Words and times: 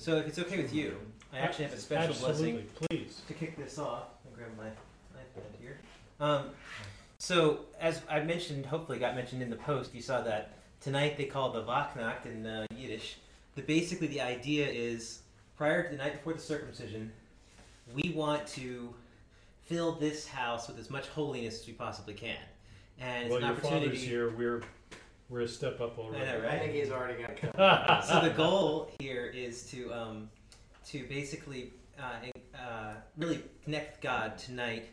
So 0.00 0.16
if 0.16 0.26
it's 0.26 0.38
okay 0.38 0.56
with 0.56 0.72
you, 0.74 0.96
I 1.30 1.40
actually 1.40 1.66
have 1.66 1.74
a 1.74 1.78
special 1.78 2.14
Absolutely, 2.14 2.52
blessing 2.52 2.68
please. 2.88 3.20
to 3.28 3.34
kick 3.34 3.54
this 3.58 3.78
off. 3.78 4.04
I'll 4.24 4.34
grab 4.34 4.48
my 4.56 4.64
iPad 4.64 5.60
here. 5.60 5.78
Um, 6.18 6.44
so 7.18 7.66
as 7.78 8.00
I 8.08 8.20
mentioned, 8.20 8.64
hopefully 8.64 8.98
got 8.98 9.14
mentioned 9.14 9.42
in 9.42 9.50
the 9.50 9.56
post, 9.56 9.94
you 9.94 10.00
saw 10.00 10.22
that 10.22 10.54
tonight 10.80 11.18
they 11.18 11.26
call 11.26 11.52
the 11.52 11.62
Vachnacht 11.62 12.24
in 12.24 12.46
uh, 12.46 12.64
Yiddish. 12.74 13.18
The 13.56 13.60
basically 13.60 14.06
the 14.06 14.22
idea 14.22 14.66
is 14.66 15.20
prior 15.58 15.82
to 15.82 15.90
the 15.90 16.02
night 16.02 16.14
before 16.14 16.32
the 16.32 16.40
circumcision, 16.40 17.12
we 17.94 18.12
want 18.16 18.46
to 18.46 18.94
fill 19.64 19.92
this 19.92 20.26
house 20.26 20.66
with 20.66 20.78
as 20.78 20.88
much 20.88 21.08
holiness 21.08 21.60
as 21.60 21.66
we 21.66 21.74
possibly 21.74 22.14
can, 22.14 22.38
and 22.98 23.24
it's 23.24 23.30
Well, 23.30 23.42
an 23.42 23.48
your 23.48 23.52
opportunity. 23.52 23.86
father's 23.88 24.02
here. 24.02 24.30
We're 24.30 24.62
we're 25.30 25.42
a 25.42 25.48
step 25.48 25.80
up 25.80 25.98
already. 25.98 26.24
I 26.24 26.32
know, 26.32 26.38
I 26.38 26.42
right? 26.42 26.60
think 26.60 26.72
he's 26.74 26.90
already 26.90 27.22
got 27.22 27.30
it. 27.30 28.04
so 28.04 28.20
the 28.20 28.34
goal 28.36 28.90
here 28.98 29.26
is 29.26 29.62
to 29.70 29.92
um, 29.94 30.28
to 30.88 31.04
basically 31.04 31.72
uh, 31.98 32.58
uh, 32.58 32.94
really 33.16 33.42
connect 33.64 33.92
with 33.92 34.00
God 34.02 34.36
tonight. 34.36 34.86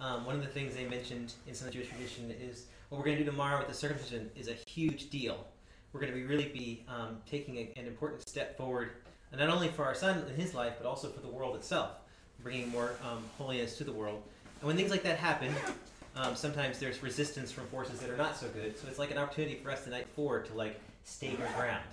Um, 0.00 0.24
one 0.24 0.36
of 0.36 0.42
the 0.42 0.48
things 0.48 0.74
they 0.74 0.86
mentioned 0.86 1.34
in 1.46 1.54
some 1.54 1.66
of 1.66 1.72
the 1.72 1.78
Jewish 1.78 1.90
tradition 1.90 2.30
is 2.30 2.66
what 2.88 2.98
we're 2.98 3.04
going 3.04 3.18
to 3.18 3.24
do 3.24 3.30
tomorrow 3.30 3.58
with 3.58 3.68
the 3.68 3.74
circumcision 3.74 4.30
is 4.36 4.48
a 4.48 4.54
huge 4.68 5.10
deal. 5.10 5.46
We're 5.92 6.00
going 6.00 6.12
to 6.12 6.18
be 6.18 6.24
really 6.24 6.48
be 6.48 6.84
um, 6.88 7.18
taking 7.28 7.56
a, 7.56 7.72
an 7.76 7.86
important 7.86 8.26
step 8.26 8.56
forward, 8.56 8.90
and 9.30 9.40
not 9.40 9.50
only 9.50 9.68
for 9.68 9.84
our 9.84 9.94
son 9.94 10.24
in 10.28 10.34
his 10.34 10.54
life, 10.54 10.74
but 10.78 10.88
also 10.88 11.08
for 11.08 11.20
the 11.20 11.28
world 11.28 11.56
itself, 11.56 11.90
bringing 12.42 12.68
more 12.70 12.92
um, 13.04 13.22
holiness 13.36 13.76
to 13.78 13.84
the 13.84 13.92
world. 13.92 14.22
And 14.60 14.68
when 14.68 14.76
things 14.76 14.90
like 14.90 15.02
that 15.02 15.18
happen, 15.18 15.52
um, 16.16 16.36
sometimes 16.36 16.78
there's 16.78 17.02
resistance 17.02 17.50
from 17.50 17.66
forces 17.66 18.00
that 18.00 18.10
are 18.10 18.16
not 18.16 18.36
so 18.36 18.48
good. 18.48 18.78
So 18.78 18.88
it's 18.88 18.98
like 18.98 19.10
an 19.10 19.18
opportunity 19.18 19.56
for 19.56 19.70
us 19.70 19.84
tonight 19.84 20.06
forward 20.14 20.46
to 20.46 20.54
like 20.54 20.80
stake 21.04 21.38
our 21.40 21.60
ground. 21.60 21.84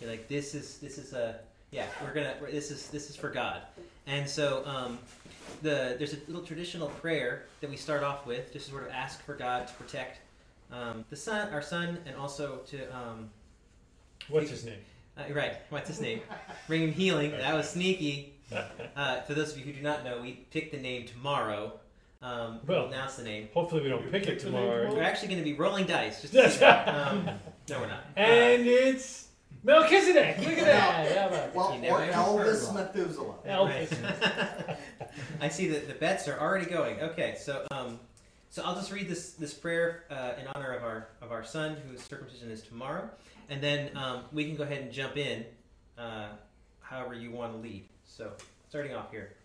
Be 0.00 0.06
like, 0.06 0.28
this 0.28 0.54
is 0.54 0.78
this 0.78 0.98
is 0.98 1.12
a 1.12 1.36
yeah, 1.70 1.86
we're 2.02 2.14
gonna 2.14 2.34
we're, 2.40 2.50
this 2.50 2.70
is 2.70 2.88
this 2.88 3.10
is 3.10 3.16
for 3.16 3.28
God. 3.30 3.62
And 4.06 4.28
so 4.28 4.64
um, 4.66 4.98
the 5.62 5.96
there's 5.98 6.14
a 6.14 6.18
little 6.26 6.42
traditional 6.42 6.88
prayer 6.88 7.44
that 7.60 7.70
we 7.70 7.76
start 7.76 8.02
off 8.02 8.26
with, 8.26 8.52
just 8.52 8.66
to 8.66 8.70
sort 8.72 8.84
of 8.84 8.90
ask 8.90 9.22
for 9.24 9.34
God 9.34 9.66
to 9.68 9.74
protect 9.74 10.20
um, 10.72 11.04
the 11.10 11.16
son, 11.16 11.52
our 11.52 11.62
son, 11.62 11.98
and 12.06 12.16
also 12.16 12.58
to 12.68 12.96
um, 12.96 13.30
What's 14.28 14.50
his 14.50 14.64
name? 14.64 14.78
uh, 15.18 15.32
right, 15.32 15.56
what's 15.70 15.88
his 15.88 16.00
name? 16.00 16.20
Bring 16.66 16.82
him 16.82 16.92
healing. 16.92 17.30
That 17.32 17.54
was 17.54 17.68
sneaky. 17.68 18.32
Uh, 18.96 19.20
for 19.22 19.34
those 19.34 19.50
of 19.50 19.58
you 19.58 19.64
who 19.64 19.72
do 19.72 19.82
not 19.82 20.04
know, 20.04 20.20
we 20.22 20.46
pick 20.52 20.70
the 20.70 20.78
name 20.78 21.04
tomorrow. 21.04 21.72
Um, 22.22 22.60
we'll 22.66 22.78
Well- 22.82 22.88
announce 22.88 23.16
the 23.16 23.22
name. 23.24 23.48
Hopefully 23.54 23.82
we 23.82 23.88
don't 23.88 24.04
You 24.04 24.10
pick 24.10 24.22
it 24.24 24.26
pick 24.30 24.38
the 24.40 24.50
name 24.50 24.54
tomorrow. 24.60 24.78
tomorrow? 24.84 24.96
We're 24.96 25.02
actually 25.02 25.28
going 25.28 25.40
to 25.40 25.44
be 25.44 25.54
rolling 25.54 25.86
dice. 25.86 26.22
Just 26.22 26.32
to 26.34 26.50
see 26.50 26.58
that. 26.60 26.88
um, 26.88 27.28
no, 27.68 27.80
we're 27.80 27.86
not. 27.86 28.04
Uh, 28.16 28.20
And 28.20 28.66
it's 28.66 29.28
Melchizedek. 29.62 30.38
Look 30.38 30.58
at 30.58 30.64
that. 30.64 31.16
How 31.18 31.28
about 31.28 31.54
Well, 31.54 31.74
You 31.74 31.80
never 31.80 32.02
or 32.02 32.06
Elvis 32.06 32.72
Methuselah. 32.74 33.34
Elvis. 33.46 34.02
Right. 34.68 34.76
I 35.40 35.48
see 35.48 35.68
that 35.68 35.88
the 35.88 35.94
bets 35.94 36.26
are 36.28 36.38
already 36.40 36.66
going. 36.66 37.00
Okay, 37.00 37.36
so 37.38 37.66
um, 37.70 38.00
so 38.50 38.62
I'll 38.64 38.74
just 38.74 38.92
read 38.92 39.08
this 39.08 39.32
this 39.32 39.52
prayer 39.54 40.04
uh, 40.10 40.32
in 40.40 40.46
honor 40.54 40.72
of 40.72 40.82
our 40.84 41.08
of 41.20 41.32
our 41.32 41.44
son 41.44 41.76
whose 41.88 42.00
circumcision 42.02 42.50
is 42.50 42.62
tomorrow, 42.62 43.08
and 43.50 43.62
then 43.62 43.94
um, 43.96 44.24
we 44.32 44.44
can 44.46 44.56
go 44.56 44.62
ahead 44.64 44.82
and 44.82 44.92
jump 44.92 45.16
in, 45.16 45.44
uh, 45.98 46.28
however 46.80 47.14
you 47.14 47.30
want 47.30 47.52
to 47.52 47.58
lead. 47.58 47.88
So 48.04 48.32
starting 48.68 48.94
off 48.94 49.10
here, 49.10 49.35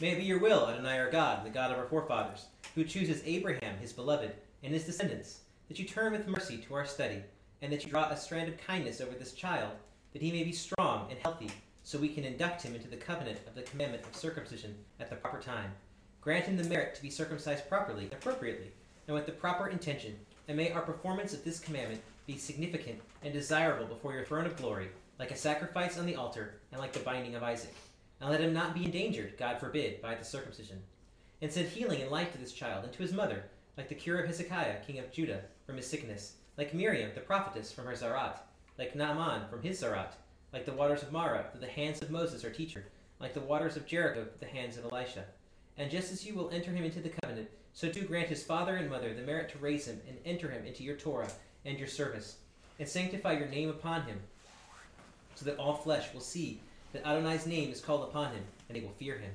may 0.00 0.10
it 0.10 0.18
be 0.18 0.24
your 0.24 0.38
will, 0.38 0.68
Adonai 0.68 0.98
our 0.98 1.10
God, 1.10 1.44
the 1.44 1.50
God 1.50 1.72
of 1.72 1.78
our 1.78 1.86
forefathers, 1.86 2.46
who 2.74 2.84
chooses 2.84 3.22
Abraham 3.24 3.76
his 3.78 3.92
beloved 3.92 4.32
and 4.62 4.72
his 4.72 4.84
descendants, 4.84 5.40
that 5.68 5.78
you 5.78 5.84
turn 5.84 6.12
with 6.12 6.28
mercy 6.28 6.58
to 6.58 6.74
our 6.74 6.86
study, 6.86 7.22
and 7.62 7.72
that 7.72 7.84
you 7.84 7.90
draw 7.90 8.08
a 8.08 8.16
strand 8.16 8.48
of 8.48 8.58
kindness 8.58 9.00
over 9.00 9.14
this 9.14 9.32
child, 9.32 9.72
that 10.12 10.22
he 10.22 10.30
may 10.30 10.44
be 10.44 10.52
strong 10.52 11.06
and 11.10 11.18
healthy 11.18 11.50
so 11.82 11.98
we 11.98 12.08
can 12.08 12.24
induct 12.24 12.62
him 12.62 12.74
into 12.74 12.88
the 12.88 12.96
covenant 12.96 13.38
of 13.46 13.54
the 13.54 13.62
commandment 13.62 14.04
of 14.04 14.14
circumcision 14.14 14.74
at 15.00 15.10
the 15.10 15.16
proper 15.16 15.40
time. 15.40 15.70
Grant 16.20 16.46
him 16.46 16.56
the 16.56 16.64
merit 16.64 16.94
to 16.94 17.02
be 17.02 17.10
circumcised 17.10 17.68
properly 17.68 18.08
appropriately, 18.12 18.70
and 19.06 19.14
with 19.14 19.26
the 19.26 19.32
proper 19.32 19.68
intention, 19.68 20.14
and 20.46 20.56
may 20.56 20.70
our 20.70 20.82
performance 20.82 21.32
of 21.32 21.42
this 21.44 21.58
commandment 21.58 22.02
be 22.26 22.36
significant 22.36 23.00
and 23.22 23.32
desirable 23.32 23.86
before 23.86 24.12
your 24.12 24.24
throne 24.24 24.46
of 24.46 24.56
glory, 24.56 24.88
like 25.18 25.30
a 25.30 25.36
sacrifice 25.36 25.98
on 25.98 26.06
the 26.06 26.14
altar 26.14 26.60
and 26.70 26.80
like 26.80 26.92
the 26.92 27.00
binding 27.00 27.34
of 27.34 27.42
Isaac. 27.42 27.74
And 28.20 28.30
let 28.30 28.40
him 28.40 28.52
not 28.52 28.74
be 28.74 28.84
endangered, 28.84 29.36
God 29.38 29.60
forbid, 29.60 30.02
by 30.02 30.14
the 30.14 30.24
circumcision. 30.24 30.82
And 31.40 31.52
send 31.52 31.68
healing 31.68 32.02
and 32.02 32.10
life 32.10 32.32
to 32.32 32.38
this 32.38 32.52
child 32.52 32.84
and 32.84 32.92
to 32.92 33.02
his 33.02 33.12
mother, 33.12 33.44
like 33.76 33.88
the 33.88 33.94
cure 33.94 34.18
of 34.18 34.26
Hezekiah, 34.26 34.84
king 34.84 34.98
of 34.98 35.12
Judah, 35.12 35.42
from 35.66 35.76
his 35.76 35.86
sickness, 35.86 36.34
like 36.56 36.74
Miriam, 36.74 37.12
the 37.14 37.20
prophetess, 37.20 37.70
from 37.70 37.86
her 37.86 37.92
tzaraat, 37.92 38.40
like 38.76 38.96
Naaman 38.96 39.48
from 39.48 39.62
his 39.62 39.80
tzaraat, 39.80 40.14
like 40.52 40.66
the 40.66 40.72
waters 40.72 41.02
of 41.02 41.12
Marah, 41.12 41.46
through 41.52 41.60
the 41.60 41.68
hands 41.68 42.02
of 42.02 42.10
Moses 42.10 42.44
our 42.44 42.50
teacher, 42.50 42.86
like 43.20 43.34
the 43.34 43.40
waters 43.40 43.76
of 43.76 43.86
Jericho, 43.86 44.24
through 44.24 44.40
the 44.40 44.46
hands 44.46 44.76
of 44.76 44.84
Elisha. 44.84 45.24
And 45.76 45.90
just 45.90 46.10
as 46.12 46.26
you 46.26 46.34
will 46.34 46.50
enter 46.50 46.72
him 46.72 46.84
into 46.84 47.00
the 47.00 47.12
covenant, 47.22 47.48
so 47.72 47.88
do 47.88 48.02
grant 48.02 48.28
his 48.28 48.42
father 48.42 48.74
and 48.74 48.90
mother 48.90 49.14
the 49.14 49.22
merit 49.22 49.48
to 49.50 49.58
raise 49.58 49.86
him 49.86 50.00
and 50.08 50.18
enter 50.24 50.50
him 50.50 50.66
into 50.66 50.82
your 50.82 50.96
Torah 50.96 51.30
and 51.64 51.78
your 51.78 51.86
service, 51.86 52.38
and 52.80 52.88
sanctify 52.88 53.32
your 53.32 53.48
name 53.48 53.68
upon 53.68 54.02
him, 54.02 54.18
so 55.36 55.44
that 55.44 55.58
all 55.58 55.74
flesh 55.74 56.12
will 56.12 56.20
see 56.20 56.60
that 56.92 57.02
Adonai's 57.02 57.46
name 57.46 57.70
is 57.70 57.80
called 57.80 58.08
upon 58.08 58.32
him, 58.32 58.44
and 58.68 58.76
they 58.76 58.80
will 58.80 58.94
fear 58.98 59.18
him. 59.18 59.32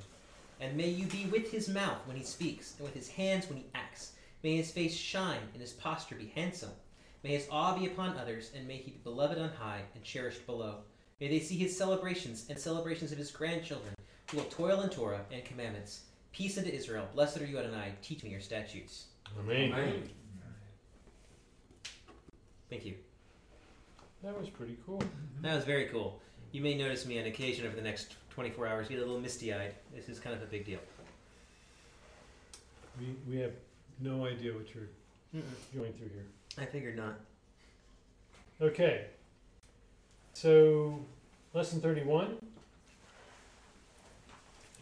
And 0.59 0.77
may 0.77 0.89
you 0.89 1.05
be 1.07 1.25
with 1.25 1.51
his 1.51 1.69
mouth 1.69 1.99
when 2.05 2.17
he 2.17 2.23
speaks, 2.23 2.75
and 2.77 2.85
with 2.85 2.95
his 2.95 3.09
hands 3.09 3.47
when 3.47 3.57
he 3.57 3.65
acts. 3.75 4.13
May 4.43 4.57
his 4.57 4.71
face 4.71 4.95
shine, 4.95 5.41
and 5.53 5.61
his 5.61 5.73
posture 5.73 6.15
be 6.15 6.31
handsome. 6.35 6.71
May 7.23 7.31
his 7.31 7.47
awe 7.49 7.77
be 7.77 7.85
upon 7.85 8.17
others, 8.17 8.51
and 8.55 8.67
may 8.67 8.77
he 8.77 8.91
be 8.91 8.99
beloved 9.03 9.37
on 9.37 9.49
high 9.49 9.81
and 9.95 10.03
cherished 10.03 10.45
below. 10.45 10.79
May 11.19 11.29
they 11.29 11.39
see 11.39 11.57
his 11.57 11.77
celebrations 11.77 12.45
and 12.49 12.59
celebrations 12.59 13.11
of 13.11 13.17
his 13.17 13.31
grandchildren, 13.31 13.93
who 14.29 14.37
will 14.37 14.45
toil 14.45 14.81
in 14.81 14.89
Torah 14.89 15.25
and 15.31 15.45
commandments. 15.45 16.01
Peace 16.33 16.57
unto 16.57 16.69
Israel. 16.69 17.07
Blessed 17.13 17.39
are 17.41 17.45
you, 17.45 17.59
Adonai. 17.59 17.93
Teach 18.01 18.23
me 18.23 18.31
your 18.31 18.41
statutes. 18.41 19.05
Amen. 19.39 19.71
Amen. 19.71 20.09
Thank 22.69 22.85
you. 22.85 22.95
That 24.23 24.37
was 24.39 24.49
pretty 24.49 24.77
cool. 24.85 25.03
That 25.41 25.55
was 25.55 25.63
very 25.63 25.85
cool. 25.85 26.21
You 26.53 26.61
may 26.61 26.75
notice 26.75 27.07
me 27.07 27.19
on 27.19 27.25
occasion 27.25 27.65
over 27.65 27.75
the 27.75 27.81
next 27.81 28.15
24 28.29 28.67
hours 28.67 28.87
get 28.87 28.99
a 28.99 29.01
little 29.01 29.19
misty 29.19 29.51
eyed. 29.51 29.73
This 29.93 30.07
is 30.07 30.19
kind 30.19 30.35
of 30.35 30.43
a 30.43 30.45
big 30.45 30.65
deal. 30.65 30.79
We 32.99 33.15
we 33.27 33.41
have 33.41 33.53
no 33.99 34.27
idea 34.27 34.53
what 34.53 34.67
you're 34.73 34.89
Mm-mm. 35.35 35.75
going 35.75 35.91
through 35.93 36.09
here. 36.09 36.25
I 36.59 36.65
figured 36.65 36.95
not. 36.95 37.15
Okay. 38.61 39.05
So, 40.35 41.03
lesson 41.55 41.81
31. 41.81 42.35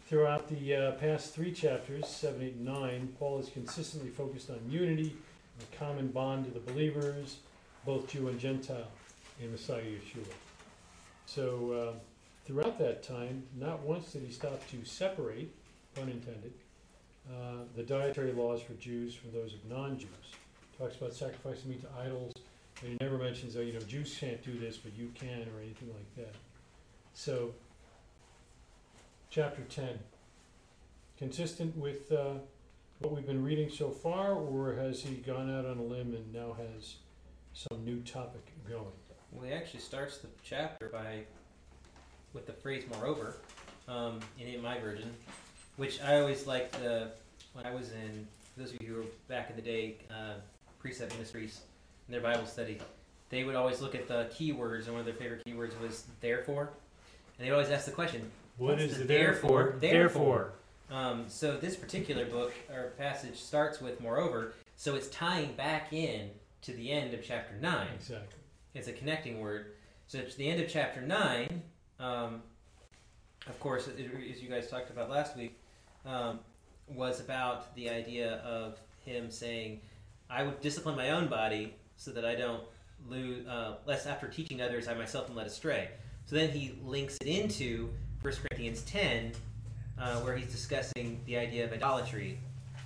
Throughout 0.07 0.49
the 0.49 0.75
uh, 0.75 0.91
past 0.93 1.33
three 1.33 1.53
chapters, 1.53 2.05
7, 2.05 2.41
8, 2.41 2.55
and 2.55 2.65
9, 2.65 3.15
Paul 3.17 3.39
is 3.39 3.47
consistently 3.47 4.09
focused 4.09 4.49
on 4.49 4.59
unity, 4.69 5.15
the 5.57 5.77
common 5.77 6.09
bond 6.09 6.43
to 6.45 6.51
the 6.51 6.59
believers, 6.59 7.38
both 7.85 8.09
Jew 8.09 8.27
and 8.27 8.38
Gentile, 8.38 8.88
in 9.41 9.53
Messiah 9.53 9.81
Yeshua. 9.81 10.25
So, 11.34 11.72
uh, 11.72 12.00
throughout 12.46 12.78
that 12.80 13.03
time, 13.03 13.44
not 13.58 13.84
once 13.84 14.12
did 14.12 14.24
he 14.24 14.34
stop 14.34 14.68
to 14.68 14.84
separate, 14.84 15.50
pun 15.96 16.09
intended, 16.09 16.52
uh, 17.30 17.64
the 17.74 17.84
dietary 17.84 18.34
laws 18.34 18.62
for 18.62 18.74
Jews 18.74 19.16
from 19.16 19.31
those 19.31 19.53
of 19.53 19.64
non 19.64 19.97
Jews. 19.97 20.09
Talks 20.78 20.97
about 20.97 21.14
sacrificing 21.14 21.69
meat 21.69 21.84
to 21.84 21.88
idols, 22.03 22.34
and 22.81 22.90
he 22.92 22.97
never 23.00 23.18
mentions, 23.18 23.56
oh, 23.56 23.62
you 23.62 23.72
know, 23.72 23.80
Jews 23.80 24.18
can't 24.19 24.44
do 24.44 24.59
this, 24.59 24.75
but 24.75 24.92
you 24.97 25.09
can, 25.16 25.47
or 25.56 25.62
anything 25.62 25.88
like 25.94 26.16
that. 26.18 26.36
So, 27.14 27.53
chapter 29.30 29.62
10. 29.62 29.88
Consistent 31.18 31.78
with 31.78 32.12
uh, 32.12 32.34
what 33.00 33.13
we've 33.13 33.25
been 33.25 33.46
reading 33.46 33.69
so 33.69 33.90
far, 33.90 34.34
or 34.34 34.74
has 34.74 35.03
he 35.03 35.16
gone 35.16 35.50
out 35.50 35.66
on 35.66 35.78
a 35.78 35.84
limb 35.84 36.13
and 36.13 36.34
now 36.34 36.58
has 36.58 36.96
some 37.53 37.86
new 37.86 38.02
topic 38.02 38.52
going? 38.68 38.92
Well, 39.31 39.46
he 39.46 39.53
actually 39.53 39.80
starts 39.80 40.18
the 40.18 40.28
chapter 40.44 40.90
by 40.90 41.22
with 42.34 42.46
the 42.46 42.53
phrase 42.53 42.84
"moreover" 42.90 43.36
um, 43.88 44.19
in, 44.39 44.62
my 44.62 44.80
version, 44.80 45.13
which 45.78 46.01
I 46.01 46.19
always 46.19 46.48
liked 46.48 46.74
the 46.74 47.12
when 47.54 47.66
I 47.66 47.74
was 47.74 47.92
in. 47.92 48.28
For 48.54 48.62
those 48.62 48.74
of 48.74 48.81
you 48.81 48.88
who 48.88 48.95
were 48.95 49.06
back 49.30 49.50
in 49.50 49.56
the 49.56 49.62
day, 49.62 49.95
uh, 50.10 50.33
precept 50.80 51.13
ministries 51.13 51.62
in 52.07 52.12
their 52.12 52.22
Bible 52.22 52.45
study, 52.45 52.80
they 53.30 53.44
would 53.44 53.56
always 53.56 53.81
look 53.81 53.95
at 53.95 54.07
the 54.07 54.28
keywords, 54.33 54.86
and 54.86 54.92
one 54.92 55.00
of 55.00 55.06
their 55.06 55.16
favorite 55.16 55.45
keywords 55.45 55.80
was 55.80 56.06
"therefore," 56.19 56.69
and 57.38 57.48
they 57.48 57.51
always 57.51 57.69
ask 57.69 57.86
the 57.86 57.92
question, 57.92 58.30
What's 58.57 58.81
is 58.81 58.94
the 58.94 59.00
the 59.00 59.06
therefore? 59.06 59.75
therefore? 59.80 60.54
Um, 60.92 61.25
so 61.30 61.56
this 61.56 61.77
particular 61.77 62.25
book 62.25 62.54
or 62.69 62.92
passage 62.98 63.39
starts 63.39 63.80
with 63.80 64.01
"moreover," 64.01 64.54
so 64.75 64.95
it's 64.95 65.07
tying 65.07 65.54
back 65.54 65.94
in 65.94 66.30
to 66.63 66.74
the 66.74 66.92
end 66.92 67.13
of 67.13 67.24
chapter 67.24 67.56
nine. 67.62 67.88
Exactly. 67.95 68.40
It's 68.73 68.88
a 68.88 68.94
connecting 68.94 69.41
word. 69.41 69.73
So 70.07 70.18
it's 70.18 70.35
the 70.35 70.47
end 70.47 70.62
of 70.62 70.69
chapter 70.69 71.01
9. 71.01 71.62
Um, 72.00 72.41
of 73.47 73.59
course, 73.59 73.88
as 73.88 74.41
you 74.41 74.50
guys 74.50 74.69
talked 74.69 74.89
about 74.89 75.09
last 75.09 75.35
week, 75.35 75.59
um, 76.06 76.39
was 76.88 77.19
about 77.19 77.75
the 77.75 77.89
idea 77.89 78.35
of 78.38 78.77
him 79.06 79.29
saying, 79.29 79.81
I 80.29 80.44
would 80.44 80.62
discipline 80.62 80.95
my 80.95 81.09
own 81.09 81.27
body 81.27 81.75
so 81.97 82.12
that 82.12 82.25
I 82.25 82.35
don't 82.35 82.63
lose, 83.09 83.45
uh, 83.47 83.75
lest 83.85 84.07
after 84.07 84.27
teaching 84.27 84.62
others, 84.62 84.88
I 84.88 84.94
myself 84.94 85.29
am 85.29 85.35
led 85.35 85.47
astray. 85.47 85.89
So 86.25 86.35
then 86.35 86.50
he 86.50 86.77
links 86.83 87.17
it 87.21 87.27
into 87.27 87.89
1 88.21 88.33
Corinthians 88.33 88.83
10, 88.83 89.33
uh, 90.00 90.15
where 90.21 90.35
he's 90.35 90.51
discussing 90.51 91.19
the 91.25 91.38
idea 91.38 91.65
of 91.65 91.74
idolatry 91.74 92.39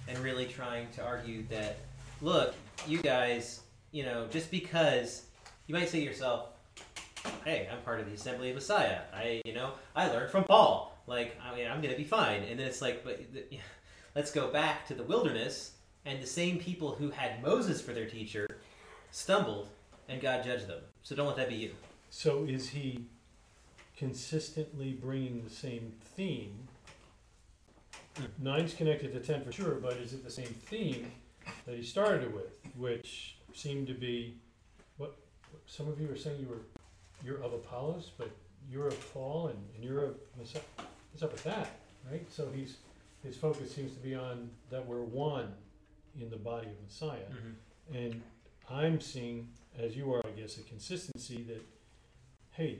and 0.07 0.17
really 0.19 0.45
trying 0.45 0.89
to 0.91 1.03
argue 1.03 1.45
that, 1.49 1.77
look, 2.21 2.55
you 2.88 2.99
guys, 3.01 3.61
you 3.91 4.03
know, 4.03 4.27
just 4.31 4.49
because 4.51 5.23
you 5.67 5.73
might 5.73 5.89
say 5.89 6.00
to 6.00 6.06
yourself, 6.06 6.50
hey, 7.44 7.67
I'm 7.71 7.79
part 7.79 8.00
of 8.00 8.07
the 8.07 8.13
Assembly 8.13 8.50
of 8.50 8.56
Messiah. 8.56 9.00
I, 9.13 9.41
you 9.45 9.53
know, 9.53 9.71
I 9.95 10.07
learned 10.07 10.31
from 10.31 10.44
Paul. 10.44 10.95
Like, 11.07 11.39
I 11.44 11.56
mean, 11.56 11.67
I'm 11.67 11.81
going 11.81 11.94
to 11.94 11.97
be 11.97 12.03
fine. 12.03 12.44
And 12.44 12.59
then 12.59 12.67
it's 12.67 12.81
like, 12.81 13.03
but 13.03 13.19
let's 14.15 14.31
go 14.31 14.51
back 14.51 14.88
to 14.88 14.94
the 14.94 15.03
wilderness, 15.03 15.71
and 16.06 16.21
the 16.21 16.27
same 16.27 16.59
people 16.59 16.95
who 16.95 17.09
had 17.09 17.41
Moses 17.41 17.81
for 17.81 17.94
their 17.94 18.06
teacher 18.06 18.57
stumbled, 19.12 19.69
and 20.07 20.21
God 20.21 20.44
judged 20.44 20.67
them. 20.67 20.81
So 21.03 21.15
don't 21.15 21.27
let 21.27 21.38
that 21.38 21.50
be 21.50 21.56
you. 21.56 21.71
So 22.09 22.45
is 22.45 22.69
he 22.69 23.06
consistently 23.97 24.94
bringing 24.94 25.44
the 25.44 25.50
same 25.50 25.94
theme? 26.15 26.67
Nine's 28.39 28.73
connected 28.73 29.13
to 29.13 29.19
ten 29.19 29.44
for 29.44 29.51
sure, 29.51 29.75
but 29.75 29.94
is 29.94 30.13
it 30.13 30.23
the 30.23 30.31
same 30.31 30.45
theme 30.45 31.12
that 31.65 31.75
he 31.75 31.83
started 31.83 32.23
it 32.23 32.33
with, 32.33 32.53
which 32.77 33.35
seemed 33.53 33.88
to 33.88 33.94
be 33.94 34.38
some 35.65 35.87
of 35.87 35.99
you 35.99 36.11
are 36.11 36.17
saying 36.17 36.39
you 36.39 36.47
were 36.47 36.61
you're 37.23 37.41
of 37.41 37.53
Apollos, 37.53 38.11
but 38.17 38.29
you're 38.69 38.87
of 38.87 39.13
Paul 39.13 39.47
and, 39.47 39.59
and 39.75 39.83
you're 39.83 40.03
of 40.03 40.15
Messiah. 40.37 40.61
What's 41.11 41.23
up 41.23 41.31
with 41.31 41.43
that? 41.43 41.79
Right? 42.09 42.25
So 42.31 42.49
he's 42.53 42.77
his 43.23 43.35
focus 43.35 43.73
seems 43.73 43.93
to 43.93 43.99
be 43.99 44.13
on 44.13 44.49
that 44.69 44.85
we're 44.85 45.01
one 45.01 45.51
in 46.19 46.29
the 46.29 46.37
body 46.37 46.67
of 46.67 46.73
Messiah. 46.83 47.17
Mm-hmm. 47.31 47.95
And 47.97 48.21
I'm 48.69 49.01
seeing, 49.01 49.47
as 49.77 49.95
you 49.95 50.13
are, 50.13 50.21
I 50.25 50.29
guess, 50.39 50.57
a 50.57 50.61
consistency 50.61 51.43
that, 51.47 51.61
hey, 52.51 52.79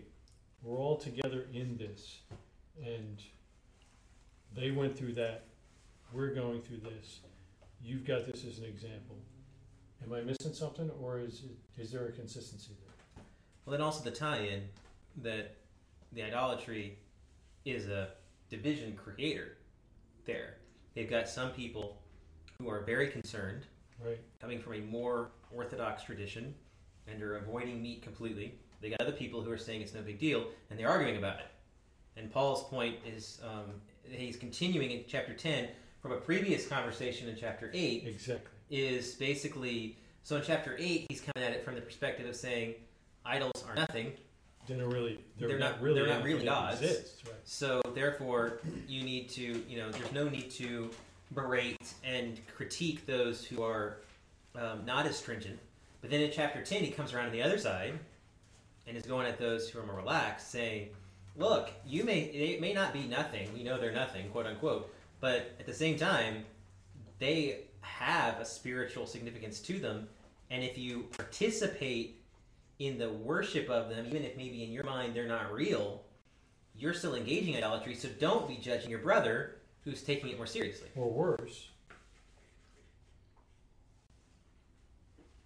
we're 0.62 0.78
all 0.78 0.98
together 0.98 1.46
in 1.54 1.78
this. 1.78 2.20
And 2.84 3.22
they 4.56 4.72
went 4.72 4.98
through 4.98 5.14
that. 5.14 5.46
We're 6.14 6.34
going 6.34 6.62
through 6.62 6.82
this. 6.82 7.20
You've 7.84 8.06
got 8.06 8.26
this 8.26 8.46
as 8.46 8.60
an 8.60 8.66
example. 8.66 9.18
Am 10.04 10.14
I 10.14 10.22
missing 10.22 10.54
something, 10.54 10.90
or 11.02 11.20
is 11.20 11.44
it, 11.44 11.82
is 11.82 11.92
there 11.92 12.06
a 12.08 12.12
consistency 12.12 12.74
there? 12.80 13.24
Well, 13.66 13.72
then 13.72 13.82
also 13.82 14.04
the 14.04 14.16
tie-in 14.16 14.64
that 15.24 15.56
the 16.12 16.24
idolatry 16.24 16.98
is 17.66 17.88
a 17.88 18.10
division 18.50 18.96
creator. 18.96 19.58
There, 20.26 20.58
they've 20.94 21.10
got 21.10 21.28
some 21.28 21.52
people 21.52 22.02
who 22.60 22.70
are 22.70 22.82
very 22.82 23.08
concerned, 23.10 23.66
Right. 24.04 24.20
coming 24.42 24.60
from 24.60 24.74
a 24.74 24.80
more 24.82 25.32
orthodox 25.52 26.04
tradition, 26.04 26.54
and 27.08 27.22
are 27.22 27.38
avoiding 27.38 27.82
meat 27.82 28.02
completely. 28.02 28.56
They 28.82 28.90
got 28.90 29.02
other 29.02 29.12
people 29.12 29.42
who 29.42 29.52
are 29.52 29.58
saying 29.58 29.82
it's 29.82 29.94
no 29.94 30.02
big 30.02 30.20
deal, 30.20 30.48
and 30.70 30.78
they're 30.78 30.90
arguing 30.90 31.18
about 31.18 31.40
it. 31.40 31.48
And 32.18 32.32
Paul's 32.32 32.64
point 32.66 32.98
is 33.06 33.40
um, 33.44 33.82
he's 34.10 34.38
continuing 34.38 34.92
in 34.92 35.04
chapter 35.08 35.34
10 35.34 35.70
from 36.02 36.12
a 36.12 36.18
previous 36.18 36.68
conversation 36.68 37.28
in 37.30 37.36
chapter 37.36 37.72
8 37.74 38.04
Exactly. 38.06 38.52
Is 38.70 39.16
basically 39.16 39.98
so 40.24 40.36
in 40.38 40.42
chapter 40.44 40.76
8 40.80 41.06
he's 41.10 41.22
coming 41.22 41.48
at 41.48 41.54
it 41.54 41.64
from 41.64 41.76
the 41.76 41.82
perspective 41.82 42.28
of 42.28 42.36
saying 42.36 42.76
idols 43.26 43.64
are 43.70 43.76
nothing 43.76 44.12
They're 44.68 44.78
not 44.78 44.92
really. 44.92 45.20
They're, 45.38 45.50
They're 45.50 45.60
not, 45.60 45.74
not- 45.74 45.82
really. 45.82 46.00
they're 46.02 46.10
not 46.16 46.24
really 46.24 46.46
gods. 46.46 46.82
Right. 46.82 47.36
so 47.44 47.82
therefore 47.94 48.60
you 48.88 49.04
need 49.04 49.30
to 49.30 49.64
you 49.70 49.78
know 49.78 49.92
there's 49.92 50.12
no 50.12 50.28
need 50.28 50.50
to 50.52 50.90
berate 51.34 51.94
and 52.04 52.40
critique 52.56 53.06
those 53.06 53.44
who 53.46 53.64
are 53.64 53.98
um, 54.56 54.86
not 54.86 55.06
as 55.06 55.16
stringent 55.18 55.60
but 56.02 56.10
then 56.10 56.22
in 56.22 56.32
chapter 56.32 56.64
10 56.64 56.84
he 56.84 56.92
comes 56.92 57.14
around 57.14 57.28
on 57.28 57.32
the 57.32 57.42
other 57.42 57.58
side 57.58 57.94
and 58.88 58.96
is 58.96 59.06
going 59.06 59.26
at 59.28 59.38
those 59.40 59.70
who 59.70 59.80
are 59.80 59.86
more 59.86 59.96
relaxed 59.96 60.50
saying 60.52 60.90
look 61.38 61.72
you 61.86 62.04
may 62.04 62.22
it 62.22 62.62
may 62.62 62.74
not 62.74 62.94
be 62.94 63.04
nothing 63.04 63.52
we 63.54 63.64
know 63.64 63.80
they're 63.80 63.92
nothing 63.92 64.30
quote 64.30 64.46
unquote 64.46 64.94
but 65.20 65.56
at 65.60 65.66
the 65.66 65.74
same 65.74 65.98
time 65.98 66.44
they 67.20 67.60
have 67.86 68.40
a 68.40 68.46
spiritual 68.46 69.06
significance 69.06 69.60
to 69.60 69.80
them 69.80 70.08
and 70.50 70.64
if 70.64 70.78
you 70.78 71.08
participate 71.18 72.22
in 72.80 72.98
the 72.98 73.10
worship 73.10 73.70
of 73.70 73.90
them 73.90 74.06
even 74.08 74.24
if 74.24 74.36
maybe 74.36 74.64
in 74.64 74.72
your 74.72 74.84
mind 74.84 75.16
they're 75.16 75.28
not 75.28 75.52
real 75.54 76.02
you're 76.78 76.94
still 76.94 77.16
engaging 77.16 77.54
in 77.54 77.58
idolatry 77.58 77.96
so 77.96 78.10
don't 78.20 78.48
be 78.48 78.58
judging 78.58 78.90
your 78.90 79.00
brother 79.00 79.56
who's 79.84 80.02
taking 80.02 80.30
it 80.30 80.38
more 80.38 80.48
seriously 80.48 80.90
Or 80.96 81.10
worse, 81.12 81.70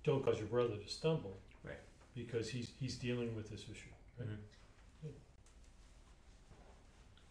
don't 0.03 0.23
cause 0.23 0.37
your 0.39 0.47
brother 0.47 0.75
to 0.77 0.89
stumble. 0.89 1.37
Right. 1.63 1.77
Because 2.15 2.49
he's, 2.49 2.71
he's 2.79 2.95
dealing 2.95 3.35
with 3.35 3.49
this 3.51 3.63
issue. 3.63 3.89
Right? 4.17 4.29
Mhm. 4.29 5.11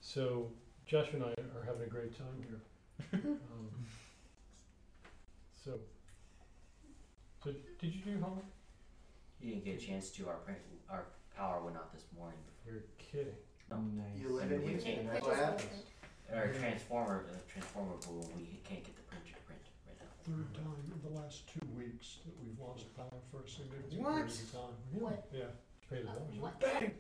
So 0.01 0.51
Josh 0.87 1.09
and 1.13 1.25
I 1.25 1.29
are 1.59 1.65
having 1.65 1.83
a 1.83 1.87
great 1.91 2.17
time 2.17 2.45
here. 2.47 2.61
Um, 3.25 3.71
So, 5.65 5.73
so 7.43 7.51
did 7.81 7.95
you 7.95 8.01
do 8.03 8.11
your 8.11 8.21
homework? 8.21 8.45
You 9.41 9.51
didn't 9.55 9.65
get 9.65 9.83
a 9.83 9.87
chance 9.87 10.11
to. 10.11 10.29
Our 10.29 10.37
print, 10.37 10.59
our 10.91 11.05
power 11.37 11.63
went 11.63 11.77
out 11.77 11.93
this 11.93 12.05
morning. 12.17 12.39
You're 12.67 12.83
kidding. 12.99 13.35
You 14.17 14.31
live 14.31 14.51
in 14.51 14.63
We 14.65 14.69
here, 14.73 14.81
can't- 14.81 15.13
that's 15.13 15.27
what 15.27 15.37
happens. 15.37 15.83
Our 16.33 16.49
transformer, 16.53 17.25
the 17.31 17.39
transformer 17.51 17.97
boom, 18.07 18.25
we 18.37 18.61
can't 18.65 18.85
get 18.85 18.97
the 18.97 19.03
printer 19.03 19.33
to 19.35 19.41
print 19.45 19.61
right 19.87 19.97
now. 20.01 20.07
third 20.25 20.55
time 20.55 20.93
in 20.93 21.01
the 21.13 21.19
last 21.21 21.49
two 21.49 21.67
weeks 21.77 22.19
that 22.25 22.35
we've 22.43 22.59
lost 22.59 22.95
power 22.97 23.09
for 23.31 23.43
a 23.45 23.49
significant 23.49 24.01
What? 24.03 24.15
period 24.15 24.33
of 24.33 24.53
time. 24.53 24.77
Yeah, 24.93 25.01
What? 25.01 25.29
Yeah, 25.33 25.45
Pay 25.89 26.03
the 26.03 26.09
Uh, 26.11 26.15
bills, 26.15 26.37
what? 26.39 26.61
bang, 26.61 26.95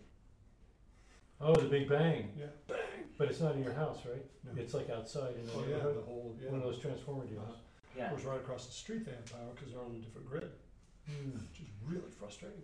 Oh, 1.40 1.54
the 1.54 1.68
big 1.68 1.88
bang. 1.88 2.32
yeah, 2.38 2.46
bang. 2.66 2.78
But 3.18 3.28
it's 3.30 3.40
not 3.40 3.54
in 3.56 3.62
your 3.64 3.74
house, 3.74 4.04
right? 4.06 4.24
No. 4.44 4.60
It's 4.60 4.72
like 4.74 4.88
outside 4.90 5.36
in 5.36 5.44
the 5.46 5.52
Oh, 5.52 5.64
yeah, 5.66 5.78
the 5.78 6.00
whole, 6.02 6.36
yeah. 6.40 6.50
One 6.50 6.60
of 6.60 6.64
those 6.64 6.78
transformer 6.78 7.26
deals. 7.26 7.56
Uh, 7.98 8.02
Yeah. 8.02 8.04
Of 8.06 8.10
course, 8.12 8.24
right 8.24 8.36
across 8.40 8.66
the 8.66 8.72
street 8.72 9.04
they 9.04 9.10
have 9.12 9.26
power 9.26 9.50
because 9.54 9.72
they're 9.72 9.82
on 9.82 9.90
a 9.94 9.98
different 9.98 10.28
grid, 10.28 10.50
Hmm. 11.06 11.30
which 11.32 11.60
is 11.60 11.68
really 11.86 12.10
frustrating. 12.18 12.62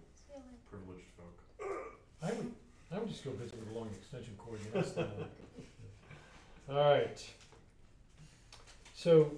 Privileged 0.70 1.06
folk. 1.16 1.40
I 2.22 2.32
would, 2.32 2.52
I 2.92 2.98
would 2.98 3.08
just 3.08 3.24
go 3.24 3.30
visit 3.32 3.58
with 3.58 3.74
a 3.74 3.78
long 3.78 3.88
extension 3.96 4.34
cord 4.36 4.60
and 4.60 4.76
ask 4.84 4.94
them. 4.94 5.08
All 6.68 6.76
right. 6.76 7.34
So. 8.94 9.32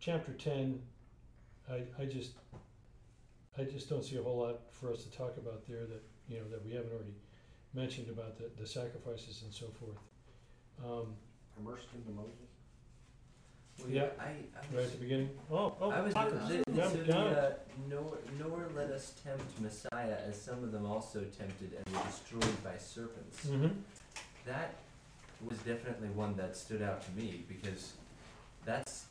Chapter 0.00 0.32
ten, 0.32 0.80
I, 1.70 1.82
I 2.00 2.04
just, 2.06 2.32
I 3.56 3.62
just 3.64 3.88
don't 3.88 4.04
see 4.04 4.16
a 4.16 4.22
whole 4.22 4.38
lot 4.38 4.60
for 4.72 4.92
us 4.92 5.04
to 5.04 5.10
talk 5.16 5.36
about 5.36 5.66
there 5.68 5.86
that, 5.86 6.02
you 6.28 6.38
know, 6.38 6.48
that 6.50 6.64
we 6.64 6.72
haven't 6.72 6.92
already 6.92 7.14
mentioned 7.74 8.08
about 8.08 8.38
the, 8.38 8.50
the 8.60 8.66
sacrifices 8.66 9.42
and 9.44 9.52
so 9.52 9.66
forth. 9.80 9.98
Um, 10.84 11.14
Immersed 11.58 11.88
into 11.94 12.10
Moses. 12.10 12.32
Yeah. 13.88 14.06
I, 14.18 14.24
I 14.24 14.30
right 14.72 14.76
was, 14.76 14.86
at 14.86 14.92
the 14.92 14.98
beginning, 14.98 15.30
oh, 15.50 15.74
oh, 15.80 15.90
I 15.90 16.00
was 16.00 16.14
Marcus. 16.14 16.48
the, 16.48 16.64
Yeah, 16.72 16.88
the, 16.88 17.16
uh, 17.16 17.52
nor, 17.90 18.18
nor 18.38 18.68
let 18.76 18.90
us 18.90 19.14
tempt 19.24 19.60
Messiah, 19.60 20.16
as 20.26 20.40
some 20.40 20.62
of 20.62 20.72
them 20.72 20.86
also 20.86 21.20
tempted 21.24 21.72
and 21.74 21.94
were 21.96 22.02
destroyed 22.04 22.64
by 22.64 22.76
serpents. 22.78 23.46
Mhm. 23.46 23.72
That 24.46 24.74
was 25.48 25.58
definitely 25.58 26.08
one 26.08 26.36
that 26.36 26.56
stood 26.56 26.82
out 26.82 27.02
to 27.04 27.10
me 27.12 27.44
because 27.48 27.94
that's 28.64 29.06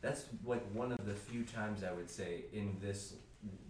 that's 0.00 0.24
like 0.46 0.62
one 0.72 0.92
of 0.92 1.04
the 1.06 1.12
few 1.14 1.44
times 1.44 1.84
I 1.84 1.92
would 1.92 2.08
say 2.08 2.44
in 2.52 2.76
this 2.80 3.14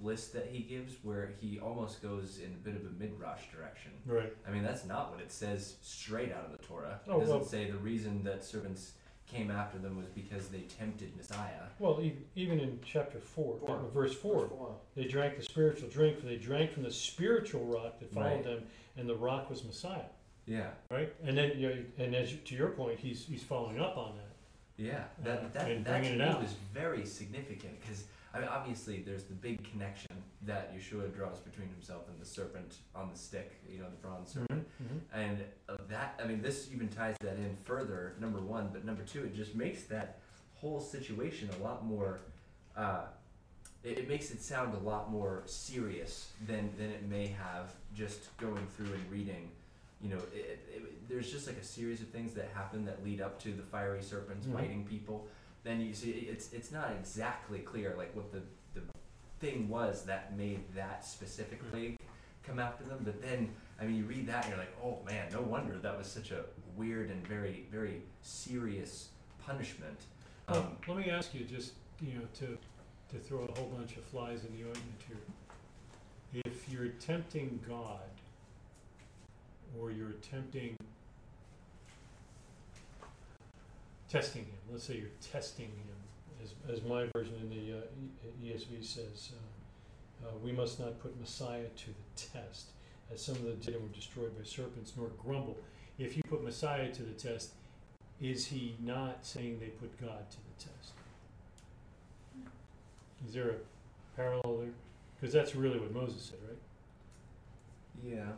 list 0.03 0.33
that 0.33 0.49
he 0.51 0.61
gives 0.61 0.95
where 1.03 1.31
he 1.41 1.61
almost 1.61 2.03
goes 2.03 2.39
in 2.39 2.47
a 2.53 2.57
bit 2.65 2.75
of 2.75 2.83
a 2.83 2.91
midrash 2.99 3.43
direction. 3.55 3.93
right, 4.07 4.33
I 4.47 4.51
mean, 4.51 4.63
that's 4.63 4.85
not 4.85 5.11
what 5.13 5.21
it 5.21 5.31
says 5.31 5.77
straight 5.83 6.33
out 6.33 6.45
of 6.45 6.53
the 6.53 6.59
Torah. 6.59 7.01
It 7.07 7.11
Oh, 7.11 7.21
doesn't 7.21 7.37
well- 7.37 7.45
say 7.45 7.71
the 7.71 7.79
reason 7.79 8.23
that 8.25 8.43
servants 8.45 8.93
came 9.27 9.49
after 9.51 9.79
them 9.79 9.97
was 9.97 10.09
because 10.09 10.49
they 10.49 10.63
tempted 10.63 11.15
Messiah. 11.17 11.63
well, 11.79 12.01
even, 12.03 12.25
even 12.35 12.59
in 12.59 12.81
chapter 12.85 13.21
four, 13.21 13.59
Four. 13.59 13.79
verse 13.95 14.13
four, 14.15 14.41
Verse 14.41 14.49
four. 14.51 14.77
They 14.97 15.05
drank 15.05 15.37
the 15.37 15.43
spiritual 15.45 15.89
drink, 15.89 16.19
for 16.19 16.27
they 16.27 16.37
drank 16.37 16.73
from 16.73 16.83
the 16.83 16.91
spiritual 16.91 17.65
rock 17.65 18.01
that 18.01 18.11
followed 18.13 18.27
Right. 18.37 18.45
them, 18.45 18.67
and 18.97 19.09
the 19.09 19.15
rock 19.15 19.49
was 19.49 19.63
Messiah. 19.65 20.03
Yeah, 20.47 20.71
Right, 20.91 21.15
and 21.23 21.39
then 21.39 21.57
you 21.57 21.69
know, 21.69 21.85
and 21.99 22.17
as 22.17 22.33
to 22.47 22.55
your 22.57 22.71
point, 22.71 22.99
he's 22.99 23.25
he's 23.25 23.45
following 23.45 23.79
up 23.79 23.97
on 23.97 24.17
that. 24.17 24.83
yeah. 24.83 25.05
Uh, 25.21 25.25
That 25.25 25.53
that, 25.53 25.71
and 25.71 25.85
that 25.85 26.01
bringing 26.01 26.19
to 26.19 26.25
me 26.25 26.31
out. 26.31 26.43
was 26.43 26.55
very 26.75 27.07
significant 27.07 27.81
because 27.81 28.07
I 28.33 28.39
mean, 28.39 28.49
obviously 28.49 29.03
there's 29.05 29.25
the 29.25 29.35
big 29.35 29.69
connection 29.71 30.11
that 30.47 30.75
Yeshua 30.77 31.13
draws 31.15 31.39
between 31.41 31.69
himself 31.69 32.03
and 32.09 32.21
the 32.21 32.25
serpent 32.25 32.77
on 32.95 33.11
the 33.13 33.19
stick, 33.19 33.61
you 33.69 33.79
know, 33.79 33.87
the 33.91 34.07
bronze 34.07 34.31
serpent. 34.33 34.67
And 35.13 35.39
uh, 35.69 35.77
that, 35.89 36.19
I 36.23 36.27
mean, 36.27 36.41
this 36.41 36.69
even 36.73 36.89
ties 36.89 37.17
that 37.23 37.35
in 37.37 37.57
further, 37.65 38.15
number 38.21 38.41
one, 38.41 38.71
but 38.73 38.85
number 38.85 39.03
two, 39.03 39.25
it 39.25 39.35
just 39.35 39.55
makes 39.55 39.83
that 39.85 40.21
whole 40.55 40.81
situation 40.81 41.51
a 41.59 41.63
lot 41.65 41.85
more, 41.85 42.21
uh, 42.77 43.03
it, 43.83 43.99
it 43.99 44.09
makes 44.09 44.31
it 44.31 44.41
sound 44.43 44.75
a 44.75 44.79
lot 44.79 45.11
more 45.11 45.43
serious 45.47 46.31
than, 46.47 46.71
than 46.79 46.91
it 46.91 47.09
may 47.09 47.27
have 47.27 47.75
just 47.95 48.35
going 48.39 48.65
through 48.77 48.93
and 48.95 49.11
reading. 49.11 49.51
You 50.03 50.11
know, 50.11 50.21
it, 50.33 50.61
it, 50.73 51.09
there's 51.09 51.31
just 51.33 51.47
like 51.47 51.57
a 51.57 51.65
series 51.65 52.01
of 52.01 52.09
things 52.09 52.33
that 52.35 52.49
happen 52.55 52.85
that 52.87 53.05
lead 53.05 53.21
up 53.21 53.39
to 53.43 53.53
the 53.53 53.63
fiery 53.63 54.03
serpents 54.03 54.47
Mhm. 54.47 54.55
biting 54.55 54.85
people. 54.87 55.27
Then 55.63 55.81
you 55.81 55.93
see, 55.95 56.11
it's, 56.11 56.53
it's 56.53 56.73
not 56.73 56.91
exactly 56.99 57.59
clear, 57.59 57.95
like 57.97 58.15
what 58.17 58.33
the, 58.33 58.41
the 58.75 58.81
thing 59.41 59.69
was 59.69 60.05
that 60.05 60.37
made 60.37 60.61
that 60.75 61.05
specific 61.05 61.61
plague 61.71 61.97
come 62.43 62.59
after 62.59 62.85
them. 62.85 63.01
But 63.05 63.21
then, 63.21 63.51
I 63.81 63.85
mean, 63.85 63.97
you 63.97 64.05
read 64.05 64.27
that 64.29 64.45
and 64.45 64.55
you're 64.55 64.59
like, 64.59 64.77
oh 64.83 64.99
man, 65.07 65.29
no 65.33 65.43
wonder 65.43 65.77
that 65.77 65.99
was 65.99 66.07
such 66.07 66.31
a 66.31 66.45
weird 66.77 67.11
and 67.11 67.27
very, 67.27 67.67
very 67.71 68.03
serious 68.23 69.09
punishment. 69.45 69.99
Well, 70.49 70.61
Um, 70.61 70.77
let 70.89 70.97
me 70.97 71.11
ask 71.11 71.35
you, 71.35 71.45
just, 71.45 71.73
you 72.01 72.15
know, 72.15 72.27
to, 72.41 72.59
to 73.13 73.19
throw 73.19 73.41
a 73.41 73.59
whole 73.59 73.69
bunch 73.69 73.97
of 73.97 74.05
flies 74.05 74.45
in 74.45 74.53
the 74.57 74.65
ointment 74.65 75.01
here. 75.07 76.43
If 76.45 76.69
you're 76.71 76.89
tempting 76.89 77.61
God, 77.69 78.01
or 79.79 79.91
you're 79.91 80.11
attempting 80.11 80.77
testing 84.11 84.43
him, 84.43 84.59
let's 84.71 84.85
say 84.85 84.97
you're 84.97 85.09
testing 85.33 85.67
him, 85.67 85.87
as, 86.43 86.55
as 86.75 86.83
my 86.85 87.07
version 87.15 87.35
in 87.41 87.49
the 87.49 87.79
uh, 87.79 87.81
ESV 88.45 88.85
says, 88.85 89.33
uh, 89.33 90.27
uh, 90.27 90.31
we 90.43 90.53
must 90.53 90.81
not 90.81 90.99
put 91.01 91.19
Messiah 91.21 91.69
to 91.77 91.87
the 91.87 92.29
test, 92.39 92.67
as 93.13 93.23
some 93.23 93.37
of 93.37 93.45
the 93.45 93.53
did 93.53 93.75
and 93.75 93.83
were 93.83 93.95
destroyed 93.95 94.37
by 94.37 94.45
serpents, 94.45 94.93
nor 94.97 95.09
grumble. 95.23 95.57
If 95.99 96.17
you 96.17 96.23
put 96.29 96.43
Messiah 96.43 96.91
to 96.91 97.03
the 97.03 97.13
test, 97.13 97.53
is 98.21 98.47
he 98.47 98.77
not 98.81 99.25
saying 99.25 99.59
they 99.61 99.67
put 99.67 99.99
God 100.01 100.31
to 100.31 100.37
the 100.37 100.65
test? 100.65 100.93
Is 103.27 103.35
there 103.35 103.51
a 103.51 104.17
parallel 104.17 104.59
there? 104.59 104.71
Because 105.19 105.33
that's 105.33 105.55
really 105.55 105.79
what 105.79 105.93
Moses 105.93 106.23
said, 106.23 106.39
right? 106.47 106.57
yeah, 108.07 108.33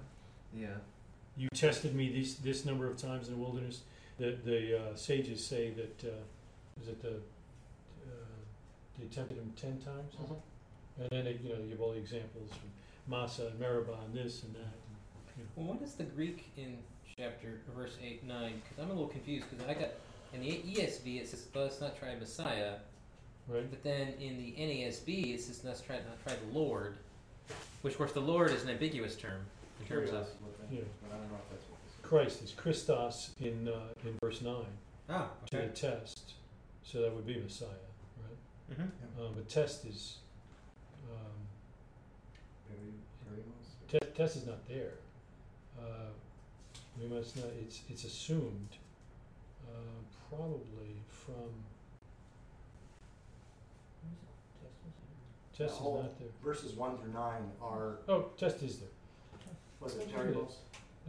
yeah. 0.54 0.74
You 1.36 1.48
tested 1.54 1.94
me 1.94 2.12
this 2.12 2.34
this 2.34 2.64
number 2.64 2.86
of 2.86 2.96
times 2.96 3.28
in 3.28 3.34
the 3.34 3.40
wilderness. 3.40 3.82
The 4.18 4.36
the 4.44 4.78
uh, 4.78 4.96
sages 4.96 5.44
say 5.44 5.70
that 5.70 6.08
uh, 6.08 6.80
is 6.82 6.88
it 6.88 7.02
the 7.02 7.08
uh, 7.08 8.10
they 8.98 9.06
tempted 9.06 9.36
him 9.38 9.52
ten 9.60 9.78
times, 9.80 10.14
and 10.98 11.08
then 11.10 11.24
they, 11.24 11.38
you 11.42 11.50
know 11.54 11.60
you 11.60 11.70
give 11.70 11.80
all 11.80 11.92
the 11.92 11.98
examples 11.98 12.50
from 12.50 12.70
Massah 13.08 13.48
and 13.48 13.58
Meribah 13.58 13.98
and 14.04 14.14
this 14.14 14.42
and 14.42 14.54
that. 14.54 14.60
And, 14.60 14.96
you 15.38 15.44
know. 15.44 15.50
Well, 15.56 15.74
what 15.74 15.82
is 15.82 15.94
the 15.94 16.04
Greek 16.04 16.50
in 16.56 16.78
chapter 17.16 17.60
verse 17.74 17.96
eight 18.04 18.24
nine? 18.24 18.60
Because 18.62 18.84
I'm 18.84 18.90
a 18.90 18.94
little 18.94 19.08
confused. 19.08 19.46
Because 19.50 19.66
I 19.66 19.74
got 19.74 19.90
in 20.34 20.40
the 20.40 20.48
ESV 20.48 21.20
it 21.20 21.28
says, 21.28 21.46
"Let 21.54 21.70
us 21.70 21.80
not 21.80 21.98
try 21.98 22.14
Messiah," 22.14 22.74
Right? 23.48 23.68
but 23.68 23.82
then 23.82 24.08
in 24.20 24.36
the 24.36 24.54
NASB 24.58 25.34
it 25.34 25.40
says, 25.40 25.64
"Let 25.64 25.74
us 25.74 25.80
try 25.80 25.96
not 25.96 26.22
try 26.22 26.34
the 26.34 26.58
Lord," 26.58 26.96
which 27.80 27.94
of 27.94 27.98
course 27.98 28.12
the 28.12 28.20
Lord 28.20 28.50
is 28.50 28.62
an 28.62 28.70
ambiguous 28.70 29.16
term 29.16 29.40
in 29.80 29.86
terms 29.86 30.10
of. 30.10 30.26
Curious 30.26 30.36
what 30.42 30.58
that- 30.60 30.74
Yeah. 30.74 30.82
But 31.02 31.14
I 31.16 31.18
don't 31.18 31.30
know 31.32 31.38
if 31.38 31.50
that's 31.50 31.64
what 31.64 31.70
this 31.70 31.70
is. 31.70 31.71
Christ 32.12 32.42
is 32.42 32.52
Christos 32.52 33.30
in 33.40 33.66
uh, 33.66 33.72
in 34.04 34.14
verse 34.22 34.42
nine 34.42 34.66
Ah, 35.08 35.30
to 35.50 35.56
the 35.56 35.68
test, 35.68 36.34
so 36.82 37.00
that 37.00 37.10
would 37.10 37.26
be 37.26 37.36
Messiah, 37.38 37.68
right? 38.18 38.36
Mm-hmm. 38.78 39.22
Um, 39.22 39.32
but 39.34 39.48
test 39.48 39.86
is 39.86 40.16
um, 41.10 42.76
Peri- 43.88 43.98
Te- 44.00 44.12
test 44.14 44.36
is 44.36 44.46
not 44.46 44.68
there. 44.68 44.92
Uh, 45.80 46.10
we 47.00 47.08
must 47.08 47.34
not, 47.36 47.46
it's, 47.62 47.80
it's 47.88 48.04
assumed, 48.04 48.68
uh, 49.66 49.72
probably 50.28 51.00
from, 51.08 51.48
test 55.56 55.76
is 55.76 55.80
not 55.80 56.18
there. 56.18 56.28
verses 56.44 56.74
one 56.74 56.98
through 56.98 57.14
nine 57.14 57.50
are, 57.62 58.00
Oh, 58.06 58.26
test 58.36 58.62
is 58.62 58.80
there. 58.80 58.88
was 59.80 59.96
it 59.96 60.08
Here 60.08 60.26
it 60.26 60.34
Teribos? 60.34 60.52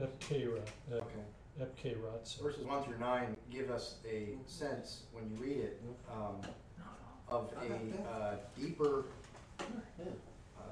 Epkera, 0.02 0.62
uh, 0.92 0.96
Okay. 0.96 1.24
Epkeratsa. 1.62 2.42
Verses 2.42 2.66
one 2.66 2.84
through 2.84 2.98
nine 2.98 3.38
give 3.52 3.70
us 3.70 3.98
a 4.10 4.30
sense, 4.48 5.04
when 5.12 5.30
you 5.30 5.38
read 5.38 5.58
it, 5.60 5.82
um, 6.12 6.42
of 7.30 7.52
a, 7.62 8.10
uh, 8.10 8.36
deeper, 8.60 9.06
uh, 9.60 10.64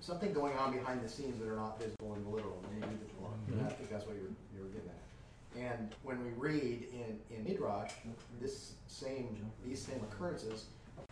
something 0.00 0.32
going 0.32 0.56
on 0.58 0.72
behind 0.72 1.02
the 1.02 1.08
scenes 1.08 1.40
that 1.40 1.48
are 1.48 1.56
not 1.56 1.80
visible 1.80 2.14
in 2.14 2.22
the 2.22 2.30
literal, 2.30 2.62
when 2.68 2.76
you 2.76 2.98
the 3.04 3.12
Torah. 3.14 3.32
And 3.48 3.66
I 3.66 3.70
think 3.70 3.90
that's 3.90 4.06
what 4.06 4.14
you 4.14 4.22
were, 4.22 4.28
you 4.56 4.62
were 4.62 4.68
getting 4.68 4.88
at. 4.90 5.76
And 5.76 5.94
when 6.04 6.22
we 6.24 6.30
read 6.30 6.86
in, 6.92 7.18
in 7.36 7.44
Midrash, 7.44 7.92
this 8.40 8.74
same, 8.86 9.36
these 9.64 9.80
same 9.84 10.00
occurrences, 10.10 10.66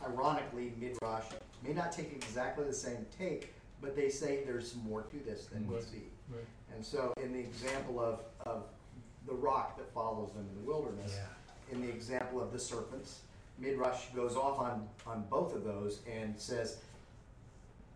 ironically, 0.05 0.73
Midrash 0.81 1.25
may 1.65 1.73
not 1.73 1.91
take 1.93 2.13
exactly 2.13 2.65
the 2.65 2.73
same 2.73 3.07
take, 3.17 3.55
but 3.81 3.97
they 3.97 4.09
say 4.09 4.45
there's 4.45 4.75
more 4.85 5.03
to 5.03 5.17
this 5.25 5.47
than 5.47 5.67
we 5.67 5.75
Right. 5.77 5.85
see. 5.85 6.03
Right. 6.33 6.45
And 6.75 6.85
so 6.85 7.13
in 7.23 7.33
the 7.33 7.39
example 7.41 8.01
of, 8.01 8.21
of 8.47 8.65
the 9.27 9.35
rock 9.35 9.77
that 9.79 9.93
follows 9.93 10.33
them 10.33 10.47
in 10.51 10.65
the 10.65 10.67
wilderness, 10.71 11.17
in 11.71 11.83
the 11.83 11.89
example 11.89 12.41
of 12.41 12.53
the 12.53 12.59
serpents, 12.59 13.21
Midrash 13.59 14.07
goes 14.15 14.37
off 14.37 14.59
on, 14.59 14.89
on 15.07 15.25
both 15.31 15.55
of 15.55 15.65
those 15.65 16.01
and 16.11 16.39
says, 16.39 16.79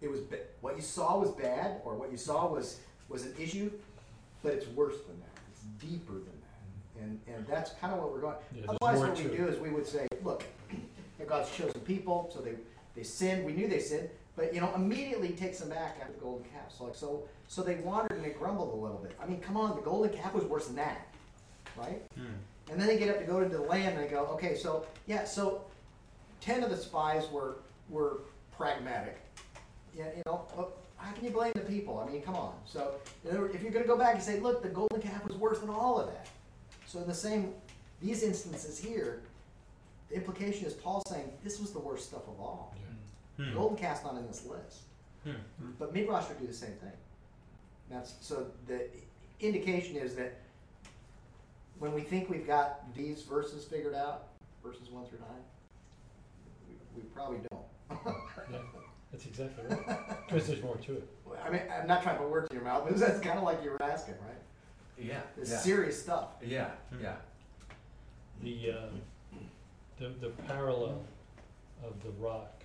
it 0.01 0.11
was, 0.11 0.21
ba- 0.21 0.39
what 0.61 0.77
you 0.77 0.83
saw 0.83 1.19
was 1.19 1.31
bad, 1.31 1.81
or 1.85 1.95
what 1.95 2.11
you 2.11 2.19
saw 2.19 2.47
was, 2.53 2.81
was 3.09 3.25
an 3.25 3.35
issue, 3.41 3.71
but 4.43 4.53
it's 4.53 4.69
worse 4.69 4.97
than 5.07 5.19
that. 5.21 5.41
It's 5.51 5.63
deeper 5.91 6.13
than 6.13 6.25
that. 6.25 7.03
And, 7.03 7.21
and 7.27 7.47
that's 7.47 7.73
kind 7.73 7.93
of 7.93 8.01
what 8.01 8.13
we're 8.13 8.21
going, 8.21 8.37
Yeah, 8.55 8.63
otherwise 8.69 9.01
what 9.01 9.17
we 9.19 9.37
do 9.37 9.49
is 9.49 9.59
we 9.59 9.71
would 9.71 9.87
say, 9.87 10.07
look, 10.23 10.45
God's 11.27 11.51
chosen 11.57 11.81
people, 11.81 12.31
so 12.33 12.41
they, 12.41 12.55
they 12.95 13.03
sinned, 13.03 13.45
we 13.45 13.53
knew 13.53 13.67
they 13.69 13.81
sinned, 13.81 14.09
but 14.37 14.55
you 14.55 14.61
know, 14.61 14.73
immediately 14.75 15.31
takes 15.31 15.59
them 15.59 15.71
back 15.71 15.97
after 16.01 16.13
the 16.13 16.21
golden 16.21 16.45
calf. 16.45 16.73
So 16.77 16.85
like, 16.85 16.95
so, 16.95 17.29
so 17.49 17.63
they 17.63 17.77
wandered 17.77 18.19
and 18.19 18.25
they 18.25 18.31
grumbled 18.31 18.73
a 18.73 18.77
little 18.77 18.99
bit. 18.99 19.17
I 19.21 19.27
mean, 19.27 19.41
come 19.41 19.57
on, 19.57 19.75
the 19.75 19.83
golden 19.83 20.17
calf 20.17 20.35
was 20.35 20.45
worse 20.45 20.67
than 20.67 20.77
that, 20.77 21.09
right? 21.77 22.03
Hmm. 22.15 22.71
And 22.71 22.81
then 22.81 22.87
they 22.87 22.99
get 22.99 23.09
up 23.09 23.19
to 23.19 23.25
go 23.25 23.41
to 23.41 23.49
the 23.49 23.61
land 23.61 23.97
and 23.97 24.05
they 24.05 24.11
go, 24.11 24.27
okay, 24.27 24.55
so 24.57 24.87
yeah, 25.07 25.25
so 25.25 25.65
ten 26.41 26.63
of 26.63 26.71
the 26.71 26.77
spies 26.77 27.31
were 27.31 27.57
were 27.89 28.21
pragmatic. 28.57 29.19
Yeah, 29.97 30.07
you 30.15 30.23
know, 30.27 30.47
how 30.97 31.13
can 31.13 31.25
you 31.25 31.31
blame 31.31 31.53
the 31.55 31.61
people? 31.61 31.99
I 31.99 32.11
mean, 32.11 32.23
come 32.23 32.35
on. 32.35 32.55
So 32.67 32.97
in 33.25 33.31
other 33.31 33.41
words, 33.41 33.55
if 33.55 33.63
you're 33.63 33.71
going 33.71 33.85
to 33.85 33.89
go 33.89 33.97
back 33.97 34.15
and 34.15 34.23
say, 34.23 34.41
look, 34.41 34.63
the 34.63 34.69
golden 34.69 35.01
calf 35.01 35.25
was 35.27 35.37
worse 35.37 35.61
than 35.61 35.71
all 35.71 35.99
of 35.99 36.09
that. 36.09 36.29
So 36.87 36.99
in 36.99 37.07
the 37.07 37.15
same 37.15 37.55
these 38.03 38.23
instances 38.23 38.79
here, 38.79 39.23
the 40.11 40.17
implication 40.17 40.67
is 40.67 40.75
Paul 40.75 41.03
saying 41.09 41.31
this 41.43 41.59
was 41.59 41.73
the 41.73 41.79
worst 41.79 42.09
stuff 42.09 42.23
of 42.29 42.39
all. 42.41 42.75
Yeah. 42.77 42.86
Hmm. 43.37 43.55
Golden 43.55 43.77
calf's 43.77 44.05
not 44.05 44.17
in 44.17 44.27
this 44.27 44.47
list. 44.47 44.83
Hmm. 45.25 45.71
But 45.79 45.93
Midrash 45.93 46.29
would 46.29 46.39
do 46.39 46.47
the 46.47 46.55
same 46.55 46.73
thing. 46.75 46.93
That's 47.91 48.15
so 48.21 48.47
the 48.67 48.89
indication 49.41 49.97
is 49.97 50.15
that 50.17 50.39
when 51.79 51.93
we 51.93 52.01
think 52.01 52.31
we've 52.31 52.47
got 52.47 52.95
these 52.95 53.23
verses 53.23 53.65
figured 53.65 53.95
out, 53.95 54.29
verses 54.65 54.91
one 54.91 55.07
through 55.07 55.19
nine, 55.19 55.45
we, 56.69 57.03
we 57.03 57.09
probably 57.09 57.39
don't. 57.51 57.63
Yeah, 58.51 58.59
that's 59.13 59.27
exactly 59.27 59.65
right. 59.69 60.27
Because 60.27 60.47
there's 60.47 60.63
more 60.63 60.77
to 60.77 60.95
it. 60.95 61.09
I 61.45 61.51
mean, 61.51 61.63
I'm 61.71 61.87
not 61.87 62.03
trying 62.03 62.17
to 62.17 62.23
put 62.23 62.31
words 62.31 62.49
in 62.51 62.57
your 62.57 62.65
mouth, 62.65 62.85
but 62.89 62.97
that's 62.99 63.21
kind 63.21 63.39
of 63.39 63.45
like 63.45 63.63
you 63.63 63.71
were 63.71 63.83
asking, 63.83 64.15
right? 64.15 64.37
Yeah. 64.99 65.21
It's 65.39 65.51
yeah. 65.51 65.59
serious 65.59 66.01
stuff. 66.01 66.29
Yeah. 66.45 66.71
Hmm. 66.93 67.03
Yeah. 67.03 67.15
The, 68.43 68.71
uh, 68.71 69.39
the, 69.99 70.09
the 70.21 70.29
parallel 70.47 71.03
of 71.85 72.03
the 72.03 72.11
rock 72.19 72.56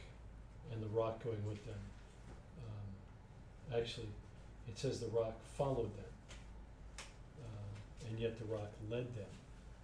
and 0.72 0.82
the 0.82 0.88
rock 0.88 1.24
going 1.24 1.44
with 1.46 1.64
them. 1.66 1.80
Um, 2.64 3.80
actually, 3.80 4.10
it 4.68 4.78
says 4.78 5.00
the 5.00 5.08
rock 5.08 5.34
followed 5.58 5.92
them. 5.98 6.12
Uh, 7.40 8.08
and 8.10 8.20
yet 8.20 8.38
the 8.40 8.46
rock 8.46 8.72
led 8.90 9.08
them. 9.16 9.32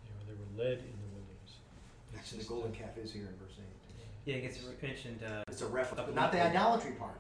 You 0.06 0.12
know, 0.14 0.22
they 0.28 0.34
were 0.34 0.64
led 0.64 0.80
in 0.80 0.96
the 1.04 1.10
wilderness. 1.14 1.60
It's 2.14 2.20
Actually, 2.20 2.40
the 2.40 2.50
golden 2.50 2.72
uh, 2.72 2.76
calf 2.76 2.98
is 2.98 3.12
here 3.12 3.24
in 3.24 3.36
verse 3.38 3.58
eight. 3.60 3.64
Yeah, 4.26 4.36
it 4.36 4.42
gets 4.42 4.60
mentioned. 4.82 5.24
Uh, 5.24 5.44
It's 5.48 5.62
a 5.62 5.68
reference, 5.68 6.04
but 6.06 6.14
not 6.16 6.32
the 6.34 6.44
idolatry 6.44 6.92
part. 6.92 7.18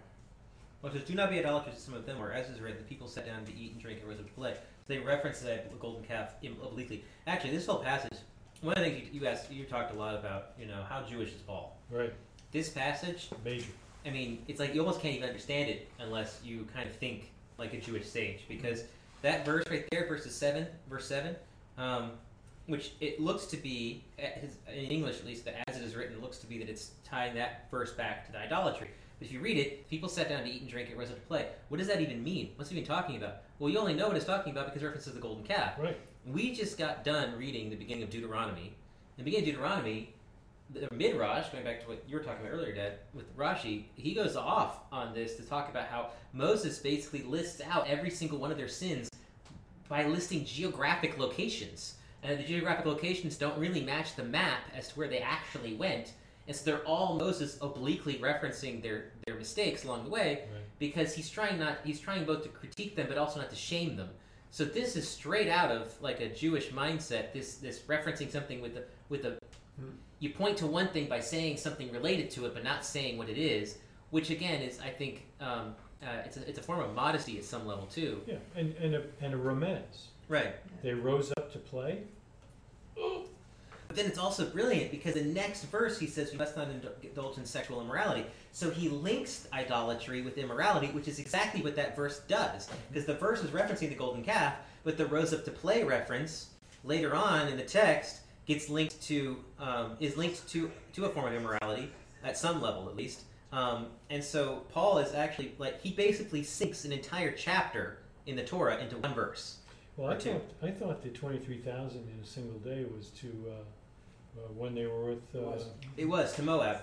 Well, 0.82 0.92
it 0.92 1.00
says, 1.00 1.08
"Do 1.08 1.16
not 1.16 1.30
be 1.30 1.40
idolaters 1.40 1.76
to 1.76 1.82
some 1.82 1.94
of 1.94 2.06
them, 2.06 2.22
or 2.22 2.34
as 2.34 2.50
is 2.50 2.60
written, 2.60 2.78
the 2.78 2.84
people 2.84 3.08
sat 3.08 3.26
down 3.26 3.46
to 3.46 3.56
eat 3.56 3.72
and 3.72 3.82
drink 3.82 4.00
and 4.02 4.10
rose 4.10 4.20
up 4.20 4.28
to 4.28 4.34
play." 4.34 4.54
So 4.54 4.94
they 4.94 5.00
reference 5.00 5.40
that 5.40 5.80
golden 5.80 6.04
calf 6.04 6.36
obliquely. 6.62 7.04
Actually, 7.26 7.52
this 7.52 7.66
whole 7.66 7.80
passage. 7.80 8.18
One 8.62 8.78
of 8.78 8.84
the 8.84 8.90
things 8.90 9.10
you, 9.14 9.22
you 9.22 9.28
asked, 9.28 9.52
you 9.52 9.64
talked 9.66 9.94
a 9.94 9.98
lot 9.98 10.16
about, 10.16 10.48
you 10.60 10.66
know, 10.66 10.84
how 10.90 11.04
Jewish 11.04 11.30
is 11.30 11.42
Paul. 11.42 11.78
Right, 11.92 12.14
This 12.51 12.70
passage, 12.70 13.30
major. 13.44 13.68
I 14.06 14.10
mean, 14.10 14.44
it's 14.48 14.60
like 14.60 14.74
you 14.74 14.80
almost 14.80 15.01
can't 15.01 15.16
even 15.16 15.27
understand 15.27 15.70
it 15.70 15.89
unless 16.00 16.39
you 16.44 16.66
kind 16.74 16.88
of 16.88 16.96
think 16.96 17.32
like 17.58 17.74
a 17.74 17.82
Jewish 17.82 18.08
sage, 18.08 18.46
because 18.48 18.84
that 19.22 19.46
verse 19.46 19.66
right 19.70 19.86
there, 19.92 20.08
verses 20.08 20.34
seven, 20.34 20.68
verse 20.89 21.06
seven, 21.06 21.36
um, 21.77 22.12
which 22.68 22.94
it 23.01 23.20
looks 23.20 23.46
to 23.48 23.58
be, 23.58 24.04
his, 24.18 24.56
in 24.68 24.92
English 24.92 25.20
at 25.20 25.25
least, 25.25 25.46
that 25.46 25.56
as 25.68 25.77
it 25.77 25.84
is 25.84 25.96
written, 25.96 26.16
it 26.16 26.22
looks 26.22 26.38
to 26.38 26.48
be 26.48 26.58
that 26.60 26.70
it's 26.70 26.92
tying 27.04 27.36
that 27.36 27.70
verse 27.70 27.92
back 27.92 28.25
to 28.27 28.32
the 28.32 28.39
idolatry. 28.39 28.89
But 29.20 29.27
if 29.27 29.34
you 29.34 29.39
read 29.39 29.58
it, 29.58 29.89
people 29.89 30.08
sat 30.08 30.30
down 30.30 30.44
to 30.44 30.50
eat 30.50 30.62
and 30.62 30.70
drink 30.70 30.89
and 30.89 30.98
rose 30.98 31.10
up 31.10 31.16
to 31.16 31.22
play. 31.22 31.48
What 31.70 31.77
does 31.77 31.88
that 31.88 32.01
even 32.01 32.24
mean? 32.24 32.51
What's 32.56 32.72
it 32.72 32.75
even 32.75 32.86
talking 32.86 33.18
about? 33.18 33.38
Well, 33.58 33.70
you 33.70 33.80
only 33.80 33.94
know 33.94 34.08
what 34.08 34.16
it's 34.16 34.25
talking 34.25 34.51
about 34.51 34.68
because 34.68 34.84
it 34.84 34.86
references 34.86 35.13
the 35.13 35.20
golden 35.20 35.44
calf. 35.44 35.74
Right. 35.80 35.98
We 36.25 36.54
just 36.54 36.77
got 36.77 37.04
done 37.04 37.38
reading 37.38 37.70
the 37.70 37.75
beginning 37.75 38.04
of 38.04 38.10
Deuteronomy. 38.10 38.74
In 39.18 39.18
the 39.18 39.24
beginning 39.24 39.50
of 39.50 39.56
Deuteronomy, 39.56 40.13
the 40.70 40.88
Midrash, 40.94 41.50
going 41.50 41.64
back 41.64 41.82
to 41.82 41.88
what 41.88 42.04
you 42.08 42.18
were 42.18 42.24
talking 42.24 42.46
about 42.46 42.56
earlier, 42.58 42.74
Dad, 42.74 42.94
with 43.14 43.36
Rashi, 43.38 43.86
he 43.96 44.14
goes 44.14 44.36
off 44.36 44.80
on 44.92 45.14
this 45.14 45.36
to 45.36 45.44
talk 45.44 45.70
about 45.70 45.88
how 45.88 46.10
Moses 46.34 46.78
basically 46.80 47.24
lists 47.24 47.62
out 47.70 47.88
every 47.88 48.10
single 48.10 48.38
one 48.38 48.52
of 48.52 48.58
their 48.58 48.68
sins 48.68 49.10
by 49.88 50.06
listing 50.06 50.44
geographic 50.46 51.18
locations. 51.18 51.96
And 52.24 52.38
the 52.38 52.44
geographic 52.44 52.86
locations 52.86 53.38
don't 53.38 53.58
really 53.58 53.82
match 53.82 54.16
the 54.16 54.24
map 54.24 54.60
as 54.76 54.90
to 54.90 54.96
where 54.96 55.08
they 55.08 55.20
actually 55.20 55.76
went. 55.76 56.14
And 56.48 56.56
so 56.56 56.64
they're 56.66 56.84
all 56.86 57.16
Moses 57.18 57.58
obliquely 57.62 58.16
referencing 58.16 58.82
their, 58.82 59.12
their 59.26 59.36
mistakes 59.36 59.84
along 59.84 60.06
the 60.06 60.10
way 60.10 60.44
Right. 60.52 60.64
because 60.80 61.14
he's 61.14 61.30
trying 61.30 61.60
not 61.60 61.80
he's 61.84 62.00
trying 62.00 62.26
both 62.26 62.44
to 62.44 62.50
critique 62.50 62.96
them 62.96 63.08
but 63.08 63.18
also 63.18 63.40
not 63.40 63.50
to 63.50 63.56
shame 63.56 63.96
them. 63.98 64.10
So 64.52 64.64
this 64.64 64.96
is 64.96 65.08
straight 65.08 65.50
out 65.50 65.72
of 65.72 65.94
like 66.02 66.22
a 66.22 66.30
Jewish 66.30 66.70
mindset. 66.70 67.34
This 67.34 67.56
this 67.58 67.80
referencing 67.80 68.32
something 68.32 68.62
with 68.62 68.76
the 68.76 68.84
with 69.10 69.26
a. 69.26 69.38
you 70.19 70.31
point 70.31 70.57
to 70.57 70.67
one 70.67 70.88
thing 70.88 71.07
by 71.07 71.19
saying 71.19 71.57
something 71.57 71.91
related 71.91 72.29
to 72.31 72.46
it 72.46 72.53
but 72.53 72.63
not 72.63 72.86
saying 72.86 73.17
what 73.17 73.29
it 73.29 73.38
is, 73.38 73.77
which 74.10 74.29
again 74.29 74.62
is 74.62 74.79
I 74.79 74.89
think 74.89 75.25
um, 75.39 75.75
uh, 76.01 76.22
it's 76.25 76.38
a, 76.38 76.50
it's 76.50 76.60
a 76.60 76.63
form 76.63 76.79
of 76.79 76.93
modesty 76.93 77.38
at 77.38 77.43
some 77.43 77.67
level 77.67 77.86
too. 77.86 78.22
Yeah, 78.25 78.36
and, 78.55 78.74
and 78.75 78.96
a, 78.96 79.03
and 79.22 79.34
a 79.34 79.38
remez. 79.38 79.81
Right. 80.29 80.55
They 80.81 80.93
rose 80.93 81.31
up 81.38 81.51
to 81.53 81.60
play. 81.60 82.00
But 82.96 83.96
then 83.96 84.05
it's 84.05 84.17
also 84.17 84.46
brilliant 84.46 84.91
because 84.91 85.13
the 85.13 85.24
next 85.24 85.63
verse 85.65 85.98
he 85.98 86.07
says 86.07 86.31
we 86.31 86.38
must 86.38 86.57
not 86.57 86.67
indulge 87.01 87.38
in 87.38 87.46
sexual 87.46 87.79
immorality. 87.79 88.25
So 88.51 88.69
he 88.69 88.89
links 88.89 89.48
idolatry 89.53 90.22
with 90.22 90.38
immorality, 90.38 90.88
which 90.88 91.07
is 91.07 91.19
exactly 91.19 91.62
what 91.62 91.75
that 91.77 91.96
verse 91.96 92.19
does. 92.27 92.69
Because 92.89 93.05
the 93.05 93.13
verse 93.13 93.43
is 93.43 93.51
referencing 93.51 93.89
the 93.89 93.96
golden 93.96 94.24
calf, 94.24 94.55
but 94.84 94.98
the 94.98 95.05
rose 95.05 95.34
up 95.34 95.46
to 95.46 95.51
play 95.51 95.84
reference 95.84 96.50
later 96.84 97.15
on 97.15 97.48
in 97.48 97.55
the 97.55 97.63
text 97.63 98.22
gets 98.48 98.70
linked 98.70 99.01
to 99.04 99.38
um, 99.60 99.98
is 100.00 100.18
linked 100.18 100.48
to 100.50 100.72
to 100.94 101.06
a 101.06 101.10
form 101.10 101.27
of 101.27 101.34
immorality 101.34 101.92
at 102.24 102.38
some 102.38 102.62
level 102.62 102.89
at 102.89 102.96
least. 102.96 103.22
Um, 103.51 103.88
and 104.10 104.24
so 104.24 104.63
Paul 104.74 104.98
is 104.98 105.13
actually 105.13 105.54
like 105.58 105.82
he 105.82 105.92
basically 105.92 106.44
sinks 106.44 106.86
an 106.86 106.92
entire 106.92 107.32
chapter 107.32 108.00
in 108.25 108.36
the 108.36 108.44
Torah 108.44 108.77
into 108.80 108.98
one 108.98 109.13
verse. 109.13 109.58
Well, 109.96 110.12
I 110.12 110.16
two. 110.16 110.32
thought, 110.32 110.44
I 110.63 110.72
thought 110.72 111.01
the 111.04 111.10
twenty-three 111.10 111.60
thousand 111.60 112.08
in 112.13 112.24
a 112.24 112.25
single 112.25 112.60
day 112.60 112.86
was 112.96 113.10
to, 113.22 113.27
uh, 113.48 114.39
uh, 114.39 114.48
when 114.56 114.75
they 114.75 114.86
were 114.86 115.06
with, 115.06 115.24
uh, 115.36 115.39
Was. 115.39 115.66
It 115.96 116.06
was 116.06 116.36
to 116.36 116.44
Moab, 116.44 116.82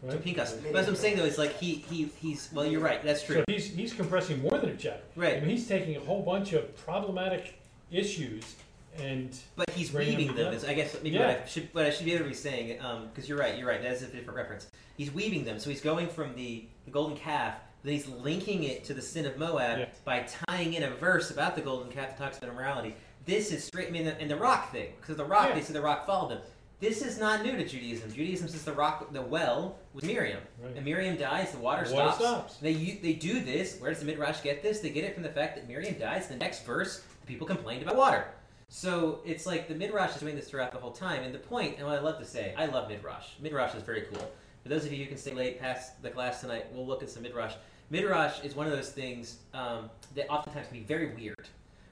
to 0.00 0.06
right? 0.08 0.22
Pinchas. 0.24 0.52
But 0.72 0.74
as 0.76 0.88
I'm 0.88 0.96
saying 0.96 1.18
though, 1.18 1.24
it's 1.24 1.38
like 1.38 1.56
he 1.58 1.74
he 1.90 2.10
he's 2.20 2.48
well, 2.52 2.66
you're 2.66 2.80
right. 2.80 3.02
That's 3.04 3.22
true. 3.22 3.36
So 3.36 3.44
he's, 3.48 3.66
he's 3.66 3.92
compressing 3.94 4.42
more 4.42 4.58
than 4.58 4.70
a 4.70 4.76
chapter. 4.76 5.02
I 5.16 5.20
Right. 5.20 5.40
mean, 5.40 5.50
he's 5.50 5.68
taking 5.68 5.96
a 5.96 6.00
whole 6.00 6.22
bunch 6.22 6.52
of 6.52 6.74
problematic 6.76 7.60
issues 7.92 8.56
and, 9.00 9.36
But 9.56 9.70
he's 9.70 9.90
them 9.90 10.00
weaving 10.04 10.34
them. 10.34 10.52
Is 10.52 10.64
I 10.64 10.74
guess 10.74 10.94
maybe 11.02 11.16
Yeah. 11.16 11.28
what 11.28 11.42
I 11.42 11.46
should 11.46 11.68
what 11.72 11.86
I 11.86 11.90
should 11.90 12.04
be 12.06 12.12
able 12.14 12.24
to 12.24 12.28
be 12.30 12.34
saying 12.34 12.80
um, 12.82 13.08
because 13.08 13.28
you're 13.28 13.38
right. 13.38 13.56
You're 13.58 13.68
right. 13.68 13.82
That 13.82 13.92
is 13.92 14.02
a 14.02 14.06
different 14.06 14.36
reference. 14.36 14.66
He's 14.96 15.12
weaving 15.12 15.44
them. 15.44 15.58
So 15.58 15.70
he's 15.70 15.80
going 15.80 16.08
from 16.08 16.34
the, 16.34 16.66
the 16.84 16.90
golden 16.90 17.16
calf. 17.16 17.54
Then 17.84 17.92
he's 17.92 18.08
linking 18.08 18.64
it 18.64 18.84
to 18.86 18.94
the 18.94 19.02
sin 19.02 19.24
of 19.26 19.38
Moab 19.38 19.78
Yeah. 19.78 19.86
by 20.04 20.26
tying 20.48 20.74
in 20.74 20.82
a 20.82 20.90
verse 20.90 21.30
about 21.30 21.54
the 21.54 21.62
golden 21.62 21.90
calf 21.92 22.08
that 22.08 22.18
talks 22.18 22.38
about 22.38 22.50
immorality. 22.50 22.94
This 23.24 23.52
is 23.52 23.64
straight. 23.64 23.88
I 23.88 23.90
mean, 23.90 24.06
and 24.08 24.30
the 24.30 24.36
rock 24.36 24.72
thing 24.72 24.92
because 25.00 25.16
the 25.16 25.24
rock 25.24 25.48
Yeah. 25.50 25.54
they 25.54 25.60
say 25.62 25.72
the 25.72 25.80
rock 25.82 26.06
followed 26.06 26.30
them. 26.30 26.40
This 26.80 27.02
is 27.02 27.18
not 27.18 27.42
new 27.44 27.56
to 27.56 27.66
Judaism. 27.66 28.12
Judaism 28.12 28.46
says 28.46 28.62
the 28.64 28.72
rock, 28.72 29.12
the 29.12 29.20
well 29.20 29.78
was 29.94 30.04
Miriam. 30.04 30.40
Right. 30.62 30.76
And 30.76 30.84
Miriam 30.84 31.16
dies, 31.16 31.50
the 31.50 31.58
water 31.58 31.84
The 31.86 31.92
water 31.94 32.12
stops. 32.12 32.18
stops. 32.24 32.56
They 32.58 32.72
they 33.02 33.14
do 33.14 33.40
this. 33.40 33.78
Where 33.80 33.90
does 33.90 33.98
the 34.00 34.06
midrash 34.06 34.42
get 34.42 34.62
this? 34.62 34.78
They 34.80 34.90
get 34.90 35.02
it 35.04 35.14
from 35.14 35.24
the 35.24 35.28
fact 35.28 35.56
that 35.56 35.66
Miriam 35.68 35.98
dies. 35.98 36.28
The 36.28 36.36
next 36.36 36.64
verse, 36.64 37.02
the 37.20 37.26
people 37.26 37.46
complained 37.48 37.82
about 37.82 37.96
water. 37.96 38.26
So 38.68 39.20
it's 39.24 39.46
like 39.46 39.66
the 39.66 39.74
midrash 39.74 40.14
is 40.14 40.20
doing 40.20 40.36
this 40.36 40.48
throughout 40.48 40.72
the 40.72 40.78
whole 40.78 40.92
time. 40.92 41.22
And 41.22 41.34
the 41.34 41.38
point, 41.38 41.76
and 41.78 41.86
what 41.86 41.98
I 41.98 42.00
love 42.00 42.18
to 42.18 42.24
say, 42.24 42.54
I 42.56 42.66
love 42.66 42.88
midrash. 42.88 43.30
Midrash 43.40 43.74
is 43.74 43.82
very 43.82 44.02
cool. 44.02 44.30
For 44.62 44.68
those 44.68 44.84
of 44.84 44.92
you 44.92 45.04
who 45.04 45.08
can 45.08 45.16
stay 45.16 45.32
late 45.32 45.58
past 45.58 46.02
the 46.02 46.10
class 46.10 46.40
tonight, 46.40 46.66
we'll 46.72 46.86
look 46.86 47.02
at 47.02 47.10
some 47.10 47.22
midrash. 47.22 47.54
Midrash 47.90 48.44
is 48.44 48.54
one 48.54 48.66
of 48.66 48.72
those 48.72 48.90
things 48.90 49.38
um, 49.54 49.88
that 50.14 50.28
oftentimes 50.28 50.68
can 50.68 50.78
be 50.78 50.84
very 50.84 51.14
weird. 51.14 51.48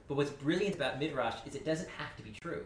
But 0.07 0.15
what's 0.15 0.29
brilliant 0.29 0.75
about 0.75 0.99
midrash 0.99 1.35
is 1.45 1.55
it 1.55 1.65
doesn't 1.65 1.89
have 1.97 2.15
to 2.17 2.23
be 2.23 2.31
true. 2.31 2.63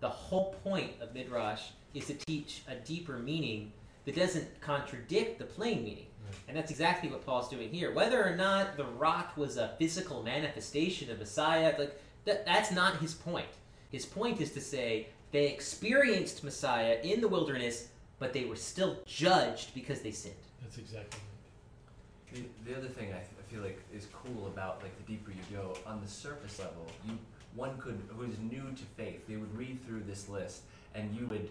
The 0.00 0.08
whole 0.08 0.54
point 0.64 0.92
of 1.00 1.14
midrash 1.14 1.70
is 1.94 2.06
to 2.06 2.14
teach 2.14 2.62
a 2.68 2.74
deeper 2.74 3.18
meaning 3.18 3.72
that 4.04 4.16
doesn't 4.16 4.60
contradict 4.60 5.38
the 5.38 5.44
plain 5.44 5.84
meaning. 5.84 6.06
Right. 6.26 6.34
And 6.48 6.56
that's 6.56 6.70
exactly 6.72 7.08
what 7.08 7.24
Paul's 7.24 7.48
doing 7.48 7.70
here. 7.70 7.94
Whether 7.94 8.22
or 8.26 8.34
not 8.34 8.76
the 8.76 8.84
rock 8.84 9.36
was 9.36 9.56
a 9.56 9.74
physical 9.78 10.22
manifestation 10.22 11.10
of 11.10 11.20
Messiah, 11.20 11.74
like 11.78 11.98
that, 12.24 12.44
that's 12.44 12.72
not 12.72 12.96
his 12.96 13.14
point. 13.14 13.46
His 13.92 14.06
point 14.06 14.40
is 14.40 14.50
to 14.52 14.60
say 14.60 15.08
they 15.30 15.46
experienced 15.46 16.42
Messiah 16.42 16.98
in 17.04 17.20
the 17.20 17.28
wilderness, 17.28 17.88
but 18.18 18.32
they 18.32 18.46
were 18.46 18.56
still 18.56 18.96
judged 19.06 19.74
because 19.74 20.00
they 20.00 20.10
sinned. 20.10 20.34
that's 20.62 20.78
exactly 20.78 21.20
right. 21.20 22.46
The, 22.64 22.70
the 22.70 22.78
other 22.78 22.88
thing 22.88 23.08
I, 23.08 23.18
th- 23.18 23.28
I 23.38 23.52
feel 23.52 23.62
like 23.62 23.78
is 23.94 24.06
cool 24.12 24.46
about 24.46 24.82
like 24.82 24.96
the 24.96 25.12
deeper 25.12 25.30
you 25.30 25.56
go 25.56 25.76
on 25.86 26.00
the 26.02 26.08
surface 26.08 26.58
level, 26.58 26.86
you 27.06 27.18
one 27.54 27.76
could 27.76 28.00
who 28.08 28.22
is 28.22 28.38
new 28.38 28.62
to 28.62 28.82
faith, 28.96 29.26
they 29.28 29.36
would 29.36 29.54
read 29.56 29.84
through 29.86 30.04
this 30.04 30.28
list 30.30 30.62
and 30.94 31.14
you 31.14 31.26
would 31.26 31.50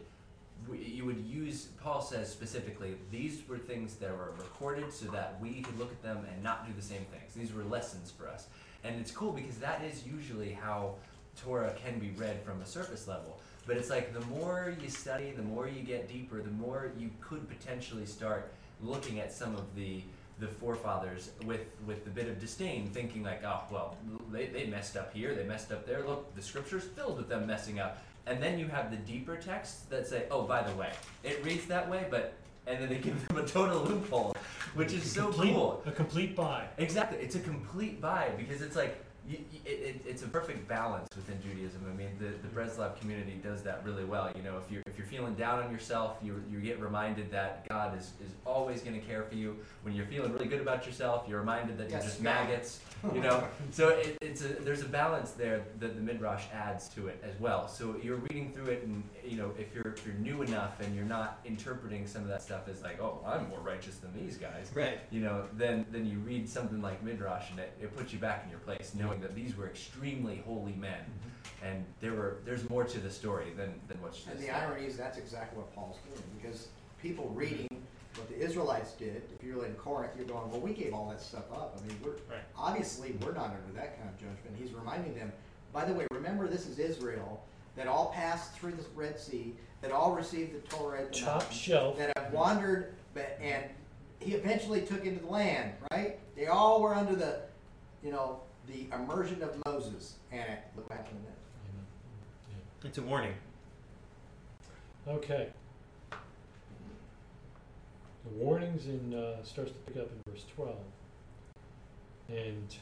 you 0.71 1.05
would 1.05 1.19
use 1.25 1.69
Paul 1.81 2.01
says 2.01 2.31
specifically 2.31 2.95
these 3.11 3.41
were 3.47 3.57
things 3.57 3.95
that 3.95 4.11
were 4.11 4.33
recorded 4.37 4.93
so 4.93 5.05
that 5.07 5.37
we 5.41 5.61
could 5.61 5.77
look 5.77 5.91
at 5.91 6.01
them 6.03 6.25
and 6.31 6.43
not 6.43 6.67
do 6.67 6.73
the 6.73 6.81
same 6.81 7.05
things. 7.11 7.33
These 7.35 7.53
were 7.53 7.63
lessons 7.63 8.11
for 8.11 8.27
us, 8.27 8.47
and 8.83 8.99
it's 8.99 9.11
cool 9.11 9.31
because 9.31 9.57
that 9.57 9.83
is 9.83 10.05
usually 10.05 10.53
how 10.53 10.95
Torah 11.35 11.73
can 11.83 11.99
be 11.99 12.11
read 12.11 12.41
from 12.43 12.61
a 12.61 12.65
surface 12.65 13.07
level. 13.07 13.39
But 13.67 13.77
it's 13.77 13.89
like 13.89 14.13
the 14.13 14.25
more 14.25 14.73
you 14.81 14.89
study, 14.89 15.31
the 15.31 15.43
more 15.43 15.67
you 15.67 15.81
get 15.81 16.07
deeper, 16.09 16.41
the 16.41 16.51
more 16.51 16.91
you 16.97 17.09
could 17.21 17.47
potentially 17.47 18.05
start 18.05 18.51
looking 18.81 19.19
at 19.19 19.31
some 19.31 19.55
of 19.55 19.75
the 19.75 20.01
the 20.39 20.47
forefathers 20.47 21.29
with 21.45 21.61
with 21.85 22.05
a 22.07 22.09
bit 22.09 22.27
of 22.27 22.39
disdain, 22.39 22.87
thinking 22.87 23.21
like, 23.23 23.43
oh 23.43 23.61
well, 23.71 23.95
they, 24.31 24.47
they 24.47 24.65
messed 24.65 24.97
up 24.97 25.13
here, 25.13 25.35
they 25.35 25.43
messed 25.43 25.71
up 25.71 25.85
there. 25.85 26.03
Look, 26.05 26.33
the 26.35 26.41
scripture's 26.41 26.83
filled 26.83 27.17
with 27.17 27.29
them 27.29 27.45
messing 27.45 27.79
up. 27.79 28.01
And 28.25 28.41
then 28.41 28.57
you 28.59 28.67
have 28.67 28.91
the 28.91 28.97
deeper 28.97 29.35
texts 29.35 29.81
that 29.89 30.07
say, 30.07 30.25
oh, 30.29 30.43
by 30.43 30.61
the 30.61 30.75
way, 30.75 30.91
it 31.23 31.43
reads 31.43 31.65
that 31.67 31.89
way, 31.89 32.05
but 32.09 32.33
and 32.67 32.79
then 32.81 32.89
they 32.89 32.97
give 32.97 33.27
them 33.27 33.37
a 33.37 33.45
total 33.47 33.81
loophole, 33.83 34.35
which 34.75 34.93
is 34.93 35.03
so 35.11 35.25
Complete- 35.27 35.53
cool. 35.53 35.83
A 35.85 35.91
complete 35.91 36.35
buy. 36.35 36.65
Exactly, 36.77 37.19
it's 37.19 37.35
a 37.35 37.39
complete 37.39 37.99
buy 38.01 38.29
because 38.37 38.61
it's 38.61 38.75
like 38.75 39.03
you, 39.29 39.37
it, 39.65 39.69
it, 39.69 40.01
it's 40.07 40.23
a 40.23 40.27
perfect 40.27 40.67
balance 40.67 41.07
within 41.15 41.39
Judaism. 41.41 41.81
I 41.91 41.95
mean, 41.95 42.09
the, 42.19 42.29
the 42.45 42.47
Breslov 42.53 42.99
community 42.99 43.39
does 43.43 43.61
that 43.63 43.83
really 43.85 44.03
well. 44.03 44.29
You 44.35 44.41
know, 44.43 44.57
if 44.57 44.71
you're 44.71 44.83
if 44.87 44.97
you're 44.97 45.07
feeling 45.07 45.35
down 45.35 45.63
on 45.63 45.71
yourself, 45.71 46.17
you 46.23 46.43
you 46.51 46.59
get 46.59 46.79
reminded 46.79 47.31
that 47.31 47.67
God 47.69 47.97
is, 47.97 48.11
is 48.25 48.31
always 48.45 48.81
going 48.81 48.99
to 48.99 49.05
care 49.05 49.23
for 49.23 49.35
you. 49.35 49.57
When 49.83 49.93
you're 49.95 50.05
feeling 50.07 50.31
really 50.33 50.47
good 50.47 50.61
about 50.61 50.85
yourself, 50.85 51.25
you're 51.27 51.39
reminded 51.39 51.77
that 51.77 51.89
Yes, 51.89 51.91
you're 51.91 52.01
just 52.01 52.23
God. 52.23 52.23
maggots. 52.23 52.79
You 53.15 53.21
know, 53.21 53.43
so 53.71 53.89
it, 53.89 54.17
it's 54.21 54.41
a 54.43 54.47
there's 54.47 54.81
a 54.81 54.87
balance 54.87 55.31
there 55.31 55.63
that 55.79 55.95
the 55.95 56.01
midrash 56.01 56.45
adds 56.53 56.87
to 56.89 57.07
it 57.07 57.21
as 57.23 57.39
well. 57.39 57.67
So 57.67 57.95
you're 58.01 58.17
reading 58.29 58.51
through 58.53 58.67
it, 58.73 58.83
and 58.83 59.03
you 59.23 59.37
know, 59.37 59.51
if 59.57 59.73
you're 59.73 59.93
if 59.93 60.05
you're 60.05 60.15
new 60.15 60.41
enough 60.41 60.79
and 60.81 60.95
you're 60.95 61.05
not 61.05 61.39
interpreting 61.45 62.07
some 62.07 62.23
of 62.23 62.27
that 62.29 62.41
stuff 62.41 62.67
as 62.69 62.81
like, 62.81 62.99
oh, 63.01 63.19
I'm 63.25 63.47
more 63.49 63.59
righteous 63.59 63.95
than 63.97 64.11
these 64.13 64.37
guys 64.37 64.69
Right. 64.73 64.99
you 65.11 65.21
know, 65.21 65.45
then 65.57 65.85
then 65.91 66.05
you 66.05 66.17
read 66.19 66.47
something 66.49 66.81
like 66.81 67.03
Midrash 67.03 67.49
and 67.51 67.59
it, 67.59 67.73
it 67.81 67.95
puts 67.95 68.13
you 68.13 68.19
back 68.19 68.43
in 68.45 68.49
your 68.49 68.59
place, 68.59 68.93
knowing 69.11 69.21
that 69.21 69.35
these 69.35 69.55
were 69.55 69.67
extremely 69.67 70.41
holy 70.45 70.73
men, 70.73 70.93
mm-hmm. 70.93 71.65
and 71.65 71.85
there 71.99 72.13
were 72.13 72.37
there's 72.45 72.69
more 72.69 72.83
to 72.83 72.99
the 72.99 73.09
story 73.09 73.51
than 73.55 73.73
than 73.87 74.01
what's 74.01 74.17
just. 74.17 74.29
And 74.29 74.39
the 74.39 74.49
irony 74.49 74.85
is 74.85 74.97
that's 74.97 75.17
exactly 75.17 75.57
what 75.57 75.73
Paul's 75.75 75.97
doing 76.05 76.23
because 76.41 76.67
people 77.01 77.25
mm-hmm. 77.25 77.37
reading 77.39 77.67
what 78.15 78.27
the 78.27 78.37
Israelites 78.37 78.91
did, 78.93 79.21
if 79.33 79.45
you're 79.45 79.65
in 79.65 79.73
Corinth, 79.75 80.11
you're 80.17 80.27
going, 80.27 80.51
well, 80.51 80.59
we 80.59 80.73
gave 80.73 80.93
all 80.93 81.07
that 81.09 81.21
stuff 81.21 81.49
up. 81.53 81.79
I 81.81 81.87
mean, 81.87 81.97
we're 82.03 82.11
Right. 82.29 82.43
obviously 82.57 83.15
we're 83.21 83.31
not 83.31 83.45
under 83.45 83.73
that 83.79 83.97
kind 83.97 84.09
of 84.09 84.17
judgment. 84.17 84.57
He's 84.59 84.73
reminding 84.73 85.15
them, 85.15 85.31
by 85.71 85.85
the 85.85 85.93
way, 85.93 86.07
remember 86.11 86.45
this 86.45 86.67
is 86.67 86.77
Israel 86.77 87.41
that 87.77 87.87
all 87.87 88.11
passed 88.13 88.53
through 88.55 88.73
the 88.73 88.83
Red 88.95 89.17
Sea, 89.17 89.55
that 89.81 89.93
all 89.93 90.11
received 90.11 90.53
the 90.53 90.59
Torah 90.75 90.99
at 90.99 91.13
the 91.13 91.19
Top 91.19 91.35
mountain, 91.35 91.57
shelf. 91.57 91.97
that 91.99 92.11
have 92.17 92.33
wandered, 92.33 92.93
but 93.13 93.39
and 93.41 93.63
he 94.19 94.33
eventually 94.33 94.81
took 94.81 95.05
into 95.05 95.21
the 95.21 95.31
land. 95.31 95.71
Right? 95.89 96.19
They 96.35 96.47
all 96.47 96.81
were 96.81 96.93
under 96.93 97.15
the, 97.15 97.39
you 98.03 98.11
know, 98.11 98.41
the 98.71 98.87
immersion 98.95 99.43
of 99.43 99.55
Moses, 99.65 100.15
and 100.31 100.57
look 100.75 100.89
what 100.89 100.97
happened 100.97 101.19
then. 101.25 101.35
It's 102.83 102.97
a 102.97 103.01
warning. 103.01 103.33
Okay. 105.07 105.49
The 106.09 106.17
warnings 108.35 108.85
in, 108.85 109.13
uh, 109.13 109.43
starts 109.43 109.71
to 109.71 109.77
pick 109.79 109.97
up 109.97 110.09
in 110.11 110.31
verse 110.31 110.45
twelve. 110.55 110.77
And 112.29 112.75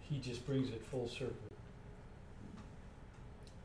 he 0.00 0.18
just 0.18 0.44
brings 0.46 0.68
it 0.68 0.84
full 0.84 1.08
circle. 1.08 1.34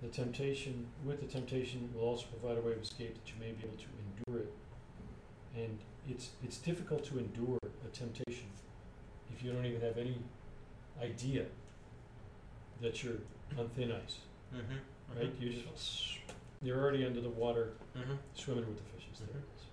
The 0.02 0.08
temptation, 0.08 0.88
with 1.06 1.20
the 1.20 1.28
temptation 1.28 1.90
will 1.94 2.06
also 2.06 2.26
provide 2.40 2.58
a 2.58 2.62
way 2.62 2.74
of 2.74 2.82
escape 2.82 3.14
that 3.14 3.30
you 3.30 3.36
may 3.40 3.52
be 3.52 3.66
able 3.66 3.78
to 3.78 3.88
endure 4.30 4.44
it. 4.44 4.54
And 5.56 5.80
it's, 6.10 6.30
it's 6.44 6.58
difficult 6.58 7.04
to 7.06 7.20
endure 7.20 7.60
a 7.64 7.96
temptation 7.96 8.46
if 9.36 9.44
you 9.44 9.52
don't 9.52 9.66
even 9.66 9.82
have 9.82 9.98
any 9.98 10.16
idea 11.02 11.46
that 12.82 13.04
you're 13.04 13.14
on 13.58 13.68
thin 13.70 13.92
ice 13.92 14.18
Mm-hmm. 14.56 15.20
right? 15.20 15.34
You 15.42 15.50
just 15.50 16.20
you're 16.64 16.80
already 16.80 17.06
under 17.06 17.20
the 17.20 17.30
water, 17.30 17.72
Mm-hmm. 17.98 18.14
swimming 18.34 18.66
with 18.66 18.78
the 18.78 18.84
fishes. 18.96 19.20
There 19.20 19.28
it 19.42 19.44
is. 19.58 19.64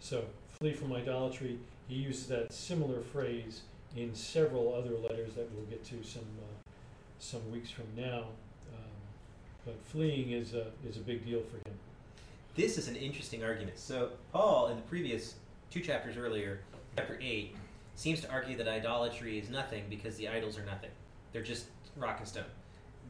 So 0.00 0.24
flee 0.60 0.74
from 0.74 0.92
idolatry. 0.92 1.58
He 1.88 1.94
uses 1.94 2.26
that 2.26 2.52
similar 2.52 3.00
phrase 3.00 3.62
in 3.96 4.14
several 4.14 4.74
other 4.74 4.90
letters 4.98 5.34
that 5.36 5.50
we'll 5.52 5.64
get 5.64 5.82
to 5.86 6.02
some 6.06 6.22
uh, 6.38 6.70
some 7.18 7.50
weeks 7.50 7.70
from 7.70 7.86
now. 7.96 8.24
Um, 8.74 9.00
but 9.64 9.76
fleeing 9.86 10.32
is 10.32 10.52
a 10.52 10.66
is 10.86 10.98
a 10.98 11.00
big 11.00 11.24
deal 11.24 11.40
for 11.40 11.56
him. 11.68 11.76
this 12.54 12.76
is 12.76 12.88
an 12.88 12.96
interesting 12.96 13.42
argument. 13.44 13.78
So 13.78 14.10
Paul, 14.32 14.68
in 14.68 14.76
the 14.76 14.82
previous 14.82 15.36
two 15.76 15.82
chapters 15.82 16.16
earlier, 16.16 16.60
chapter 16.96 17.18
eight, 17.20 17.54
seems 17.96 18.22
to 18.22 18.30
argue 18.30 18.56
that 18.56 18.66
idolatry 18.66 19.38
is 19.38 19.50
nothing 19.50 19.84
because 19.90 20.16
the 20.16 20.26
idols 20.26 20.58
are 20.58 20.64
nothing; 20.64 20.90
they're 21.32 21.42
just 21.42 21.66
rock 21.96 22.16
and 22.18 22.26
stone. 22.26 22.44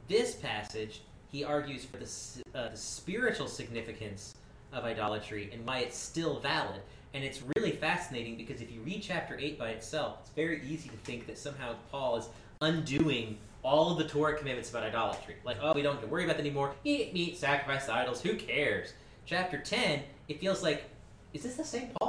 This 0.08 0.34
passage, 0.34 1.02
he 1.30 1.44
argues 1.44 1.84
for 1.84 1.98
the, 1.98 2.58
uh, 2.58 2.70
the 2.70 2.76
spiritual 2.76 3.46
significance 3.46 4.34
of 4.72 4.84
idolatry 4.84 5.48
and 5.52 5.64
why 5.64 5.78
it's 5.80 5.96
still 5.96 6.40
valid. 6.40 6.80
And 7.14 7.24
it's 7.24 7.40
really 7.56 7.70
fascinating 7.70 8.36
because 8.36 8.60
if 8.60 8.70
you 8.70 8.80
read 8.80 9.00
chapter 9.00 9.38
8 9.38 9.58
by 9.58 9.70
itself, 9.70 10.18
it's 10.20 10.30
very 10.30 10.60
easy 10.66 10.88
to 10.88 10.96
think 10.98 11.26
that 11.28 11.38
somehow 11.38 11.76
Paul 11.90 12.16
is 12.16 12.28
undoing 12.60 13.38
all 13.62 13.92
of 13.92 13.98
the 13.98 14.04
Torah 14.04 14.36
commandments 14.36 14.70
about 14.70 14.82
idolatry. 14.82 15.36
Like, 15.44 15.58
oh, 15.62 15.72
we 15.72 15.82
don't 15.82 15.94
have 15.94 16.02
to 16.02 16.08
worry 16.08 16.24
about 16.24 16.36
that 16.36 16.42
anymore. 16.42 16.74
Eat 16.84 17.14
meat, 17.14 17.38
sacrifice 17.38 17.86
to 17.86 17.94
idols, 17.94 18.20
who 18.20 18.34
cares? 18.34 18.92
Chapter 19.24 19.58
10, 19.58 20.02
it 20.28 20.40
feels 20.40 20.62
like, 20.62 20.90
is 21.32 21.42
this 21.42 21.56
the 21.56 21.64
same 21.64 21.88
Paul? 21.98 22.05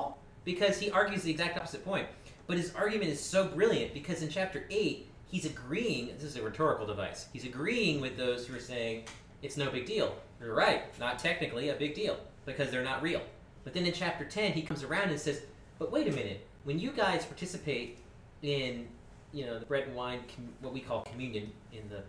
Because 0.47 0.79
he 0.79 0.89
argues 0.89 1.23
the 1.23 1.31
exact 1.31 1.57
opposite 1.57 1.83
point. 1.83 2.07
But 2.47 2.55
his 2.55 2.73
argument 2.73 3.11
is 3.11 3.19
so 3.19 3.49
brilliant 3.49 3.93
because 3.93 4.21
in 4.21 4.29
chapter 4.29 4.63
8, 4.69 5.05
he's 5.25 5.45
agreeing, 5.45 6.07
this 6.15 6.23
is 6.23 6.37
a 6.37 6.41
rhetorical 6.41 6.87
device, 6.87 7.27
he's 7.33 7.43
agreeing 7.43 7.99
with 7.99 8.15
those 8.15 8.47
who 8.47 8.55
are 8.55 8.61
saying, 8.61 9.03
it's 9.41 9.57
no 9.57 9.69
big 9.69 9.85
deal. 9.85 10.15
You're 10.39 10.55
right, 10.55 10.83
not 11.01 11.19
technically 11.19 11.67
a 11.67 11.75
big 11.75 11.95
deal 11.95 12.17
because 12.45 12.71
they're 12.71 12.81
not 12.81 13.03
real. 13.03 13.21
But 13.65 13.73
then 13.73 13.85
in 13.85 13.91
chapter 13.91 14.23
10, 14.23 14.53
he 14.53 14.61
comes 14.61 14.83
around 14.83 15.09
and 15.09 15.19
says, 15.19 15.41
but 15.79 15.91
wait 15.91 16.07
a 16.07 16.11
minute, 16.11 16.47
when 16.63 16.79
you 16.79 16.91
guys 16.91 17.25
participate 17.25 17.99
in, 18.41 18.87
you 19.33 19.45
know, 19.45 19.59
the 19.59 19.65
bread 19.65 19.83
and 19.83 19.97
wine, 19.97 20.21
what 20.61 20.73
we 20.73 20.79
call 20.79 21.01
communion 21.01 21.51
in 21.73 21.89
the 21.89 22.03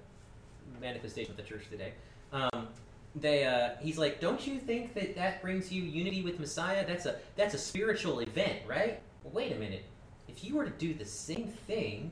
manifestation 0.81 1.33
of 1.33 1.37
the 1.37 1.43
church 1.43 1.65
today, 1.69 1.93
um, 2.33 2.69
they, 3.17 3.45
uh, 3.45 3.71
he's 3.81 3.99
like, 3.99 4.21
don't 4.21 4.47
you 4.47 4.59
think 4.59 4.95
that 4.95 5.17
that 5.17 5.43
brings 5.43 5.73
you 5.73 5.83
unity 5.83 6.23
with 6.23 6.39
Messiah? 6.39 6.87
That's 6.87 7.07
a, 7.07 7.17
that's 7.37 7.55
a 7.55 7.59
spiritual 7.59 8.21
event, 8.21 8.61
right? 8.67 9.01
Well, 9.23 9.33
wait 9.33 9.53
a 9.53 9.57
minute. 9.57 9.85
If 10.29 10.45
you 10.45 10.55
were 10.55 10.65
to 10.65 10.71
do 10.71 10.95
the 10.95 11.05
same 11.05 11.49
thing, 11.67 12.11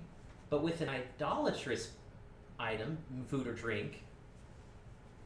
but 0.51 0.63
with 0.63 0.81
an 0.81 0.89
idolatrous 0.89 1.91
item, 2.59 2.99
food 3.29 3.47
or 3.47 3.53
drink, 3.53 4.03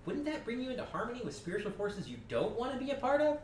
wouldn't 0.06 0.24
that 0.24 0.44
bring 0.44 0.60
you 0.60 0.70
into 0.70 0.84
harmony 0.84 1.20
with 1.24 1.36
spiritual 1.36 1.72
forces 1.72 2.08
you 2.08 2.16
don't 2.28 2.58
want 2.58 2.72
to 2.72 2.78
be 2.78 2.90
a 2.90 2.96
part 2.96 3.20
of? 3.20 3.38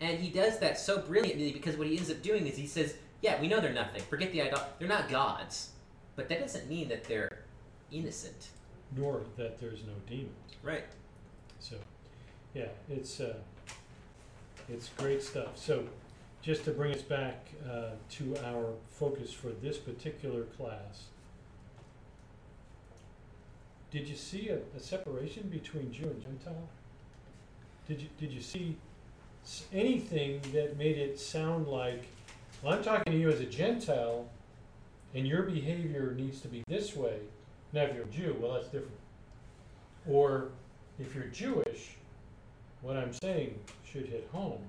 And 0.00 0.18
he 0.18 0.30
does 0.30 0.58
that 0.58 0.78
so 0.78 1.00
brilliantly 1.00 1.52
because 1.52 1.76
what 1.76 1.86
he 1.86 1.96
ends 1.96 2.10
up 2.10 2.22
doing 2.22 2.46
is 2.46 2.56
he 2.56 2.66
says, 2.66 2.96
"Yeah, 3.20 3.40
we 3.40 3.48
know 3.48 3.60
they're 3.60 3.72
nothing. 3.72 4.02
Forget 4.02 4.32
the 4.32 4.42
idol. 4.42 4.60
They're 4.78 4.88
not 4.88 5.08
gods, 5.08 5.70
but 6.16 6.28
that 6.28 6.40
doesn't 6.40 6.68
mean 6.68 6.88
that 6.88 7.04
they're 7.04 7.44
innocent." 7.90 8.48
Nor 8.96 9.22
that 9.36 9.58
there's 9.58 9.84
no 9.84 9.94
demons. 10.08 10.28
Right. 10.62 10.84
Yeah, 12.54 12.68
it's 12.90 13.20
uh, 13.20 13.34
it's 14.68 14.90
great 14.96 15.22
stuff. 15.22 15.56
So, 15.56 15.84
just 16.42 16.64
to 16.64 16.70
bring 16.70 16.94
us 16.94 17.02
back 17.02 17.46
uh, 17.70 17.90
to 18.10 18.36
our 18.44 18.74
focus 18.90 19.32
for 19.32 19.48
this 19.48 19.78
particular 19.78 20.42
class, 20.42 21.04
did 23.90 24.06
you 24.06 24.16
see 24.16 24.50
a, 24.50 24.58
a 24.76 24.80
separation 24.80 25.48
between 25.48 25.92
Jew 25.92 26.04
and 26.04 26.22
Gentile? 26.22 26.68
Did 27.88 28.02
you 28.02 28.08
did 28.18 28.32
you 28.32 28.42
see 28.42 28.76
anything 29.72 30.40
that 30.52 30.76
made 30.76 30.98
it 30.98 31.18
sound 31.18 31.66
like, 31.66 32.04
well, 32.62 32.74
I'm 32.74 32.82
talking 32.82 33.12
to 33.12 33.18
you 33.18 33.28
as 33.30 33.40
a 33.40 33.46
Gentile, 33.46 34.28
and 35.14 35.26
your 35.26 35.42
behavior 35.42 36.14
needs 36.16 36.40
to 36.42 36.48
be 36.48 36.62
this 36.68 36.94
way. 36.94 37.16
Now, 37.72 37.82
if 37.82 37.94
you're 37.94 38.04
a 38.04 38.08
Jew, 38.08 38.36
well, 38.40 38.52
that's 38.52 38.66
different. 38.66 38.92
Or 40.08 40.48
if 40.98 41.14
you're 41.14 41.24
Jewish, 41.24 41.96
what 42.82 42.96
I'm 42.96 43.12
saying 43.12 43.58
should 43.90 44.06
hit 44.06 44.28
home. 44.32 44.60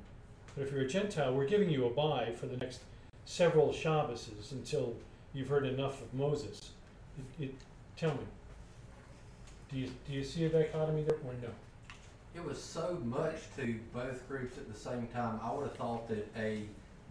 But 0.56 0.68
if 0.68 0.72
you're 0.72 0.82
a 0.82 0.88
Gentile, 0.88 1.34
we're 1.34 1.48
giving 1.48 1.70
you 1.70 1.86
a 1.86 1.90
buy 1.90 2.32
for 2.40 2.46
the 2.46 2.58
next 2.58 2.80
several 3.26 3.70
Shabbases 3.70 4.52
until 4.52 4.96
you've 5.34 5.50
heard 5.50 5.66
enough 5.66 6.02
of 6.02 6.14
Moses. 6.14 6.72
It, 7.40 7.44
it, 7.46 7.56
tell 7.98 8.12
me, 8.12 8.20
do 9.72 9.80
you, 9.80 9.90
do 10.08 10.14
you 10.14 10.24
see 10.24 10.46
a 10.46 10.50
dichotomy 10.50 11.04
there 11.04 11.16
or 11.18 11.34
no? 11.42 11.50
It 12.36 12.44
was 12.44 12.62
so 12.62 13.00
much 13.04 13.36
to 13.58 13.76
both 13.94 14.28
groups 14.28 14.58
at 14.58 14.72
the 14.72 14.78
same 14.80 15.08
time. 15.08 15.40
I 15.44 15.52
would 15.52 15.64
have 15.68 15.76
thought 15.76 16.08
that 16.10 16.28
a 16.38 16.64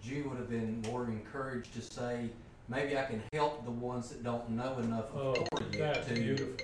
Jew 0.04 0.28
would 0.28 0.38
have 0.38 0.50
been 0.50 0.82
more 0.82 1.04
encouraged 1.06 1.74
to 1.74 1.80
say, 1.82 2.28
maybe 2.68 2.96
I 2.96 3.04
can 3.04 3.22
help 3.32 3.64
the 3.64 3.70
ones 3.70 4.08
that 4.10 4.22
don't 4.24 4.48
know 4.50 4.78
enough 4.78 5.06
Oh, 5.14 5.32
of 5.32 5.34
Torah 5.50 5.64
yet 5.72 5.94
that's 5.94 6.08
to 6.08 6.14
beautiful. 6.14 6.56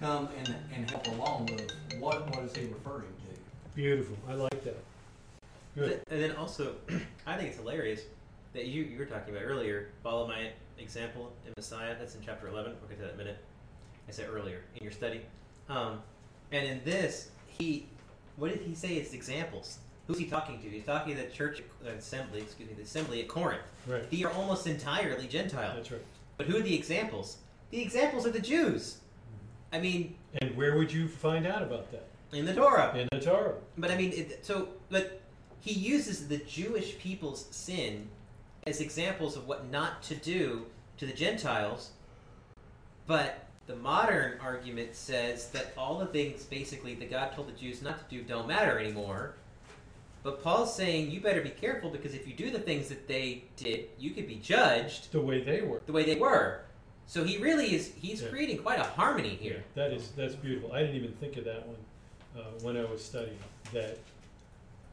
come 0.00 0.28
and, 0.38 0.54
and 0.74 0.90
help 0.90 1.06
along 1.08 1.46
with 1.46 1.72
what, 1.98 2.28
what 2.34 2.44
is 2.44 2.56
he 2.56 2.66
referring 2.66 3.06
to? 3.06 3.21
Beautiful. 3.74 4.16
I 4.28 4.34
like 4.34 4.64
that. 4.64 4.76
Good. 5.74 6.02
And 6.10 6.22
then 6.22 6.32
also, 6.36 6.74
I 7.26 7.36
think 7.36 7.48
it's 7.48 7.58
hilarious 7.58 8.02
that 8.52 8.66
you 8.66 8.84
you 8.84 8.98
were 8.98 9.06
talking 9.06 9.34
about 9.34 9.44
earlier. 9.46 9.88
Follow 10.02 10.26
my 10.26 10.50
example 10.78 11.32
in 11.46 11.52
Messiah. 11.56 11.94
That's 11.98 12.14
in 12.14 12.20
chapter 12.24 12.48
eleven. 12.48 12.74
We'll 12.80 12.88
get 12.88 12.98
to 12.98 13.04
that 13.04 13.14
in 13.14 13.20
a 13.20 13.24
minute. 13.24 13.38
I 14.08 14.12
said 14.12 14.28
earlier 14.30 14.60
in 14.76 14.82
your 14.82 14.92
study. 14.92 15.22
Um, 15.68 16.00
and 16.50 16.66
in 16.66 16.80
this, 16.84 17.30
he, 17.46 17.86
what 18.36 18.50
did 18.50 18.60
he 18.60 18.74
say? 18.74 18.94
It's 18.94 19.14
examples. 19.14 19.78
Who's 20.06 20.18
he 20.18 20.26
talking 20.26 20.60
to? 20.60 20.68
He's 20.68 20.84
talking 20.84 21.16
to 21.16 21.22
the 21.22 21.28
church 21.28 21.62
assembly. 21.86 22.40
Excuse 22.40 22.68
me, 22.68 22.74
the 22.74 22.82
assembly 22.82 23.20
at 23.22 23.28
Corinth. 23.28 23.62
Right. 23.86 24.10
They 24.10 24.24
are 24.24 24.32
almost 24.32 24.66
entirely 24.66 25.28
Gentile. 25.28 25.74
That's 25.76 25.90
right. 25.92 26.02
But 26.36 26.46
who 26.46 26.58
are 26.58 26.62
the 26.62 26.74
examples? 26.74 27.38
The 27.70 27.80
examples 27.80 28.26
are 28.26 28.30
the 28.32 28.40
Jews. 28.40 28.98
I 29.72 29.80
mean, 29.80 30.16
And 30.42 30.54
where 30.56 30.76
would 30.76 30.92
you 30.92 31.08
find 31.08 31.46
out 31.46 31.62
about 31.62 31.90
that? 31.92 32.08
In 32.32 32.44
the 32.46 32.54
Torah. 32.54 32.94
In 32.96 33.08
the 33.12 33.20
Torah. 33.24 33.54
But 33.78 33.90
I 33.90 33.96
mean, 33.96 34.12
it, 34.12 34.44
so 34.44 34.68
but 34.90 35.20
he 35.60 35.72
uses 35.72 36.28
the 36.28 36.38
Jewish 36.38 36.98
people's 36.98 37.46
sin 37.50 38.08
as 38.66 38.80
examples 38.80 39.36
of 39.36 39.46
what 39.46 39.70
not 39.70 40.02
to 40.04 40.14
do 40.14 40.66
to 40.98 41.06
the 41.06 41.12
Gentiles. 41.12 41.90
But 43.06 43.46
the 43.66 43.76
modern 43.76 44.38
argument 44.40 44.94
says 44.94 45.48
that 45.50 45.72
all 45.76 45.98
the 45.98 46.06
things 46.06 46.44
basically 46.44 46.94
that 46.96 47.10
God 47.10 47.32
told 47.34 47.48
the 47.48 47.52
Jews 47.52 47.82
not 47.82 47.98
to 48.08 48.16
do 48.16 48.22
don't 48.22 48.48
matter 48.48 48.78
anymore. 48.78 49.34
But 50.22 50.42
Paul's 50.42 50.74
saying 50.74 51.10
you 51.10 51.20
better 51.20 51.40
be 51.40 51.50
careful 51.50 51.90
because 51.90 52.14
if 52.14 52.28
you 52.28 52.34
do 52.34 52.50
the 52.50 52.60
things 52.60 52.88
that 52.88 53.08
they 53.08 53.44
did, 53.56 53.86
you 53.98 54.10
could 54.10 54.28
be 54.28 54.36
judged 54.36 55.10
The 55.10 55.20
way 55.20 55.42
they 55.42 55.62
were. 55.62 55.82
the 55.86 55.92
way 55.92 56.04
they 56.04 56.14
were. 56.14 56.60
So 57.06 57.24
he 57.24 57.38
really 57.38 57.74
is 57.74 57.92
he's 57.96 58.22
Yeah. 58.22 58.28
creating 58.28 58.58
quite 58.58 58.78
a 58.78 58.84
harmony 58.84 59.30
Yeah, 59.40 59.48
here. 59.50 59.64
that 59.74 59.92
is 59.92 60.12
that's 60.12 60.36
beautiful. 60.36 60.72
I 60.72 60.80
didn't 60.80 60.96
even 60.96 61.12
think 61.14 61.36
of 61.36 61.44
that 61.44 61.66
one 61.66 61.76
uh, 62.36 62.40
when 62.62 62.76
I 62.76 62.84
was 62.84 63.04
studying. 63.04 63.38
That 63.72 63.98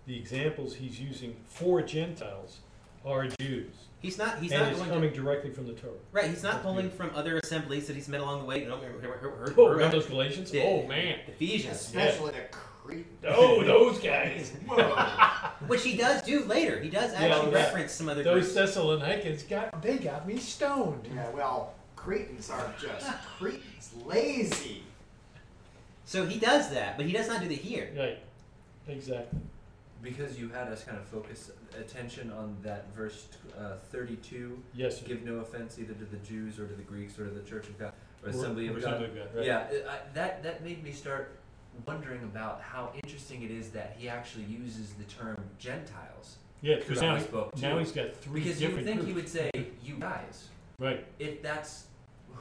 the 0.05 0.15
examples 0.17 0.75
he's 0.75 0.99
using 0.99 1.35
for 1.47 1.81
Gentiles 1.81 2.59
are 3.05 3.27
Jews, 3.39 3.73
He's 4.01 4.17
not 4.17 4.39
he's 4.39 4.51
and 4.51 4.61
not 4.61 4.69
it's 4.71 4.79
going 4.79 4.89
coming 4.91 5.09
to, 5.11 5.15
directly 5.15 5.51
from 5.51 5.67
the 5.67 5.73
Torah. 5.73 5.91
right. 6.13 6.29
He's 6.29 6.41
not 6.43 6.53
That's 6.53 6.63
pulling 6.65 6.87
beautiful. 6.87 7.07
from 7.07 7.15
other 7.17 7.37
assemblies 7.37 7.87
that 7.87 7.95
he's 7.97 8.07
met 8.07 8.21
along 8.21 8.39
the 8.39 8.45
way. 8.45 8.63
Don't 8.63 8.81
heard, 8.81 9.01
heard, 9.03 9.19
heard, 9.19 9.23
Oh, 9.57 9.65
heard 9.67 9.71
remember 9.73 9.79
about 9.81 9.91
those 9.91 10.05
Galatians? 10.05 10.51
the- 10.51 10.63
Oh 10.63 10.87
man! 10.87 11.19
Ephesians, 11.27 11.75
Especially 11.75 12.31
the 12.31 12.43
Cretans. 12.51 13.05
Oh, 13.27 13.63
those 13.63 13.99
guys! 13.99 14.53
Which 15.67 15.83
he 15.83 15.97
does 15.97 16.21
do 16.23 16.45
later. 16.45 16.79
He 16.79 16.89
does 16.89 17.11
Yeah, 17.13 17.19
actually 17.27 17.51
that- 17.51 17.65
reference 17.65 17.91
some 17.91 18.07
other 18.09 18.23
Those 18.23 18.43
groups. 18.43 18.53
Thessalonians 18.55 19.43
got 19.43 19.81
they 19.81 19.97
got 19.97 20.25
me 20.27 20.37
stoned. 20.37 21.07
Yeah, 21.13 21.29
well, 21.31 21.73
Cretans 21.97 22.49
are 22.49 22.73
just 22.81 23.05
Cretans, 23.37 23.91
lazy. 24.05 24.83
So 26.09 26.25
he 26.25 26.39
does 26.39 26.71
that, 26.71 26.97
but 26.97 27.05
he 27.05 27.11
does 27.11 27.27
not 27.27 27.39
do 27.39 27.47
that 27.49 27.59
here. 27.59 27.91
Right, 27.95 28.17
exactly. 28.87 29.39
Because 30.01 30.39
you 30.39 30.49
had 30.49 30.67
us 30.69 30.83
kind 30.83 30.97
of 30.97 31.05
focus 31.05 31.51
attention 31.79 32.31
on 32.31 32.57
that 32.63 32.91
verse 32.95 33.27
uh, 33.55 33.75
32 33.91 34.59
Yes. 34.73 34.99
sir. 35.01 35.05
give 35.05 35.21
no 35.23 35.35
offense 35.35 35.77
either 35.77 35.93
to 35.93 36.05
the 36.05 36.17
Jews 36.17 36.57
or 36.57 36.65
to 36.65 36.73
the 36.73 36.81
Greeks 36.81 37.19
or 37.19 37.25
to 37.25 37.29
the 37.31 37.47
Church 37.47 37.67
of 37.67 37.77
God 37.77 37.93
or 38.23 38.29
Or- 38.29 38.31
Assembly 38.31 38.69
or 38.69 38.71
of 38.77 38.81
God. 38.81 38.93
Assembly 38.95 39.19
of 39.21 39.27
God, 39.27 39.35
right. 39.37 39.45
Yeah, 39.45 39.67
it- 39.69 39.85
I, 39.87 39.99
that 40.15 40.41
that 40.41 40.63
made 40.63 40.83
me 40.83 40.91
start 40.93 41.37
wondering 41.85 42.23
about 42.23 42.59
how 42.59 42.91
interesting 43.03 43.43
it 43.43 43.51
is 43.51 43.69
that 43.69 43.95
he 43.99 44.09
actually 44.09 44.45
uses 44.45 44.93
the 44.93 45.03
term 45.03 45.37
Gentiles. 45.59 46.37
Yeah, 46.61 46.77
because 46.77 47.01
now, 47.01 47.13
I 47.13 47.19
he- 47.19 47.23
spoke 47.25 47.53
to. 47.53 47.61
now 47.61 47.77
he's 47.77 47.91
got 47.91 48.15
three 48.15 48.41
Because 48.41 48.59
you 48.59 48.69
would 48.69 48.77
different 48.77 48.97
think 48.97 49.07
he 49.07 49.13
would 49.13 49.29
say 49.29 49.51
you 49.83 49.93
guys 49.99 50.47
Right. 50.79 51.05
if 51.19 51.43
that's 51.43 51.85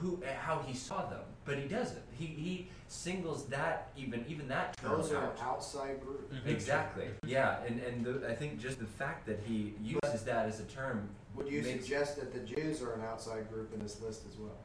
who 0.01 0.23
uh, 0.23 0.33
how 0.41 0.61
he 0.67 0.75
saw 0.75 1.09
them, 1.11 1.21
but 1.45 1.59
he 1.59 1.67
doesn't. 1.67 2.03
He 2.19 2.27
he 2.27 2.69
singles 2.89 3.47
that 3.47 3.91
even 3.97 4.25
even 4.29 4.49
that 4.49 4.77
term 4.77 4.93
Those 5.01 5.13
are 5.13 5.25
out. 5.25 5.35
an 5.37 5.41
outside 5.45 6.01
group. 6.01 6.33
Mhm. 6.33 6.47
Exactly. 6.47 7.09
Yeah, 7.27 7.63
and 7.67 7.81
and 7.81 8.05
the, 8.05 8.29
I 8.29 8.35
think 8.35 8.61
just 8.61 8.79
the 8.79 8.87
fact 8.87 9.27
that 9.27 9.41
he 9.47 9.75
uses 9.83 10.23
that 10.25 10.47
as 10.47 10.61
a 10.61 10.65
term. 10.65 11.09
Would 11.35 11.49
you 11.49 11.63
makes- 11.63 11.85
suggest 11.85 12.17
that 12.17 12.33
the 12.33 12.41
Jews 12.41 12.83
are 12.83 12.93
an 12.95 13.03
outside 13.03 13.49
group 13.53 13.73
in 13.75 13.81
this 13.81 14.01
list 14.01 14.23
as 14.31 14.37
well? 14.39 14.57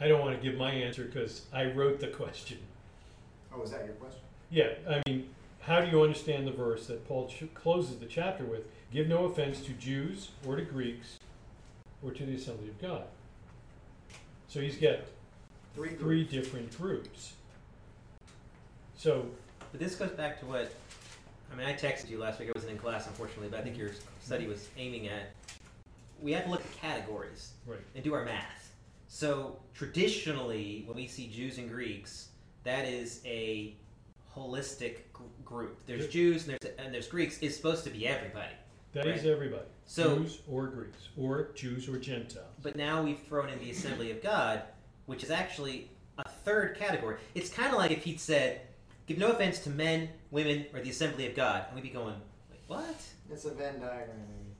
I 0.00 0.08
don't 0.08 0.20
want 0.20 0.36
to 0.40 0.42
give 0.50 0.58
my 0.58 0.70
answer 0.70 1.04
because 1.04 1.46
I 1.52 1.66
wrote 1.66 2.00
the 2.00 2.08
question. 2.08 2.58
Oh, 3.54 3.62
is 3.62 3.70
that 3.70 3.84
your 3.86 3.94
question? 3.94 4.20
Yeah, 4.50 4.68
I 4.88 5.02
mean, 5.08 5.28
how 5.66 5.80
do 5.80 5.88
you 5.90 6.00
understand 6.02 6.46
the 6.46 6.52
verse 6.52 6.86
that 6.86 7.06
Paul 7.08 7.26
ch- 7.28 7.52
closes 7.54 7.98
the 7.98 8.06
chapter 8.06 8.44
with? 8.44 8.62
Give 8.92 9.08
no 9.08 9.24
offense 9.24 9.60
to 9.62 9.72
Jews 9.72 10.30
or 10.46 10.54
to 10.56 10.62
Greeks 10.62 11.18
or 12.04 12.12
to 12.12 12.24
the 12.24 12.36
assembly 12.36 12.68
of 12.68 12.80
God. 12.80 13.02
So 14.46 14.60
he's 14.60 14.76
got 14.76 15.00
Three 15.74 15.90
groups. 15.90 16.30
different 16.30 16.76
groups. 16.78 17.32
So, 18.96 19.26
But 19.72 19.80
this 19.80 19.96
goes 19.96 20.10
back 20.12 20.38
to 20.40 20.46
what 20.46 20.72
I 21.52 21.56
mean. 21.56 21.66
I 21.66 21.74
texted 21.74 22.08
you 22.10 22.18
last 22.18 22.38
week. 22.38 22.48
I 22.48 22.52
wasn't 22.54 22.72
in 22.72 22.78
class, 22.78 23.06
unfortunately, 23.08 23.48
but 23.48 23.58
I 23.58 23.62
think 23.62 23.76
your 23.76 23.90
study 24.22 24.46
was 24.46 24.68
aiming 24.78 25.08
at. 25.08 25.32
We 26.22 26.32
have 26.32 26.44
to 26.44 26.50
look 26.50 26.60
at 26.60 26.76
categories 26.80 27.52
right, 27.66 27.78
and 27.94 28.02
do 28.04 28.14
our 28.14 28.24
math. 28.24 28.72
So 29.08 29.58
traditionally, 29.74 30.84
when 30.86 30.96
we 30.96 31.08
see 31.08 31.26
Jews 31.26 31.58
and 31.58 31.68
Greeks, 31.68 32.28
that 32.64 32.86
is 32.86 33.20
a 33.26 33.74
holistic 34.36 34.98
gr- 35.12 35.22
group. 35.44 35.80
There's 35.86 36.02
Yep. 36.02 36.10
Jews 36.10 36.48
and 36.48 36.58
there's 36.60 36.74
and 36.78 36.94
there's 36.94 37.08
Greeks. 37.08 37.38
It's 37.40 37.56
supposed 37.56 37.84
to 37.84 37.90
be 37.90 38.06
everybody. 38.06 38.52
that 38.92 39.06
is 39.06 39.24
Right. 39.24 39.30
everybody. 39.32 39.66
So- 39.84 40.20
Jews 40.20 40.38
or 40.48 40.68
Greeks, 40.68 41.08
or 41.18 41.52
Jews 41.54 41.86
or 41.86 41.98
Gentiles. 41.98 42.46
But 42.62 42.76
now 42.76 43.02
we've 43.02 43.20
thrown 43.20 43.50
in 43.50 43.58
the 43.58 43.70
Assembly 43.70 44.10
of 44.10 44.22
God, 44.22 44.62
which 45.04 45.22
is 45.22 45.30
actually 45.30 45.90
a 46.18 46.26
third 46.26 46.76
category. 46.78 47.18
It's 47.34 47.50
kind 47.50 47.72
of 47.72 47.78
like 47.78 47.90
if 47.90 48.04
he'd 48.04 48.18
said, 48.20 48.62
"Give 49.06 49.18
no 49.18 49.32
offense 49.32 49.58
to 49.60 49.70
men, 49.70 50.08
women, 50.30 50.64
or 50.72 50.80
the 50.80 50.88
Assembly 50.88 51.26
of 51.26 51.34
God," 51.36 51.66
and 51.66 51.74
we'd 51.74 51.82
be 51.82 51.90
going, 51.90 52.14
Wait, 52.50 52.60
"What?" 52.68 52.96
It's 53.30 53.44
a 53.44 53.50
Venn 53.50 53.80
diagram. 53.80 54.16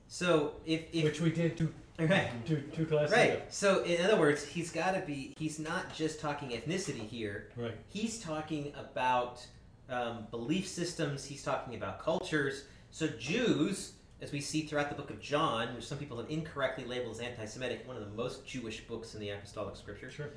So 0.07 0.53
if 0.67 0.83
if 0.93 1.03
Which 1.03 1.19
we 1.21 1.31
did 1.31 1.57
two, 1.57 1.73
right. 1.97 2.29
two, 2.45 2.61
two 2.75 2.85
classes 2.85 3.11
Right. 3.15 3.31
ago. 3.31 3.41
So 3.49 3.83
in 3.85 4.05
other 4.05 4.17
words, 4.19 4.45
he's 4.45 4.69
got 4.71 4.91
to 4.91 5.01
be. 5.01 5.33
He's 5.39 5.57
not 5.57 5.93
just 5.95 6.19
talking 6.19 6.49
ethnicity 6.51 7.09
here. 7.09 7.49
Right. 7.55 7.75
He's 7.89 8.19
talking 8.19 8.71
about 8.75 9.45
um, 9.89 10.27
belief 10.31 10.67
systems. 10.67 11.25
He's 11.25 11.43
talking 11.43 11.75
about 11.75 11.99
cultures. 11.99 12.65
So 12.91 13.07
Jews, 13.07 13.93
as 14.21 14.31
we 14.31 14.41
see 14.41 14.61
throughout 14.61 14.89
the 14.89 14.95
book 14.95 15.09
of 15.09 15.19
John, 15.19 15.75
which 15.75 15.85
some 15.85 15.97
people 15.97 16.17
have 16.17 16.29
incorrectly 16.29 16.85
labeled 16.85 17.15
as 17.15 17.21
anti-Semitic, 17.21 17.87
one 17.87 17.97
of 17.97 18.03
the 18.03 18.15
most 18.15 18.45
Jewish 18.45 18.81
books 18.81 19.13
in 19.13 19.19
the 19.19 19.29
Apostolic 19.29 19.75
Scripture, 19.75 20.09
Sure. 20.09 20.29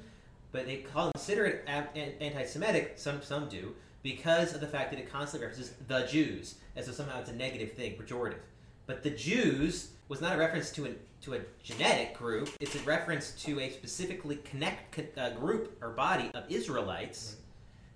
but 0.53 0.67
they 0.67 0.85
consider 0.93 1.47
it 1.47 1.65
anti-Semitic. 1.67 2.95
Some 2.97 3.23
some 3.23 3.49
do 3.49 3.75
because 4.03 4.55
of 4.55 4.61
the 4.61 4.67
fact 4.67 4.91
that 4.91 4.99
it 4.99 5.11
constantly 5.11 5.47
references 5.47 5.75
the 5.87 6.07
Jews 6.07 6.57
as 6.77 6.87
though 6.87 6.93
somehow 6.93 7.21
it's 7.21 7.31
a 7.31 7.35
negative 7.35 7.73
thing, 7.73 7.97
pejorative. 7.97 8.41
But 8.87 9.03
the 9.03 9.11
Jews 9.11 9.91
was 10.09 10.21
not 10.21 10.35
a 10.35 10.39
reference 10.39 10.71
to 10.73 10.87
a 10.87 10.91
to 11.23 11.35
a 11.35 11.41
genetic 11.63 12.17
group. 12.17 12.49
It's 12.61 12.75
a 12.75 12.81
reference 12.81 13.33
to 13.43 13.61
a 13.61 13.71
specifically 13.71 14.37
connect 14.37 14.99
uh, 15.19 15.31
group 15.31 15.77
or 15.83 15.91
body 15.91 16.31
of 16.35 16.45
Israelites 16.49 17.37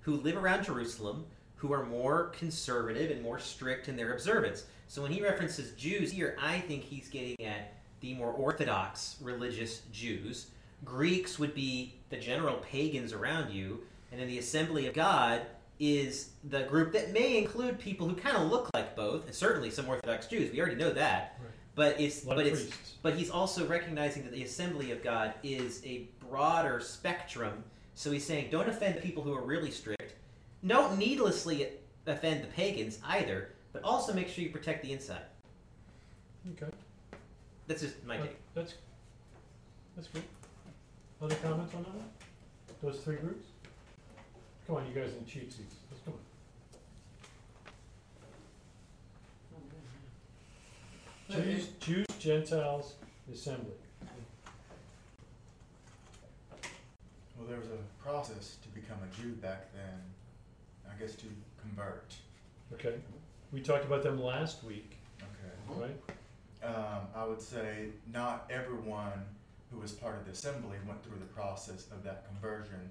who 0.00 0.16
live 0.18 0.36
around 0.36 0.64
Jerusalem, 0.64 1.24
who 1.64 1.72
are 1.72 1.86
more 1.86 2.24
conservative 2.38 3.10
and 3.10 3.22
more 3.22 3.38
strict 3.38 3.88
in 3.88 3.96
their 3.96 4.12
observance. 4.12 4.64
So 4.86 5.00
when 5.00 5.10
he 5.10 5.22
references 5.22 5.70
Jews 5.72 6.12
here, 6.12 6.36
I 6.38 6.60
think 6.60 6.82
he's 6.84 7.08
getting 7.08 7.42
at 7.46 7.72
the 8.00 8.12
more 8.12 8.32
orthodox 8.32 9.16
religious 9.22 9.80
Jews. 9.90 10.48
Greeks 10.84 11.38
would 11.38 11.54
be 11.54 11.94
the 12.10 12.18
general 12.18 12.56
pagans 12.58 13.14
around 13.14 13.50
you, 13.50 13.80
and 14.12 14.20
then 14.20 14.28
the 14.28 14.38
Assembly 14.38 14.86
of 14.88 14.92
God 14.92 15.40
is 15.80 16.32
the 16.50 16.64
group 16.64 16.92
that 16.92 17.14
may 17.14 17.38
include 17.38 17.78
people 17.78 18.06
who 18.06 18.14
kind 18.14 18.36
of 18.36 18.50
look 18.50 18.68
like 18.74 18.94
both, 18.94 19.24
and 19.24 19.34
certainly 19.34 19.70
some 19.70 19.88
Orthodox 19.88 20.26
Jews. 20.26 20.52
We 20.52 20.60
already 20.60 20.76
know 20.76 20.92
that, 20.92 21.38
Right. 21.40 21.50
but 21.74 21.98
it's 21.98 22.20
but 22.20 22.46
it's 22.46 22.64
priests. 22.64 22.92
but 23.00 23.14
he's 23.14 23.30
also 23.30 23.66
recognizing 23.66 24.22
that 24.24 24.32
the 24.32 24.42
Assembly 24.42 24.90
of 24.92 25.02
God 25.02 25.32
is 25.42 25.80
a 25.86 26.08
broader 26.28 26.78
spectrum. 26.80 27.64
So 27.94 28.10
he's 28.12 28.26
saying, 28.26 28.48
don't 28.50 28.68
offend 28.68 29.00
people 29.00 29.22
who 29.22 29.32
are 29.32 29.42
really 29.42 29.70
strict. 29.70 30.14
Don't 30.66 30.98
needlessly 30.98 31.68
offend 32.06 32.42
the 32.42 32.48
pagans 32.48 32.98
either, 33.06 33.50
but 33.72 33.82
also 33.82 34.12
make 34.14 34.28
sure 34.28 34.42
you 34.44 34.50
protect 34.50 34.82
the 34.82 34.92
inside. 34.92 35.22
Okay. 36.52 36.72
That's 37.66 37.82
just 37.82 38.04
my 38.04 38.18
Uh, 38.18 38.22
take. 38.22 38.36
That's, 38.54 38.74
that's 39.96 40.08
good. 40.08 40.22
Other 41.20 41.34
comments 41.36 41.74
on 41.74 41.82
that? 41.82 41.92
Those 42.82 43.00
three 43.00 43.16
groups? 43.16 43.46
Come 44.66 44.76
on, 44.76 44.86
you 44.86 44.94
guys 44.94 45.12
in 45.18 45.26
cheat 45.26 45.52
seats. 45.52 45.76
Let's 45.90 46.02
go. 46.04 46.12
Jews, 51.30 51.68
Jews, 51.80 52.06
Gentiles, 52.18 52.94
Assembly. 53.32 53.72
Well, 57.36 57.48
there 57.48 57.58
was 57.58 57.68
a 57.68 58.02
process 58.02 58.56
to 58.62 58.68
become 58.68 58.98
a 59.02 59.20
Jew 59.20 59.32
back 59.32 59.72
then, 59.74 60.00
I 60.90 60.98
guess 61.00 61.14
to 61.16 61.26
convert. 61.60 62.14
Okay. 62.72 62.94
We 63.52 63.60
talked 63.60 63.84
about 63.84 64.02
them 64.02 64.20
last 64.20 64.64
week, 64.64 64.96
Okay. 65.20 65.80
right? 65.80 66.66
Um, 66.68 67.02
I 67.14 67.24
would 67.24 67.40
say 67.40 67.88
not 68.12 68.46
everyone 68.50 69.12
who 69.70 69.78
was 69.80 69.92
part 69.92 70.16
of 70.16 70.24
the 70.24 70.32
assembly 70.32 70.76
went 70.86 71.02
through 71.04 71.18
the 71.18 71.26
process 71.26 71.86
of 71.92 72.02
that 72.04 72.24
conversion 72.28 72.90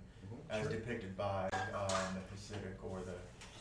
as 0.50 0.64
Sure. 0.64 0.72
depicted 0.72 1.18
by 1.18 1.50
um, 1.74 1.88
the 2.16 2.36
Hasidic 2.36 2.76
or 2.84 3.00
the 3.02 3.16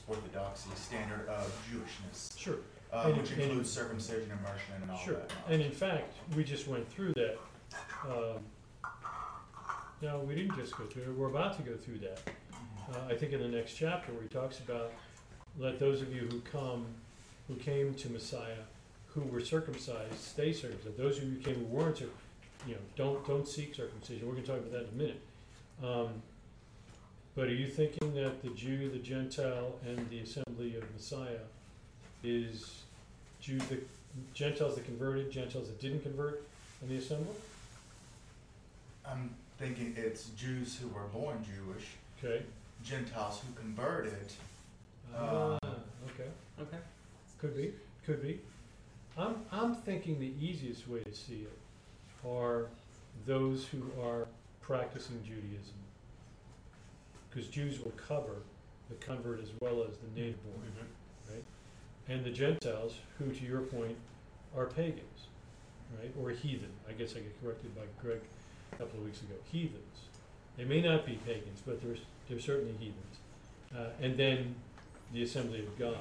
Orthodoxy 0.09 0.71
standard 0.75 1.29
of 1.29 1.47
Jewishness, 1.71 2.37
Sure. 2.39 2.57
uh, 2.93 3.05
And- 3.07 3.17
which 3.19 3.31
and- 3.33 3.43
includes 3.43 3.71
circumcision, 3.71 4.31
immersion, 4.31 4.75
and 4.83 4.91
all 4.91 4.97
that. 4.97 5.05
Sure. 5.05 5.15
that. 5.15 5.33
And 5.49 5.63
in 5.63 5.73
fact, 5.73 6.13
we 6.37 6.45
just 6.45 6.67
went 6.69 6.89
through 6.91 7.15
that. 7.15 7.39
Um, 8.05 8.45
no, 10.03 10.19
we 10.21 10.35
didn't 10.35 10.57
just 10.57 10.77
go 10.77 10.85
through 10.87 11.05
it. 11.05 11.13
We're 11.17 11.29
about 11.31 11.57
to 11.57 11.63
go 11.63 11.77
through 11.77 11.99
that. 12.01 12.21
Uh, 12.91 12.99
I 13.09 13.15
think 13.15 13.33
in 13.33 13.41
the 13.41 13.49
next 13.49 13.75
chapter 13.75 14.13
where 14.13 14.23
he 14.23 14.29
talks 14.29 14.59
about, 14.61 14.93
let 15.59 15.79
those 15.79 16.01
of 16.03 16.15
you 16.15 16.29
who 16.31 16.41
come, 16.41 16.87
who 17.49 17.55
came 17.57 17.95
to 17.95 18.11
Messiah, 18.11 18.65
who 19.09 19.23
were 19.23 19.41
circumcised, 19.41 20.19
stay 20.19 20.53
circumcised. 20.53 20.97
Those 20.97 21.19
of 21.19 21.25
you 21.25 21.31
who 21.31 21.41
came 21.41 21.55
who 21.57 21.65
weren't, 21.65 22.01
you 22.01 22.09
know, 22.69 22.77
don't 22.97 23.27
don't 23.27 23.47
seek 23.47 23.75
circumcision. 23.75 24.27
We're 24.27 24.35
going 24.35 24.45
to 24.45 24.51
talk 24.51 24.61
about 24.61 24.73
that 24.73 24.83
in 24.83 24.89
a 24.89 25.03
minute. 25.03 25.21
Um, 25.83 26.23
but 27.35 27.49
are 27.49 27.55
you 27.55 27.67
thinking 27.67 28.15
that 28.15 28.43
the 28.43 28.51
Jew, 28.51 28.91
the 28.91 28.99
Gentile, 28.99 29.75
and 29.87 30.09
the 30.11 30.21
assembly 30.21 30.77
of 30.77 30.85
Messiah 30.93 31.41
is 32.23 32.83
Jews 33.41 33.63
that 33.67 33.87
Gentiles 34.35 34.75
that 34.77 34.85
converted, 34.85 35.31
Gentiles 35.31 35.69
that 35.69 35.81
didn't 35.81 36.01
convert 36.01 36.43
in 36.83 36.89
the 36.89 36.97
assembly? 36.97 37.35
I'm 39.07 39.35
thinking 39.59 39.95
it's 39.97 40.29
Jews 40.31 40.77
who 40.77 40.89
were 40.89 41.07
born 41.13 41.45
Jewish, 41.45 41.87
Okay. 42.23 42.43
Gentiles 42.85 43.41
who 43.47 43.53
converted. 43.61 44.33
Ah, 45.15 45.59
Um, 45.63 45.71
okay. 46.09 46.29
Okay. 46.61 46.79
Could 47.39 47.57
be, 47.57 47.73
could 48.05 48.23
be. 48.23 48.41
I'm, 49.17 49.37
I'm 49.51 49.75
thinking 49.75 50.19
the 50.19 50.33
easiest 50.41 50.89
way 50.89 51.01
to 51.03 51.13
see 51.15 51.45
it 51.47 51.59
are 52.29 52.67
those 53.27 53.67
who 53.67 53.83
are 54.03 54.27
practicing 54.61 55.23
Judaism. 55.23 55.75
Because 57.31 57.49
Jews 57.49 57.81
will 57.83 57.93
cover 57.93 58.37
the 58.89 58.95
convert 58.97 59.43
as 59.43 59.49
well 59.61 59.83
as 59.89 59.97
the 59.99 60.21
native 60.21 60.43
born, 60.45 60.73
right? 61.31 61.45
And 62.09 62.25
the 62.25 62.31
Gentiles, 62.31 62.95
who 63.19 63.33
to 63.33 63.45
your 63.45 63.61
point, 63.63 63.97
are 64.57 64.67
pagans, 64.67 65.29
right? 65.99 66.13
Or 66.21 66.31
heathen. 66.31 66.71
I 66.89 66.93
guess 66.93 67.13
I 67.13 67.21
get 67.21 67.43
corrected 67.43 67.75
by 67.75 67.83
Greg 68.03 68.21
a 68.73 68.77
couple 68.77 68.99
of 68.99 69.05
weeks 69.05 69.21
ago. 69.21 69.35
Heathens. 69.51 69.99
They 70.57 70.65
may 70.65 70.83
not 70.83 71.07
be 71.07 71.19
pagans, 71.27 71.63
but 71.65 71.83
they're, 71.83 71.97
they're 72.29 72.41
certainly 72.41 72.75
heathens. 72.79 73.17
Uh, 73.77 73.91
and 74.01 74.17
then 74.17 74.55
the 75.13 75.23
assembly 75.23 75.61
of 75.61 75.79
God. 75.79 75.97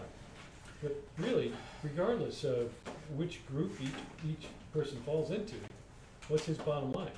But 0.81 0.95
really, 1.17 1.53
regardless 1.83 2.43
of 2.43 2.71
which 3.15 3.45
group 3.47 3.79
each, 3.81 3.89
each 4.27 4.47
person 4.73 5.01
falls 5.05 5.31
into, 5.31 5.55
what's 6.27 6.45
his 6.45 6.57
bottom 6.57 6.91
line? 6.91 7.11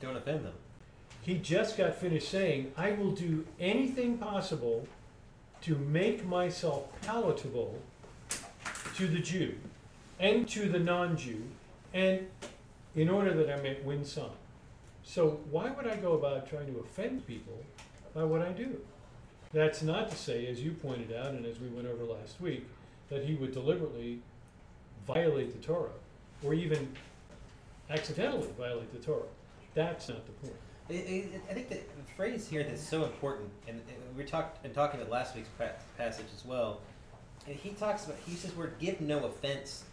Don't 0.00 0.16
offend 0.16 0.44
them. 0.44 0.54
He 1.22 1.38
just 1.38 1.76
got 1.76 1.94
finished 1.94 2.28
saying, 2.28 2.72
I 2.76 2.92
will 2.92 3.12
do 3.12 3.46
anything 3.60 4.18
possible 4.18 4.86
to 5.62 5.76
make 5.76 6.26
myself 6.26 6.84
palatable 7.02 7.78
to 8.96 9.06
the 9.06 9.20
Jew 9.20 9.54
and 10.18 10.48
to 10.48 10.68
the 10.68 10.78
non 10.78 11.16
Jew, 11.16 11.42
and 11.94 12.26
in 12.94 13.08
order 13.08 13.32
that 13.34 13.50
I 13.50 13.62
may 13.62 13.78
win 13.84 14.04
some. 14.04 14.30
So, 15.04 15.40
why 15.50 15.70
would 15.70 15.86
I 15.86 15.96
go 15.96 16.12
about 16.12 16.48
trying 16.48 16.72
to 16.72 16.80
offend 16.80 17.26
people 17.26 17.64
by 18.14 18.24
what 18.24 18.42
I 18.42 18.50
do? 18.50 18.80
That's 19.52 19.82
not 19.82 20.10
to 20.10 20.16
say, 20.16 20.46
as 20.46 20.62
you 20.62 20.72
pointed 20.72 21.12
out, 21.12 21.32
and 21.32 21.44
as 21.44 21.60
we 21.60 21.68
went 21.68 21.86
over 21.86 22.04
last 22.04 22.40
week, 22.40 22.66
that 23.10 23.24
he 23.24 23.34
would 23.34 23.52
deliberately 23.52 24.20
violate 25.06 25.52
the 25.52 25.66
Torah 25.66 25.90
or 26.42 26.54
even 26.54 26.88
accidentally 27.90 28.48
violate 28.58 28.92
the 28.92 28.98
Torah. 28.98 29.28
That's 29.74 30.08
not 30.08 30.24
the 30.26 30.32
point. 30.32 30.56
I, 30.88 31.54
think 31.54 31.68
the 31.68 31.78
phrase 32.16 32.48
here 32.48 32.62
that's 32.64 32.82
so 32.86 33.04
important, 33.04 33.48
and, 33.68 33.80
we 34.16 34.24
talked 34.24 34.64
and 34.64 34.74
talking 34.74 35.00
about 35.00 35.10
last 35.10 35.34
week's 35.34 35.48
passage 35.96 36.26
as 36.36 36.44
well. 36.44 36.80
He 37.46 37.70
talks 37.70 38.04
about 38.04 38.18
he 38.26 38.34
says, 38.34 38.54
word 38.54 38.74
"give 38.78 39.00
no 39.00 39.24
offense." 39.24 39.84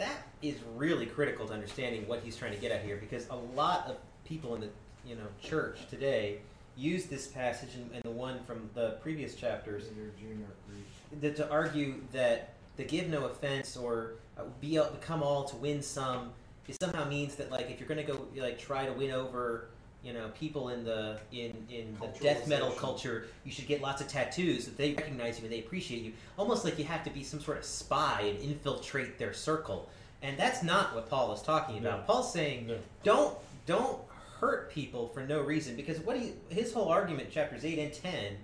That 0.00 0.26
is 0.40 0.56
really 0.76 1.04
critical 1.04 1.46
to 1.46 1.52
understanding 1.52 2.08
what 2.08 2.22
he's 2.24 2.34
trying 2.34 2.52
to 2.52 2.58
get 2.58 2.72
at 2.72 2.82
here, 2.82 2.96
because 2.96 3.26
a 3.28 3.36
lot 3.36 3.86
of 3.86 3.96
people 4.24 4.54
in 4.54 4.62
the 4.62 4.70
you 5.06 5.14
know 5.14 5.26
church 5.42 5.78
today 5.90 6.38
use 6.74 7.04
this 7.04 7.26
passage 7.26 7.74
and, 7.74 7.90
and 7.92 8.02
the 8.02 8.10
one 8.10 8.42
from 8.46 8.70
the 8.74 8.96
previous 9.02 9.34
chapters 9.34 9.88
that 11.20 11.36
to 11.36 11.50
argue 11.50 11.96
that 12.12 12.54
the 12.78 12.84
give 12.84 13.08
no 13.08 13.26
offense 13.26 13.76
or 13.76 14.12
uh, 14.38 14.42
be 14.58 14.80
become 14.92 15.22
all 15.22 15.44
to 15.44 15.56
win 15.56 15.82
some 15.82 16.30
it 16.66 16.76
somehow 16.80 17.06
means 17.06 17.34
that 17.34 17.50
like 17.50 17.70
if 17.70 17.78
you're 17.78 17.88
going 17.88 18.04
to 18.04 18.10
go 18.10 18.26
like 18.36 18.58
try 18.58 18.86
to 18.86 18.92
win 18.92 19.10
over 19.10 19.66
you 20.02 20.12
know, 20.12 20.28
people 20.38 20.70
in 20.70 20.84
the 20.84 21.18
in 21.32 21.52
in 21.70 21.96
the 22.00 22.06
death 22.20 22.46
metal 22.48 22.70
culture, 22.70 23.26
you 23.44 23.52
should 23.52 23.66
get 23.66 23.82
lots 23.82 24.00
of 24.00 24.08
tattoos 24.08 24.64
that 24.64 24.76
they 24.76 24.94
recognize 24.94 25.38
you 25.38 25.44
and 25.44 25.52
they 25.52 25.60
appreciate 25.60 26.02
you. 26.02 26.12
Almost 26.38 26.64
like 26.64 26.78
you 26.78 26.84
have 26.84 27.04
to 27.04 27.10
be 27.10 27.22
some 27.22 27.40
sort 27.40 27.58
of 27.58 27.64
spy 27.64 28.22
and 28.22 28.38
infiltrate 28.38 29.18
their 29.18 29.32
circle. 29.32 29.88
And 30.22 30.38
that's 30.38 30.62
not 30.62 30.94
what 30.94 31.08
Paul 31.08 31.32
is 31.32 31.42
talking 31.42 31.78
about. 31.78 32.00
No. 32.00 32.04
Paul's 32.06 32.32
saying 32.32 32.66
No. 32.66 32.78
don't 33.02 33.38
don't 33.66 34.00
hurt 34.40 34.70
people 34.72 35.08
for 35.08 35.20
no 35.20 35.42
reason 35.42 35.76
because 35.76 36.00
what 36.00 36.16
he 36.16 36.32
his 36.48 36.72
whole 36.72 36.88
argument 36.88 37.30
chapters 37.30 37.64
8 37.64 37.78
and 37.78 37.92
10 37.92 38.36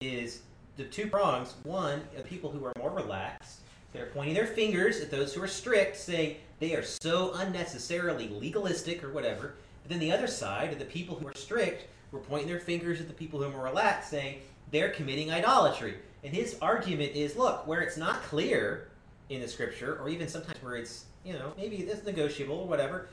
is 0.00 0.40
the 0.78 0.84
two 0.84 1.08
prongs 1.08 1.54
one 1.62 2.00
of 2.16 2.24
people 2.24 2.50
who 2.50 2.64
are 2.64 2.72
more 2.78 2.90
relaxed 2.90 3.60
they're 3.92 4.06
pointing 4.06 4.34
their 4.34 4.46
fingers 4.46 5.00
at 5.00 5.10
those 5.10 5.34
who 5.34 5.42
are 5.42 5.48
strict 5.48 5.96
saying 5.96 6.36
they 6.58 6.74
are 6.74 6.82
so 6.82 7.32
unnecessarily 7.34 8.28
legalistic 8.28 9.04
or 9.04 9.10
whatever 9.10 9.54
but 9.86 9.90
then 9.90 10.00
the 10.00 10.12
other 10.12 10.26
side 10.26 10.76
the 10.78 10.84
people 10.84 11.14
who 11.16 11.28
are 11.28 11.34
strict 11.34 11.86
were 12.10 12.18
pointing 12.18 12.48
their 12.48 12.60
fingers 12.60 13.00
at 13.00 13.06
the 13.06 13.14
people 13.14 13.40
who 13.42 13.56
are 13.56 13.64
relaxed 13.64 14.10
saying 14.10 14.40
they're 14.72 14.90
committing 14.90 15.30
idolatry 15.30 15.94
and 16.24 16.34
his 16.34 16.56
argument 16.60 17.14
is 17.14 17.36
look 17.36 17.66
where 17.66 17.80
it's 17.80 17.96
not 17.96 18.22
clear 18.22 18.88
in 19.28 19.40
the 19.40 19.48
scripture 19.48 19.98
or 20.00 20.08
even 20.08 20.26
sometimes 20.28 20.60
where 20.62 20.76
it's 20.76 21.04
you 21.24 21.32
know 21.32 21.52
maybe 21.56 21.76
it's 21.76 22.04
negotiable 22.04 22.56
or 22.56 22.66
whatever 22.66 23.08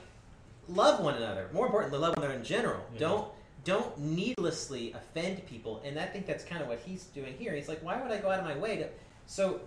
love 0.68 1.04
one 1.04 1.16
another. 1.16 1.50
More 1.54 1.66
importantly, 1.66 2.00
love 2.00 2.16
one 2.16 2.26
another 2.26 2.40
in 2.40 2.46
general. 2.46 2.80
Yeah. 2.94 3.00
Don't 3.00 3.28
don't 3.66 3.98
needlessly 3.98 4.92
offend 4.94 5.46
people. 5.46 5.82
And 5.86 5.98
I 5.98 6.06
think 6.06 6.26
that's 6.26 6.44
kind 6.44 6.62
of 6.62 6.68
what 6.68 6.80
he's 6.86 7.06
doing 7.06 7.34
here. 7.40 7.54
He's 7.54 7.70
like, 7.70 7.82
why 7.82 8.02
would 8.02 8.12
I 8.12 8.18
go 8.18 8.30
out 8.30 8.40
of 8.40 8.46
my 8.46 8.58
way 8.58 8.76
to? 8.78 8.90
So 9.26 9.62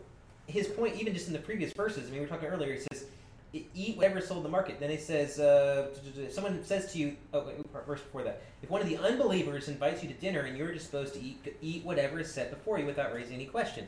his 0.47 0.69
point, 0.69 0.97
even 0.97 1.14
just 1.14 1.29
in 1.29 1.33
the 1.33 1.38
previous 1.38 1.73
verses, 1.73 2.03
I 2.09 2.11
mean, 2.11 2.14
we 2.14 2.21
were 2.21 2.27
talking 2.27 2.49
earlier. 2.49 2.75
He 2.75 2.81
says, 2.81 3.05
"E- 3.05 3.07
"Eat 3.53 3.97
whatever 3.97 4.19
is 4.19 4.27
sold 4.27 4.39
in 4.39 4.43
the 4.43 4.49
market." 4.49 4.81
Then 4.81 4.91
he 4.91 4.97
says, 4.97 5.39
uh, 5.39 5.89
"Someone 6.31 6.63
says 6.65 6.93
to 6.93 6.99
you, 6.99 7.17
oh, 7.33 7.47
wait, 7.47 7.57
verse 7.87 8.01
before 8.01 8.23
that, 8.25 8.43
if 8.63 8.71
one 8.71 8.83
of 8.83 8.89
the 8.89 8.99
unbelievers 8.99 9.69
invites 9.69 10.03
you 10.03 10.09
to 10.09 10.15
dinner 10.15 10.41
and 10.41 10.57
you're 10.57 10.73
disposed 10.73 11.15
to 11.15 11.21
eat 11.23 11.57
eat 11.61 11.85
whatever 11.85 12.21
is 12.21 12.33
set 12.33 12.51
before 12.51 12.79
you 12.79 12.87
without 12.87 13.15
raising 13.15 13.35
any 13.35 13.47
question." 13.47 13.87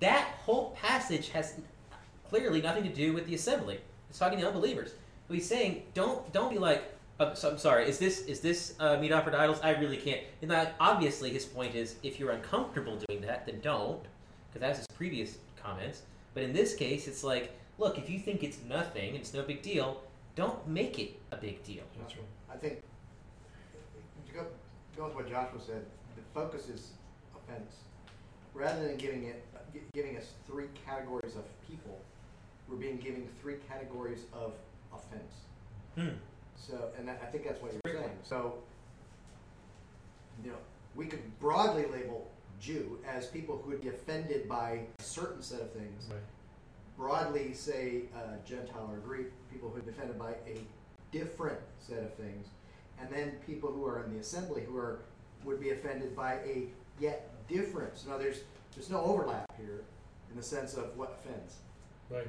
That 0.00 0.26
whole 0.44 0.70
passage 0.70 1.28
has 1.30 1.60
clearly 2.28 2.60
nothing 2.60 2.82
to 2.82 2.88
do 2.88 3.12
with 3.12 3.26
the 3.26 3.34
assembly. 3.34 3.80
It's 4.10 4.18
talking 4.18 4.38
to 4.40 4.46
unbelievers. 4.46 4.92
But 5.28 5.34
he's 5.34 5.48
saying, 5.48 5.84
don't 5.94 6.30
don't 6.32 6.50
be 6.50 6.58
like, 6.58 6.82
uh, 7.20 7.32
so, 7.34 7.50
I'm 7.50 7.58
sorry, 7.58 7.88
is 7.88 7.98
this 7.98 8.22
is 8.22 8.40
this 8.40 8.74
uh, 8.80 8.96
meat 8.96 9.12
offered 9.12 9.30
to 9.32 9.38
idols? 9.38 9.60
I 9.62 9.70
really 9.70 9.96
can't. 9.96 10.20
And 10.42 10.50
that 10.50 10.74
obviously 10.80 11.30
his 11.30 11.44
point 11.44 11.74
is, 11.74 11.96
if 12.02 12.18
you're 12.18 12.32
uncomfortable 12.32 12.98
doing 13.06 13.20
that, 13.22 13.46
then 13.46 13.60
don't, 13.60 14.02
because 14.48 14.60
that's 14.60 14.78
his 14.78 14.86
previous 14.88 15.38
comments. 15.62 16.02
But 16.34 16.42
in 16.42 16.52
this 16.52 16.74
case, 16.74 17.06
it's 17.06 17.22
like, 17.22 17.56
look, 17.78 17.98
if 17.98 18.08
you 18.08 18.18
think 18.18 18.42
it's 18.42 18.58
nothing, 18.68 19.14
it's 19.14 19.34
no 19.34 19.42
big 19.42 19.62
deal, 19.62 20.02
don't 20.36 20.66
make 20.66 20.98
it 20.98 21.20
a 21.30 21.36
big 21.36 21.62
deal. 21.64 21.84
That's 21.98 22.16
right. 22.16 22.26
I 22.52 22.56
think, 22.56 22.82
to 24.26 24.32
go, 24.32 24.46
go 24.96 25.06
with 25.06 25.14
what 25.14 25.28
Joshua 25.28 25.60
said, 25.64 25.84
the 26.16 26.22
focus 26.32 26.68
is 26.68 26.90
offense. 27.36 27.74
Rather 28.54 28.86
than 28.86 28.96
giving 28.96 29.24
it, 29.24 29.44
giving 29.92 30.16
us 30.16 30.26
three 30.46 30.66
categories 30.86 31.34
of 31.34 31.42
people, 31.68 32.00
we're 32.68 32.76
being 32.76 32.96
giving 32.98 33.28
three 33.40 33.56
categories 33.68 34.20
of 34.32 34.52
offense. 34.92 35.32
Hmm. 35.96 36.16
So, 36.56 36.90
and 36.96 37.08
that, 37.08 37.20
I 37.22 37.26
think 37.26 37.46
that's 37.46 37.60
what 37.60 37.72
you're 37.72 37.94
saying. 37.94 38.10
So, 38.22 38.54
you 40.42 40.50
know, 40.50 40.56
we 40.94 41.06
could 41.06 41.38
broadly 41.40 41.84
label 41.92 42.30
Jew 42.60 42.98
as 43.06 43.26
people 43.26 43.60
who 43.62 43.70
would 43.70 43.82
be 43.82 43.88
offended 43.88 44.48
by 44.48 44.80
a 44.98 45.02
certain 45.02 45.42
set 45.42 45.60
of 45.60 45.72
things. 45.72 46.06
Right. 46.08 46.20
Broadly 46.96 47.52
say 47.54 48.02
uh, 48.16 48.36
Gentile 48.46 48.88
or 48.90 48.98
Greek, 48.98 49.26
people 49.52 49.68
who 49.68 49.76
are 49.76 49.90
offended 49.90 50.18
by 50.18 50.30
a 50.46 50.58
different 51.10 51.58
set 51.80 51.98
of 51.98 52.14
things. 52.14 52.46
And 53.00 53.08
then 53.10 53.32
people 53.46 53.70
who 53.72 53.84
are 53.86 54.04
in 54.04 54.12
the 54.14 54.20
assembly 54.20 54.62
who 54.66 54.76
are 54.78 55.00
would 55.44 55.60
be 55.60 55.70
offended 55.70 56.14
by 56.16 56.34
a 56.34 56.68
yet 57.00 57.28
different. 57.48 57.98
So 57.98 58.10
now 58.10 58.18
there's 58.18 58.40
there's 58.74 58.90
no 58.90 59.00
overlap 59.02 59.52
here 59.56 59.82
in 60.30 60.36
the 60.36 60.42
sense 60.42 60.74
of 60.74 60.96
what 60.96 61.18
offends. 61.20 61.56
Right. 62.10 62.28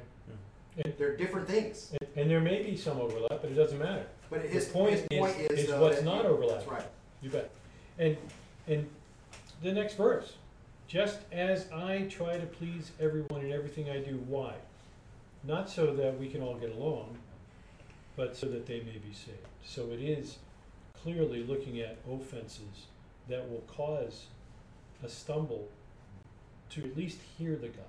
They're 0.98 1.16
different 1.16 1.48
things. 1.48 1.92
And, 2.00 2.10
and 2.16 2.30
there 2.30 2.40
may 2.40 2.62
be 2.62 2.76
some 2.76 2.98
overlap, 3.00 3.40
but 3.40 3.50
it 3.50 3.54
doesn't 3.54 3.78
matter. 3.78 4.06
But 4.28 4.42
his, 4.42 4.66
point 4.66 4.92
his 4.92 5.18
point 5.18 5.36
is- 5.38 5.50
is, 5.58 5.68
is 5.70 5.74
what's 5.76 5.96
that 5.96 6.04
not 6.04 6.24
you- 6.24 6.30
overlap. 6.30 6.58
That's 6.58 6.70
right. 6.70 6.86
You 7.22 7.30
bet. 7.30 7.50
And 7.98 8.16
and 8.66 8.86
the 9.62 9.72
next 9.72 9.94
verse, 9.94 10.34
just 10.88 11.18
as 11.32 11.70
I 11.72 12.06
try 12.10 12.38
to 12.38 12.46
please 12.46 12.92
everyone 13.00 13.42
in 13.42 13.52
everything 13.52 13.90
I 13.90 13.98
do, 13.98 14.22
why? 14.28 14.54
Not 15.44 15.68
so 15.68 15.94
that 15.94 16.18
we 16.18 16.28
can 16.28 16.42
all 16.42 16.54
get 16.54 16.72
along, 16.72 17.18
but 18.16 18.36
so 18.36 18.46
that 18.46 18.66
they 18.66 18.80
may 18.80 18.98
be 18.98 19.12
saved. 19.12 19.38
So 19.64 19.90
it 19.92 20.00
is 20.00 20.38
clearly 21.02 21.42
looking 21.42 21.80
at 21.80 21.98
offenses 22.10 22.86
that 23.28 23.48
will 23.50 23.64
cause 23.66 24.26
a 25.04 25.08
stumble 25.08 25.68
to 26.70 26.82
at 26.82 26.96
least 26.96 27.18
hear 27.38 27.56
the 27.56 27.68
gospel. 27.68 27.82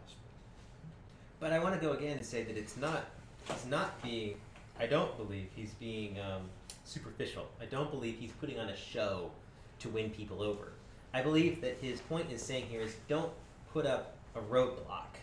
But 1.39 1.53
I 1.53 1.59
want 1.59 1.75
to 1.75 1.81
go 1.81 1.93
again 1.93 2.17
and 2.17 2.25
say 2.25 2.43
that 2.43 2.57
it's 2.57 2.77
not. 2.77 3.05
He's 3.47 3.65
not 3.67 4.01
being. 4.01 4.35
I 4.79 4.87
don't 4.87 5.15
believe 5.17 5.47
he's 5.55 5.73
being 5.73 6.17
um, 6.19 6.43
superficial. 6.83 7.47
I 7.61 7.65
don't 7.65 7.91
believe 7.91 8.17
he's 8.19 8.31
putting 8.33 8.59
on 8.59 8.69
a 8.69 8.75
show 8.75 9.31
to 9.79 9.89
win 9.89 10.09
people 10.09 10.41
over. 10.41 10.71
I 11.17 11.21
believe 11.23 11.61
that 11.61 11.79
his 11.81 11.99
point 11.99 12.31
is 12.31 12.43
saying 12.43 12.67
here 12.69 12.81
is 12.81 12.95
don't 13.07 13.31
put 13.73 13.87
up 13.87 14.17
a 14.35 14.39
roadblock. 14.39 15.17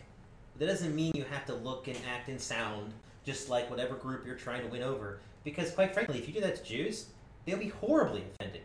That 0.59 0.65
doesn't 0.65 0.93
mean 0.93 1.13
you 1.15 1.23
have 1.31 1.45
to 1.45 1.55
look 1.55 1.87
and 1.87 1.97
act 2.13 2.27
and 2.27 2.39
sound 2.39 2.91
just 3.23 3.47
like 3.47 3.69
whatever 3.69 3.95
group 3.95 4.25
you're 4.25 4.35
trying 4.35 4.61
to 4.63 4.67
win 4.67 4.83
over. 4.83 5.21
Because 5.45 5.71
quite 5.71 5.93
frankly, 5.93 6.19
if 6.19 6.27
you 6.27 6.33
do 6.33 6.41
that 6.41 6.57
to 6.57 6.63
Jews, 6.63 7.05
they'll 7.45 7.57
be 7.57 7.69
horribly 7.69 8.25
offended. 8.33 8.63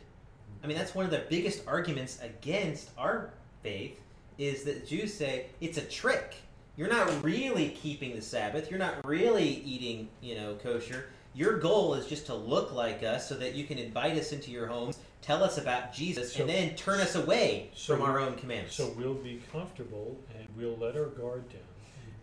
I 0.65 0.67
mean, 0.67 0.77
that's 0.77 0.93
one 0.93 1.05
of 1.05 1.13
the 1.13 1.23
biggest 1.31 1.63
arguments 1.69 2.19
against 2.21 2.91
our 2.99 3.31
faith 3.63 4.01
is 4.37 4.65
that 4.65 4.89
Jews 4.89 5.15
say 5.15 5.47
it's 5.61 5.79
a 5.79 5.83
trick. 5.83 6.35
You're 6.77 6.89
not 6.89 7.23
really 7.23 7.69
keeping 7.69 8.17
the 8.17 8.23
Sabbath. 8.23 8.71
You're 8.71 8.81
not 8.81 9.07
really 9.07 9.63
eating, 9.65 10.09
you 10.21 10.35
know, 10.35 10.57
kosher. 10.57 11.11
Your 11.35 11.59
goal 11.59 11.95
is 11.95 12.07
just 12.07 12.27
to 12.27 12.35
look 12.35 12.73
like 12.73 13.03
us 13.03 13.29
so 13.29 13.37
that 13.37 13.55
you 13.55 13.65
can 13.65 13.79
invite 13.79 14.17
us 14.19 14.33
into 14.33 14.51
your 14.51 14.67
homes, 14.67 14.99
tell 15.23 15.45
us 15.45 15.59
about 15.59 15.93
Jesus, 15.93 16.33
So- 16.33 16.41
and 16.41 16.51
then 16.51 16.75
turn 16.75 16.99
us 17.01 17.15
away 17.15 17.71
so 17.75 17.95
from 17.97 18.05
our 18.05 18.19
own 18.19 18.35
commandments. 18.37 18.75
So 18.77 18.89
we'll 18.97 19.15
be 19.15 19.41
comfortable 19.53 20.19
and 20.37 20.49
we'll 20.57 20.77
let 20.77 20.97
our 20.97 21.07
guard 21.07 21.49
down 21.49 21.61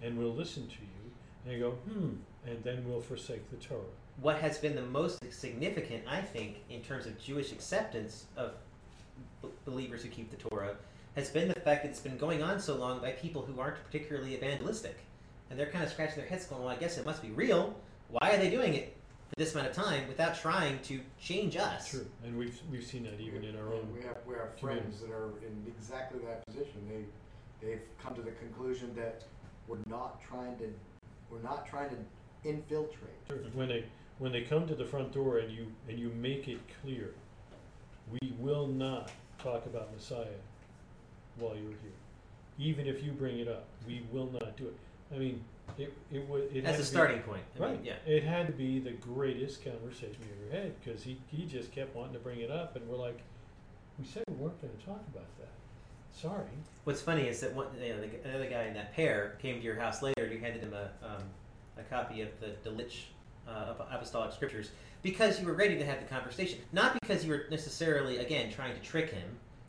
and 0.02 0.18
we'll 0.18 0.34
listen 0.34 0.68
to 0.68 0.74
you 0.82 1.52
and 1.52 1.60
go, 1.62 1.72
hmm, 1.72 2.16
and 2.46 2.64
then 2.64 2.84
we'll 2.88 3.02
forsake 3.02 3.50
the 3.50 3.58
Torah. 3.58 3.82
what 4.20 4.40
has 4.40 4.58
been 4.58 4.74
the 4.76 4.82
most 4.82 5.20
significant, 5.32 6.04
I 6.08 6.22
think, 6.22 6.64
in 6.72 6.82
terms 6.82 7.06
of 7.06 7.20
Jewish 7.22 7.52
acceptance 7.52 8.26
of 8.36 8.54
b- 9.44 9.50
believers 9.64 10.02
who 10.02 10.10
keep 10.10 10.32
the 10.32 10.38
Torah, 10.38 10.76
has 11.16 11.30
been 11.30 11.48
the 11.48 11.60
fact 11.60 11.84
that 11.84 11.90
it's 11.90 12.00
been 12.00 12.18
going 12.18 12.42
on 12.42 12.60
so 12.60 12.76
long 12.76 13.00
by 13.00 13.12
people 13.12 13.44
who 13.44 13.60
aren't 13.60 13.78
particularly 13.86 14.34
evangelistic. 14.34 14.98
And 15.50 15.58
they're 15.60 15.70
kind 15.70 15.84
of 15.84 15.92
scratching 15.92 16.18
their 16.18 16.26
heads 16.26 16.46
going, 16.48 16.64
well, 16.64 16.72
I 16.72 16.76
guess 16.78 16.98
it 16.98 17.06
must 17.06 17.22
be 17.22 17.30
real. 17.30 17.76
Why 18.10 18.32
are 18.32 18.38
they 18.38 18.50
doing 18.50 18.74
it 18.74 18.97
this 19.38 19.54
amount 19.54 19.70
of 19.70 19.76
time 19.76 20.08
without 20.08 20.36
trying 20.36 20.80
to 20.80 21.00
change 21.22 21.56
us? 21.56 21.92
True, 21.92 22.08
and 22.26 22.38
we've, 22.38 22.60
we've 22.70 22.86
seen 22.86 23.04
that 23.04 23.22
even 23.22 23.44
in 23.44 23.56
our 23.56 23.72
own, 23.74 23.88
We 23.94 24.02
have, 24.02 24.18
we 24.28 24.36
have 24.36 24.60
friends 24.60 25.00
that 25.02 25.12
are 25.12 25.30
in 25.46 25.64
exactly 25.68 26.20
that 26.26 26.46
position. 26.48 26.82
They, 26.90 27.66
they've 27.66 27.82
come 28.04 28.16
to 28.16 28.22
the 28.22 28.32
conclusion 28.32 28.94
that 28.96 29.24
we're 29.68 29.78
not 29.88 30.20
trying 30.28 30.58
to, 30.58 30.74
we're 31.30 31.42
not 31.44 31.68
trying 31.68 31.90
to 31.90 31.98
infiltrate. 32.50 33.14
When 33.54 33.70
they, 33.70 33.86
when 34.18 34.32
they 34.32 34.42
come 34.42 34.68
to 34.68 34.76
the 34.76 34.86
front 34.86 35.14
door 35.14 35.38
and 35.38 35.52
you, 35.52 35.68
and 35.88 36.00
you 36.00 36.10
make 36.10 36.48
it 36.48 36.60
clear, 36.82 37.14
we 38.10 38.34
will 38.40 38.68
not 38.68 39.12
talk 39.38 39.66
about 39.68 39.94
Messiah 39.94 40.26
while 41.38 41.56
you're 41.56 41.64
here. 41.66 41.98
Even 42.58 42.88
if 42.88 43.04
you 43.04 43.12
bring 43.12 43.38
it 43.38 43.48
up, 43.48 43.66
we 43.86 44.02
will 44.12 44.32
not 44.32 44.58
do 44.58 44.66
it. 44.66 44.78
I 45.14 45.20
mean, 45.20 45.44
it, 45.78 45.94
it 46.12 46.28
would, 46.28 46.44
it 46.54 46.64
had 46.64 46.74
As 46.74 46.76
a 46.76 46.78
to 46.78 46.80
be- 46.80 46.86
starting 46.86 47.20
point. 47.22 47.44
I 47.58 47.64
Right. 47.64 47.72
mean, 47.74 47.86
yeah. 47.86 47.96
It 48.06 48.24
had 48.24 48.48
to 48.48 48.54
be 48.54 48.80
the 48.80 48.92
greatest 48.92 49.64
conversation 49.64 50.16
we 50.22 50.48
ever 50.56 50.64
had 50.64 50.84
because 50.84 51.04
he, 51.04 51.20
he 51.28 51.46
just 51.46 51.72
kept 51.72 51.96
wanting 51.96 52.14
to 52.14 52.20
bring 52.20 52.40
it 52.40 52.50
up, 52.52 52.76
and 52.76 52.88
we're 52.88 52.98
like, 52.98 53.20
we 54.00 54.06
said 54.06 54.24
we 54.30 54.36
weren't 54.36 54.60
going 54.62 54.76
to 54.78 54.86
talk 54.86 55.02
about 55.14 55.26
that. 55.40 55.50
Sorry. 56.14 56.46
What's 56.84 57.02
funny 57.02 57.28
is 57.28 57.40
that 57.42 57.54
one, 57.54 57.68
you 57.82 57.90
know, 57.90 58.02
the, 58.02 58.30
another 58.30 58.50
guy 58.50 58.64
in 58.64 58.74
that 58.74 58.94
pair 58.94 59.38
came 59.42 59.58
to 59.60 59.64
your 59.64 59.76
house 59.76 60.02
later 60.02 60.24
and 60.24 60.32
you 60.34 60.40
handed 60.40 60.62
him 60.64 60.74
a, 60.74 60.90
um, 61.06 61.22
a 61.78 61.84
copy 61.84 62.22
of 62.22 62.30
the 62.40 62.48
Delitzsch 62.68 63.02
uh, 63.48 63.74
Apostolic 63.92 64.32
Scriptures 64.34 64.72
because 65.04 65.40
you 65.40 65.46
were 65.46 65.54
ready 65.54 65.78
to 65.78 65.86
have 65.86 66.00
the 66.00 66.06
conversation. 66.08 66.60
Not 66.74 67.00
because 67.00 67.24
you 67.24 67.32
were 67.32 67.46
necessarily, 67.52 68.18
again, 68.18 68.52
trying 68.52 68.74
to 68.74 68.82
trick 68.82 69.12
him 69.12 69.28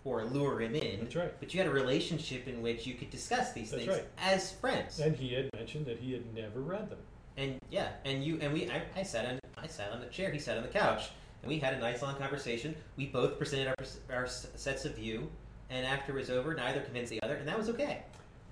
or 0.09 0.25
lure 0.25 0.61
him 0.61 0.75
in, 0.75 1.01
That's 1.01 1.17
right. 1.17 1.33
but 1.39 1.53
you 1.53 1.61
had 1.61 1.67
a 1.69 1.73
relationship 1.73 2.49
in 2.49 2.63
which 2.63 2.87
you 2.87 2.95
could 2.95 3.11
discuss 3.11 3.53
these 3.53 3.71
That's 3.71 3.85
things 3.85 3.97
right. 3.97 4.07
as 4.19 4.53
friends. 4.53 4.99
And 5.01 5.15
he 5.15 5.35
had 5.35 5.51
mentioned 5.55 5.85
that 5.87 5.99
he 5.99 6.13
had 6.13 6.35
never 6.35 6.61
read 6.61 6.89
them. 6.89 6.99
And 7.37 7.59
yeah, 7.71 7.89
and 8.05 8.25
you 8.25 8.39
and 8.41 8.53
we, 8.53 8.71
I, 8.71 8.83
I 8.97 9.03
sat 9.03 9.27
on, 9.27 9.39
I 9.63 9.67
sat 9.67 9.93
on 9.93 10.01
the 10.01 10.07
chair. 10.07 10.31
He 10.33 10.39
sat 10.39 10.57
on 10.57 10.63
the 10.63 10.69
couch, 10.71 11.11
and 11.43 11.49
we 11.49 11.59
had 11.59 11.75
a 11.75 11.79
nice 11.79 12.03
long 12.03 12.17
conversation. 12.17 12.75
We 12.97 13.07
both 13.07 13.39
presented 13.39 13.69
our, 13.79 14.17
our 14.17 14.27
sets 14.27 14.85
of 14.87 14.97
view, 14.97 15.29
and 15.71 15.87
after 15.87 16.17
it 16.17 16.21
was 16.21 16.31
over, 16.31 16.55
neither 16.55 16.81
convinced 16.81 17.11
the 17.11 17.23
other, 17.23 17.37
and 17.37 17.47
that 17.47 17.57
was 17.57 17.69
okay. 17.69 18.03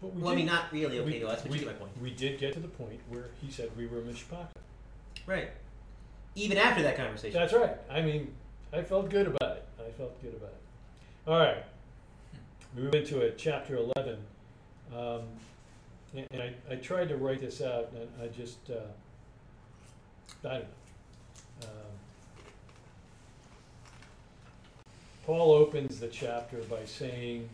But 0.01 0.15
we 0.15 0.23
Well, 0.23 0.33
I 0.33 0.37
mean, 0.37 0.47
not 0.47 0.71
really 0.73 0.99
okay 1.01 1.13
we, 1.15 1.19
to 1.21 1.27
us, 1.29 1.43
but 1.43 1.51
we, 1.51 1.59
you 1.59 1.65
get 1.65 1.75
my 1.75 1.79
point. 1.81 1.93
we 2.03 2.11
did 2.11 2.39
get 2.39 2.53
to 2.53 2.61
the 2.61 2.69
point 2.69 3.01
where 3.09 3.31
he 3.41 3.51
said 3.51 3.71
we 3.77 3.87
were 3.87 4.01
mishpacha. 4.03 4.49
Right. 5.27 5.51
Even 6.35 6.59
after 6.59 6.83
that 6.83 6.97
conversation. 6.97 7.41
That's 7.41 7.55
right. 7.55 7.77
I 7.91 8.03
mean, 8.03 8.33
I 8.73 8.83
felt 8.83 9.09
good 9.09 9.27
about 9.27 9.57
it. 9.57 9.65
I 9.81 9.91
felt 9.93 10.21
good 10.23 10.35
about 10.35 10.51
it. 10.51 10.61
All 11.27 11.41
right. 11.41 11.65
We 12.77 12.83
move 12.83 12.95
into 12.95 13.23
a 13.23 13.33
chapter 13.33 13.77
11. 13.77 14.17
Um, 14.97 15.23
and 16.15 16.25
and 16.31 16.41
I, 16.41 16.53
I 16.71 16.77
tried 16.77 17.09
to 17.09 17.17
write 17.17 17.41
this 17.41 17.61
out, 17.61 17.91
and 17.97 18.09
I 18.23 18.29
just, 18.29 18.59
uh, 18.71 18.75
I 20.49 20.53
don't 20.53 20.61
know. 20.61 20.67
Um, 21.63 21.69
Paul 25.25 25.53
opens 25.53 25.99
the 25.99 26.07
chapter 26.07 26.59
by 26.59 26.85
saying, 26.85 27.49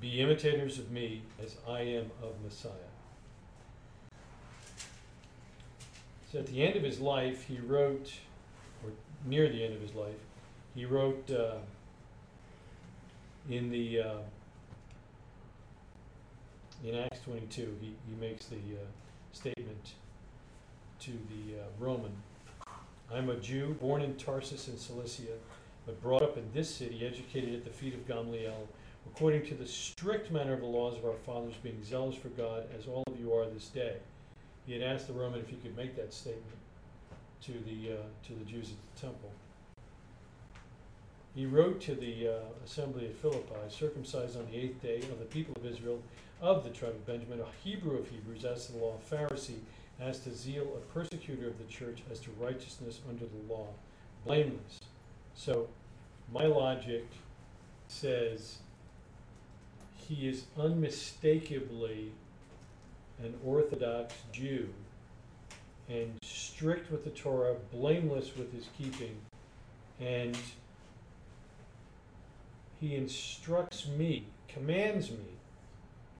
Be 0.00 0.20
imitators 0.20 0.80
of 0.80 0.90
me 0.90 1.22
as 1.40 1.54
I 1.68 1.82
am 1.82 2.10
of 2.20 2.32
Messiah. 2.42 2.72
So 6.32 6.40
at 6.40 6.48
the 6.48 6.64
end 6.66 6.74
of 6.74 6.82
his 6.82 6.98
life, 6.98 7.44
he 7.44 7.58
wrote, 7.58 8.12
or 8.82 8.90
near 9.24 9.48
the 9.48 9.62
end 9.64 9.74
of 9.74 9.80
his 9.80 9.94
life, 9.94 10.18
he 10.74 10.84
wrote 10.84 11.30
uh, 11.30 11.58
in 13.50 13.70
the 13.70 14.00
uh, 14.00 14.18
in 16.84 16.96
Acts 16.96 17.20
22, 17.24 17.76
he, 17.80 17.94
he 18.08 18.20
makes 18.20 18.46
the 18.46 18.56
uh, 18.56 18.86
statement 19.32 19.94
to 21.00 21.10
the 21.10 21.60
uh, 21.60 21.64
Roman 21.78 22.12
I'm 23.14 23.28
a 23.28 23.36
Jew, 23.36 23.76
born 23.78 24.00
in 24.00 24.14
Tarsus 24.16 24.68
in 24.68 24.78
Cilicia, 24.78 25.36
but 25.84 26.00
brought 26.00 26.22
up 26.22 26.38
in 26.38 26.44
this 26.54 26.74
city, 26.74 27.06
educated 27.06 27.54
at 27.54 27.64
the 27.64 27.70
feet 27.70 27.92
of 27.92 28.06
Gamaliel, 28.08 28.66
according 29.06 29.44
to 29.46 29.54
the 29.54 29.66
strict 29.66 30.30
manner 30.30 30.54
of 30.54 30.60
the 30.60 30.66
laws 30.66 30.96
of 30.96 31.04
our 31.04 31.16
fathers, 31.26 31.54
being 31.62 31.82
zealous 31.84 32.14
for 32.14 32.28
God, 32.28 32.64
as 32.78 32.86
all 32.86 33.04
of 33.06 33.20
you 33.20 33.34
are 33.34 33.46
this 33.46 33.68
day. 33.68 33.96
He 34.66 34.72
had 34.72 34.82
asked 34.82 35.08
the 35.08 35.12
Roman 35.12 35.40
if 35.40 35.48
he 35.48 35.56
could 35.56 35.76
make 35.76 35.94
that 35.96 36.14
statement 36.14 36.46
to 37.42 37.52
the, 37.52 37.94
uh, 37.94 38.02
to 38.28 38.32
the 38.32 38.44
Jews 38.44 38.70
at 38.70 38.94
the 38.94 39.00
temple. 39.08 39.30
He 41.34 41.46
wrote 41.46 41.80
to 41.82 41.94
the 41.94 42.28
uh, 42.28 42.64
assembly 42.64 43.06
at 43.06 43.16
Philippi, 43.16 43.54
circumcised 43.70 44.36
on 44.36 44.46
the 44.50 44.56
eighth 44.56 44.82
day 44.82 44.98
of 44.98 45.18
the 45.18 45.24
people 45.24 45.54
of 45.56 45.64
Israel, 45.64 46.02
of 46.42 46.62
the 46.62 46.70
tribe 46.70 46.92
of 46.92 47.06
Benjamin, 47.06 47.40
a 47.40 47.66
Hebrew 47.66 47.98
of 47.98 48.08
Hebrews, 48.08 48.44
as 48.44 48.66
to 48.66 48.72
the 48.72 48.78
law, 48.78 48.96
a 48.96 49.14
Pharisee, 49.14 49.60
as 49.98 50.18
to 50.20 50.34
zeal, 50.34 50.76
a 50.76 50.92
persecutor 50.92 51.48
of 51.48 51.58
the 51.58 51.64
church, 51.64 52.02
as 52.10 52.18
to 52.20 52.30
righteousness 52.38 53.00
under 53.08 53.24
the 53.24 53.52
law, 53.52 53.68
blameless. 54.26 54.80
So, 55.34 55.68
my 56.30 56.44
logic 56.44 57.06
says 57.88 58.58
he 59.96 60.28
is 60.28 60.44
unmistakably 60.58 62.12
an 63.22 63.34
Orthodox 63.44 64.14
Jew 64.32 64.68
and 65.88 66.12
strict 66.22 66.90
with 66.90 67.04
the 67.04 67.10
Torah, 67.10 67.54
blameless 67.72 68.36
with 68.36 68.52
his 68.52 68.66
keeping, 68.76 69.16
and 70.00 70.36
he 72.82 72.96
instructs 72.96 73.86
me, 73.86 74.24
commands 74.48 75.12
me, 75.12 75.38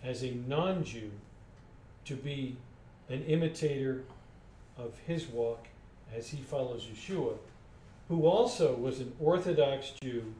as 0.02 0.22
a 0.22 0.30
non 0.30 0.84
Jew, 0.84 1.10
to 2.04 2.14
be 2.14 2.56
an 3.08 3.24
imitator 3.24 4.04
of 4.78 4.96
his 5.06 5.26
walk 5.26 5.66
as 6.16 6.28
he 6.28 6.38
follows 6.38 6.86
Yeshua, 6.86 7.34
who 8.08 8.26
also 8.26 8.76
was 8.76 9.00
an 9.00 9.12
Orthodox 9.18 9.92
Jew 10.00 10.32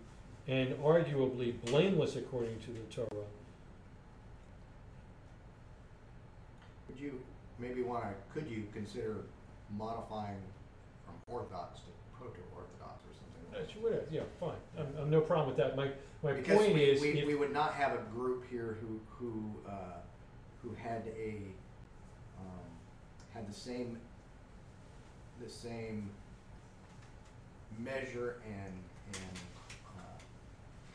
and 0.47 0.75
arguably 0.77 1.55
blameless 1.67 2.15
according 2.15 2.59
to 2.61 2.67
the 2.69 2.95
Torah. 2.95 3.27
Would 6.89 7.01
you 7.01 7.21
maybe 7.59 7.83
wanna, 7.83 8.15
could 8.33 8.49
you 8.49 8.69
consider 8.73 9.17
modifying 9.77 10.39
from 11.05 11.15
orthodox 11.35 11.81
to 11.81 12.17
proto-orthodox 12.17 13.01
or 13.03 13.15
something? 13.15 13.53
like 13.53 13.67
That's 13.67 13.77
whatever, 13.83 14.05
yeah, 14.11 14.23
fine. 14.39 14.53
I'm, 14.79 14.87
I'm 15.01 15.11
no 15.11 15.21
problem 15.21 15.49
with 15.49 15.57
that. 15.57 15.77
My, 15.77 15.91
my 16.23 16.33
Because 16.33 16.59
point 16.59 16.75
we, 16.75 16.83
is, 16.83 17.01
we, 17.01 17.09
if- 17.11 17.27
we 17.27 17.35
would 17.35 17.53
not 17.53 17.75
have 17.75 17.93
a 17.95 18.03
group 18.15 18.45
here 18.51 18.79
who, 18.81 19.01
who, 19.11 19.55
uh, 19.69 19.99
who 20.63 20.75
had 20.75 21.03
a, 21.19 21.37
um, 22.39 22.69
had 23.35 23.49
the 23.49 23.55
same, 23.55 23.99
the 25.43 25.51
same 25.51 26.09
measure 27.79 28.37
and, 28.47 28.73
and, 29.15 29.39
uh, 29.99 30.19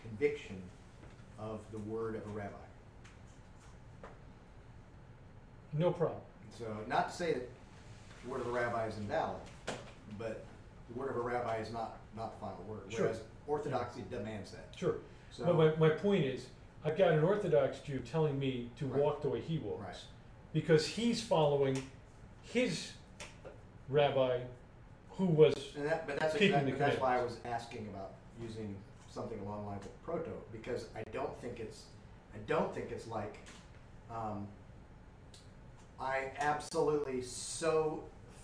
conviction 0.01 0.61
of 1.39 1.59
the 1.71 1.79
word 1.79 2.15
of 2.15 2.25
a 2.25 2.29
rabbi. 2.29 2.53
no 5.73 5.91
problem. 5.91 6.21
So, 6.57 6.65
not 6.87 7.09
to 7.11 7.15
say 7.15 7.33
that 7.33 7.49
the 8.23 8.29
word 8.29 8.41
of 8.41 8.47
a 8.47 8.51
rabbi 8.51 8.87
is 8.87 8.97
invalid, 8.97 9.35
but 10.17 10.43
the 10.89 10.99
word 10.99 11.11
of 11.11 11.17
a 11.17 11.19
rabbi 11.19 11.57
is 11.57 11.71
not, 11.71 11.97
not 12.15 12.33
the 12.33 12.39
final 12.45 12.63
word. 12.67 12.81
Sure. 12.89 13.01
Whereas 13.05 13.21
orthodoxy 13.45 14.03
demands 14.09 14.51
that. 14.51 14.65
Sure. 14.75 14.95
So, 15.31 15.45
But 15.45 15.55
my, 15.79 15.89
my 15.89 15.95
point 15.95 16.25
is, 16.25 16.47
I've 16.83 16.97
got 16.97 17.11
an 17.11 17.23
Orthodox 17.23 17.79
Jew 17.79 17.99
telling 17.99 18.37
me 18.39 18.69
to 18.79 18.85
Right. 18.85 19.01
walk 19.01 19.21
the 19.21 19.29
way 19.29 19.41
he 19.41 19.57
walks. 19.59 19.83
Right. 19.85 19.95
Because 20.53 20.87
he's 20.87 21.21
following 21.21 21.83
his 22.43 22.91
rabbi 23.89 24.39
who 25.17 25.25
was, 25.25 25.53
And 25.75 25.85
that, 25.85 26.07
but 26.07 26.19
that's, 26.19 26.33
Keeping 26.33 26.51
that- 26.51 26.65
the 26.65 26.71
that's 26.73 26.99
why 27.01 27.17
I 27.19 27.23
was 27.23 27.37
asking 27.45 27.87
about 27.89 28.11
using 28.41 28.75
something 29.09 29.39
along 29.39 29.63
the 29.63 29.69
lines 29.69 29.85
of 29.85 30.03
proto, 30.03 30.31
because 30.51 30.85
I 30.95 31.03
don't 31.11 31.35
think 31.41 31.59
it's, 31.59 31.83
I 32.33 32.37
don't 32.45 32.73
think 32.73 32.91
it's 32.91 33.07
like, 33.07 33.39
um, 34.11 34.47
I 35.99 36.31
absolutely 36.37 37.21
so 37.23 38.03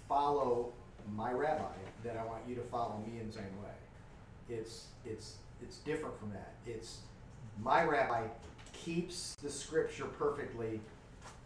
follow 0.10 0.74
my 1.16 1.32
rabbi 1.32 1.76
that 2.04 2.18
I 2.18 2.26
want 2.26 2.42
you 2.48 2.56
to 2.56 2.62
follow 2.64 2.98
me 3.06 3.20
in 3.20 3.28
the 3.28 3.34
same 3.34 3.44
way. 3.62 3.70
It's, 4.50 4.86
it's, 5.06 5.36
it's 5.64 5.78
different 5.78 6.20
from 6.20 6.32
that. 6.32 6.54
It's, 6.68 7.00
my 7.62 7.84
rabbi 7.84 8.24
keeps 8.74 9.36
the 9.42 9.50
scripture 9.50 10.06
perfectly. 10.06 10.80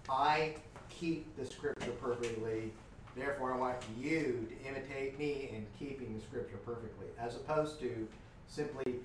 I 0.10 0.56
keep 0.90 1.36
the 1.38 1.46
scripture 1.46 1.92
perfectly. 2.02 2.72
Therefore, 3.16 3.54
I 3.54 3.58
want 3.58 3.78
you 4.00 4.48
to 4.50 4.70
imitate 4.70 5.18
me 5.18 5.50
in 5.54 5.66
keeping 5.80 6.16
the 6.18 6.24
scripture 6.24 6.58
perfectly, 6.66 7.08
as 7.20 7.36
opposed 7.36 7.80
to 7.80 8.08
simply, 8.48 8.96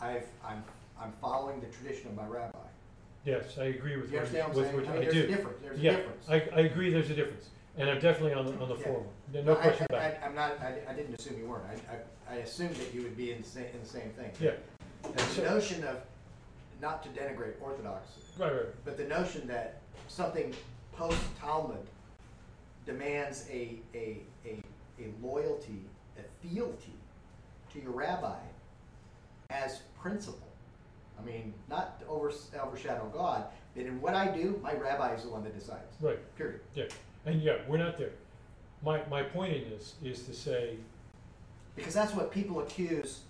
I've, 0.00 0.26
I'm, 0.46 0.62
I'm 1.00 1.12
following 1.20 1.60
the 1.60 1.66
tradition 1.66 2.08
of 2.08 2.16
my 2.16 2.26
rabbi. 2.26 2.58
yes, 3.24 3.58
I 3.58 3.64
agree 3.64 3.96
with 3.96 4.10
You 4.12 4.18
what, 4.18 4.26
understand 4.28 4.54
what 4.54 4.66
I'm 4.68 4.76
with 4.76 4.86
saying? 4.86 4.88
I 4.88 4.92
I 4.92 5.00
mean, 5.00 5.04
there's 5.04 5.16
a 5.16 5.22
do. 5.22 5.26
difference, 5.26 5.58
there's 5.62 5.78
a 5.78 5.82
Yeah, 5.82 5.96
difference. 5.96 6.28
I, 6.28 6.34
I 6.54 6.60
agree 6.60 6.90
there's 6.92 7.10
a 7.10 7.14
difference. 7.14 7.48
And 7.80 7.88
I'm 7.88 7.98
definitely 7.98 8.34
on 8.34 8.44
the, 8.44 8.52
on 8.60 8.68
the 8.68 8.76
Yeah. 8.76 8.92
No- 9.32 9.42
No 9.42 9.52
I- 9.52 9.62
question 9.62 9.86
I, 9.90 9.94
about 9.96 10.10
it. 10.10 10.18
I, 10.22 10.26
I'm 10.26 10.34
not, 10.34 10.60
I, 10.60 10.74
I 10.86 10.92
didn't 10.92 11.18
assume 11.18 11.38
you 11.38 11.46
weren't, 11.46 11.64
I, 11.64 11.94
I, 11.94 12.34
I 12.34 12.38
assumed 12.40 12.76
that 12.76 12.92
you 12.92 13.02
would 13.02 13.16
be 13.16 13.32
in 13.32 13.40
the 13.40 13.48
same, 13.48 13.66
in 13.72 13.80
the 13.80 13.88
same 13.88 14.10
thing. 14.10 14.30
Yeah, 14.38 14.52
The 15.36 15.42
notion 15.42 15.82
of, 15.84 15.96
not 16.82 17.02
to 17.02 17.08
denigrate 17.10 17.54
orthodoxy, 17.60 18.20
right, 18.38 18.52
right. 18.52 18.84
But 18.84 18.96
the 18.98 19.04
notion 19.04 19.46
that 19.48 19.80
something 20.08 20.54
post 20.94 21.18
Talmud 21.40 21.86
demands 22.86 23.46
a, 23.50 23.78
a, 23.94 24.18
a, 24.46 24.62
a 24.98 25.12
loyalty, 25.22 25.84
a 26.18 26.46
fealty 26.46 26.94
to 27.72 27.80
your 27.80 27.92
rabbi 27.92 28.36
as 29.50 29.80
principle. 30.00 30.48
I 31.18 31.24
mean, 31.24 31.52
not 31.68 32.00
to 32.00 32.06
over, 32.06 32.32
overshadow 32.62 33.10
God, 33.12 33.44
but 33.74 33.84
in 33.84 34.00
what 34.00 34.14
I 34.14 34.28
do, 34.28 34.58
my 34.62 34.72
rabbi 34.74 35.14
is 35.14 35.22
the 35.24 35.28
one 35.30 35.44
that 35.44 35.58
decides. 35.58 35.96
Right. 36.00 36.18
Period. 36.36 36.60
And 37.26 37.40
yeah, 37.42 37.56
we're 37.68 37.78
not 37.78 37.98
there. 37.98 38.10
My, 38.82 39.02
my 39.10 39.22
point 39.22 39.52
in 39.54 39.68
this 39.70 39.94
is 40.02 40.22
to 40.24 40.32
say, 40.32 40.76
Because 41.76 41.92
that's 41.94 42.14
what 42.14 42.32
people 42.32 42.60
accuse, 42.60 43.20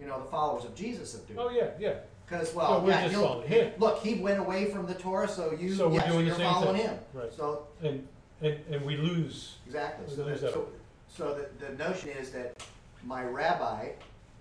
you 0.00 0.06
know, 0.06 0.18
the 0.20 0.30
followers 0.30 0.64
of 0.64 0.74
Jesus 0.74 1.14
of 1.14 1.26
doing. 1.26 1.38
oh, 1.40 1.50
yeah, 1.50 1.70
yeah. 1.78 1.94
Because, 2.24 2.50
So 2.50 2.58
well, 2.58 2.80
we're 2.82 2.90
yeah, 2.90 3.08
just 3.08 3.20
following 3.20 3.48
him. 3.48 3.72
look, 3.78 3.98
he 4.02 4.14
went 4.14 4.38
away 4.38 4.66
from 4.66 4.86
the 4.86 4.94
Torah, 4.94 5.28
so 5.28 5.52
you, 5.58 5.74
So 5.74 5.88
we're 5.88 5.94
yes, 5.96 6.06
doing 6.06 6.18
the 6.20 6.24
you're 6.26 6.36
same 6.36 6.46
following 6.52 6.76
thing. 6.76 6.86
him. 6.86 6.98
Right. 7.12 7.32
So 7.32 7.66
And, 7.82 8.06
and, 8.40 8.58
and 8.70 8.84
we 8.86 8.96
lose, 8.96 9.56
Exactly. 9.66 10.06
We 10.08 10.14
So, 10.14 10.24
lose 10.24 10.40
that, 10.40 10.46
that. 10.46 10.54
so, 10.54 10.68
so 11.08 11.34
the, 11.60 11.66
the 11.66 11.72
notion 11.84 12.10
is 12.10 12.30
that 12.30 12.62
my 13.04 13.24
rabbi, 13.24 13.88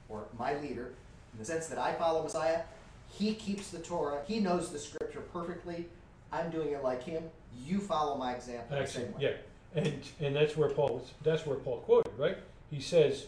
or 0.09 0.25
my 0.37 0.57
leader, 0.59 0.93
in 1.33 1.39
the 1.39 1.45
sense 1.45 1.67
that 1.67 1.79
I 1.79 1.93
follow 1.93 2.21
Messiah, 2.23 2.61
he 3.09 3.33
keeps 3.33 3.69
the 3.71 3.79
Torah, 3.79 4.21
he 4.27 4.39
knows 4.39 4.71
the 4.71 4.79
scripture 4.79 5.21
perfectly. 5.33 5.87
I'm 6.31 6.49
doing 6.49 6.69
it 6.73 6.83
like 6.83 7.03
him. 7.03 7.23
You 7.65 7.79
follow 7.79 8.17
my 8.17 8.33
example 8.33 8.77
the 8.77 8.85
same 8.87 9.11
way. 9.13 9.19
yeah. 9.19 9.31
And, 9.73 10.01
and 10.19 10.35
that's 10.35 10.57
where 10.57 10.69
Paul, 10.69 10.95
was- 10.95 11.11
that's 11.23 11.45
where 11.45 11.57
Paul 11.57 11.77
quoted, 11.79 12.11
right? 12.17 12.37
He 12.69 12.81
says, 12.81 13.27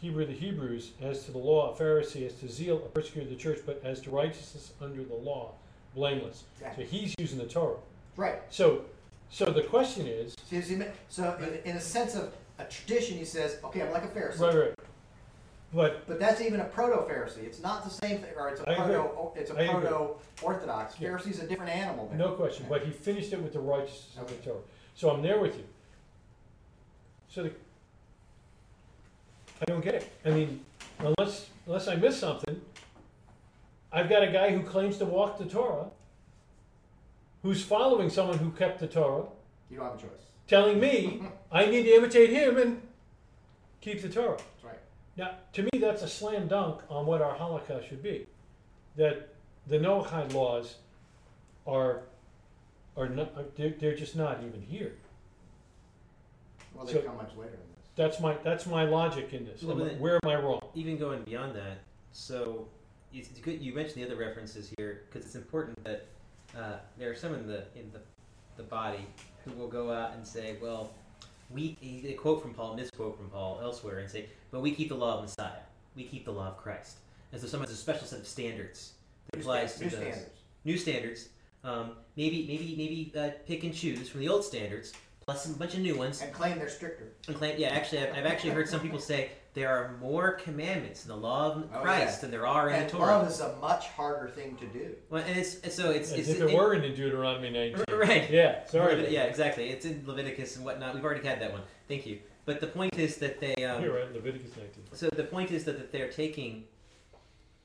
Hebrew 0.00 0.24
the 0.26 0.32
Hebrews, 0.32 0.92
as 1.02 1.24
to 1.24 1.32
the 1.32 1.38
law, 1.38 1.72
a 1.74 1.76
Pharisee, 1.80 2.26
as 2.26 2.34
to 2.34 2.48
zeal, 2.48 2.76
a 2.76 2.88
persecutor 2.88 3.22
of 3.22 3.30
the 3.30 3.36
church, 3.36 3.60
but 3.66 3.80
as 3.84 4.00
to 4.02 4.10
righteousness 4.10 4.72
under 4.80 5.02
the 5.02 5.14
law, 5.14 5.52
blameless. 5.94 6.44
So 6.76 6.82
he's 6.82 7.14
using 7.18 7.38
the 7.38 7.46
Torah. 7.46 7.76
Right. 8.16 8.40
So, 8.50 8.82
so 9.30 9.46
the 9.46 9.62
question 9.62 10.06
is, 10.06 10.34
So, 10.48 10.56
is 10.56 10.68
he 10.68 10.76
ma- 10.76 10.84
so 11.08 11.36
in, 11.64 11.70
in 11.72 11.76
a 11.76 11.80
sense 11.80 12.14
of 12.14 12.32
a 12.58 12.64
tradition, 12.64 13.16
he 13.18 13.24
says, 13.24 13.58
okay, 13.64 13.82
I'm 13.82 13.90
like 13.92 14.04
a 14.04 14.08
Pharisee. 14.08 14.40
right, 14.40 14.54
right. 14.54 14.74
But, 15.72 16.06
But 16.06 16.18
that's 16.18 16.40
even 16.40 16.60
a 16.60 16.64
proto-Pharisee. 16.64 17.44
It's 17.44 17.60
not 17.60 17.84
the 17.84 17.90
same 17.90 18.18
thing, 18.20 18.30
or 18.36 18.48
it's 18.48 18.60
a 18.62 18.68
I 18.70 18.72
agree. 18.72 18.94
proto. 18.94 19.10
Oh, 19.18 19.32
it's 19.36 19.50
a 19.50 19.54
I 19.58 19.62
agree. 19.64 19.80
proto-orthodox. 19.88 20.94
Yeah. 20.98 21.08
Pharisee's 21.08 21.40
a 21.40 21.46
different 21.46 21.72
animal. 21.72 22.10
No 22.16 22.32
question, 22.32 22.64
but 22.70 22.84
he 22.84 22.90
finished 22.90 23.32
it 23.34 23.42
with 23.42 23.52
the 23.52 23.60
righteousness 23.60 24.16
of 24.18 24.28
the 24.28 24.34
Okay. 24.34 24.44
Torah. 24.46 24.60
So 24.94 25.10
I'm 25.10 25.20
there 25.22 25.38
with 25.40 25.56
you. 25.56 25.64
So 27.28 27.42
the, 27.42 27.50
I 29.60 29.64
don't 29.66 29.82
get 29.84 29.94
it. 29.94 30.10
I 30.24 30.30
mean, 30.30 30.64
unless, 31.00 31.50
unless 31.66 31.86
I 31.86 31.96
miss 31.96 32.18
something, 32.18 32.60
I've 33.92 34.08
got 34.08 34.22
a 34.22 34.32
guy 34.32 34.50
who 34.52 34.62
claims 34.62 34.96
to 34.98 35.04
walk 35.04 35.36
the 35.38 35.44
Torah, 35.44 35.86
who's 37.42 37.62
following 37.62 38.08
someone 38.08 38.38
who 38.38 38.50
kept 38.52 38.80
the 38.80 38.86
Torah, 38.86 39.24
You 39.70 39.76
don't 39.78 39.86
have 39.90 39.98
a 39.98 40.00
choice. 40.00 40.10
telling 40.46 40.80
me 40.80 41.22
I 41.52 41.66
need 41.66 41.82
to 41.82 41.94
imitate 41.94 42.30
him 42.30 42.56
and 42.56 42.80
keep 43.82 44.00
the 44.00 44.08
Torah. 44.08 44.36
That's 44.38 44.64
right. 44.64 44.78
Now, 45.18 45.32
to 45.54 45.62
me, 45.64 45.70
that's 45.80 46.02
a 46.02 46.08
slam 46.08 46.46
dunk 46.46 46.80
on 46.88 47.04
what 47.04 47.20
our 47.20 47.36
halakha 47.36 47.86
should 47.86 48.02
be. 48.02 48.26
That 48.96 49.34
the 49.66 49.76
Noahide 49.78 50.32
laws 50.32 50.76
are, 51.66 52.02
are 52.96 53.08
not, 53.08 53.56
they're, 53.56 53.74
they're 53.78 53.96
just 53.96 54.14
not 54.14 54.38
even 54.46 54.62
here. 54.62 54.92
Well, 56.72 56.86
they 56.86 56.92
So- 56.94 57.02
come 57.02 57.16
much 57.16 57.30
later 57.36 57.50
than 57.50 57.58
this. 57.58 57.88
That's 57.96 58.20
my, 58.20 58.36
that's 58.44 58.64
my 58.66 58.84
logic 58.84 59.32
in 59.32 59.44
this. 59.44 59.60
Well, 59.64 59.80
Am 59.82 59.88
I- 59.90 59.94
Where 59.94 60.20
am 60.22 60.28
I 60.30 60.36
wrong? 60.36 60.60
even 60.76 60.96
going 60.98 61.24
beyond 61.24 61.56
that, 61.56 61.78
so 62.12 62.68
it's 63.12 63.28
it's 63.30 63.40
good 63.40 63.60
you 63.60 63.74
mentioned 63.74 63.96
the 63.96 64.06
other 64.06 64.14
references 64.16 64.72
here 64.76 65.02
because 65.06 65.26
it's 65.26 65.34
important 65.34 65.82
that 65.82 66.06
uh, 66.56 66.76
there 66.96 67.10
are 67.10 67.14
some 67.16 67.34
in 67.34 67.48
the 67.48 67.64
in 67.74 67.90
the, 67.92 67.98
the 68.56 68.62
body 68.62 69.04
who 69.44 69.50
will 69.52 69.66
go 69.66 69.90
out 69.92 70.12
and 70.14 70.24
say, 70.24 70.56
well, 70.62 70.92
we 71.50 71.76
they 72.04 72.12
quote 72.12 72.42
from 72.42 72.54
Paul, 72.54 72.74
misquote 72.76 73.16
from 73.16 73.28
Paul 73.30 73.60
elsewhere, 73.62 73.98
and 73.98 74.10
say, 74.10 74.26
but 74.50 74.60
we 74.60 74.72
keep 74.72 74.88
the 74.88 74.94
law 74.94 75.16
of 75.18 75.22
Messiah, 75.22 75.62
we 75.96 76.04
keep 76.04 76.24
the 76.24 76.32
law 76.32 76.48
of 76.48 76.56
Christ, 76.56 76.98
and 77.32 77.40
so 77.40 77.46
someone 77.46 77.68
has 77.68 77.76
a 77.76 77.80
special 77.80 78.06
set 78.06 78.20
of 78.20 78.26
standards 78.26 78.92
that 79.30 79.38
New 79.38 79.42
applies 79.42 79.74
sta- 79.74 79.84
new 79.84 79.90
to 79.90 79.96
those 79.96 80.04
standards. 80.06 80.30
new 80.64 80.78
standards. 80.78 81.28
Um, 81.64 81.92
maybe 82.16 82.46
maybe 82.46 82.74
maybe 82.76 83.12
uh, 83.18 83.30
pick 83.46 83.64
and 83.64 83.74
choose 83.74 84.08
from 84.08 84.20
the 84.20 84.28
old 84.28 84.44
standards 84.44 84.92
plus 85.28 85.44
a 85.44 85.50
bunch 85.58 85.74
of 85.74 85.80
new 85.80 85.94
ones 85.94 86.22
And 86.22 86.32
claim 86.32 86.58
they're 86.58 86.70
stricter. 86.70 87.12
and 87.26 87.36
claim, 87.36 87.56
yeah, 87.58 87.68
actually, 87.68 87.98
I've, 88.00 88.16
I've 88.16 88.24
actually 88.24 88.52
heard 88.52 88.66
some 88.66 88.80
people 88.80 88.98
say 88.98 89.30
there 89.52 89.68
are 89.68 89.94
more 90.00 90.32
commandments 90.32 91.04
in 91.04 91.10
the 91.10 91.16
law 91.18 91.52
of 91.52 91.64
Oh, 91.74 91.80
Christ 91.82 92.14
yeah. 92.16 92.20
than 92.22 92.30
there 92.30 92.46
are 92.46 92.70
in 92.70 92.84
the 92.84 92.88
Torah. 92.88 92.88
And 92.88 92.88
the 92.88 92.96
Torah. 92.96 93.18
love 93.18 93.28
is 93.28 93.40
a 93.40 93.56
much 93.60 93.88
harder 93.88 94.28
thing 94.30 94.56
to 94.56 94.66
do. 94.68 94.94
Well, 95.10 95.22
and 95.22 95.38
it's 95.38 95.60
and 95.60 95.70
so 95.70 95.90
it's 95.90 96.12
As 96.12 96.20
it's 96.20 96.28
if 96.30 96.40
in- 96.40 96.48
it 96.48 96.56
were 96.56 96.72
in 96.72 96.80
Deuteronomy 96.94 97.50
19. 97.50 97.84
right. 97.98 98.30
Yeah, 98.30 98.64
sorry. 98.68 98.94
Levit- 98.96 99.10
yeah, 99.10 99.24
exactly. 99.24 99.68
It's 99.68 99.84
in 99.84 100.02
Leviticus 100.06 100.56
and 100.56 100.64
whatnot. 100.64 100.94
We've 100.94 101.04
already 101.04 101.26
had 101.28 101.42
that 101.42 101.52
one. 101.52 101.60
Thank 101.88 102.06
you. 102.06 102.20
But 102.46 102.62
the 102.62 102.66
point 102.68 102.98
is 102.98 103.18
that 103.18 103.38
they. 103.38 103.54
Um, 103.66 103.82
You're 103.84 103.96
right, 103.96 104.10
Leviticus 104.14 104.56
19. 104.56 104.84
So 104.94 105.10
the 105.10 105.24
point 105.24 105.50
is 105.50 105.64
that, 105.64 105.76
that 105.76 105.92
they're 105.92 106.08
taking 106.10 106.64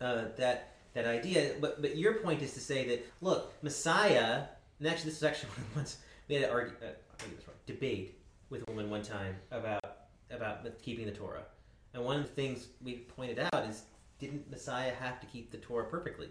uh, 0.01 0.25
that 0.35 0.73
that 0.95 1.05
idea, 1.05 1.53
but 1.61 1.79
but 1.81 1.95
your 1.95 2.15
point 2.15 2.41
is 2.41 2.51
to 2.55 2.59
say 2.59 2.85
that 2.89 3.05
look, 3.21 3.53
Messiah, 3.63 4.41
and 4.79 4.87
actually 4.89 5.11
this 5.11 5.17
is 5.17 5.23
actually 5.23 5.49
one 5.51 5.59
of 5.61 5.69
the 5.73 5.79
ones 5.79 5.97
we 6.27 6.35
had 6.35 6.43
an 6.43 6.49
argument. 6.49 6.83
uh, 6.83 6.87
argue 7.21 7.35
this 7.37 7.47
wrong, 7.47 7.52
debate 7.65 8.19
with 8.49 8.61
a 8.67 8.71
woman 8.71 8.89
one 8.89 9.01
time 9.01 9.35
about 9.51 9.83
about 10.31 10.65
keeping 10.81 11.05
the 11.05 11.11
Torah, 11.11 11.43
and 11.93 12.03
one 12.03 12.17
of 12.19 12.23
the 12.23 12.31
things 12.33 12.67
we 12.81 12.97
pointed 13.15 13.39
out 13.39 13.65
is 13.69 13.83
didn't 14.19 14.49
Messiah 14.49 14.93
have 14.93 15.19
to 15.19 15.27
keep 15.27 15.51
the 15.51 15.57
Torah 15.57 15.85
perfectly? 15.85 16.29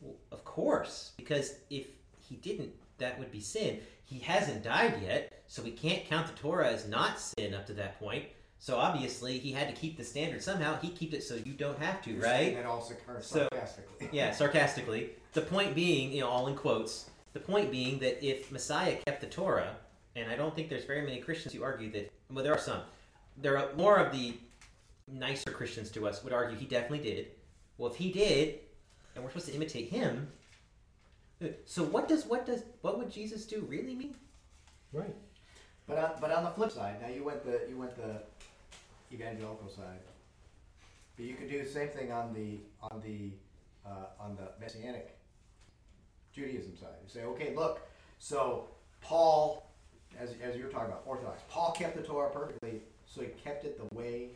Well, 0.00 0.16
of 0.30 0.44
course, 0.44 1.12
because 1.16 1.56
if 1.70 1.86
he 2.20 2.36
didn't, 2.36 2.72
that 2.98 3.18
would 3.18 3.30
be 3.30 3.40
sin. 3.40 3.80
He 4.04 4.18
hasn't 4.20 4.62
died 4.62 5.00
yet, 5.02 5.42
so 5.46 5.62
we 5.62 5.70
can't 5.70 6.04
count 6.04 6.26
the 6.26 6.34
Torah 6.34 6.68
as 6.68 6.88
not 6.88 7.18
sin 7.20 7.54
up 7.54 7.66
to 7.66 7.72
that 7.74 7.98
point. 7.98 8.26
So 8.58 8.76
obviously, 8.76 9.38
he 9.38 9.50
had 9.52 9.68
to 9.68 9.74
keep 9.74 9.96
the 9.96 10.04
standard 10.04 10.42
somehow. 10.42 10.78
He 10.80 10.90
kept 10.90 11.14
it 11.14 11.24
so 11.24 11.34
you 11.34 11.52
don't 11.52 11.78
have 11.80 12.00
to, 12.02 12.12
You're 12.12 12.22
right? 12.22 12.54
That 12.54 12.66
also 12.66 12.94
occurs 12.94 13.26
So- 13.26 13.48
sarcastically. 13.52 14.08
Yeah, 14.12 14.30
sarcastically. 14.30 15.10
The 15.32 15.40
point 15.40 15.74
being, 15.74 16.12
you 16.12 16.20
know, 16.20 16.28
all 16.28 16.46
in 16.46 16.54
quotes. 16.54 17.10
The 17.32 17.40
point 17.40 17.70
being 17.72 17.98
that 18.00 18.24
if 18.24 18.52
Messiah 18.52 18.96
kept 19.04 19.20
the 19.20 19.26
Torah, 19.26 19.76
and 20.16 20.30
I 20.30 20.36
don't 20.36 20.54
think 20.54 20.68
there's 20.68 20.84
very 20.84 21.02
many 21.02 21.18
Christians 21.18 21.54
who 21.54 21.62
argue 21.62 21.90
that. 21.92 22.12
Well, 22.30 22.44
there 22.44 22.52
are 22.52 22.58
some. 22.58 22.80
There 23.40 23.58
are 23.58 23.74
more 23.74 23.96
of 23.96 24.12
the 24.12 24.34
nicer 25.10 25.50
Christians 25.50 25.90
to 25.90 26.06
us 26.06 26.22
would 26.22 26.32
argue 26.32 26.56
he 26.56 26.66
definitely 26.66 27.00
did. 27.00 27.28
Well, 27.78 27.90
if 27.90 27.96
he 27.96 28.12
did, 28.12 28.60
and 29.14 29.24
we're 29.24 29.30
supposed 29.30 29.48
to 29.48 29.54
imitate 29.54 29.88
him. 29.88 30.28
So 31.64 31.82
what 31.82 32.08
does 32.08 32.24
what 32.26 32.46
does 32.46 32.62
what 32.82 32.98
would 32.98 33.10
Jesus 33.10 33.46
do 33.46 33.66
really 33.68 33.94
mean? 33.94 34.14
Right. 34.92 35.14
But 35.86 35.98
on, 35.98 36.10
but 36.20 36.30
on 36.30 36.44
the 36.44 36.50
flip 36.50 36.70
side, 36.70 37.00
now 37.02 37.08
you 37.08 37.24
went 37.24 37.44
the 37.44 37.62
you 37.68 37.76
went 37.76 37.96
the 37.96 38.22
evangelical 39.12 39.68
side, 39.68 39.98
but 41.16 41.24
you 41.24 41.34
could 41.34 41.50
do 41.50 41.62
the 41.62 41.68
same 41.68 41.88
thing 41.88 42.12
on 42.12 42.32
the 42.32 42.60
on 42.82 43.02
the 43.04 43.30
uh, 43.84 44.06
on 44.20 44.36
the 44.36 44.50
messianic 44.60 45.18
Judaism 46.32 46.76
side. 46.76 46.94
You 47.02 47.10
say, 47.10 47.24
okay, 47.24 47.54
look, 47.54 47.80
so 48.18 48.68
Paul, 49.00 49.68
as 50.18 50.34
as 50.42 50.56
you 50.56 50.64
were 50.64 50.70
talking 50.70 50.88
about 50.88 51.02
Orthodox, 51.06 51.42
Paul 51.48 51.72
kept 51.72 51.96
the 51.96 52.02
Torah 52.02 52.30
perfectly, 52.30 52.82
so 53.06 53.20
he 53.22 53.28
kept 53.28 53.64
it 53.64 53.78
the 53.78 53.94
way 53.96 54.30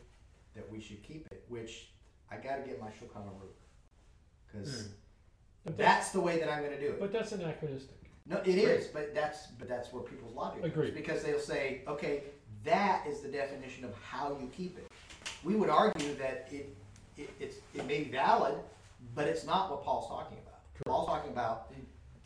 that 0.54 0.70
we 0.70 0.80
should 0.80 1.02
keep 1.02 1.26
it. 1.30 1.44
Which 1.48 1.88
I 2.30 2.36
got 2.36 2.56
to 2.56 2.62
get 2.62 2.80
my 2.80 2.88
Shulchan 2.88 3.24
Aruch 3.24 3.56
because 4.46 4.82
Hmm. 4.82 4.88
But, 5.64 5.76
that's, 5.78 6.10
the 6.10 6.20
way 6.20 6.38
that 6.38 6.48
I'm 6.48 6.60
going 6.60 6.74
to 6.74 6.80
do 6.80 6.90
it. 6.90 7.00
but 7.00 7.12
that's 7.12 7.32
anachronistic. 7.32 7.96
No, 8.24 8.36
it 8.44 8.54
is, 8.56 8.86
but 8.86 9.12
that's 9.14 9.48
but 9.58 9.68
that's 9.68 9.92
where 9.92 10.02
people's 10.02 10.32
logic 10.34 10.74
goes. 10.74 10.90
Because 10.90 11.24
they'll 11.24 11.40
say, 11.40 11.82
okay, 11.88 12.22
that 12.64 13.04
is 13.06 13.20
the 13.20 13.28
definition 13.28 13.84
of 13.84 13.92
how 14.00 14.36
you 14.40 14.48
keep 14.56 14.78
it. 14.78 14.86
We 15.44 15.56
would 15.56 15.70
argue 15.70 16.14
that 16.14 16.48
it, 16.52 16.76
it 17.16 17.30
it's 17.40 17.56
it 17.74 17.86
may 17.86 18.04
be 18.04 18.10
valid, 18.10 18.54
but 19.14 19.26
it's 19.26 19.44
not 19.44 19.70
what 19.70 19.84
Paul's 19.84 20.08
talking 20.08 20.38
about. 20.38 20.60
Paul's 20.84 21.08
talking 21.08 21.32
about 21.32 21.72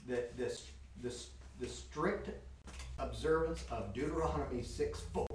the 0.06 0.24
this 0.36 0.66
this 1.02 1.30
the 1.60 1.68
strict 1.68 2.30
observance 3.00 3.64
of 3.70 3.92
Deuteronomy 3.92 4.62
six 4.62 5.02
four. 5.12 5.26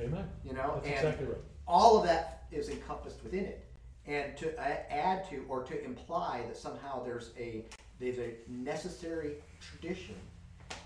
Amen. 0.00 0.28
You 0.44 0.52
know, 0.54 0.80
That's 0.82 0.86
and 0.86 0.94
exactly 0.96 1.26
right. 1.26 1.38
all 1.66 1.98
of 1.98 2.04
that 2.04 2.44
is 2.50 2.68
encompassed 2.68 3.22
within 3.22 3.44
it 3.44 3.64
and 4.06 4.36
to 4.36 4.58
add 4.92 5.28
to 5.30 5.44
or 5.48 5.62
to 5.62 5.84
imply 5.84 6.42
that 6.46 6.56
somehow 6.56 7.02
there's 7.04 7.30
a 7.38 7.64
there's 7.98 8.18
a 8.18 8.34
necessary 8.48 9.36
tradition 9.60 10.14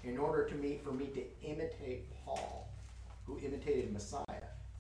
in 0.05 0.19
order 0.19 0.45
to 0.49 0.55
me 0.55 0.79
for 0.83 0.93
me 0.93 1.07
to 1.07 1.23
imitate 1.43 2.07
paul 2.25 2.69
who 3.27 3.39
imitated 3.41 3.93
messiah 3.93 4.25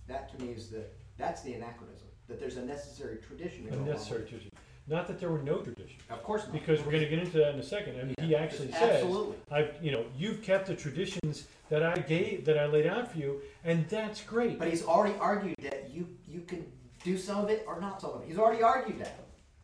that 0.07 0.31
to 0.31 0.45
me 0.45 0.53
is 0.53 0.69
the 0.69 0.85
that's 1.17 1.43
the 1.43 1.53
anachronism 1.55 2.07
that 2.29 2.39
there's 2.39 2.59
a 2.59 2.65
necessary 2.65 3.17
tradition 3.27 3.67
A 3.73 3.77
necessary 3.77 4.25
tradition. 4.27 4.51
Not 4.89 5.07
that 5.09 5.21
there 5.21 5.31
were 5.31 5.43
no 5.43 5.59
traditions. 5.59 6.01
of 6.11 6.23
course 6.23 6.45
not 6.45 6.53
Because 6.53 6.81
we're 6.81 6.93
going 6.93 7.05
to 7.05 7.09
get 7.11 7.19
into 7.19 7.37
that 7.39 7.53
in 7.55 7.61
a 7.61 7.63
second. 7.63 8.01
I 8.01 8.05
mean, 8.05 8.15
he 8.21 8.35
actually 8.35 8.73
says, 8.73 9.03
absolutely 9.03 9.37
"I've, 9.51 9.75
you 9.83 9.93
know, 9.93 10.05
you've 10.17 10.43
kept 10.43 10.67
the 10.67 10.75
traditions 10.75 11.47
that 11.69 11.83
I 11.83 11.97
gave, 11.97 12.45
that 12.47 12.59
I 12.59 12.67
laid 12.67 12.87
out 12.87 13.13
for 13.13 13.19
you, 13.19 13.41
and 13.65 13.87
that's 13.89 14.23
great." 14.23 14.59
but 14.59 14.69
he's 14.69 14.85
already 14.85 15.15
argued 15.19 15.57
that 15.63 15.91
you 15.91 16.09
you 16.27 16.41
can 16.41 16.65
do 17.05 17.17
some 17.19 17.45
of 17.45 17.51
it 17.51 17.65
or 17.67 17.81
not 17.81 18.01
some 18.01 18.11
of 18.11 18.23
it 18.23 18.29
he's 18.29 18.39
already 18.39 18.63
argued 18.63 18.99
that 18.99 19.15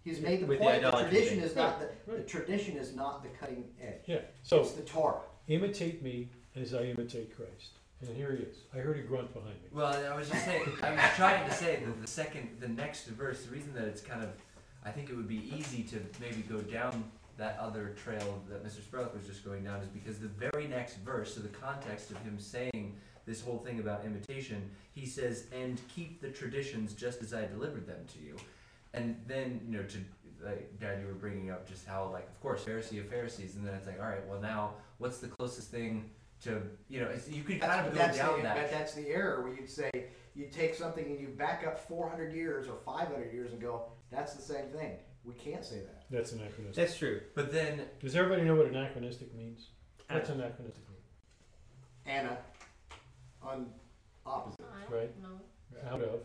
he's 0.05 0.21
made 0.21 0.41
the 0.41 0.47
With 0.47 0.59
the 0.59 0.65
point 0.65 0.83
the 0.83 0.89
idolatry 0.89 1.11
tradition 1.11 1.39
thing. 1.41 1.49
is 1.49 1.57
not 1.57 1.81
the, 1.81 1.89
the 2.07 2.19
Right. 2.19 2.29
tradition 2.29 2.77
is 2.77 2.95
not 2.95 3.23
the 3.25 3.29
cutting 3.31 3.65
edge 3.83 4.03
Yeah. 4.07 4.21
So 4.43 4.61
it's 4.61 4.73
the 4.73 4.83
torah 4.83 5.21
imitate 5.49 6.03
me 6.03 6.29
as 6.57 6.75
I 6.75 6.85
imitate 6.85 7.35
Christ. 7.37 7.73
And 8.01 8.17
here 8.17 8.33
he 8.33 8.43
is. 8.45 8.57
I 8.75 8.79
heard 8.79 8.99
a 8.99 9.03
grunt 9.03 9.33
behind 9.33 9.55
me. 9.55 9.69
Well, 9.73 9.87
I 10.13 10.17
was 10.17 10.29
just 10.29 10.45
saying, 10.45 10.63
I 10.83 10.91
was 10.93 11.01
trying 11.17 11.49
to 11.49 11.55
say 11.55 11.83
that 11.85 12.01
the 12.01 12.07
second, 12.07 12.57
the 12.61 12.69
next 12.69 13.07
verse, 13.07 13.45
the 13.45 13.53
reason 13.53 13.73
that 13.75 13.85
it's 13.85 14.01
kind 14.03 14.23
of, 14.23 14.31
I 14.85 14.91
think 14.91 15.11
it 15.11 15.17
would 15.17 15.29
be 15.29 15.51
easy 15.57 15.83
to 15.85 15.97
maybe 16.21 16.43
go 16.43 16.59
down 16.61 17.05
that 17.37 17.59
other 17.61 17.95
trail 18.03 18.43
that 18.49 18.65
Mr. 18.65 18.81
Spurlock 18.81 19.15
was 19.15 19.27
just 19.27 19.45
going 19.45 19.65
down 19.65 19.81
is 19.81 19.89
because 19.89 20.19
the 20.19 20.29
very 20.29 20.69
next 20.69 20.99
verse, 20.99 21.35
so 21.35 21.41
the 21.41 21.49
context 21.49 22.11
of 22.11 22.19
him 22.19 22.39
saying 22.39 22.95
this 23.27 23.41
whole 23.41 23.59
thing 23.59 23.81
about 23.81 24.05
imitation, 24.05 24.71
he 24.93 25.07
says, 25.07 25.47
and 25.53 25.81
keep 25.89 26.21
the 26.21 26.29
traditions 26.29 26.93
just 26.93 27.23
as 27.23 27.35
I 27.35 27.47
delivered 27.47 27.87
them 27.87 28.05
to 28.13 28.19
you. 28.25 28.37
And 28.93 29.21
then, 29.27 29.61
you 29.67 29.79
know, 29.79 29.83
to, 29.83 29.99
like, 30.45 30.79
Dad, 30.79 31.01
you 31.01 31.09
were 31.09 31.15
bringing 31.15 31.51
up 31.51 31.69
just 31.69 31.87
how, 31.87 32.09
like, 32.13 32.29
of 32.29 32.41
course, 32.41 32.63
Pharisee 32.63 33.01
of 33.01 33.09
Pharisees, 33.09 33.57
and 33.57 33.67
then 33.67 33.75
it's 33.75 33.87
like, 33.87 33.99
all 33.99 34.07
right, 34.07 34.25
well, 34.29 34.41
now, 34.41 34.75
what's 34.99 35.19
the 35.19 35.27
closest 35.27 35.71
thing 35.71 36.11
to, 36.43 36.61
you 36.89 37.01
know, 37.01 37.09
you 37.29 37.43
could 37.43 37.61
kind 37.61 37.87
of 37.87 37.93
go 37.93 37.99
that's 37.99 38.19
down 38.19 38.37
the, 38.37 38.43
that. 38.43 38.57
but 38.57 38.71
that's 38.71 38.95
the 38.95 39.09
error 39.09 39.43
where 39.43 39.55
you'd 39.55 39.71
say 39.71 39.91
you 40.35 40.47
take 40.53 40.75
something 40.75 41.05
and 41.07 41.19
you 41.19 41.29
back 41.29 41.65
up 41.67 41.79
400 41.89 42.33
years 42.33 42.69
or 42.69 42.77
500 42.85 43.33
years 43.33 43.53
and 43.53 43.61
go, 43.61 43.87
that's 44.15 44.35
the 44.35 44.43
same 44.43 44.67
thing. 44.67 44.93
We 45.25 45.35
can't 45.35 45.65
say 45.65 45.77
that. 45.81 46.05
That's 46.11 46.33
anachronistic. 46.33 46.75
That's 46.75 46.99
true. 46.99 47.21
But 47.35 47.51
then, 47.53 47.83
Does 48.01 48.15
everybody 48.15 48.43
know 48.43 48.55
what 48.55 48.67
anachronistic 48.67 49.35
means? 49.35 49.69
What's 50.11 50.29
anachronistic 50.29 50.85
mean? 50.89 50.99
Anna, 52.15 52.39
on 53.43 53.71
opposite. 54.27 54.67
Right. 54.91 55.11
Out 55.91 56.03
of 56.03 56.21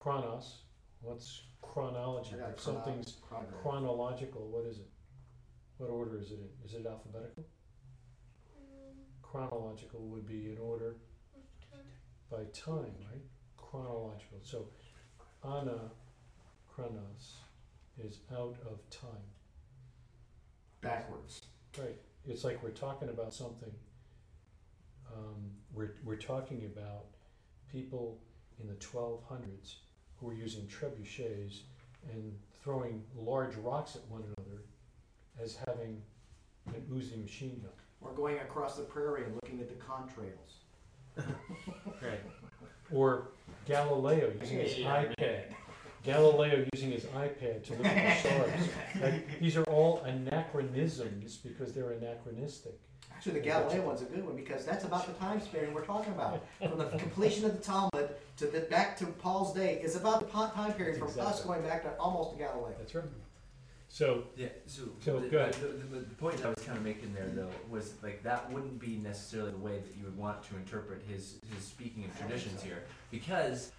chronos. 0.00 0.58
What's 1.00 1.42
chronology? 1.62 2.34
I 2.34 2.38
got 2.38 2.50
If 2.50 2.60
something's 2.60 3.16
chrono- 3.22 3.46
chronological, 3.62 4.48
what 4.48 4.66
is 4.66 4.78
it? 4.78 4.88
What 5.78 5.90
order 5.90 6.18
is 6.18 6.32
it 6.32 6.40
in? 6.40 6.48
Is 6.66 6.74
it 6.74 6.84
alphabetical? 6.86 7.44
Chronological 9.22 10.00
would 10.08 10.26
be 10.26 10.50
in 10.50 10.58
order 10.58 10.96
by 12.30 12.44
time, 12.52 12.94
right? 13.10 13.22
Chronological. 13.56 14.38
So 14.42 14.66
ana 15.44 15.90
chronos 16.78 17.34
is 18.00 18.20
out 18.32 18.56
of 18.70 18.78
time. 18.90 19.10
backwards. 20.80 21.40
Right. 21.76 21.96
It's 22.24 22.44
like 22.44 22.62
we're 22.62 22.70
talking 22.70 23.08
about 23.08 23.34
something. 23.34 23.72
Um, 25.12 25.50
we're, 25.74 25.94
we're 26.04 26.14
talking 26.16 26.70
about 26.72 27.06
people 27.72 28.18
in 28.60 28.68
the 28.68 28.74
1200s 28.74 29.76
who 30.20 30.28
are 30.28 30.34
using 30.34 30.62
trebuchets 30.66 31.60
and 32.12 32.38
throwing 32.62 33.02
large 33.16 33.56
rocks 33.56 33.96
at 33.96 34.06
one 34.08 34.22
another 34.22 34.62
as 35.42 35.56
having 35.66 36.00
an 36.68 36.82
Uzi 36.92 37.20
machine 37.20 37.60
gun. 37.60 37.72
Or 38.00 38.12
going 38.12 38.38
across 38.38 38.76
the 38.76 38.84
prairie 38.84 39.24
and 39.24 39.34
looking 39.42 39.60
at 39.60 39.68
the 39.68 39.74
contrails. 39.74 41.24
Right. 42.00 42.20
Or 42.92 43.30
Galileo 43.66 44.32
using 44.40 44.58
his 44.60 44.78
Yeah, 44.78 45.06
iPad. 45.18 45.42
Galileo 46.04 46.66
using 46.72 46.90
his 46.90 47.04
iPad 47.04 47.64
to 47.64 47.74
look 47.74 47.86
at 47.86 48.22
the 48.22 48.28
stars. 48.28 48.68
Like, 49.02 49.40
these 49.40 49.56
are 49.56 49.64
all 49.64 50.02
anachronisms 50.04 51.36
because 51.36 51.72
they're 51.72 51.92
anachronistic. 51.92 52.78
Actually, 53.12 53.32
the 53.32 53.40
Galileo 53.40 53.86
one's 53.86 54.02
a 54.02 54.04
good 54.04 54.24
one 54.24 54.36
because 54.36 54.64
that's 54.64 54.84
about 54.84 55.06
the 55.06 55.12
time 55.14 55.40
span 55.40 55.74
we're 55.74 55.84
talking 55.84 56.12
about. 56.12 56.44
From 56.60 56.78
the 56.78 56.84
completion 56.98 57.44
of 57.44 57.56
the 57.56 57.62
Talmud 57.62 58.10
to 58.36 58.46
the 58.46 58.60
back 58.60 58.96
to 58.98 59.06
Paul's 59.06 59.54
day 59.54 59.80
is 59.82 59.96
about 59.96 60.20
the 60.20 60.26
time 60.26 60.72
period 60.74 60.98
from 60.98 61.08
That's 61.08 61.18
us 61.18 61.44
going 61.44 61.62
back 61.62 61.82
to 61.82 62.00
almost 62.00 62.32
to 62.32 62.38
Galileo. 62.38 62.74
That's 62.78 62.94
right. 62.94 63.04
So, 63.88 64.24
Yeah, 64.36 64.48
so, 64.66 64.82
So, 65.00 65.18
the, 65.18 65.28
go 65.28 65.38
ahead. 65.38 65.54
The, 65.54 65.66
the, 65.66 66.00
the 66.00 66.14
point 66.14 66.44
I 66.44 66.50
was 66.50 66.62
kind 66.64 66.76
of 66.76 66.84
making 66.84 67.14
there, 67.14 67.28
though, 67.34 67.50
was 67.70 67.94
like 68.02 68.22
that 68.22 68.50
wouldn't 68.52 68.78
be 68.78 68.96
necessarily 68.96 69.50
the 69.50 69.58
way 69.58 69.78
that 69.78 69.96
you 69.96 70.04
would 70.04 70.16
want 70.16 70.42
to 70.44 70.56
interpret 70.56 71.02
his 71.08 71.38
his 71.54 71.64
speaking 71.64 72.04
of 72.04 72.16
traditions 72.18 72.62
here, 72.62 72.84
because 73.10 73.72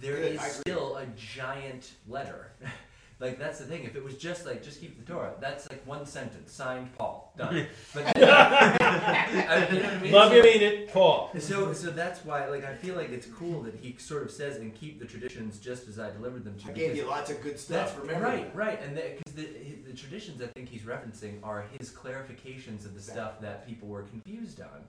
there 0.00 0.16
Good, 0.16 0.34
is 0.34 0.42
still 0.42 0.96
a 0.96 1.06
giant 1.16 1.92
letter. 2.08 2.52
like 3.20 3.38
that's 3.38 3.58
the 3.58 3.64
thing. 3.64 3.84
If 3.84 3.96
it 3.96 4.04
was 4.04 4.16
just 4.16 4.44
like 4.46 4.62
just 4.62 4.80
keep 4.80 4.98
the 4.98 5.10
Torah, 5.10 5.32
that's 5.40 5.68
like 5.70 5.86
one 5.86 6.04
sentence, 6.04 6.52
signed 6.52 6.90
Paul, 6.98 7.32
done. 7.38 7.66
But 7.94 8.14
then, 8.14 8.24
I 8.28 9.68
you 9.72 9.78
know 9.80 9.84
what 9.84 9.94
I 9.94 9.98
mean? 10.00 10.12
love 10.12 10.28
So- 10.30 10.36
you, 10.36 10.42
mean 10.42 10.62
it, 10.62 10.92
Paul. 10.92 11.30
so, 11.38 11.72
so 11.72 11.90
that's 11.90 12.24
why, 12.24 12.46
like, 12.48 12.64
I 12.64 12.74
feel 12.74 12.94
like 12.94 13.10
it's 13.10 13.26
cool 13.26 13.62
that 13.62 13.74
he 13.74 13.96
sort 13.98 14.22
of 14.22 14.30
says, 14.30 14.56
"And 14.58 14.74
keep 14.74 14.98
the 14.98 15.06
traditions 15.06 15.58
just 15.58 15.88
as 15.88 15.98
I 15.98 16.10
delivered 16.10 16.44
them 16.44 16.56
to 16.58 16.64
you." 16.66 16.70
I 16.70 16.74
gave 16.74 16.96
you 16.96 17.06
lots 17.06 17.30
of 17.30 17.40
good 17.42 17.58
stuff. 17.58 17.98
Remember 17.98 18.24
right, 18.26 18.52
that. 18.54 18.56
right, 18.58 18.82
and 18.82 18.94
because 18.94 19.34
the, 19.34 19.42
the, 19.42 19.90
the 19.92 19.96
traditions 19.96 20.42
I 20.42 20.46
think 20.48 20.68
he's 20.68 20.82
referencing 20.82 21.38
are 21.42 21.64
his 21.78 21.90
clarifications 21.90 22.84
of 22.84 22.94
the 22.94 23.00
stuff 23.00 23.40
that 23.40 23.66
people 23.66 23.88
were 23.88 24.02
confused 24.02 24.60
on. 24.60 24.84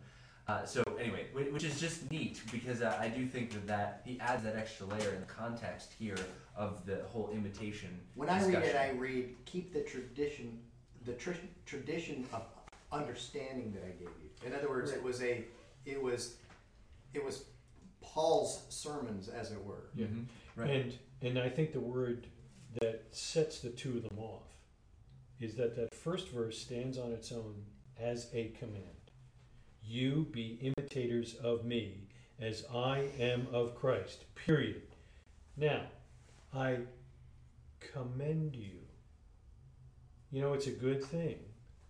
Uh, 0.47 0.63
so 0.65 0.81
anyway, 0.97 1.25
which 1.33 1.65
is 1.65 1.79
just 1.79 2.09
neat 2.09 2.41
because 2.51 2.81
I, 2.81 3.05
I 3.05 3.07
do 3.09 3.25
think 3.25 3.51
that 3.51 3.67
that 3.67 4.01
he 4.05 4.17
adds 4.21 4.43
that 4.43 4.55
extra 4.55 4.85
layer 4.85 5.09
in 5.09 5.19
the 5.19 5.25
context 5.25 5.93
here 5.99 6.17
of 6.55 6.85
the 6.85 7.01
whole 7.07 7.29
imitation. 7.33 7.89
When 8.15 8.29
I 8.29 8.45
read 8.45 8.63
it. 8.63 8.75
I 8.75 8.91
read 8.91 9.35
keep 9.45 9.73
the 9.73 9.81
tradition, 9.81 10.59
the 11.05 11.13
tr- 11.13 11.31
tradition 11.65 12.25
of 12.31 12.43
understanding 12.93 13.73
that 13.73 13.83
I 13.83 13.89
gave 13.89 14.09
you. 14.21 14.47
In 14.47 14.55
other 14.55 14.69
words, 14.69 14.91
it 14.91 15.03
was 15.03 15.21
a, 15.21 15.43
it 15.85 16.01
was, 16.01 16.35
it 17.13 17.23
was 17.23 17.43
Paul's 18.01 18.61
sermons, 18.69 19.27
as 19.27 19.51
it 19.51 19.61
were. 19.63 19.89
Yeah. 19.95 20.05
Mhm, 20.05 20.25
right. 20.55 20.69
And 20.69 20.97
and 21.21 21.39
I 21.39 21.49
think 21.49 21.73
the 21.73 21.81
word 21.81 22.27
that 22.79 23.03
sets 23.11 23.59
the 23.59 23.69
two 23.69 23.97
of 23.97 24.03
them 24.03 24.17
off 24.19 24.43
is 25.41 25.55
that 25.55 25.75
that 25.75 25.93
first 25.93 26.29
verse 26.29 26.57
stands 26.57 26.97
on 26.97 27.11
its 27.11 27.31
own 27.33 27.65
as 27.99 28.29
a 28.33 28.49
command. 28.59 28.96
You 29.87 30.27
be 30.31 30.59
imitators 30.61 31.35
of 31.35 31.63
me 31.63 32.07
as 32.39 32.65
I 32.73 33.07
am 33.19 33.47
of 33.53 33.75
Christ. 33.75 34.25
Period. 34.35 34.81
Now, 35.55 35.81
I 36.53 36.79
commend 37.79 38.55
you. 38.55 38.79
You 40.31 40.41
know, 40.41 40.53
it's 40.53 40.67
a 40.67 40.71
good 40.71 41.03
thing 41.03 41.37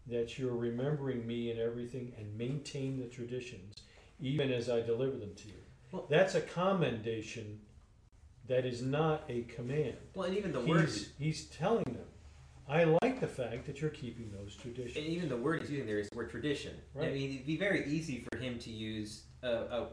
that 0.06 0.38
you're 0.38 0.56
remembering 0.56 1.26
me 1.26 1.52
and 1.52 1.60
everything 1.60 2.14
and 2.18 2.38
maintain 2.38 3.00
the 3.00 3.08
traditions 3.08 3.82
even 4.20 4.52
as 4.52 4.70
I 4.70 4.82
deliver 4.82 5.18
them 5.18 5.34
to 5.36 5.48
you. 5.48 5.54
Well- 5.92 6.08
That's 6.10 6.36
a 6.36 6.42
commendation 6.42 7.60
that 8.48 8.66
is 8.66 8.82
not 8.82 9.24
a 9.30 9.42
command. 9.44 9.98
Well, 10.14 10.28
and 10.28 10.38
even 10.38 10.54
the 10.54 10.62
word, 10.62 10.86
He's, 10.86 11.10
he's 11.20 11.46
telling 11.46 11.84
them, 11.86 12.07
I 12.70 12.84
like 13.02 13.20
the 13.22 13.28
fact 13.28 13.66
that 13.66 13.82
you're 13.82 13.90
keeping 13.90 14.32
those 14.32 14.56
traditions. 14.56 14.96
and 14.98 15.06
traditions. 15.06 15.16
even 15.16 15.30
the 15.30 15.38
word 15.38 15.62
he's 15.62 15.72
using 15.72 15.88
there 15.88 16.00
is 16.00 16.10
the 16.10 16.18
word 16.18 16.30
tradition. 16.30 16.74
Right. 16.94 17.10
I 17.10 17.14
mean, 17.14 17.34
it'd 17.36 17.46
be 17.48 17.58
very 17.58 17.86
easy 17.88 18.26
for 18.30 18.38
him 18.38 18.60
to 18.60 18.70
use 18.70 19.24
a, 19.42 19.50
a 19.50 19.88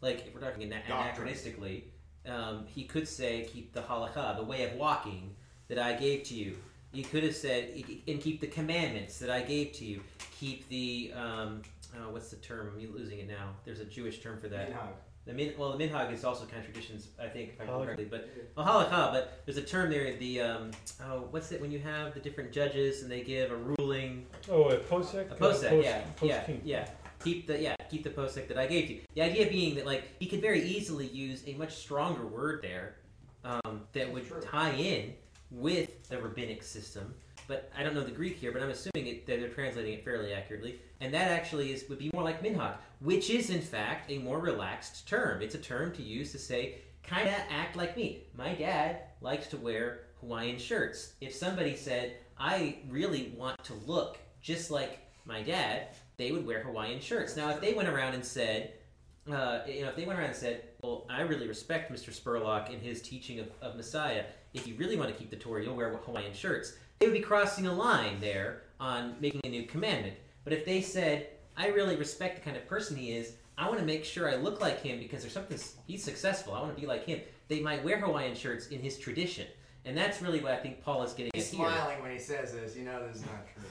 like 0.00 0.26
if 0.26 0.34
we're 0.34 0.40
talking 0.40 0.62
ana- 0.72 0.82
Doctrine. 0.88 1.28
anachronistically, 1.28 1.82
um, 2.26 2.64
he 2.66 2.84
could 2.84 3.06
say 3.06 3.46
keep 3.52 3.72
the 3.72 3.82
halakha, 3.82 4.36
the 4.36 4.42
way 4.42 4.64
of 4.64 4.72
walking 4.74 5.34
that 5.68 5.78
I 5.78 5.92
gave 5.94 6.24
to 6.24 6.34
you. 6.34 6.56
He 6.92 7.02
could 7.02 7.24
have 7.24 7.34
said 7.34 7.70
and 8.06 8.20
keep 8.20 8.40
the 8.40 8.46
commandments 8.46 9.18
that 9.18 9.28
I 9.28 9.42
gave 9.42 9.72
to 9.72 9.84
you. 9.84 10.00
Keep 10.38 10.68
the 10.68 11.12
um, 11.16 11.62
oh, 11.98 12.10
what's 12.10 12.30
the 12.30 12.36
term? 12.36 12.72
I'm 12.74 12.94
losing 12.94 13.18
it 13.18 13.28
now. 13.28 13.50
There's 13.64 13.80
a 13.80 13.84
Jewish 13.84 14.22
term 14.22 14.40
for 14.40 14.48
that. 14.48 14.70
Minhag. 14.70 14.92
The 15.26 15.32
min, 15.32 15.54
well, 15.56 15.76
the 15.76 15.82
minhag 15.82 16.12
is 16.12 16.22
also 16.22 16.44
kind 16.44 16.58
of 16.58 16.64
traditions, 16.64 17.08
I 17.18 17.28
think, 17.28 17.54
if 17.54 17.60
I 17.60 17.64
correctly. 17.64 18.04
But 18.04 18.28
well, 18.56 18.66
halakha, 18.66 19.12
but 19.12 19.42
there's 19.46 19.56
a 19.56 19.62
term 19.62 19.90
there. 19.90 20.14
The 20.16 20.40
um, 20.40 20.70
oh, 21.02 21.28
what's 21.30 21.50
it 21.50 21.60
when 21.60 21.70
you 21.70 21.78
have 21.78 22.12
the 22.12 22.20
different 22.20 22.52
judges 22.52 23.02
and 23.02 23.10
they 23.10 23.22
give 23.22 23.50
a 23.50 23.56
ruling? 23.56 24.26
Oh, 24.50 24.64
a 24.64 24.76
posek? 24.76 25.30
A 25.30 25.34
posek, 25.34 25.38
post- 25.38 25.62
yeah, 25.62 26.02
yeah, 26.20 26.38
post-king. 26.38 26.60
yeah. 26.64 26.88
Keep 27.22 27.46
the 27.46 27.58
yeah, 27.58 27.74
keep 27.90 28.04
the 28.04 28.10
posek 28.10 28.48
that 28.48 28.58
I 28.58 28.66
gave 28.66 28.90
you. 28.90 29.00
The 29.14 29.22
idea 29.22 29.46
being 29.46 29.76
that 29.76 29.86
like 29.86 30.10
he 30.18 30.26
could 30.26 30.42
very 30.42 30.62
easily 30.62 31.06
use 31.06 31.42
a 31.46 31.54
much 31.54 31.74
stronger 31.74 32.26
word 32.26 32.60
there 32.60 32.96
um, 33.44 33.82
that 33.94 34.12
would 34.12 34.26
tie 34.42 34.72
in 34.72 35.14
with 35.50 36.06
the 36.08 36.20
rabbinic 36.20 36.62
system. 36.62 37.14
But 37.46 37.70
I 37.76 37.82
don't 37.82 37.94
know 37.94 38.04
the 38.04 38.10
Greek 38.10 38.36
here, 38.36 38.52
but 38.52 38.62
I'm 38.62 38.70
assuming 38.70 39.06
it, 39.06 39.26
that 39.26 39.40
they're 39.40 39.48
translating 39.48 39.94
it 39.94 40.04
fairly 40.04 40.32
accurately. 40.32 40.80
And 41.00 41.12
that 41.12 41.30
actually 41.30 41.72
is 41.72 41.84
would 41.88 41.98
be 41.98 42.10
more 42.12 42.22
like 42.22 42.42
minhag, 42.42 42.76
which 43.00 43.30
is 43.30 43.50
in 43.50 43.60
fact 43.60 44.10
a 44.10 44.18
more 44.18 44.38
relaxed 44.38 45.06
term. 45.06 45.42
It's 45.42 45.54
a 45.54 45.58
term 45.58 45.92
to 45.92 46.02
use 46.02 46.32
to 46.32 46.38
say 46.38 46.76
kind 47.02 47.28
of 47.28 47.34
act 47.50 47.76
like 47.76 47.96
me. 47.96 48.24
My 48.36 48.54
dad 48.54 49.00
likes 49.20 49.46
to 49.48 49.56
wear 49.56 50.00
Hawaiian 50.20 50.58
shirts. 50.58 51.14
If 51.20 51.34
somebody 51.34 51.76
said, 51.76 52.16
I 52.38 52.78
really 52.88 53.34
want 53.36 53.62
to 53.64 53.74
look 53.86 54.18
just 54.40 54.70
like 54.70 55.00
my 55.24 55.42
dad, 55.42 55.88
they 56.16 56.32
would 56.32 56.46
wear 56.46 56.62
Hawaiian 56.62 57.00
shirts. 57.00 57.36
Now, 57.36 57.50
if 57.50 57.60
they 57.60 57.74
went 57.74 57.88
around 57.88 58.14
and 58.14 58.24
said, 58.24 58.74
uh, 59.30 59.60
you 59.66 59.82
know, 59.82 59.88
if 59.88 59.96
they 59.96 60.04
went 60.04 60.18
around 60.18 60.28
and 60.28 60.36
said, 60.36 60.64
well, 60.82 61.06
I 61.08 61.22
really 61.22 61.48
respect 61.48 61.92
Mr. 61.92 62.10
Spurlock 62.10 62.72
and 62.72 62.80
his 62.80 63.00
teaching 63.00 63.40
of, 63.40 63.48
of 63.62 63.76
Messiah. 63.76 64.24
If 64.52 64.66
you 64.66 64.74
really 64.76 64.96
want 64.96 65.10
to 65.10 65.14
keep 65.14 65.30
the 65.30 65.36
Torah, 65.36 65.62
you'll 65.64 65.76
wear 65.76 65.90
Hawaiian 65.96 66.34
shirts. 66.34 66.76
They 66.98 67.06
would 67.06 67.14
be 67.14 67.20
crossing 67.20 67.66
a 67.66 67.72
line 67.72 68.20
there 68.20 68.62
on 68.80 69.16
making 69.20 69.40
a 69.44 69.48
new 69.48 69.64
commandment. 69.64 70.14
But 70.44 70.52
if 70.52 70.64
they 70.64 70.80
said, 70.80 71.28
I 71.56 71.68
really 71.68 71.96
respect 71.96 72.36
the 72.36 72.42
kind 72.42 72.56
of 72.56 72.66
person 72.66 72.96
he 72.96 73.12
is, 73.12 73.32
I 73.56 73.68
want 73.68 73.78
to 73.78 73.86
make 73.86 74.04
sure 74.04 74.28
I 74.28 74.36
look 74.36 74.60
like 74.60 74.82
him 74.82 74.98
because 74.98 75.22
there's 75.22 75.32
something, 75.32 75.58
he's 75.86 76.02
successful. 76.02 76.54
I 76.54 76.60
want 76.60 76.74
to 76.74 76.80
be 76.80 76.86
like 76.86 77.06
him. 77.06 77.20
They 77.48 77.60
might 77.60 77.84
wear 77.84 77.98
Hawaiian 78.00 78.34
shirts 78.34 78.68
in 78.68 78.80
his 78.80 78.98
tradition. 78.98 79.46
And 79.84 79.96
that's 79.96 80.22
really 80.22 80.40
what 80.40 80.52
I 80.52 80.56
think 80.56 80.82
Paul 80.82 81.02
is 81.02 81.12
getting 81.12 81.30
He's 81.34 81.52
at 81.52 81.56
here. 81.58 81.68
smiling 81.68 82.02
when 82.02 82.10
he 82.10 82.18
says 82.18 82.52
this. 82.52 82.74
You 82.74 82.84
know 82.84 83.06
this 83.06 83.16
is 83.16 83.22
not 83.22 83.46
true. 83.52 83.62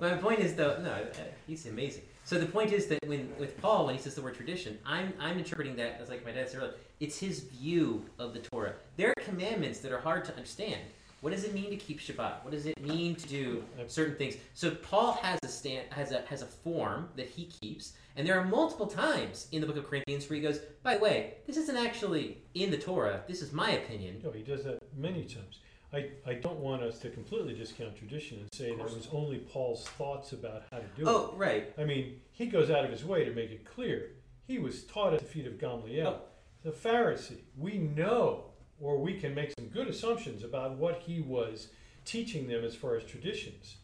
My 0.00 0.16
point 0.16 0.40
is 0.40 0.54
though, 0.54 0.78
no, 0.82 0.90
uh, 0.90 1.06
he's 1.46 1.64
amazing. 1.66 2.02
So 2.24 2.38
the 2.38 2.46
point 2.46 2.72
is 2.72 2.86
that 2.88 2.98
when 3.06 3.32
with 3.38 3.60
Paul, 3.60 3.86
when 3.86 3.94
he 3.96 4.00
says 4.00 4.14
the 4.14 4.22
word 4.22 4.34
tradition, 4.34 4.78
I'm 4.84 5.12
I'm 5.18 5.38
interpreting 5.38 5.74
that 5.76 5.98
as 6.00 6.08
like 6.08 6.24
my 6.24 6.32
dad 6.32 6.50
said 6.50 6.58
earlier. 6.60 6.74
It's 7.00 7.18
his 7.18 7.40
view 7.40 8.04
of 8.18 8.32
the 8.34 8.40
Torah. 8.40 8.74
There 8.96 9.10
are 9.10 9.22
commandments 9.24 9.80
that 9.80 9.92
are 9.92 10.00
hard 10.00 10.24
to 10.26 10.34
understand. 10.34 10.80
What 11.22 11.32
does 11.32 11.44
it 11.44 11.54
mean 11.54 11.70
to 11.70 11.76
keep 11.76 12.00
Shabbat? 12.00 12.42
What 12.42 12.50
does 12.50 12.66
it 12.66 12.80
mean 12.82 13.14
to 13.14 13.28
do 13.28 13.64
certain 13.86 14.16
things? 14.16 14.34
So 14.54 14.72
Paul 14.72 15.12
has 15.22 15.38
a 15.44 15.48
stand 15.48 15.86
has 15.90 16.10
a 16.10 16.22
has 16.22 16.42
a 16.42 16.46
form 16.46 17.10
that 17.14 17.28
he 17.28 17.44
keeps, 17.60 17.92
and 18.16 18.26
there 18.26 18.36
are 18.38 18.44
multiple 18.44 18.88
times 18.88 19.46
in 19.52 19.60
the 19.60 19.66
book 19.68 19.76
of 19.76 19.88
Corinthians 19.88 20.28
where 20.28 20.36
he 20.36 20.42
goes, 20.42 20.58
by 20.82 20.96
the 20.96 21.00
way, 21.00 21.34
this 21.46 21.56
isn't 21.56 21.76
actually 21.76 22.38
in 22.54 22.72
the 22.72 22.76
Torah. 22.76 23.22
This 23.28 23.40
is 23.40 23.52
my 23.52 23.70
opinion. 23.70 24.20
No, 24.24 24.32
he 24.32 24.42
does 24.42 24.64
that 24.64 24.78
many 24.96 25.22
times. 25.22 25.60
I, 25.92 26.10
I 26.26 26.34
don't 26.34 26.58
want 26.58 26.82
us 26.82 26.98
to 27.00 27.10
completely 27.10 27.54
discount 27.54 27.94
tradition 27.96 28.38
and 28.38 28.48
say 28.52 28.74
that 28.74 28.80
it 28.80 28.94
was 28.94 29.08
only 29.12 29.38
Paul's 29.38 29.84
thoughts 29.84 30.32
about 30.32 30.64
how 30.72 30.78
to 30.78 30.86
do 30.96 31.04
oh, 31.06 31.10
it. 31.10 31.30
Oh, 31.34 31.36
right. 31.36 31.72
I 31.78 31.84
mean, 31.84 32.20
he 32.32 32.46
goes 32.46 32.68
out 32.68 32.84
of 32.84 32.90
his 32.90 33.04
way 33.04 33.24
to 33.26 33.30
make 33.30 33.50
it 33.50 33.64
clear. 33.64 34.12
He 34.48 34.58
was 34.58 34.82
taught 34.84 35.12
at 35.12 35.20
the 35.20 35.26
feet 35.26 35.46
of 35.46 35.60
Gamaliel, 35.60 36.18
Oh. 36.18 36.22
the 36.64 36.70
Pharisee. 36.72 37.42
We 37.56 37.76
know, 37.78 38.51
or 38.82 38.98
we 38.98 39.14
can 39.14 39.34
make 39.34 39.52
some 39.56 39.68
good 39.68 39.86
assumptions 39.86 40.42
about 40.42 40.76
what 40.76 41.02
he 41.06 41.20
was 41.20 41.68
teaching 42.04 42.48
them 42.48 42.64
as 42.64 42.74
far 42.74 42.96
as 42.96 43.04
traditions. 43.04 43.76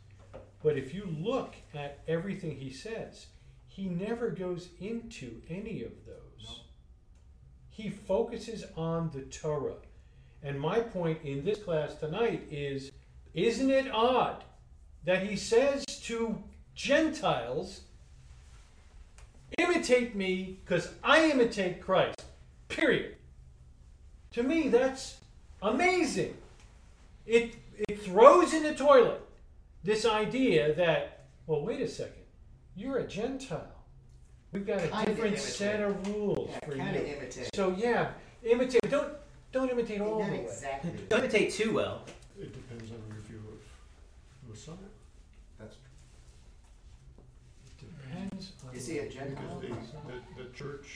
But 0.63 0.77
if 0.77 0.93
you 0.93 1.07
look 1.21 1.55
at 1.73 2.01
everything 2.09 2.57
he 2.57 2.71
says, 2.71 3.27
he 3.69 3.87
never 3.87 4.29
goes 4.29 4.71
into 4.81 5.41
any 5.49 5.85
of 5.85 5.93
those. 6.05 6.63
He 7.71 7.91
focuses 7.91 8.65
on 8.77 9.11
the 9.15 9.23
Torah. 9.23 9.77
And 10.43 10.61
my 10.61 10.81
point 10.81 11.21
in 11.23 11.45
this 11.45 11.63
class 11.63 11.95
tonight 11.95 12.49
is 12.51 12.91
isn't 13.35 13.71
it 13.71 13.89
odd 13.93 14.43
that 15.05 15.25
he 15.25 15.37
says 15.37 15.85
to 15.85 16.43
Gentiles, 16.75 17.83
imitate 19.59 20.17
me 20.17 20.59
because 20.65 20.91
I 21.05 21.31
imitate 21.31 21.81
Christ? 21.81 22.21
Period. 22.69 23.15
To 24.33 24.43
me, 24.43 24.69
that's 24.69 25.19
amazing. 25.63 26.37
It, 27.27 27.55
it 27.89 28.03
throws 28.03 28.53
in 28.55 28.63
the 28.63 28.75
toilet 28.75 29.21
this 29.85 30.05
idea 30.05 30.75
that, 30.75 31.25
well, 31.47 31.65
wait 31.65 31.81
a 31.81 31.89
second, 31.89 32.13
you're 32.77 32.99
a 32.99 33.07
Gentile. 33.07 33.67
We've 34.53 34.67
got 34.67 34.79
a 34.79 34.89
Kinda 34.89 35.05
different 35.07 35.19
imitate. 35.35 35.41
set 35.41 35.81
of 35.81 36.07
rules 36.09 36.51
Yeah, 36.51 36.59
for 36.67 36.77
kind 36.77 36.97
of 36.97 37.07
you. 37.07 37.15
imitate. 37.17 37.51
So 37.55 37.75
yeah, 37.77 38.13
imitate. 38.43 38.81
Don't 38.91 39.13
Don't 39.53 39.71
imitate 39.71 40.01
all 40.01 40.21
Not 40.21 40.31
the 40.31 40.37
way. 40.37 40.45
exactly. 40.45 40.93
Don't 41.09 41.21
imitate 41.21 41.53
too 41.53 41.73
well. 41.75 42.03
It 42.41 42.53
depends 42.53 42.91
on 42.91 42.99
your 43.09 43.19
view 43.27 43.43
of 43.49 44.49
Messiah. 44.49 44.75
That's 45.59 45.77
Depends 47.79 48.53
on. 48.67 48.75
Is 48.75 48.87
he 48.87 48.99
a 48.99 49.03
Because 49.03 49.15
Gentile? 49.15 49.61
the, 49.61 49.67
the, 49.69 50.45
the 50.45 50.51
church 50.57 50.87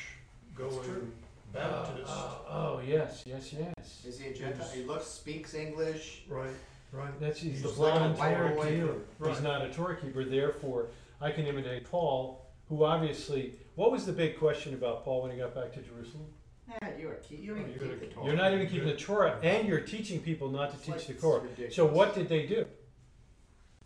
true. 0.57 0.68
going 0.68 1.12
Baptist, 1.53 2.07
oh, 2.09 2.40
oh, 2.48 2.80
yes, 2.86 3.22
yes, 3.26 3.53
yes. 3.53 4.03
Is 4.07 4.18
he 4.18 4.28
a 4.28 4.34
Gentile? 4.34 4.66
He 4.74 4.82
looks, 4.84 5.07
speaks 5.07 5.55
English. 5.55 6.22
right, 6.28 6.50
right. 6.92 7.18
That's, 7.20 7.40
he's 7.40 7.57
He 7.57 7.59
the 7.62 7.68
looks 7.68 7.78
like 7.78 7.94
a 7.94 7.98
blind 7.98 8.18
white 8.18 8.34
Torah 8.36 8.55
boy 8.55 8.70
keeper. 8.70 8.94
from- 9.18 9.28
He's 9.28 9.42
not 9.42 9.62
a 9.62 9.70
Torah 9.70 9.96
keeper, 9.96 10.24
therefore 10.24 10.86
I 11.20 11.30
can 11.30 11.46
imitate 11.46 11.84
Paul, 11.90 12.46
who 12.68 12.84
obviously, 12.84 13.55
what 13.76 13.92
was 13.92 14.07
the 14.07 14.12
big 14.12 14.38
question 14.38 14.74
about 14.74 15.05
Paul 15.05 15.22
when 15.22 15.30
he 15.32 15.36
got 15.38 15.55
back 15.55 15.72
to 15.74 15.80
Jerusalem? 15.82 16.26
Yeah, 16.68 16.88
you 16.98 17.09
are 17.11 17.14
key. 17.16 17.36
You 17.36 17.55
don't 17.55 17.64
Oh, 17.64 17.68
even 17.68 17.80
you're 17.80 17.90
keep 17.98 18.00
the 18.09 18.14
Torah. 18.14 18.26
You're 18.26 18.36
not 18.36 18.53
even 18.55 18.66
keeping 18.68 18.88
the 18.88 18.96
Torah, 18.96 19.38
and 19.42 19.68
you're 19.68 19.80
teaching 19.80 20.20
people 20.20 20.48
not 20.48 20.70
to 20.70 20.76
It's 20.76 20.86
teach 20.86 20.94
like- 20.96 21.07
the 21.07 21.12
it's 21.12 21.20
Torah. 21.22 21.40
ridiculous. 21.40 21.74
So 21.76 21.86
what 21.86 22.14
did 22.14 22.28
they 22.28 22.46
do? 22.46 22.64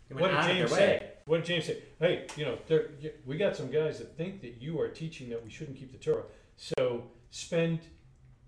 They 0.09 0.15
What 0.15 0.31
did 0.31 0.41
James 0.43 0.71
say? 0.71 1.11
What 1.25 1.37
did 1.37 1.45
James 1.47 1.65
say? 1.65 1.81
Hey, 1.99 2.27
you 2.37 2.45
know, 2.45 2.57
there, 2.67 2.91
we 3.25 3.35
got 3.35 3.57
some 3.57 3.69
guys 3.69 3.97
that 3.99 4.15
think 4.15 4.39
that 4.41 4.61
you 4.61 4.79
are 4.79 4.87
teaching 4.87 5.27
that 5.31 5.43
we 5.43 5.49
shouldn't 5.49 5.77
keep 5.77 5.91
the 5.91 5.97
Torah. 5.97 6.23
So 6.55 7.03
spend 7.31 7.79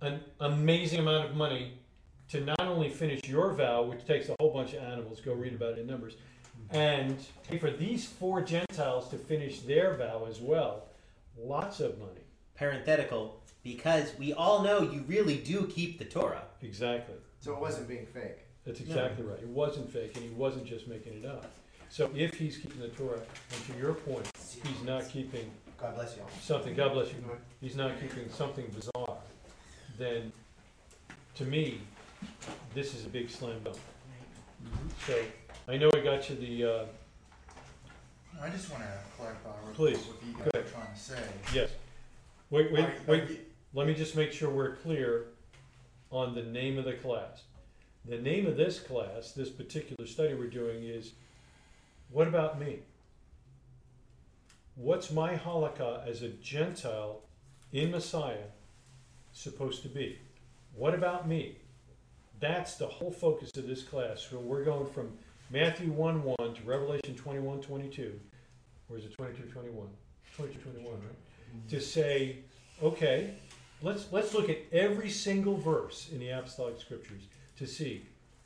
an 0.01 0.21
amazing 0.39 0.99
amount 0.99 1.30
of 1.30 1.36
money 1.36 1.73
to 2.30 2.41
not 2.41 2.61
only 2.61 2.89
finish 2.89 3.21
your 3.27 3.53
vow, 3.53 3.84
which 3.84 4.05
takes 4.05 4.30
a 4.30 4.36
whole 4.39 4.53
bunch 4.53 4.73
of 4.73 4.84
animals, 4.84 5.19
go 5.19 5.34
read 5.34 5.53
about 5.53 5.73
it 5.73 5.80
in 5.80 5.88
Numbers, 5.88 6.15
and 6.71 7.17
pay 7.47 7.57
for 7.57 7.71
these 7.71 8.05
four 8.05 8.41
Gentiles 8.41 9.09
to 9.09 9.17
finish 9.17 9.61
their 9.61 9.95
vow 9.95 10.25
as 10.30 10.39
well. 10.39 10.86
Lots 11.38 11.80
of 11.80 11.97
money. 11.97 12.21
Parenthetical, 12.55 13.41
because 13.63 14.11
we 14.19 14.34
all 14.34 14.61
know 14.63 14.82
you 14.82 15.03
really 15.07 15.38
do 15.38 15.65
keep 15.67 15.97
the 15.97 16.05
Torah. 16.05 16.43
Exactly. 16.61 17.15
So 17.39 17.53
it 17.53 17.59
wasn't 17.59 17.88
being 17.88 18.05
fake. 18.05 18.39
That's 18.65 18.82
exactly 18.82 19.25
right. 19.25 19.39
It 19.39 19.47
wasn't 19.47 19.91
fake, 19.91 20.15
and 20.15 20.23
he 20.23 20.32
wasn't 20.32 20.65
just 20.65 20.88
making 20.88 21.13
it 21.13 21.25
up. 21.25 21.49
So 21.89 22.11
if 22.13 22.36
he's 22.36 22.57
keeping 22.57 22.82
the 22.82 22.89
Torah, 22.89 23.19
and 23.53 23.65
to 23.65 23.82
your 23.82 23.93
point, 23.93 24.30
he's 24.63 24.86
not 24.86 25.09
keeping 25.09 25.49
God 25.82 25.95
bless 25.95 26.15
you 26.17 26.23
something, 26.41 26.75
God 26.75 26.93
bless 26.93 27.07
you, 27.09 27.15
he's 27.61 27.75
not 27.75 27.99
keeping 27.99 28.30
something 28.30 28.65
bizarre, 28.75 29.17
then 29.97 30.32
to 31.36 31.45
me, 31.45 31.80
this 32.73 32.93
is 32.93 33.05
a 33.05 33.09
big 33.09 33.30
slam 33.30 33.61
dunk. 33.63 33.77
So 35.07 35.17
I 35.67 35.77
know 35.77 35.89
I 35.95 35.99
got 36.01 36.30
you 36.30 36.36
the, 36.36 36.63
uh, 36.65 36.86
I 38.41 38.49
just 38.49 38.69
want 38.71 38.84
to 38.84 38.89
clarify 39.17 39.49
real 39.65 39.73
Please, 39.75 39.97
what 39.99 40.17
you 40.25 40.34
go 40.34 40.39
guys 40.39 40.49
ahead. 40.53 40.65
are 40.65 40.69
trying 40.69 40.93
to 40.93 40.99
say. 40.99 41.19
yes. 41.53 41.69
Wait, 42.49 42.71
wait, 42.71 42.84
Are- 42.84 42.88
are 42.88 42.93
wait, 43.07 43.30
you- 43.30 43.39
let 43.73 43.88
me 43.88 43.93
just 43.93 44.15
make 44.15 44.32
sure 44.34 44.49
we're 44.49 44.75
clear 44.77 45.25
on 46.11 46.36
the 46.36 46.43
name 46.43 46.77
of 46.77 46.86
the 46.86 46.93
class. 46.93 47.43
The 48.05 48.17
name 48.17 48.47
of 48.47 48.57
this 48.57 48.80
class, 48.80 49.32
this 49.34 49.49
particular 49.49 50.07
study 50.07 50.34
we're 50.34 50.47
doing 50.47 50.84
is, 50.84 51.11
what 52.11 52.27
about 52.27 52.59
me? 52.59 52.80
What's 54.80 55.11
my 55.11 55.36
halakha 55.36 56.07
as 56.07 56.21
a 56.21 56.30
Gentile 56.30 57.19
in 57.73 57.91
Messiah 57.91 58.47
supposed 59.34 59.82
to 59.82 59.89
be? 59.89 60.17
What 60.73 60.93
about 60.93 61.27
me? 61.27 61.57
That's 62.39 62.75
the 62.75 62.88
whole 62.88 63.11
focus 63.11 63.51
of 63.57 63.67
this 63.67 63.84
class. 63.84 64.25
So 64.30 64.39
we're 64.39 64.63
going 64.63 64.89
from 64.89 65.11
Matthew 65.49 65.91
1 65.91 66.23
1 66.23 66.36
to 66.38 66.61
Revelation 66.63 67.13
21 67.13 67.59
22. 67.59 68.17
Or 68.89 68.97
is 68.97 69.03
it 69.03 69.11
22 69.17 69.43
21? 69.51 69.86
22 70.38 70.59
21, 70.59 70.93
right? 70.93 71.01
To 71.71 71.82
say, 71.82 72.38
okay, 72.82 73.34
let's, 73.82 74.07
let's 74.13 74.34
look 74.34 74.47
at 74.47 74.59
every 74.71 75.09
single 75.09 75.57
verse 75.57 76.07
in 76.09 76.19
the 76.21 76.30
apostolic 76.30 76.80
scriptures 76.80 77.23
to 77.57 77.67
see 77.67 78.05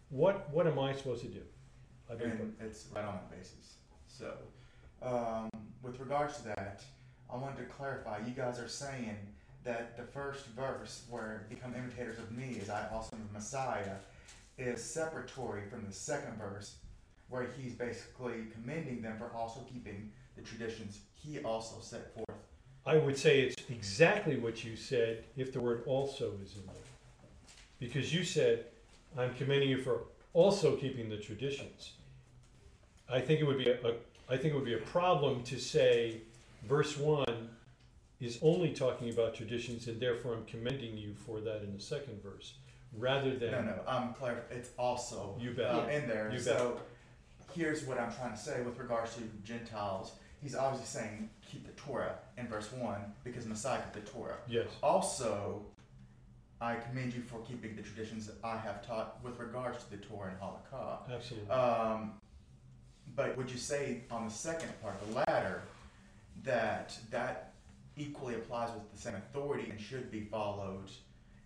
what, 0.09 0.49
what 0.49 0.65
am 0.65 0.79
I 0.79 0.93
supposed 0.93 1.21
to 1.21 1.27
do? 1.27 1.41
I 2.11 2.15
think 2.15 2.33
And 2.39 2.55
it's 2.59 2.87
right 2.95 3.05
on 3.05 3.13
that 3.13 3.29
basis. 3.29 3.75
So, 4.07 4.33
um, 5.03 5.49
with 5.81 5.99
regards 5.99 6.37
to 6.37 6.43
that, 6.45 6.83
I 7.31 7.35
wanted 7.35 7.57
to 7.57 7.65
clarify. 7.65 8.19
You 8.25 8.33
guys 8.33 8.59
are 8.59 8.67
saying 8.67 9.17
that 9.63 9.97
the 9.97 10.03
first 10.03 10.45
verse, 10.47 11.03
where 11.09 11.45
"Become 11.49 11.75
imitators 11.75 12.19
of 12.19 12.31
me, 12.31 12.59
as 12.61 12.69
I 12.69 12.87
also 12.91 13.15
am 13.15 13.27
the 13.27 13.33
Messiah," 13.33 13.95
is 14.57 14.79
separatory 14.79 15.69
from 15.69 15.85
the 15.85 15.93
second 15.93 16.37
verse, 16.37 16.75
where 17.29 17.47
he's 17.57 17.73
basically 17.73 18.45
commending 18.53 19.01
them 19.01 19.17
for 19.17 19.31
also 19.35 19.61
keeping 19.71 20.11
the 20.35 20.41
traditions 20.41 20.99
he 21.13 21.39
also 21.39 21.79
set 21.81 22.13
forth. 22.13 22.37
I 22.85 22.97
would 22.97 23.17
say 23.17 23.41
it's 23.41 23.55
exactly 23.69 24.37
what 24.37 24.63
you 24.63 24.75
said 24.75 25.23
if 25.37 25.53
the 25.53 25.61
word 25.61 25.83
also 25.85 26.33
is 26.43 26.55
in 26.55 26.65
there. 26.65 26.75
Because 27.79 28.13
you 28.13 28.23
said, 28.23 28.65
I'm 29.17 29.33
commending 29.35 29.69
you 29.69 29.81
for 29.81 30.01
also 30.33 30.75
keeping 30.75 31.09
the 31.09 31.17
traditions. 31.17 31.93
I 33.09 33.21
think 33.21 33.39
it 33.39 33.45
would 33.45 33.57
be 33.57 33.69
a, 33.69 33.75
a 33.87 33.93
I 34.33 34.37
think 34.37 34.53
it 34.53 34.55
would 34.55 34.65
be 34.65 34.73
a 34.73 34.77
problem 34.79 35.43
to 35.43 35.59
say 35.59 36.21
verse 36.67 36.97
one 36.97 37.49
is 38.19 38.39
only 38.41 38.71
talking 38.71 39.11
about 39.11 39.35
traditions 39.35 39.87
and 39.87 39.99
therefore 39.99 40.33
I'm 40.33 40.45
commending 40.45 40.97
you 40.97 41.13
for 41.13 41.39
that 41.41 41.61
in 41.61 41.71
the 41.73 41.79
second 41.79 42.21
verse. 42.23 42.55
Rather 42.97 43.35
than 43.35 43.51
No, 43.51 43.61
no, 43.61 43.75
I'm 43.87 44.13
clear. 44.15 44.43
It's 44.49 44.69
also 44.77 45.37
You 45.39 45.51
bet. 45.51 45.69
um, 45.69 45.89
in 45.89 46.07
there. 46.07 46.31
You 46.31 46.39
so 46.39 46.79
here's 47.53 47.85
what 47.85 47.99
I'm 47.99 48.11
trying 48.11 48.31
to 48.31 48.37
say 48.37 48.61
with 48.63 48.79
regards 48.79 49.15
to 49.15 49.21
Gentiles. 49.43 50.13
He's 50.41 50.55
obviously 50.55 50.87
saying 50.87 51.29
keep 51.45 51.65
the 51.67 51.73
Torah 51.73 52.15
in 52.37 52.47
verse 52.47 52.71
one 52.71 53.01
because 53.23 53.45
Messiah 53.45 53.77
kept 53.79 53.93
the 53.93 54.11
Torah. 54.11 54.37
Yes. 54.47 54.67
Also, 54.81 55.61
I 56.59 56.75
commend 56.75 57.13
you 57.13 57.21
for 57.21 57.39
keeping 57.41 57.75
the 57.75 57.83
traditions 57.83 58.25
that 58.27 58.35
I 58.43 58.57
have 58.57 58.85
taught 58.85 59.23
with 59.23 59.37
regards 59.39 59.83
to 59.83 59.91
the 59.91 59.97
Torah 59.97 60.31
and 60.31 60.39
Halakha. 60.39 61.13
Absolutely. 61.13 61.49
Um, 61.51 62.13
but 63.15 63.37
would 63.37 63.49
you 63.51 63.57
say 63.57 64.01
on 64.11 64.25
the 64.25 64.31
second 64.33 64.69
part, 64.81 64.95
the 65.07 65.15
latter, 65.15 65.61
that 66.43 66.97
that 67.11 67.53
equally 67.97 68.35
applies 68.35 68.69
with 68.73 68.91
the 68.91 68.97
same 68.97 69.15
authority 69.15 69.69
and 69.69 69.79
should 69.79 70.11
be 70.11 70.21
followed? 70.21 70.89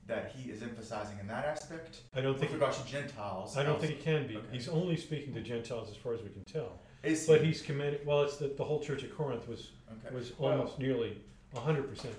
That 0.07 0.31
he 0.37 0.49
is 0.49 0.61
emphasizing 0.63 1.19
in 1.19 1.27
that 1.27 1.43
aspect 1.43 1.99
I 2.15 2.21
don't 2.21 2.31
with 2.31 2.39
think 2.39 2.53
regards 2.53 2.81
to 2.81 2.87
Gentiles. 2.87 3.57
I 3.57 3.63
don't 3.63 3.77
think 3.77 3.91
it 3.91 4.03
can 4.05 4.25
be. 4.25 4.37
Okay. 4.37 4.45
He's 4.53 4.69
only 4.69 4.95
speaking 4.95 5.33
to 5.33 5.41
Gentiles 5.41 5.89
as 5.91 5.97
far 5.97 6.13
as 6.13 6.21
we 6.21 6.29
can 6.29 6.45
tell. 6.45 6.79
Is 7.03 7.27
But 7.27 7.41
he? 7.41 7.47
he's 7.47 7.61
commended 7.61 8.05
well 8.05 8.21
it's 8.21 8.37
the, 8.37 8.47
the 8.47 8.63
whole 8.63 8.79
church 8.79 9.03
of 9.03 9.13
Corinth 9.17 9.47
was 9.49 9.71
Okay. 10.05 10.15
was 10.15 10.31
Well- 10.39 10.53
almost 10.53 10.79
nearly 10.79 11.21
hundred 11.53 11.89
percent 11.89 12.15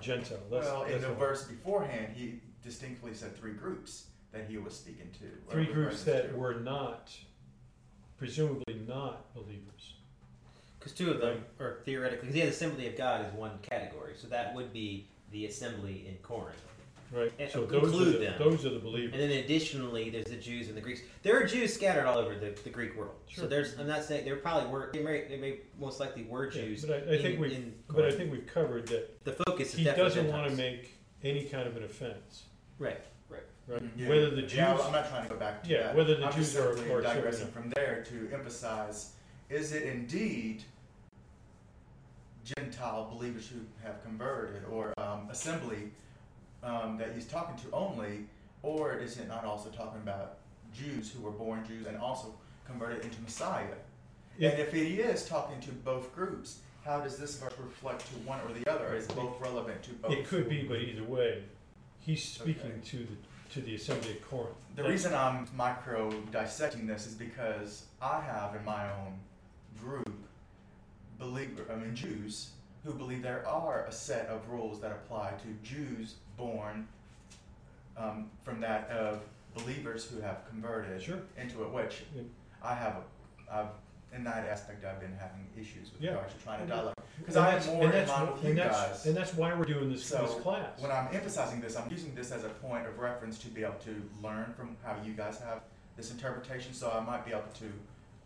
Gentile. 0.00 0.38
That's, 0.50 0.66
well, 0.66 0.82
in 0.84 0.92
that's 0.92 1.04
the 1.04 1.10
all. 1.10 1.14
verse 1.14 1.44
beforehand, 1.44 2.08
he 2.16 2.40
distinctly 2.64 3.14
said 3.14 3.36
three 3.36 3.52
groups 3.52 4.06
that 4.32 4.46
he 4.48 4.56
was 4.58 4.74
speaking 4.74 5.08
to. 5.20 5.52
three 5.52 5.66
groups 5.66 6.02
that 6.04 6.30
to. 6.30 6.36
were 6.36 6.54
not, 6.54 7.12
presumably 8.22 8.76
not 8.86 9.34
believers. 9.34 9.94
Because 10.78 10.92
two 10.92 11.10
of 11.10 11.20
them, 11.20 11.44
are 11.58 11.78
theoretically, 11.84 12.28
because 12.28 12.34
the 12.34 12.42
assembly 12.42 12.86
of 12.86 12.96
God 12.96 13.26
is 13.26 13.32
one 13.32 13.50
category, 13.62 14.12
so 14.16 14.28
that 14.28 14.54
would 14.54 14.72
be 14.72 15.08
the 15.32 15.46
assembly 15.46 16.04
in 16.08 16.14
Corinth. 16.22 16.54
Right. 17.12 17.32
And 17.40 17.50
So 17.50 17.66
those 17.66 18.00
are 18.00 18.04
the, 18.04 18.18
them. 18.18 18.34
those 18.38 18.64
are 18.64 18.70
the 18.70 18.78
believers. 18.78 19.12
And 19.12 19.20
then 19.20 19.30
additionally, 19.44 20.08
there's 20.08 20.26
the 20.26 20.36
Jews 20.36 20.68
and 20.68 20.76
the 20.76 20.80
Greeks. 20.80 21.00
There 21.24 21.36
are 21.36 21.44
Jews 21.44 21.74
scattered 21.74 22.06
all 22.06 22.16
over 22.16 22.36
the, 22.36 22.56
the 22.62 22.70
Greek 22.70 22.96
world. 22.96 23.16
Sure. 23.26 23.42
So 23.44 23.48
there's, 23.48 23.76
I'm 23.76 23.88
not 23.88 24.04
saying, 24.04 24.24
there 24.24 24.36
probably 24.36 24.70
were, 24.70 24.88
they 24.94 25.02
may, 25.02 25.24
they 25.28 25.36
may 25.36 25.56
most 25.80 25.98
likely 25.98 26.22
were 26.22 26.46
Yeah, 26.46 26.62
Jews. 26.62 26.84
but 26.84 26.94
I, 27.08 27.14
I 27.14 27.18
think 27.18 27.34
in- 27.34 27.40
we, 27.40 27.54
in 27.54 27.74
but 27.90 28.04
I 28.04 28.12
think 28.12 28.30
we've 28.30 28.46
covered 28.46 28.86
that 28.88 29.24
the 29.24 29.32
focus 29.32 29.72
is 29.74 29.80
he 29.80 29.84
doesn't 29.84 30.28
want 30.32 30.48
to 30.48 30.56
make 30.56 30.92
any 31.24 31.44
kind 31.44 31.66
of 31.66 31.76
an 31.76 31.82
offense, 31.82 32.44
Right, 32.78 33.00
right. 33.68 33.82
Yeah, 33.96 34.08
Whether 34.08 34.30
the 34.30 34.42
Jews, 34.42 34.54
Yeah, 34.54 34.76
I'm 34.76 34.92
not 34.92 35.08
trying 35.08 35.24
to 35.24 35.28
go 35.28 35.36
back 35.38 35.62
to 35.64 35.68
Yeah, 35.70 35.82
that. 35.84 35.96
whether 35.96 36.14
the 36.16 36.26
I'm 36.26 36.32
Jews 36.32 36.56
are- 36.56 36.72
are 36.92 37.00
digressing 37.00 37.48
from 37.48 37.70
there 37.70 38.04
to 38.08 38.30
emphasize: 38.32 39.12
is 39.50 39.72
it 39.72 39.82
indeed 39.84 40.64
Gentile 42.44 43.08
believers 43.10 43.48
who 43.48 43.60
have 43.86 44.02
converted, 44.02 44.64
or 44.70 44.92
um, 44.98 45.28
assembly 45.30 45.92
um, 46.62 46.96
that 46.98 47.12
he's 47.14 47.26
talking 47.26 47.56
to 47.64 47.70
only, 47.74 48.26
or 48.62 48.96
is 48.96 49.16
it 49.18 49.28
not 49.28 49.44
also 49.44 49.68
talking 49.70 50.00
about 50.02 50.38
Jews 50.74 51.10
who 51.12 51.22
were 51.22 51.30
born 51.30 51.64
Jews 51.66 51.86
and 51.86 51.96
also 51.98 52.34
converted 52.66 53.04
into 53.04 53.20
Messiah? 53.22 53.66
If- 54.38 54.52
and 54.52 54.60
if 54.60 54.72
he 54.72 55.00
is 55.00 55.24
talking 55.26 55.60
to 55.60 55.70
both 55.72 56.12
groups, 56.14 56.58
how 56.84 57.00
does 57.00 57.16
this 57.16 57.36
verse 57.36 57.52
reflect 57.60 58.00
to 58.08 58.14
one 58.26 58.40
or 58.40 58.52
the 58.52 58.68
other? 58.68 58.92
Is 58.94 59.06
both 59.06 59.40
relevant 59.40 59.80
to 59.84 59.92
both? 59.94 60.10
it 60.10 60.26
could 60.26 60.48
be, 60.48 60.62
but 60.64 60.78
either 60.80 61.04
way, 61.04 61.44
he's 62.00 62.24
speaking 62.24 62.72
Okay. 62.72 62.80
to 62.86 62.96
the, 62.98 63.16
to 63.52 63.60
the 63.60 63.74
assembly 63.74 64.12
of 64.12 64.28
Corinth. 64.28 64.54
The 64.70 64.76
That's- 64.82 64.90
reason 64.90 65.14
I'm 65.14 65.46
micro 65.54 66.10
dissecting 66.30 66.86
this 66.86 67.06
is 67.06 67.14
because 67.14 67.84
I 68.00 68.20
have 68.20 68.54
in 68.56 68.64
my 68.64 68.90
own 68.92 69.18
group 69.78 70.10
believer, 71.18 71.66
I 71.70 71.76
mean 71.76 71.94
Jews 71.94 72.52
who 72.84 72.92
believe 72.94 73.22
there 73.22 73.46
are 73.46 73.84
a 73.84 73.92
set 73.92 74.26
of 74.26 74.48
rules 74.48 74.80
that 74.80 74.90
apply 74.90 75.32
to 75.42 75.68
Jews 75.68 76.16
born 76.36 76.88
um, 77.96 78.30
from 78.42 78.58
that 78.60 78.88
of 78.88 79.20
believers 79.54 80.04
who 80.06 80.20
have 80.20 80.48
converted 80.48 81.00
Sure. 81.02 81.20
into 81.36 81.62
it, 81.62 81.70
which 81.70 82.04
Yeah. 82.14 82.22
I 82.62 82.74
have 82.74 83.04
I've 83.50 83.68
in 84.14 84.24
that 84.24 84.46
aspect, 84.48 84.84
I've 84.84 85.00
been 85.00 85.14
having 85.14 85.46
issues 85.56 85.92
with 85.92 86.02
Yeah. 86.02 86.10
regards 86.10 86.34
to 86.34 86.40
trying 86.40 86.56
to 86.58 86.62
And 86.62 86.70
dialogue. 86.70 86.94
Because 87.18 87.36
And 87.36 87.44
I 87.44 87.50
that's- 87.52 87.66
have 87.66 87.74
more 87.74 87.84
and 87.84 87.92
in 87.94 87.98
that's 87.98 88.10
mind 88.10 88.28
wh- 88.28 88.32
with 88.34 88.42
you 88.44 88.50
and 88.50 88.58
that's- 88.58 88.88
guys. 88.88 89.06
And 89.06 89.16
that's 89.16 89.34
why 89.34 89.54
we're 89.54 89.64
doing 89.64 89.90
this, 89.90 90.04
So, 90.04 90.22
this 90.26 90.34
class. 90.42 90.80
When 90.80 90.90
I'm 90.90 91.14
emphasizing 91.14 91.60
this, 91.60 91.76
I'm 91.76 91.90
using 91.90 92.14
this 92.14 92.30
as 92.30 92.44
a 92.44 92.48
point 92.50 92.86
of 92.86 92.98
reference 92.98 93.38
to 93.40 93.48
be 93.48 93.64
able 93.64 93.78
to 93.80 94.10
learn 94.22 94.52
from 94.54 94.76
how 94.84 95.00
you 95.02 95.14
guys 95.14 95.38
have 95.40 95.62
this 95.96 96.10
interpretation, 96.10 96.74
so 96.74 96.90
I 96.90 97.00
might 97.00 97.24
be 97.24 97.32
able 97.32 97.42
to 97.54 97.72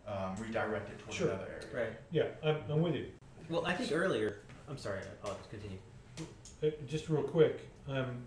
um, 0.09 0.35
redirect 0.37 0.89
it 0.89 0.99
towards 0.99 1.15
Sure. 1.17 1.29
another 1.31 1.49
area. 1.51 1.89
Right. 1.89 1.99
Yeah, 2.11 2.27
I'm, 2.41 2.63
I'm 2.71 2.81
with 2.81 2.95
you. 2.95 3.11
Well, 3.49 3.65
I 3.65 3.73
think 3.75 3.91
earlier. 3.91 4.37
I'm 4.69 4.77
sorry. 4.77 4.99
I 4.99 5.01
apologize. 5.01 5.43
Continue. 5.49 5.77
Uh, 6.63 6.69
just 6.87 7.09
real 7.09 7.23
quick, 7.23 7.59
um, 7.89 8.23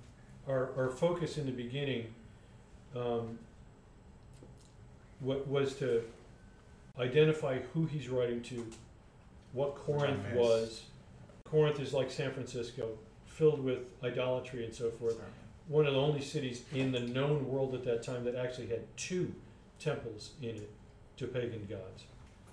our, 0.47 0.75
our 0.77 0.91
focus 0.91 1.39
in 1.39 1.47
the 1.47 1.53
beginning, 1.53 2.15
um, 2.95 3.39
wa- 5.23 5.39
was 5.47 5.75
to 5.77 6.05
identify 6.99 7.59
who 7.73 7.87
he's 7.87 8.09
writing 8.09 8.43
to, 8.43 8.67
what 9.53 9.75
Corinth 9.75 10.25
was. 10.35 10.83
Corinth 11.45 11.81
is 11.81 11.93
like 11.93 12.11
San 12.11 12.33
Francisco, 12.33 12.99
filled 13.27 13.65
with 13.65 13.93
idolatry 14.05 14.65
and 14.65 14.75
so 14.75 14.91
forth. 14.91 15.17
One 15.69 15.87
of 15.87 15.95
the 15.95 16.01
only 16.01 16.21
cities 16.21 16.63
in 16.75 16.93
the 16.93 17.01
known 17.01 17.47
world 17.49 17.75
at 17.75 17.85
that 17.85 18.03
time 18.03 18.25
that 18.25 18.35
actually 18.35 18.67
had 18.69 18.81
two 18.97 19.33
temples 19.79 20.31
in 20.43 20.51
it 20.57 20.71
to 21.17 21.27
pagan 21.27 21.67
gods. 21.69 22.05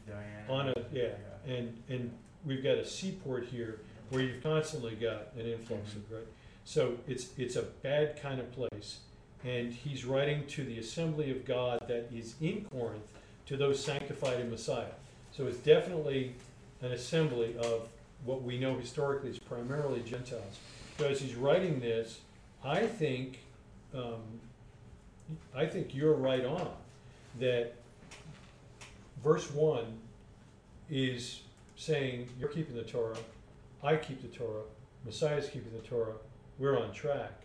Diana. 0.07 0.23
On 0.49 0.69
a, 0.69 0.73
yeah, 0.93 1.09
and, 1.45 1.75
and 1.89 2.11
we've 2.45 2.63
got 2.63 2.77
a 2.77 2.85
seaport 2.85 3.45
here 3.45 3.81
where 4.09 4.21
you've 4.21 4.41
constantly 4.41 4.95
got 4.95 5.33
an 5.35 5.45
influx 5.45 5.93
of, 5.93 6.03
mm-hmm. 6.03 6.15
right? 6.15 6.27
So 6.63 6.97
it's, 7.07 7.29
it's 7.38 7.55
a 7.55 7.63
bad 7.63 8.21
kind 8.21 8.39
of 8.39 8.51
place. 8.51 8.99
And 9.43 9.71
he's 9.71 10.05
writing 10.05 10.45
to 10.47 10.63
the 10.63 10.79
assembly 10.79 11.31
of 11.31 11.45
God 11.45 11.85
that 11.88 12.09
is 12.13 12.35
in 12.41 12.65
Corinth, 12.65 13.07
to 13.47 13.57
those 13.57 13.83
sanctified 13.83 14.39
in 14.39 14.49
Messiah. 14.49 14.85
So 15.35 15.47
it's 15.47 15.57
definitely 15.57 16.33
an 16.81 16.91
assembly 16.91 17.55
of 17.57 17.87
what 18.25 18.43
we 18.43 18.59
know 18.59 18.77
historically 18.77 19.29
is 19.29 19.39
primarily 19.39 20.01
Gentiles. 20.01 20.59
So 20.97 21.07
as 21.07 21.19
he's 21.19 21.35
writing 21.35 21.79
this, 21.79 22.19
I 22.63 22.85
think, 22.87 23.39
um, 23.93 24.21
I 25.55 25.65
think 25.65 25.95
you're 25.95 26.13
right 26.13 26.43
on, 26.43 26.69
that 27.39 27.75
verse 29.23 29.49
one 29.51 29.85
is 30.89 31.41
saying, 31.75 32.27
you're 32.39 32.49
keeping 32.49 32.75
the 32.75 32.83
Torah, 32.83 33.17
I 33.83 33.95
keep 33.95 34.21
the 34.21 34.35
Torah, 34.35 34.63
Messiah's 35.05 35.47
keeping 35.47 35.71
the 35.71 35.87
Torah, 35.87 36.15
we're 36.57 36.79
on 36.79 36.91
track. 36.91 37.41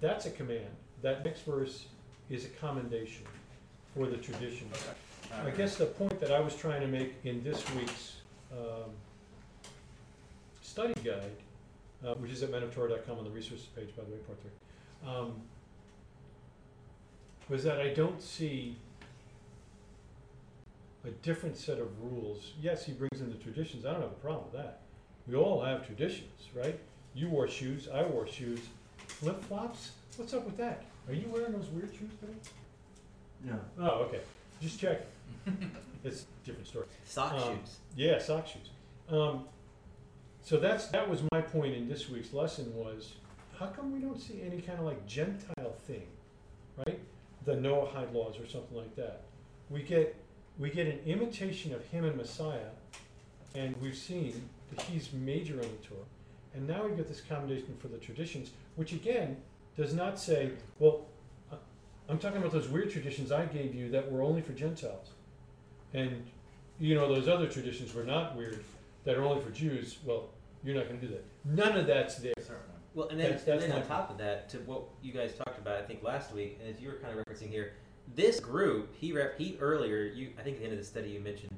That's 0.00 0.26
a 0.26 0.30
command. 0.30 0.68
That 1.00 1.24
next 1.24 1.40
verse 1.40 1.86
is 2.28 2.44
a 2.44 2.48
commendation 2.48 3.24
for 3.94 4.06
the 4.06 4.16
traditions. 4.16 4.74
I 5.44 5.50
guess 5.50 5.76
the 5.76 5.86
point 5.86 6.20
that 6.20 6.30
I 6.30 6.40
was 6.40 6.54
trying 6.54 6.80
to 6.80 6.86
make 6.86 7.14
in 7.24 7.42
this 7.42 7.64
week's 7.74 8.16
um, 8.52 8.90
study 10.60 10.94
guide, 11.02 11.36
uh, 12.06 12.14
which 12.14 12.30
is 12.30 12.42
at 12.42 12.50
menoftorah.com 12.50 13.18
on 13.18 13.24
the 13.24 13.30
resources 13.30 13.66
page, 13.66 13.88
by 13.96 14.04
the 14.04 14.10
way, 14.10 14.18
part 14.18 14.38
three, 14.40 15.10
um, 15.10 15.32
was 17.48 17.64
that 17.64 17.80
I 17.80 17.92
don't 17.92 18.20
see 18.20 18.76
a 21.04 21.10
different 21.22 21.56
set 21.56 21.78
of 21.78 21.88
rules. 22.00 22.52
Yes, 22.60 22.84
he 22.84 22.92
brings 22.92 23.20
in 23.20 23.28
the 23.28 23.38
traditions. 23.38 23.84
I 23.84 23.92
don't 23.92 24.02
have 24.02 24.10
a 24.10 24.14
problem 24.14 24.44
with 24.52 24.62
that. 24.62 24.80
We 25.26 25.34
all 25.34 25.62
have 25.62 25.86
traditions, 25.86 26.48
right? 26.54 26.78
You 27.14 27.28
wore 27.28 27.48
shoes. 27.48 27.88
I 27.92 28.02
wore 28.04 28.26
shoes. 28.26 28.60
Flip 29.06 29.42
flops? 29.44 29.92
What's 30.16 30.34
up 30.34 30.44
with 30.44 30.56
that? 30.58 30.84
Are 31.08 31.14
you 31.14 31.28
wearing 31.28 31.52
those 31.52 31.68
weird 31.68 31.90
shoes 31.90 32.10
today? 32.20 32.34
No. 33.44 33.58
Oh, 33.78 33.88
okay. 34.04 34.20
Just 34.60 34.78
check. 34.78 35.06
it's 36.04 36.22
a 36.22 36.46
different 36.46 36.66
story. 36.68 36.86
Sock 37.04 37.32
Um, 37.32 37.58
shoes. 37.58 37.76
Yeah, 37.96 38.18
sock 38.18 38.46
shoes. 38.46 38.70
Um, 39.08 39.44
so 40.42 40.58
that's 40.58 40.86
that 40.88 41.08
was 41.08 41.22
my 41.32 41.40
point 41.40 41.74
in 41.74 41.88
this 41.88 42.08
week's 42.08 42.32
lesson 42.32 42.74
was 42.74 43.14
how 43.58 43.66
come 43.66 43.92
we 43.92 44.00
don't 44.00 44.20
see 44.20 44.42
any 44.44 44.60
kind 44.60 44.78
of 44.78 44.84
like 44.84 45.06
Gentile 45.06 45.72
thing, 45.86 46.06
right? 46.86 46.98
The 47.44 47.54
Noahide 47.54 48.12
laws 48.12 48.38
or 48.38 48.46
something 48.48 48.76
like 48.76 48.94
that. 48.96 49.22
We 49.70 49.82
get 49.82 50.16
we 50.58 50.70
get 50.70 50.86
an 50.86 51.00
imitation 51.06 51.74
of 51.74 51.84
him 51.86 52.04
and 52.04 52.16
Messiah, 52.16 52.70
and 53.54 53.74
we've 53.80 53.96
seen 53.96 54.48
that 54.74 54.82
he's 54.82 55.12
major 55.12 55.54
on 55.54 55.60
the 55.62 55.86
Torah, 55.88 56.00
and 56.54 56.66
now 56.66 56.86
we 56.86 56.94
get 56.96 57.08
this 57.08 57.20
commendation 57.20 57.74
for 57.80 57.88
the 57.88 57.98
traditions, 57.98 58.50
which 58.76 58.92
again 58.92 59.36
does 59.76 59.94
not 59.94 60.18
say, 60.18 60.50
well, 60.78 61.06
I'm 62.08 62.18
talking 62.18 62.38
about 62.38 62.52
those 62.52 62.68
weird 62.68 62.90
traditions 62.90 63.32
I 63.32 63.46
gave 63.46 63.74
you 63.74 63.90
that 63.90 64.10
were 64.10 64.22
only 64.22 64.42
for 64.42 64.52
Gentiles, 64.52 65.10
and 65.94 66.24
you 66.78 66.94
know 66.94 67.12
those 67.12 67.28
other 67.28 67.46
traditions 67.48 67.94
were 67.94 68.04
not 68.04 68.36
weird 68.36 68.64
that 69.04 69.16
are 69.16 69.24
only 69.24 69.42
for 69.42 69.50
Jews. 69.50 69.98
Well, 70.04 70.28
you're 70.64 70.74
not 70.74 70.88
going 70.88 71.00
to 71.00 71.06
do 71.06 71.12
that. 71.14 71.24
None 71.44 71.78
of 71.78 71.86
that's 71.86 72.16
there. 72.16 72.34
Well, 72.94 73.08
and 73.08 73.18
then, 73.18 73.30
That's- 73.30 73.44
that's 73.44 73.64
and 73.64 73.72
then 73.72 73.80
on 73.82 73.88
top 73.88 74.10
of 74.10 74.18
that, 74.18 74.50
to 74.50 74.58
what 74.58 74.82
you 75.02 75.12
guys 75.14 75.34
talked 75.34 75.58
about, 75.58 75.78
I 75.78 75.82
think 75.82 76.02
last 76.02 76.34
week, 76.34 76.58
and 76.60 76.74
as 76.74 76.80
you 76.80 76.88
were 76.88 76.96
kind 76.96 77.18
of 77.18 77.24
referencing 77.24 77.48
here, 77.48 77.72
this 78.14 78.38
group, 78.38 78.94
he 78.94 79.14
rep, 79.14 79.38
he 79.38 79.56
earlier, 79.60 80.02
you 80.04 80.28
I 80.38 80.42
think 80.42 80.56
at 80.56 80.60
the 80.60 80.64
end 80.64 80.72
of 80.74 80.78
the 80.78 80.84
study 80.84 81.08
you 81.08 81.20
mentioned 81.20 81.56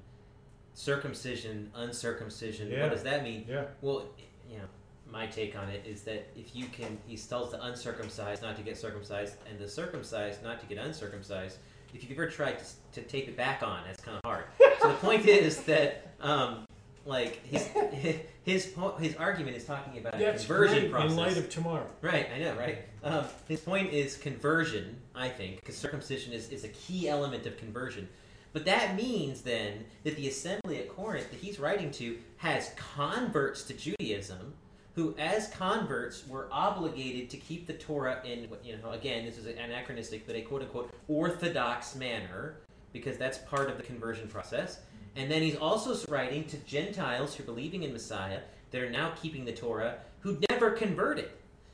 circumcision, 0.74 1.70
uncircumcision. 1.74 2.70
Yeah. 2.70 2.82
What 2.82 2.92
does 2.92 3.02
that 3.02 3.22
mean? 3.24 3.46
Yeah. 3.48 3.64
Well, 3.80 4.06
you 4.48 4.58
know, 4.58 4.64
my 5.10 5.26
take 5.26 5.56
on 5.56 5.68
it 5.68 5.84
is 5.86 6.02
that 6.02 6.26
if 6.36 6.54
you 6.54 6.66
can, 6.66 6.98
he 7.06 7.16
tells 7.16 7.50
the 7.50 7.62
uncircumcised 7.64 8.42
not 8.42 8.56
to 8.56 8.62
get 8.62 8.76
circumcised, 8.76 9.36
and 9.48 9.58
the 9.58 9.68
circumcised 9.68 10.42
not 10.42 10.60
to 10.60 10.66
get 10.66 10.78
uncircumcised. 10.78 11.58
If 11.94 12.02
you've 12.02 12.18
ever 12.18 12.28
tried 12.28 12.58
to, 12.58 13.00
to 13.00 13.02
tape 13.02 13.28
it 13.28 13.36
back 13.36 13.62
on, 13.62 13.82
that's 13.86 14.02
kind 14.02 14.18
of 14.22 14.28
hard. 14.28 14.44
so 14.80 14.88
the 14.88 14.94
point 14.94 15.26
is 15.28 15.62
that, 15.64 16.14
um, 16.20 16.66
like 17.06 17.44
his 17.46 17.68
his 18.44 18.66
po- 18.66 18.96
his 18.96 19.14
argument 19.16 19.56
is 19.56 19.64
talking 19.64 19.98
about 19.98 20.14
a 20.14 20.18
That's 20.18 20.44
conversion 20.44 20.80
great 20.80 20.90
process. 20.90 21.10
in 21.10 21.16
light 21.16 21.36
of 21.36 21.50
tomorrow. 21.50 21.86
Right, 22.00 22.28
I 22.34 22.38
know, 22.38 22.54
right? 22.56 22.78
Um, 23.02 23.24
his 23.48 23.60
point 23.60 23.92
is 23.92 24.16
conversion, 24.16 24.96
I 25.14 25.28
think, 25.28 25.60
because 25.60 25.76
circumcision 25.76 26.32
is, 26.32 26.48
is 26.50 26.64
a 26.64 26.68
key 26.68 27.08
element 27.08 27.46
of 27.46 27.56
conversion. 27.58 28.08
But 28.52 28.64
that 28.66 28.94
means 28.94 29.42
then 29.42 29.84
that 30.04 30.16
the 30.16 30.28
assembly 30.28 30.78
at 30.78 30.88
Corinth 30.88 31.30
that 31.30 31.40
he's 31.40 31.58
writing 31.58 31.90
to 31.92 32.18
has 32.36 32.70
converts 32.76 33.64
to 33.64 33.74
Judaism 33.74 34.54
who, 34.94 35.14
as 35.18 35.48
converts, 35.48 36.26
were 36.28 36.48
obligated 36.52 37.28
to 37.30 37.36
keep 37.36 37.66
the 37.66 37.72
Torah 37.72 38.20
in, 38.24 38.48
you 38.62 38.76
know, 38.76 38.92
again, 38.92 39.24
this 39.24 39.36
is 39.36 39.46
anachronistic, 39.46 40.26
but 40.26 40.36
a 40.36 40.42
quote 40.42 40.62
unquote 40.62 40.92
orthodox 41.08 41.94
manner, 41.96 42.56
because 42.92 43.16
that's 43.18 43.38
part 43.38 43.68
of 43.68 43.76
the 43.76 43.82
conversion 43.82 44.28
process. 44.28 44.80
And 45.16 45.30
then 45.30 45.42
he's 45.42 45.56
also 45.56 45.96
writing 46.10 46.44
to 46.46 46.56
Gentiles 46.58 47.34
who 47.34 47.42
are 47.42 47.46
believing 47.46 47.82
in 47.82 47.92
Messiah 47.92 48.40
that 48.70 48.82
are 48.82 48.90
now 48.90 49.12
keeping 49.20 49.44
the 49.44 49.52
Torah 49.52 49.98
who 50.20 50.38
never 50.48 50.70
converted. 50.70 51.30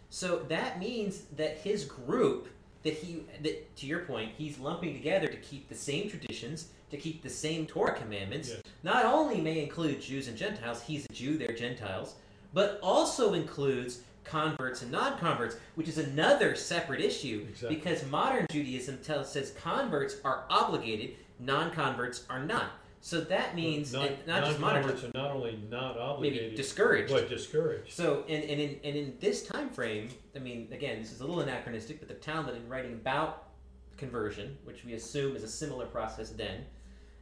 So 0.08 0.44
that 0.48 0.78
means 0.78 1.22
that 1.36 1.58
his 1.58 1.84
group 1.84 2.48
that 2.82 2.94
he 2.94 3.22
that 3.42 3.76
to 3.76 3.86
your 3.86 4.00
point, 4.00 4.32
he's 4.36 4.58
lumping 4.58 4.94
together 4.94 5.28
to 5.28 5.36
keep 5.36 5.68
the 5.68 5.74
same 5.74 6.08
traditions, 6.08 6.68
to 6.90 6.96
keep 6.96 7.22
the 7.22 7.28
same 7.28 7.66
Torah 7.66 7.92
commandments, 7.94 8.48
Yes. 8.48 8.62
not 8.82 9.04
only 9.04 9.40
may 9.40 9.62
include 9.62 10.00
Jews 10.00 10.28
and 10.28 10.36
Gentiles, 10.36 10.82
he's 10.82 11.04
a 11.04 11.12
Jew, 11.12 11.36
they're 11.36 11.52
Gentiles, 11.54 12.14
but 12.52 12.78
also 12.82 13.34
includes 13.34 14.00
converts 14.24 14.82
and 14.82 14.92
non-converts, 14.92 15.56
which 15.74 15.88
is 15.88 15.98
another 15.98 16.54
separate 16.54 17.00
issue 17.00 17.46
Exactly. 17.48 17.76
because 17.76 18.06
modern 18.06 18.46
Judaism 18.50 18.98
tells 18.98 19.32
says 19.32 19.52
converts 19.52 20.16
are 20.24 20.44
obligated, 20.50 21.16
non-converts 21.38 22.24
are 22.28 22.44
not. 22.44 22.70
So 23.02 23.22
that 23.22 23.54
means 23.54 23.94
and 23.94 24.14
not 24.26 24.44
just 24.44 24.60
modern, 24.60 24.84
are 24.84 25.10
not 25.14 25.30
only 25.30 25.58
not 25.70 25.94
maybe 26.20 26.36
obligated, 26.36 26.54
discouraged. 26.54 27.10
but 27.10 27.30
discouraged. 27.30 27.92
So, 27.94 28.24
and, 28.28 28.44
and, 28.44 28.60
in, 28.60 28.78
and 28.84 28.94
in 28.94 29.14
this 29.20 29.46
time 29.46 29.70
frame, 29.70 30.10
I 30.36 30.38
mean, 30.38 30.68
again, 30.70 31.00
this 31.00 31.10
is 31.10 31.20
a 31.20 31.24
little 31.24 31.40
anachronistic, 31.40 31.98
but 31.98 32.08
the 32.08 32.14
Talmud, 32.14 32.56
in 32.56 32.68
writing 32.68 32.92
about 32.92 33.48
conversion, 33.96 34.56
which 34.64 34.84
we 34.84 34.92
assume 34.92 35.34
is 35.34 35.42
a 35.44 35.48
similar 35.48 35.86
process 35.86 36.30
then, 36.30 36.66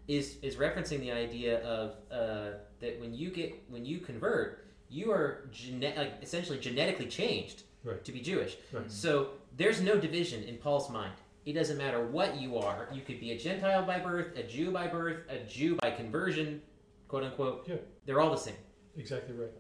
is 0.09 0.39
is 0.43 0.57
referencing 0.57 1.01
the 1.01 1.13
idea 1.13 1.63
of 1.63 1.97
uh, 2.11 2.57
that 2.81 2.99
when 2.99 3.15
you 3.15 3.31
get 3.31 3.55
when 3.69 3.85
you 3.85 3.99
convert, 3.99 4.67
you 4.91 5.11
are 5.13 5.49
gene- 5.53 5.81
like, 5.97 6.15
essentially 6.23 6.59
genetically 6.59 7.07
changed 7.07 7.63
Right. 7.85 8.05
to 8.05 8.13
be 8.13 8.21
Jewish. 8.21 8.57
Right. 8.73 8.91
So 8.91 9.31
there's 9.57 9.81
no 9.81 9.99
division 9.99 10.43
in 10.45 10.57
Paul's 10.57 10.91
mind. 10.91 11.13
It 11.47 11.53
doesn't 11.55 11.79
matter 11.79 12.05
what 12.07 12.39
you 12.41 12.59
are. 12.59 12.89
You 12.93 13.01
could 13.03 13.21
be 13.21 13.33
a 13.33 13.39
Gentile 13.39 13.85
by 13.87 13.99
birth, 13.99 14.37
a 14.37 14.43
Jew 14.43 14.71
by 14.71 14.87
birth, 14.87 15.19
a 15.31 15.39
Jew 15.45 15.77
by 15.77 15.91
conversion, 15.93 16.61
quote 17.07 17.25
unquote. 17.25 17.67
Yeah. 17.69 17.77
They're 18.05 18.21
all 18.21 18.31
the 18.31 18.37
same. 18.37 18.57
Exactly 18.97 19.35
right. 19.35 19.53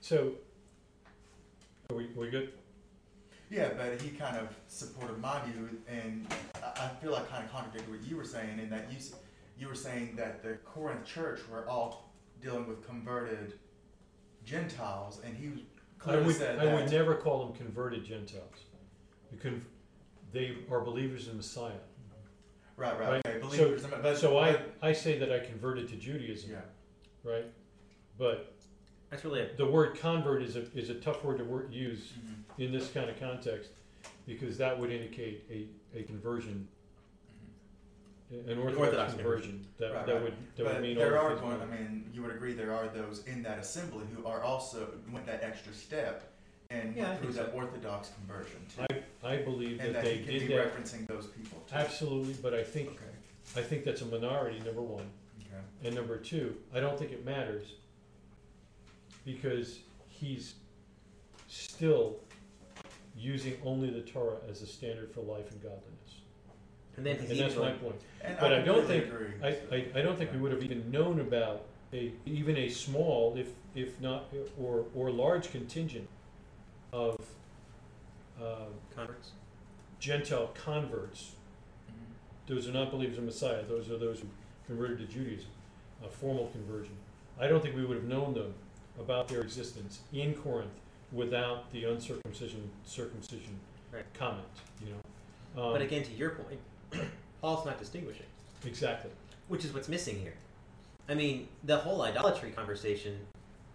So, 0.00 0.34
are 1.90 1.96
we, 1.96 2.06
we 2.16 2.30
good? 2.30 2.52
Yeah, 3.50 3.70
but 3.76 4.00
he 4.00 4.10
kind 4.10 4.36
of 4.36 4.48
supported 4.68 5.18
my 5.18 5.40
view, 5.44 5.68
and 5.88 6.26
I 6.62 6.86
I 6.86 6.88
feel 7.02 7.10
like 7.10 7.28
kind 7.28 7.44
of 7.44 7.50
contradicted 7.50 7.90
what 7.92 8.08
you 8.08 8.16
were 8.16 8.24
saying 8.24 8.58
in 8.60 8.70
that 8.70 8.90
you 8.92 8.98
you 9.58 9.66
were 9.68 9.74
saying 9.74 10.14
that 10.16 10.42
the 10.42 10.54
Corinth 10.64 11.04
church 11.04 11.40
were 11.50 11.68
all 11.68 12.14
dealing 12.40 12.66
with 12.68 12.86
converted 12.86 13.54
Gentiles, 14.44 15.20
and 15.24 15.36
he 15.36 15.46
I 15.48 16.02
clearly 16.02 16.26
would, 16.26 16.36
said 16.36 16.58
I 16.58 16.66
that. 16.66 16.74
would 16.74 16.90
never 16.90 17.14
call 17.16 17.46
them 17.46 17.56
converted 17.56 18.04
Gentiles. 18.04 18.54
Because 19.30 19.62
they 20.32 20.56
are 20.70 20.80
believers 20.80 21.28
in 21.28 21.36
Messiah. 21.36 21.72
Right, 22.76 22.98
right, 22.98 23.08
Right. 23.24 23.26
okay, 23.26 23.40
So- 23.56 23.64
believers, 23.66 23.86
but. 24.02 24.16
So 24.16 24.38
I, 24.38 24.52
but- 24.52 24.74
I 24.82 24.92
say 24.92 25.18
that 25.18 25.30
I 25.30 25.38
converted 25.40 25.88
to 25.90 25.96
Judaism, 25.96 26.50
Yeah, 26.52 26.60
right? 27.30 27.44
But 28.18 28.54
That's 29.10 29.24
really 29.24 29.40
a 29.42 29.54
the 29.56 29.66
word 29.66 29.98
convert 29.98 30.42
is 30.42 30.56
a, 30.56 30.62
is 30.76 30.88
a 30.90 30.94
tough 30.94 31.22
word 31.24 31.38
to 31.38 31.44
wor- 31.44 31.66
use 31.70 32.12
mhm, 32.12 32.62
in 32.64 32.72
this 32.72 32.90
kind 32.90 33.08
of 33.10 33.18
context, 33.20 33.70
because 34.26 34.56
that 34.58 34.78
would 34.78 34.90
indicate 34.90 35.44
a, 35.50 35.98
a 35.98 36.02
conversion. 36.04 36.66
An 38.30 38.58
Orthodox 38.58 38.78
orthodox 38.78 39.14
conversion. 39.14 39.42
conversion. 39.50 39.66
That, 39.78 39.92
Right, 39.94 40.06
that 40.06 40.12
right. 40.14 40.22
would, 40.22 40.32
that 40.56 40.64
would 40.64 40.72
But 40.74 40.82
mean 40.82 40.96
there 40.96 41.10
the 41.10 41.18
are 41.18 41.34
going. 41.36 41.60
I 41.60 41.66
mean, 41.66 42.10
you 42.14 42.22
would 42.22 42.30
agree 42.30 42.52
there 42.52 42.72
are 42.74 42.88
those 42.88 43.24
in 43.26 43.42
that 43.42 43.58
assembly 43.58 44.04
who 44.14 44.24
are 44.26 44.42
also, 44.42 44.88
went 45.12 45.26
that 45.26 45.42
extra 45.42 45.72
step 45.72 46.32
and 46.70 46.94
Yeah, 46.94 47.08
went 47.10 47.22
through 47.22 47.32
that 47.32 47.46
so. 47.50 47.52
orthodox 47.56 48.10
conversion 48.10 48.64
too. 48.76 48.84
I, 49.24 49.32
I 49.32 49.36
believe 49.38 49.80
And 49.80 49.88
that 49.94 49.94
that 49.94 50.04
they 50.04 50.16
he 50.18 50.24
can 50.24 50.32
be 50.34 50.38
did 50.46 50.50
that, 50.58 50.74
referencing 50.74 51.06
those 51.08 51.26
people 51.26 51.60
too. 51.68 51.74
absolutely, 51.74 52.34
but 52.34 52.54
I 52.54 52.62
think, 52.62 52.88
Okay, 52.90 53.60
I 53.60 53.62
think 53.62 53.84
that's 53.84 54.02
a 54.02 54.06
minority, 54.06 54.60
number 54.60 54.82
one. 54.82 55.10
okay. 55.40 55.62
And 55.84 55.94
number 55.94 56.16
two, 56.16 56.56
I 56.74 56.78
don't 56.80 56.96
think 56.98 57.10
it 57.12 57.24
matters 57.24 57.72
because 59.24 59.80
he's 60.08 60.54
still 61.48 62.16
using 63.16 63.56
only 63.64 63.90
the 63.90 64.00
Torah 64.02 64.36
as 64.48 64.62
a 64.62 64.66
standard 64.66 65.10
for 65.12 65.20
life 65.22 65.50
and 65.50 65.60
godliness. 65.60 66.19
And 66.96 67.06
then 67.06 67.18
he's 67.18 67.30
And 67.30 67.40
that's 67.40 67.56
my 67.56 67.72
point. 67.72 68.00
And 68.22 68.36
But 68.38 68.52
I 68.52 68.60
don't 68.62 68.80
completely 68.80 69.00
think- 69.08 69.12
agree. 69.14 69.28
I, 69.42 69.74
I, 69.96 69.98
I 70.00 70.02
don't 70.02 70.16
think 70.18 70.32
we 70.32 70.38
would 70.38 70.52
have 70.52 70.62
even 70.62 70.90
known 70.90 71.20
about 71.20 71.62
a, 71.92 72.12
even 72.26 72.56
a 72.56 72.68
small, 72.68 73.34
if, 73.36 73.48
if 73.74 74.00
not, 74.00 74.24
or, 74.60 74.84
or 74.94 75.10
large 75.10 75.50
contingent 75.50 76.08
of, 76.92 77.18
uh, 78.40 78.66
converts. 78.94 79.32
Gentile 79.98 80.50
converts. 80.54 81.32
Mhm. 81.90 82.46
Those 82.46 82.68
are 82.68 82.72
not 82.72 82.90
believers 82.90 83.18
in 83.18 83.26
Messiah, 83.26 83.62
those 83.64 83.90
are 83.90 83.98
those 83.98 84.20
who 84.20 84.28
converted 84.66 84.98
to 84.98 85.06
Judaism, 85.06 85.50
a 86.04 86.08
formal 86.08 86.46
conversion. 86.48 86.94
I 87.38 87.46
don't 87.48 87.62
think 87.62 87.74
we 87.76 87.84
would 87.84 87.96
have 87.96 88.06
known 88.06 88.34
them 88.34 88.54
about 88.98 89.28
their 89.28 89.40
existence 89.40 90.00
in 90.12 90.34
Corinth 90.34 90.72
without 91.12 91.70
the 91.72 91.84
uncircumcision, 91.84 92.70
circumcision 92.84 93.58
Right. 93.92 94.04
comment, 94.14 94.46
you 94.80 94.90
know? 94.92 95.62
Um, 95.62 95.72
But 95.72 95.82
again, 95.82 96.04
to 96.04 96.12
your 96.12 96.30
point, 96.30 96.60
Paul's 97.40 97.64
not 97.66 97.78
distinguishing, 97.78 98.26
Exactly, 98.64 99.10
which 99.48 99.64
is 99.64 99.72
what's 99.72 99.88
missing 99.88 100.18
here. 100.18 100.34
I 101.08 101.14
mean, 101.14 101.48
the 101.64 101.76
whole 101.76 102.02
idolatry 102.02 102.50
conversation, 102.50 103.18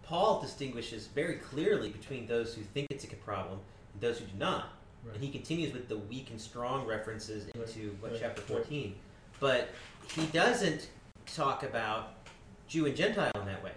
Paul 0.03 0.39
distinguishes 0.41 1.07
very 1.07 1.35
clearly 1.35 1.89
between 1.89 2.27
those 2.27 2.53
who 2.53 2.61
think 2.61 2.87
it's 2.89 3.03
a 3.03 3.07
problem 3.07 3.59
and 3.93 4.01
those 4.01 4.19
who 4.19 4.25
do 4.25 4.37
not. 4.37 4.69
right. 5.03 5.15
And 5.15 5.23
he 5.23 5.29
continues 5.31 5.73
with 5.73 5.89
the 5.89 5.97
weak 5.97 6.29
and 6.29 6.39
strong 6.39 6.85
references 6.85 7.47
into 7.55 7.95
what 7.99 8.11
right, 8.11 8.21
chapter 8.21 8.41
right. 8.41 8.63
14. 8.65 8.95
But 9.39 9.69
he 10.15 10.25
doesn't 10.27 10.89
talk 11.25 11.63
about 11.63 12.13
Jew 12.67 12.85
and 12.85 12.95
Gentile 12.95 13.31
in 13.35 13.45
that 13.45 13.63
way, 13.63 13.73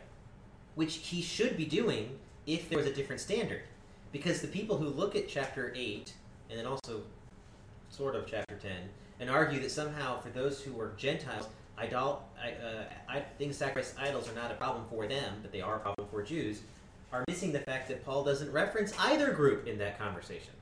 which 0.75 0.97
he 0.99 1.21
should 1.21 1.57
be 1.57 1.65
doing 1.65 2.19
if 2.47 2.69
there 2.69 2.79
was 2.79 2.87
a 2.87 2.93
different 2.95 3.21
standard. 3.21 3.63
Because 4.13 4.41
the 4.41 4.49
people 4.49 4.77
who 4.77 4.89
look 4.89 5.17
at 5.17 5.29
chapter 5.29 5.73
8 5.75 6.13
and 6.51 6.59
then 6.59 6.67
also 6.67 7.03
sort 7.91 8.15
of 8.15 8.27
chapter 8.27 8.55
10 8.57 8.73
and 9.21 9.31
argue 9.31 9.61
that 9.61 9.71
somehow 9.71 10.21
for 10.21 10.31
those 10.31 10.61
who 10.61 10.73
were 10.73 10.93
Gentiles, 10.97 11.49
idol, 11.77 12.25
I, 12.43 12.51
uh, 12.53 12.85
I, 13.09 13.21
things 13.39 13.57
sacrificed 13.57 13.95
idols 13.99 14.29
are 14.29 14.35
not 14.35 14.51
a 14.51 14.55
problem 14.55 14.85
for 14.91 15.07
them, 15.07 15.39
but 15.43 15.53
they 15.53 15.61
are 15.61 15.77
a 15.77 15.81
problem 15.81 16.09
for 16.11 16.23
Jews, 16.23 16.63
are 17.13 17.25
missing 17.29 17.53
the 17.53 17.61
fact 17.61 17.89
that 17.89 18.05
Paul 18.05 18.25
doesn't 18.25 18.53
reference 18.53 18.93
either 18.99 19.33
group 19.33 19.67
in 19.67 19.79
that 19.79 19.99
conversation. 19.99 20.53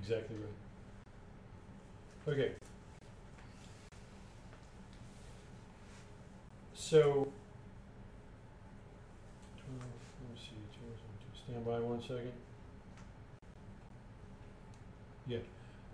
Exactly 0.00 0.36
right. 0.36 2.32
Okay. 2.32 2.52
So, 6.74 7.28
let 9.56 9.78
me 9.78 10.36
see, 10.36 10.56
stand 11.44 11.64
by 11.64 11.78
one 11.80 12.00
second. 12.02 12.32
Yeah, 15.26 15.38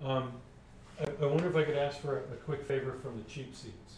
um, 0.02 0.32
I, 1.00 1.24
I 1.24 1.26
wonder 1.26 1.48
if 1.48 1.56
I 1.56 1.64
could 1.64 1.76
ask 1.76 2.00
for 2.00 2.18
a, 2.18 2.20
a 2.20 2.36
quick 2.44 2.64
favor 2.64 2.92
from 3.02 3.16
the 3.18 3.24
cheap 3.24 3.54
seats. 3.54 3.96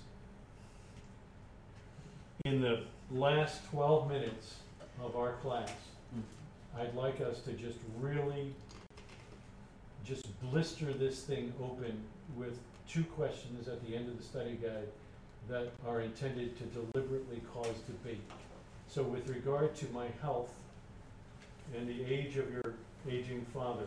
In 2.44 2.60
the 2.60 2.82
last 3.10 3.64
twelve 3.70 4.08
minutes 4.10 4.56
of 5.02 5.16
our 5.16 5.32
class, 5.34 5.72
I'd 6.78 6.94
like 6.94 7.20
us 7.20 7.40
to 7.40 7.52
just 7.52 7.78
really 7.98 8.54
just 10.04 10.26
blister 10.40 10.92
this 10.92 11.22
thing 11.22 11.52
open 11.62 12.00
with 12.36 12.58
two 12.88 13.04
questions 13.04 13.68
at 13.68 13.84
the 13.86 13.94
end 13.94 14.08
of 14.08 14.16
the 14.16 14.24
study 14.24 14.58
guide 14.62 14.88
that 15.48 15.72
are 15.86 16.00
intended 16.00 16.56
to 16.58 16.64
deliberately 16.64 17.40
cause 17.52 17.76
debate. 17.86 18.22
So 18.88 19.02
with 19.02 19.28
regard 19.28 19.74
to 19.76 19.86
my 19.92 20.06
health 20.20 20.52
and 21.76 21.88
the 21.88 22.04
age 22.04 22.36
of 22.36 22.50
your 22.50 22.74
aging 23.08 23.46
father, 23.52 23.86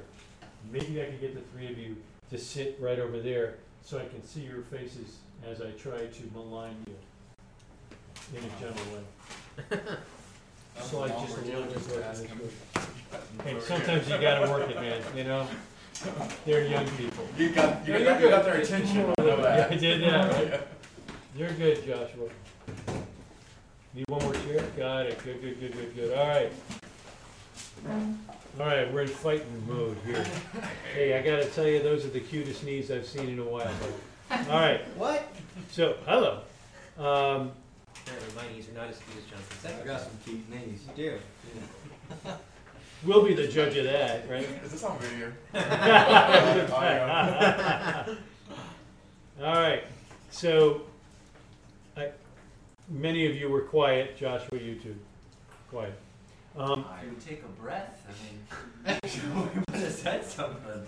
maybe 0.71 1.01
I 1.01 1.05
could 1.05 1.21
get 1.21 1.35
the 1.35 1.41
three 1.51 1.71
of 1.71 1.77
you 1.77 1.97
to 2.33 2.39
sit 2.39 2.75
right 2.79 2.97
over 2.97 3.19
there 3.19 3.57
so 3.83 3.99
I 3.99 4.05
can 4.05 4.23
see 4.25 4.41
your 4.41 4.63
faces 4.63 5.17
as 5.47 5.61
I 5.61 5.69
try 5.71 5.99
to 5.99 6.23
malign 6.33 6.75
you 6.87 6.95
in 8.35 8.43
a 8.43 8.49
gentle 8.59 8.83
way. 8.91 9.79
Slide 10.81 11.09
just 11.09 11.37
a 11.37 11.41
little 11.41 11.63
bit 11.63 11.79
further 11.79 12.11
this 12.11 12.21
way. 12.21 13.51
And 13.51 13.61
sometimes 13.61 14.09
you 14.09 14.17
gotta 14.17 14.49
work 14.49 14.67
it, 14.67 14.75
man, 14.77 14.99
you 15.15 15.25
know? 15.25 15.47
They're 16.43 16.65
young 16.65 16.87
people. 16.97 17.27
You 17.37 17.51
got, 17.51 17.87
you 17.87 17.99
got, 17.99 18.19
you're 18.19 18.31
got 18.31 18.45
their 18.45 18.55
attention. 18.55 19.01
I 19.01 19.13
Yeah, 19.19 19.25
know 19.25 19.41
that. 19.43 19.71
I 19.71 19.75
did 19.75 20.01
that, 20.01 20.51
right? 20.51 20.61
You're 21.35 21.51
good, 21.51 21.85
Joshua. 21.85 22.29
Need 23.93 24.07
one 24.07 24.23
more 24.23 24.33
chair? 24.33 24.63
Got 24.75 25.05
it. 25.05 25.23
Good, 25.23 25.39
good, 25.39 25.59
good, 25.59 25.73
good, 25.73 25.95
good. 25.95 26.17
All 26.17 26.27
right. 26.27 26.51
All 28.59 28.67
right, 28.67 28.91
we're 28.93 29.01
in 29.01 29.07
fighting 29.07 29.63
mode 29.67 29.97
here. 30.05 30.23
Hey, 30.93 31.17
I 31.17 31.21
gotta 31.23 31.45
tell 31.45 31.65
you, 31.67 31.81
those 31.81 32.05
are 32.05 32.09
the 32.09 32.19
cutest 32.19 32.63
knees 32.63 32.91
I've 32.91 33.07
seen 33.07 33.29
in 33.29 33.39
a 33.39 33.43
while. 33.43 33.71
But 34.29 34.47
all 34.49 34.59
right, 34.59 34.81
What? 34.97 35.27
so 35.71 35.95
hello. 36.05 36.41
Um, 36.97 37.51
Apparently, 38.05 38.35
my 38.35 38.47
knees 38.53 38.69
are 38.69 38.73
not 38.73 38.89
as 38.89 38.99
good 38.99 39.17
as 39.17 39.23
Jonathan's. 39.29 39.81
I 39.81 39.85
got 39.85 40.01
some 40.01 40.11
cute 40.23 40.47
knees. 40.49 40.81
You 40.95 41.17
do. 42.23 42.31
we'll 43.03 43.23
be 43.25 43.33
the 43.33 43.47
judge 43.47 43.75
of 43.77 43.85
that, 43.85 44.29
right? 44.29 44.47
Is 44.63 44.71
this 44.71 44.83
on 44.83 44.99
video? 44.99 45.31
All 49.41 49.55
right, 49.59 49.83
so, 50.29 50.81
I, 51.97 52.11
many 52.87 53.25
of 53.25 53.35
you 53.35 53.49
were 53.49 53.61
quiet, 53.61 54.15
Joshua, 54.15 54.59
you 54.59 54.75
too, 54.75 54.95
quiet. 55.71 55.95
Um, 56.55 56.85
I 56.87 57.05
would 57.05 57.19
take 57.19 57.43
a 57.43 57.61
breath. 57.61 58.05
I 58.07 58.11
mean, 58.23 58.99
we 59.55 59.59
would 59.71 59.81
have 59.81 59.91
said 59.91 60.23
something. 60.23 60.85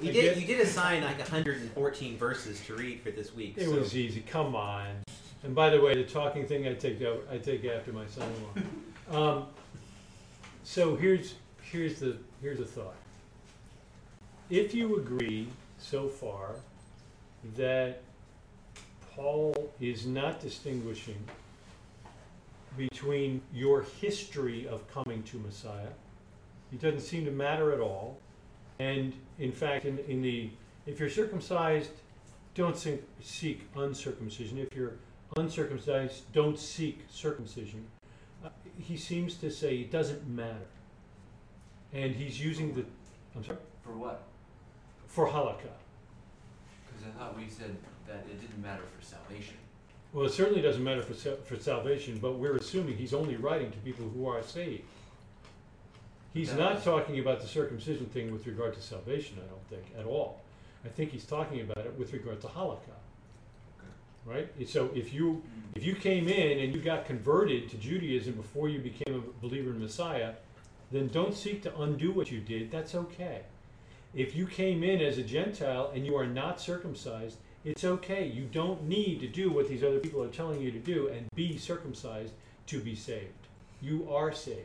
You 0.00 0.12
did. 0.12 0.36
You 0.38 0.46
did 0.46 0.60
assign 0.60 1.02
like 1.02 1.18
114 1.18 2.16
verses 2.16 2.64
to 2.66 2.74
read 2.74 3.00
for 3.00 3.10
this 3.10 3.34
week. 3.34 3.54
It 3.56 3.66
so- 3.66 3.78
was 3.78 3.96
easy. 3.96 4.20
Come 4.20 4.56
on. 4.56 5.02
And 5.44 5.54
by 5.54 5.70
the 5.70 5.80
way, 5.80 5.94
the 5.94 6.04
talking 6.04 6.46
thing 6.46 6.66
I 6.68 6.74
take 6.74 7.02
out, 7.02 7.26
I 7.30 7.38
take 7.38 7.64
after 7.64 7.92
my 7.92 8.06
son-in-law. 8.06 8.66
Um, 9.10 9.46
so 10.64 10.96
here's 10.96 11.34
here's 11.60 11.98
the 12.00 12.16
here's 12.40 12.60
a 12.60 12.64
thought. 12.64 12.94
If 14.48 14.72
you 14.72 14.96
agree 14.96 15.48
so 15.78 16.08
far 16.08 16.54
that 17.56 18.00
Paul 19.14 19.70
is 19.80 20.06
not 20.06 20.40
distinguishing 20.40 21.22
between 22.76 23.42
your 23.52 23.82
history 24.00 24.66
of 24.66 24.86
coming 24.92 25.22
to 25.24 25.38
Messiah, 25.38 25.92
it 26.72 26.80
doesn't 26.80 27.00
seem 27.00 27.24
to 27.24 27.30
matter 27.30 27.72
at 27.72 27.80
all. 27.80 28.18
And 28.78 29.12
in 29.38 29.52
fact, 29.52 29.84
in, 29.84 29.98
in 30.08 30.22
the 30.22 30.50
if 30.86 30.98
you're 30.98 31.10
circumcised 31.10 31.90
don't 32.54 32.76
seek, 32.76 33.02
seek 33.20 33.68
uncircumcision. 33.76 34.58
If 34.58 34.74
you're 34.74 34.94
uncircumcised, 35.36 36.30
don't 36.32 36.58
seek 36.58 37.04
circumcision. 37.10 37.86
Uh, 38.44 38.50
he 38.78 38.96
seems 38.96 39.36
to 39.36 39.50
say 39.50 39.76
it 39.76 39.90
doesn't 39.90 40.28
matter. 40.28 40.66
And 41.92 42.14
he's 42.14 42.42
using 42.42 42.74
the, 42.74 42.84
I'm 43.34 43.44
sorry, 43.44 43.58
For 43.82 43.92
what? 43.92 44.22
for 45.06 45.28
halakha. 45.28 45.72
Because 46.86 47.06
I 47.06 47.18
thought 47.18 47.36
we 47.36 47.48
said 47.48 47.76
that 48.06 48.24
it 48.30 48.40
didn't 48.40 48.62
matter 48.62 48.82
for 48.84 49.04
salvation. 49.04 49.56
Well, 50.12 50.26
it 50.26 50.32
certainly 50.32 50.62
doesn't 50.62 50.84
matter 50.84 51.02
for, 51.02 51.14
for 51.14 51.58
salvation, 51.58 52.18
but 52.20 52.34
we're 52.38 52.56
assuming 52.56 52.96
he's 52.98 53.14
only 53.14 53.36
writing 53.36 53.70
to 53.72 53.78
people 53.78 54.08
who 54.10 54.28
are 54.28 54.42
saved. 54.42 54.84
He's 56.34 56.50
That 56.50 56.58
not 56.58 56.84
talking 56.84 57.18
about 57.18 57.40
the 57.40 57.48
circumcision 57.48 58.06
thing 58.06 58.32
with 58.32 58.46
regard 58.46 58.74
to 58.74 58.82
salvation, 58.82 59.38
I 59.44 59.48
don't 59.48 59.68
think, 59.68 59.84
at 59.98 60.06
all. 60.06 60.42
I 60.84 60.88
think 60.88 61.12
he's 61.12 61.24
talking 61.24 61.60
about 61.60 61.86
it 61.86 61.94
with 61.98 62.12
regard 62.12 62.40
to 62.42 62.48
halakha. 62.48 62.96
Right? 64.24 64.48
So 64.68 64.90
if 64.94 65.12
you 65.12 65.42
If 65.74 65.84
you 65.84 65.94
came 65.94 66.28
in 66.28 66.58
and 66.60 66.74
you 66.74 66.80
got 66.80 67.06
converted 67.06 67.70
to 67.70 67.76
Judaism 67.78 68.34
before 68.34 68.68
you 68.68 68.78
became 68.80 69.14
a 69.16 69.40
believer 69.42 69.70
in 69.70 69.80
Messiah, 69.80 70.34
then 70.90 71.08
don't 71.08 71.34
seek 71.34 71.62
to 71.62 71.80
undo 71.80 72.12
what 72.12 72.30
you 72.30 72.40
did. 72.40 72.70
That's 72.70 72.94
okay. 72.94 73.42
if 74.14 74.36
you 74.36 74.46
came 74.46 74.84
in 74.84 75.00
as 75.00 75.18
a 75.18 75.22
Gentile 75.22 75.90
and 75.94 76.04
you 76.06 76.14
are 76.16 76.26
not 76.26 76.60
circumcised, 76.60 77.38
it's 77.64 77.84
okay. 77.84 78.26
You 78.26 78.44
don't 78.44 78.84
need 78.88 79.20
to 79.20 79.28
do 79.28 79.50
what 79.50 79.68
these 79.68 79.82
other 79.82 79.98
people 79.98 80.22
are 80.22 80.28
telling 80.28 80.60
you 80.60 80.70
to 80.72 80.78
do 80.78 81.08
and 81.08 81.26
be 81.34 81.56
circumcised 81.58 82.32
to 82.66 82.80
be 82.80 82.94
saved. 82.94 83.32
You 83.80 84.08
are 84.12 84.32
saved. 84.32 84.58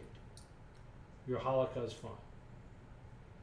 Your 1.27 1.39
halakha 1.39 1.85
is 1.85 1.93
fine. 1.93 2.11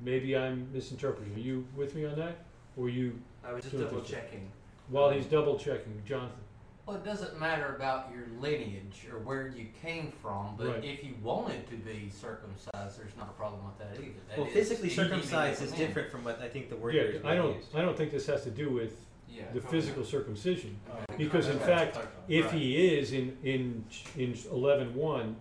Maybe 0.00 0.36
I'm 0.36 0.68
misinterpreting. 0.72 1.34
Are 1.34 1.38
you 1.38 1.66
with 1.76 1.94
me 1.94 2.04
on 2.04 2.16
that? 2.16 2.38
Or 2.76 2.88
you, 2.88 3.18
I 3.44 3.52
was 3.52 3.64
just 3.64 3.78
double 3.78 4.00
checking. 4.02 4.50
while 4.88 5.06
um, 5.06 5.14
he's 5.14 5.26
double 5.26 5.56
checking, 5.58 6.02
Jonathan? 6.06 6.38
Well, 6.86 6.96
it 6.96 7.04
doesn't 7.04 7.40
matter 7.40 7.74
about 7.76 8.10
your 8.12 8.26
lineage 8.40 9.06
or 9.10 9.18
where 9.20 9.48
you 9.48 9.68
came 9.80 10.12
from, 10.20 10.54
but 10.58 10.66
Right. 10.66 10.84
if 10.84 11.02
you 11.02 11.14
wanted 11.22 11.66
to 11.70 11.76
be 11.76 12.10
circumcised, 12.10 12.98
there's 12.98 13.16
not 13.16 13.30
a 13.30 13.32
problem 13.32 13.62
with 13.64 13.78
that 13.78 13.94
either. 13.98 14.12
That 14.28 14.38
Well, 14.38 14.46
is 14.48 14.52
physically 14.52 14.88
easy 14.88 14.96
circumcised 14.96 15.62
is 15.62 15.72
different 15.72 16.10
from 16.10 16.24
what 16.24 16.40
I 16.42 16.48
think 16.48 16.68
the 16.68 16.76
word 16.76 16.94
Yeah, 16.94 17.02
is 17.02 17.24
I 17.24 17.36
don't, 17.36 17.56
used. 17.56 17.74
I 17.74 17.80
don't 17.80 17.96
think 17.96 18.10
this 18.10 18.26
has 18.26 18.42
to 18.44 18.50
do 18.50 18.68
with 18.70 19.00
Yeah. 19.34 19.42
the 19.52 19.60
physical 19.60 20.04
circumcision. 20.04 20.76
Okay. 20.88 21.24
Because 21.24 21.48
in 21.48 21.58
fact, 21.58 21.98
If 22.28 22.46
Right. 22.46 22.54
he 22.54 22.86
is 22.98 23.12
in, 23.12 23.36
in, 23.42 23.84
in 24.16 24.38
eleven 24.50 24.94
one, 24.94 25.36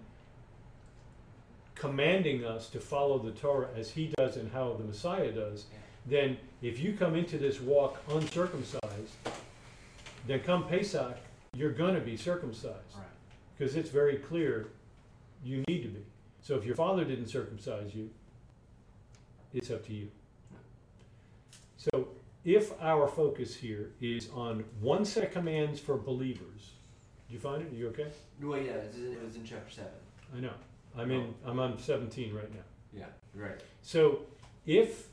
commanding 1.75 2.43
us 2.43 2.69
to 2.69 2.79
follow 2.79 3.17
the 3.19 3.31
Torah 3.31 3.69
as 3.75 3.91
he 3.91 4.07
does 4.17 4.37
and 4.37 4.51
how 4.51 4.73
the 4.73 4.83
Messiah 4.83 5.31
does, 5.31 5.65
then 6.05 6.37
if 6.61 6.79
you 6.79 6.93
come 6.93 7.15
into 7.15 7.37
this 7.37 7.61
walk 7.61 8.01
uncircumcised, 8.09 9.13
then 10.27 10.39
come 10.41 10.67
Pesach, 10.67 11.17
you're 11.55 11.71
gonna 11.71 11.99
be 11.99 12.17
circumcised. 12.17 12.95
Right. 12.95 13.03
Because 13.57 13.75
it's 13.75 13.89
very 13.89 14.17
clear 14.17 14.67
you 15.43 15.63
need 15.67 15.83
to 15.83 15.89
be. 15.89 16.03
So 16.41 16.55
if 16.55 16.65
your 16.65 16.75
father 16.75 17.05
didn't 17.05 17.27
circumcise 17.27 17.93
you, 17.93 18.09
it's 19.53 19.69
up 19.71 19.85
to 19.87 19.93
you. 19.93 20.09
So 21.77 22.07
if 22.45 22.71
our 22.81 23.07
focus 23.07 23.55
here 23.55 23.91
is 24.01 24.29
on 24.33 24.63
one 24.81 25.05
set 25.05 25.23
of 25.23 25.31
commands 25.31 25.79
for 25.79 25.97
believers, 25.97 26.71
did 27.27 27.33
you 27.33 27.39
find 27.39 27.61
it? 27.61 27.71
Are 27.71 27.75
you 27.75 27.87
okay? 27.89 28.07
Well, 28.41 28.59
yeah, 28.59 28.71
it 28.73 28.87
was- 28.93 29.01
it 29.01 29.23
was 29.23 29.35
in 29.35 29.43
chapter 29.45 29.71
seven. 29.71 29.91
I 30.35 30.39
know. 30.39 30.53
I'm 30.95 31.09
in, 31.11 31.33
oh. 31.45 31.49
I'm 31.49 31.59
on 31.59 31.77
seventeen 31.79 32.33
right 32.33 32.51
now. 32.53 32.63
Yeah. 32.93 33.05
Right. 33.33 33.59
So 33.81 34.19
if, 34.65 35.07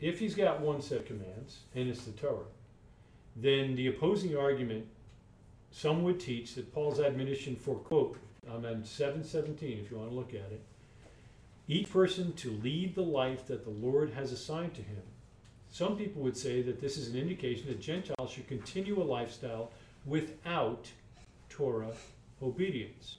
if 0.00 0.18
he's 0.18 0.34
got 0.34 0.60
one 0.60 0.82
set 0.82 0.98
of 0.98 1.06
commands 1.06 1.60
and 1.74 1.88
it's 1.88 2.04
the 2.04 2.12
Torah, 2.12 2.44
then 3.36 3.74
the 3.76 3.86
opposing 3.86 4.36
argument, 4.36 4.86
some 5.70 6.02
would 6.02 6.18
teach 6.20 6.54
that 6.56 6.72
Paul's 6.74 6.98
admonition 7.00 7.56
for 7.56 7.76
quote, 7.76 8.18
I'm 8.50 8.64
on 8.66 8.84
seven 8.84 9.22
seventeen 9.24 9.78
if 9.78 9.90
you 9.90 9.96
wanna 9.98 10.10
look 10.10 10.30
at 10.34 10.50
it. 10.52 10.62
Each 11.66 11.90
person 11.90 12.32
to 12.34 12.50
lead 12.50 12.94
the 12.94 13.02
life 13.02 13.46
that 13.46 13.64
the 13.64 13.70
Lord 13.70 14.10
has 14.10 14.32
assigned 14.32 14.74
to 14.74 14.82
him. 14.82 15.02
Some 15.70 15.96
people 15.96 16.22
would 16.22 16.36
say 16.36 16.62
that 16.62 16.80
this 16.80 16.96
is 16.96 17.08
an 17.08 17.16
indication 17.16 17.66
that 17.68 17.80
Gentiles 17.80 18.30
should 18.30 18.48
continue 18.48 19.00
a 19.00 19.04
lifestyle 19.04 19.70
without 20.06 20.86
Torah 21.48 21.92
obedience. 22.42 23.16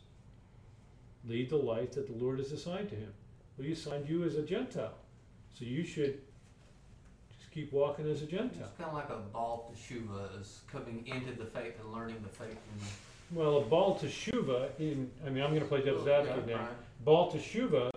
Lead 1.28 1.50
the 1.50 1.58
life 1.58 1.92
that 1.94 2.08
the 2.08 2.24
Lord 2.24 2.40
has 2.40 2.52
assigned 2.52 2.90
to 2.90 2.96
him. 2.96 3.14
Well, 3.58 3.68
he 3.68 3.74
assigned 3.74 4.10
you 4.10 4.24
as 4.24 4.36
a 4.36 4.42
Gentile. 4.42 4.94
So 5.54 5.66
you 5.66 5.84
should 5.84 6.22
just 7.38 7.52
keep 7.52 7.72
walking 7.74 8.10
as 8.10 8.22
a 8.22 8.26
Gentile. 8.26 8.68
It's 8.68 8.78
kind 8.78 8.90
of 8.90 8.94
like 8.94 9.10
a 9.10 9.18
Baal 9.34 9.74
Teshuva 9.74 10.40
is 10.40 10.62
coming 10.72 11.06
into 11.06 11.38
the 11.38 11.46
faith 11.46 11.74
and 11.84 11.94
learning 11.94 12.18
the 12.24 12.30
faith. 12.30 12.58
Well, 13.32 13.58
a 13.58 13.62
Baal 13.62 14.00
Teshuva, 14.02 14.70
in, 14.80 15.12
I 15.26 15.30
mean, 15.30 15.44
I'm 15.44 15.54
gonna 15.54 15.66
play 15.66 15.84
devil's 15.84 16.08
advocate 16.08 16.48
now. 16.48 16.70
Baal 17.04 17.32
Teshuva 17.32 17.92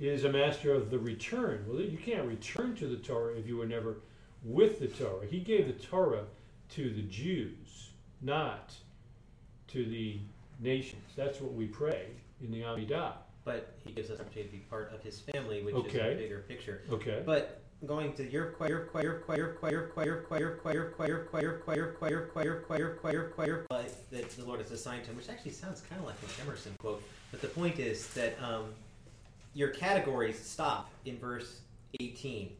is 0.00 0.24
a 0.24 0.32
master 0.32 0.72
of 0.72 0.90
the 0.90 0.98
return. 0.98 1.64
Well, 1.68 1.80
you 1.80 1.98
can't 1.98 2.26
return 2.26 2.74
to 2.76 2.86
the 2.86 2.96
Torah 2.96 3.34
if 3.34 3.46
you 3.46 3.58
were 3.58 3.66
never 3.66 3.98
with 4.42 4.80
the 4.80 4.88
Torah. 4.88 5.26
He 5.26 5.40
gave 5.40 5.66
the 5.66 5.84
Torah 5.84 6.24
to 6.70 6.90
the 6.90 7.02
Jews, 7.02 7.90
not 8.22 8.72
to 9.68 9.84
the 9.84 10.18
nations. 10.58 11.02
That's 11.16 11.40
what 11.40 11.52
we 11.52 11.66
pray 11.66 12.06
in 12.42 12.50
the 12.50 12.62
Amidah. 12.62 13.12
But 13.44 13.74
he 13.84 13.92
gives 13.92 14.10
us 14.10 14.18
an 14.18 14.26
opportunity 14.26 14.50
to 14.50 14.56
be 14.56 14.62
part 14.70 14.92
of 14.94 15.02
his 15.02 15.20
family, 15.20 15.62
which 15.62 15.74
is 15.74 15.80
Okay. 15.80 16.12
a 16.14 16.16
bigger 16.16 16.44
picture. 16.48 16.82
Okay? 16.90 17.22
But 17.24 17.62
going 17.86 18.12
to 18.14 18.30
your 18.30 18.52
choir, 18.52 18.68
your 18.68 18.80
choir, 18.86 19.20
choir, 19.26 19.54
choir, 19.58 19.88
choir, 19.94 20.18
choir, 20.22 20.58
choir, 20.62 20.88
choir, 20.94 21.22
choir, 21.30 21.58
choir, 21.62 21.90
choir, 21.98 22.26
choir, 22.30 22.60
choir, 22.60 22.94
choir, 23.00 23.28
choir, 23.30 23.66
that 24.10 24.30
the 24.30 24.44
Lord 24.44 24.60
has 24.60 24.70
assigned 24.70 25.04
to 25.04 25.10
him, 25.10 25.16
which 25.16 25.28
actually 25.28 25.52
sounds 25.52 25.80
kind 25.88 26.00
of 26.00 26.06
like 26.06 26.16
an 26.22 26.28
Emerson 26.46 26.74
quote. 26.78 27.02
But 27.30 27.40
the 27.40 27.48
point 27.48 27.78
is 27.78 28.06
that 28.08 28.40
um, 28.42 28.74
your 29.54 29.68
categories 29.68 30.38
stop 30.38 30.90
in 31.04 31.18
verse 31.18 31.60
18. 32.00 32.52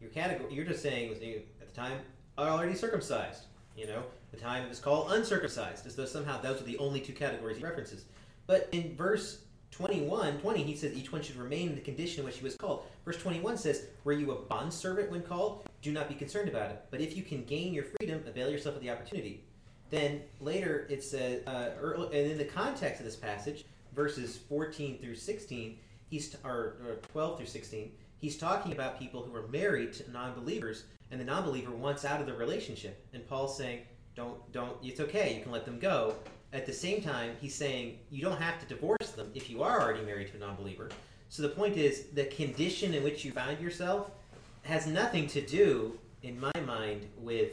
Your 0.00 0.10
category, 0.10 0.52
you're 0.52 0.64
just 0.64 0.82
saying 0.82 1.10
at 1.12 1.68
the 1.68 1.74
time 1.74 1.98
are 2.38 2.48
already 2.48 2.74
circumcised. 2.74 3.44
You 3.76 3.86
know, 3.86 4.02
the 4.30 4.36
time 4.36 4.70
is 4.70 4.78
called 4.78 5.12
uncircumcised, 5.12 5.86
as 5.86 5.94
though 5.94 6.06
somehow 6.06 6.40
those 6.40 6.60
are 6.60 6.64
the 6.64 6.78
only 6.78 7.00
two 7.00 7.12
categories 7.12 7.58
he 7.58 7.64
references. 7.64 8.04
But 8.46 8.68
in 8.72 8.96
verse 8.96 9.42
21, 9.70 10.38
20, 10.40 10.62
he 10.62 10.74
says 10.74 10.94
each 10.94 11.12
one 11.12 11.22
should 11.22 11.36
remain 11.36 11.68
in 11.68 11.74
the 11.76 11.80
condition 11.80 12.20
in 12.20 12.26
which 12.26 12.38
he 12.38 12.44
was 12.44 12.56
called. 12.56 12.84
Verse 13.04 13.16
21 13.18 13.56
says, 13.56 13.86
Were 14.04 14.12
you 14.12 14.32
a 14.32 14.34
bondservant 14.34 15.10
when 15.10 15.22
called? 15.22 15.68
Do 15.82 15.92
not 15.92 16.08
be 16.08 16.14
concerned 16.14 16.48
about 16.48 16.70
it. 16.70 16.84
But 16.90 17.00
if 17.00 17.16
you 17.16 17.22
can 17.22 17.44
gain 17.44 17.72
your 17.72 17.84
freedom, 17.84 18.22
avail 18.26 18.50
yourself 18.50 18.76
of 18.76 18.82
the 18.82 18.90
opportunity. 18.90 19.44
Then 19.90 20.22
later 20.40 20.86
it 20.90 21.02
says, 21.02 21.46
uh, 21.46 21.70
early, 21.80 22.06
and 22.18 22.30
in 22.32 22.38
the 22.38 22.44
context 22.44 23.00
of 23.00 23.06
this 23.06 23.16
passage, 23.16 23.64
verses 23.94 24.36
14 24.36 24.98
through 24.98 25.16
16, 25.16 25.78
he's, 26.10 26.36
or, 26.44 26.76
or 26.86 26.98
12 27.12 27.38
through 27.38 27.46
16, 27.46 27.92
he's 28.18 28.36
talking 28.36 28.72
about 28.72 28.98
people 28.98 29.22
who 29.22 29.34
are 29.34 29.48
married 29.48 29.92
to 29.94 30.10
non-believers, 30.10 30.84
and 31.10 31.20
the 31.20 31.24
non-believer 31.24 31.70
wants 31.70 32.04
out 32.04 32.20
of 32.20 32.26
the 32.26 32.34
relationship. 32.34 33.06
And 33.14 33.26
Paul's 33.26 33.56
saying, 33.56 33.80
don't, 34.14 34.52
don't, 34.52 34.76
it's 34.82 35.00
okay, 35.00 35.36
you 35.36 35.42
can 35.42 35.52
let 35.52 35.64
them 35.64 35.78
go. 35.78 36.14
At 36.52 36.66
the 36.66 36.72
same 36.72 37.00
time, 37.00 37.36
he's 37.40 37.54
saying 37.54 37.98
you 38.10 38.22
don't 38.22 38.40
have 38.40 38.60
to 38.60 38.66
divorce 38.66 39.12
them 39.14 39.30
if 39.34 39.48
you 39.48 39.62
are 39.62 39.80
already 39.80 40.04
married 40.04 40.28
to 40.32 40.36
a 40.36 40.40
non-believer. 40.40 40.90
So 41.28 41.42
the 41.42 41.48
point 41.48 41.76
is, 41.76 42.06
the 42.12 42.24
condition 42.24 42.92
in 42.92 43.04
which 43.04 43.24
you 43.24 43.30
find 43.30 43.60
yourself 43.60 44.10
has 44.62 44.86
nothing 44.86 45.28
to 45.28 45.40
do, 45.40 45.96
in 46.22 46.38
my 46.38 46.52
mind, 46.66 47.06
with 47.18 47.52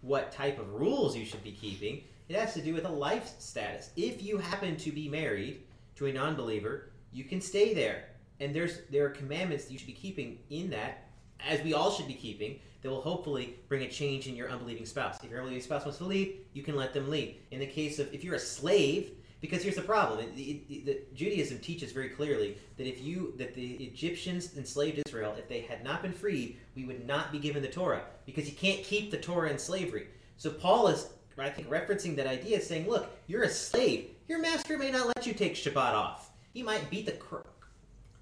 what 0.00 0.30
type 0.30 0.60
of 0.60 0.72
rules 0.72 1.16
you 1.16 1.24
should 1.24 1.42
be 1.42 1.52
keeping. 1.52 2.02
It 2.28 2.36
has 2.36 2.54
to 2.54 2.62
do 2.62 2.72
with 2.72 2.84
a 2.84 2.90
life 2.90 3.32
status. 3.38 3.90
If 3.96 4.22
you 4.22 4.38
happen 4.38 4.76
to 4.76 4.92
be 4.92 5.08
married 5.08 5.62
to 5.96 6.06
a 6.06 6.12
non-believer, 6.12 6.90
you 7.12 7.24
can 7.24 7.40
stay 7.40 7.74
there, 7.74 8.04
and 8.40 8.54
there's 8.54 8.80
there 8.90 9.04
are 9.06 9.10
commandments 9.10 9.64
that 9.64 9.72
you 9.72 9.78
should 9.78 9.86
be 9.86 9.92
keeping 9.92 10.38
in 10.50 10.70
that, 10.70 11.08
as 11.46 11.62
we 11.62 11.74
all 11.74 11.90
should 11.90 12.06
be 12.06 12.14
keeping. 12.14 12.60
That 12.82 12.90
will 12.90 13.00
hopefully 13.00 13.56
bring 13.68 13.82
a 13.82 13.88
change 13.88 14.28
in 14.28 14.36
your 14.36 14.48
unbelieving 14.48 14.86
spouse. 14.86 15.18
If 15.24 15.30
your 15.30 15.40
unbelieving 15.40 15.64
spouse 15.64 15.84
wants 15.84 15.98
to 15.98 16.04
leave, 16.04 16.36
you 16.52 16.62
can 16.62 16.76
let 16.76 16.94
them 16.94 17.10
leave. 17.10 17.36
In 17.50 17.58
the 17.58 17.66
case 17.66 17.98
of 17.98 18.12
if 18.14 18.22
you're 18.22 18.36
a 18.36 18.38
slave, 18.38 19.10
because 19.40 19.62
here's 19.62 19.76
the 19.76 19.82
problem: 19.82 20.20
it, 20.20 20.38
it, 20.38 20.88
it, 20.88 21.14
Judaism 21.14 21.58
teaches 21.58 21.92
very 21.92 22.08
clearly 22.08 22.56
that 22.76 22.86
if 22.86 23.02
you 23.02 23.34
that 23.38 23.54
the 23.54 23.74
Egyptians 23.84 24.56
enslaved 24.56 25.02
Israel, 25.06 25.34
if 25.38 25.48
they 25.48 25.62
had 25.62 25.84
not 25.84 26.02
been 26.02 26.12
freed, 26.12 26.58
we 26.74 26.84
would 26.84 27.06
not 27.06 27.32
be 27.32 27.38
given 27.38 27.62
the 27.62 27.68
Torah 27.68 28.02
because 28.24 28.48
you 28.48 28.54
can't 28.54 28.82
keep 28.82 29.10
the 29.10 29.18
Torah 29.18 29.50
in 29.50 29.58
slavery. 29.58 30.08
So 30.36 30.50
Paul 30.50 30.88
is, 30.88 31.08
I 31.38 31.50
think, 31.50 31.68
referencing 31.68 32.16
that 32.16 32.26
idea, 32.26 32.60
saying, 32.60 32.88
"Look, 32.88 33.10
you're 33.26 33.44
a 33.44 33.48
slave. 33.48 34.10
Your 34.28 34.38
master 34.38 34.78
may 34.78 34.90
not 34.90 35.06
let 35.06 35.26
you 35.26 35.32
take 35.32 35.54
Shabbat 35.54 35.92
off. 35.92 36.30
He 36.56 36.62
might 36.62 36.88
beat 36.88 37.04
the 37.04 37.12
cr- 37.12 37.46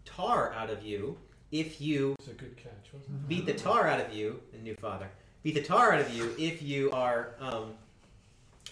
tar 0.05 0.52
out 0.55 0.69
of 0.69 0.82
you 0.85 1.16
if 1.52 1.81
you 1.81 2.16
It's 2.19 2.27
a 2.27 2.32
good 2.32 2.56
catch, 2.56 2.93
wasn't 2.93 3.11
it? 3.20 3.28
beat 3.28 3.47
the 3.47 3.55
tar 3.55 3.86
out 3.86 4.01
of 4.01 4.12
you, 4.12 4.40
the 4.51 4.59
new 4.59 4.74
father, 4.74 5.09
beat 5.44 5.55
the 5.55 5.62
tar 5.62 5.93
out 5.93 6.01
of 6.01 6.12
you 6.12 6.35
if 6.36 6.61
you 6.61 6.90
are, 6.90 7.36
um, 7.39 7.74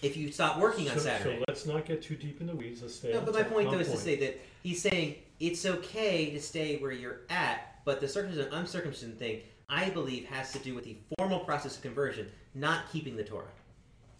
if 0.01 0.17
you 0.17 0.33
stop 0.33 0.59
working 0.59 0.89
on 0.89 0.97
So- 0.97 1.03
Saturday. 1.03 1.37
So 1.37 1.45
let's 1.47 1.65
not 1.65 1.85
get 1.85 2.01
too 2.03 2.17
deep 2.17 2.41
in 2.41 2.47
the 2.47 2.53
weeds, 2.53 2.81
let's 2.81 2.95
stay 2.95 3.13
No, 3.13 3.19
on 3.19 3.25
but 3.25 3.35
my 3.35 3.43
top- 3.43 3.53
point 3.53 3.67
on 3.69 3.75
though 3.75 3.79
is 3.79 3.89
to 3.91 3.95
say 3.95 4.17
that 4.17 4.37
he's 4.63 4.81
saying 4.81 5.15
it's 5.39 5.65
okay 5.65 6.29
to 6.31 6.41
stay 6.41 6.75
where 6.79 6.91
you're 6.91 7.21
at, 7.29 7.79
but 7.85 8.01
the 8.01 8.07
circumcision 8.09 8.51
uncircumcision 8.53 9.15
thing, 9.15 9.43
I 9.69 9.91
believe, 9.91 10.25
has 10.25 10.51
to 10.51 10.59
do 10.59 10.75
with 10.75 10.83
the 10.83 10.97
formal 11.17 11.39
process 11.39 11.77
of 11.77 11.83
conversion, 11.83 12.29
not 12.53 12.91
keeping 12.91 13.15
the 13.15 13.23
Torah. 13.23 13.47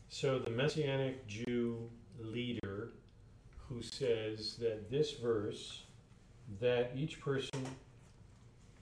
So 0.07 0.39
the 0.39 0.51
Messianic 0.51 1.27
Jew 1.27 1.89
leader 2.17 2.91
who 3.69 3.81
says 3.81 4.56
that 4.60 4.90
this 4.90 5.14
verse, 5.14 5.84
that 6.60 6.91
each 6.95 7.19
person 7.22 7.65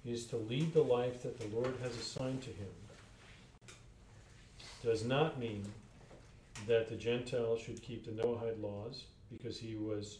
is 0.05 0.25
to 0.25 0.37
lead 0.37 0.73
the 0.73 0.81
life 0.81 1.21
that 1.23 1.39
the 1.39 1.55
Lord 1.55 1.75
has 1.83 1.95
assigned 1.95 2.41
to 2.43 2.49
him, 2.49 2.67
does 4.83 5.05
not 5.05 5.39
mean 5.39 5.63
that 6.67 6.89
the 6.89 6.95
Gentile 6.95 7.57
should 7.57 7.81
keep 7.81 8.05
the 8.05 8.11
Noahide 8.11 8.61
laws 8.61 9.03
because 9.31 9.59
he 9.59 9.75
was 9.75 10.19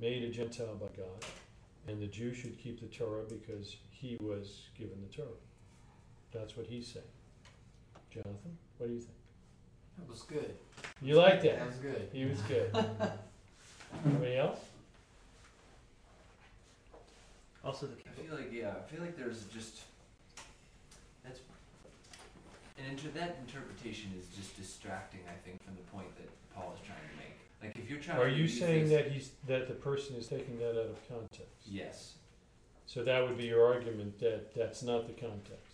made 0.00 0.22
a 0.22 0.28
Gentile 0.28 0.74
by 0.74 0.88
God, 0.96 1.24
and 1.88 2.00
the 2.00 2.06
Jew 2.06 2.34
should 2.34 2.58
keep 2.58 2.80
the 2.80 2.86
Torah 2.86 3.24
because 3.28 3.76
he 3.90 4.16
was 4.20 4.62
given 4.78 4.98
the 5.00 5.14
Torah. 5.14 5.28
That's 6.32 6.56
what 6.56 6.66
he's 6.66 6.86
saying. 6.86 7.04
Jonathan, 8.10 8.58
what 8.76 8.88
do 8.88 8.92
you 8.94 9.00
think? 9.00 9.16
That 9.98 10.08
was 10.08 10.22
good. 10.22 10.54
You 11.00 11.14
liked 11.16 11.42
that? 11.42 11.58
That 11.58 11.66
was 11.68 11.76
good. 11.76 12.08
He 12.12 12.24
was 12.26 12.40
good. 12.42 12.70
Anybody 14.04 14.36
else? 14.36 14.60
Also, 17.64 17.86
the 17.86 17.94
I 18.08 18.22
feel 18.22 18.36
like 18.36 18.52
yeah, 18.52 18.70
I 18.78 18.92
feel 18.92 19.00
like 19.02 19.16
there's 19.16 19.44
just 19.44 19.80
that's 21.24 21.40
and 22.78 22.86
inter- 22.90 23.18
that 23.18 23.38
interpretation 23.46 24.10
is 24.18 24.26
just 24.36 24.56
distracting. 24.56 25.20
I 25.28 25.34
think 25.48 25.64
from 25.64 25.74
the 25.74 25.82
point 25.90 26.14
that 26.16 26.28
Paul 26.54 26.74
is 26.74 26.80
trying 26.86 26.98
to 26.98 27.16
make. 27.16 27.36
Like 27.62 27.76
if 27.82 27.90
you're 27.90 27.98
trying. 27.98 28.18
Are 28.18 28.28
to 28.28 28.34
you 28.36 28.42
use 28.42 28.58
saying 28.58 28.88
this- 28.88 29.02
that 29.02 29.10
he's, 29.10 29.30
that 29.48 29.66
the 29.66 29.74
person 29.74 30.14
is 30.16 30.28
taking 30.28 30.58
that 30.58 30.70
out 30.70 30.90
of 30.90 31.08
context? 31.08 31.66
Yes. 31.66 32.14
So 32.86 33.02
that 33.02 33.22
would 33.26 33.36
be 33.36 33.44
your 33.46 33.66
argument 33.66 34.18
that 34.20 34.54
that's 34.54 34.82
not 34.84 35.08
the 35.08 35.12
context. 35.14 35.65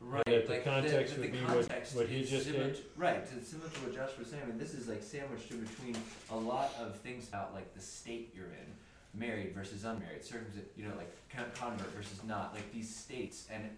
Right. 0.00 0.24
that 0.26 0.46
the 0.46 0.52
like 0.54 0.64
context 0.64 1.14
that 1.14 1.20
would 1.22 1.32
the 1.32 1.38
be 1.38 1.44
what- 1.44 1.54
context 1.54 1.96
what 1.96 2.06
he 2.08 2.20
is 2.20 2.30
just 2.30 2.46
similar 2.46 2.66
gave? 2.66 2.76
to- 2.76 2.82
right. 2.96 3.26
It's 3.36 3.48
similar 3.48 3.70
to 3.70 3.80
what 3.80 3.94
Josh 3.94 4.16
was 4.18 4.28
saying. 4.28 4.42
I 4.42 4.46
mean, 4.46 4.58
this 4.58 4.74
is 4.74 4.88
like 4.88 5.02
sandwiched 5.02 5.50
in 5.50 5.60
between 5.64 5.96
a 6.30 6.36
lot 6.36 6.74
of 6.78 6.96
things 7.00 7.28
about 7.28 7.54
like 7.54 7.74
the 7.74 7.80
state 7.80 8.32
you're 8.36 8.46
in, 8.46 9.18
married 9.20 9.54
versus 9.54 9.84
unmarried, 9.84 10.22
circumcision, 10.24 10.66
you 10.76 10.84
know, 10.86 10.94
like 10.96 11.10
con- 11.34 11.50
convert 11.54 11.88
versus 11.94 12.22
not, 12.24 12.54
like 12.54 12.70
these 12.72 12.94
states, 12.94 13.48
and 13.52 13.70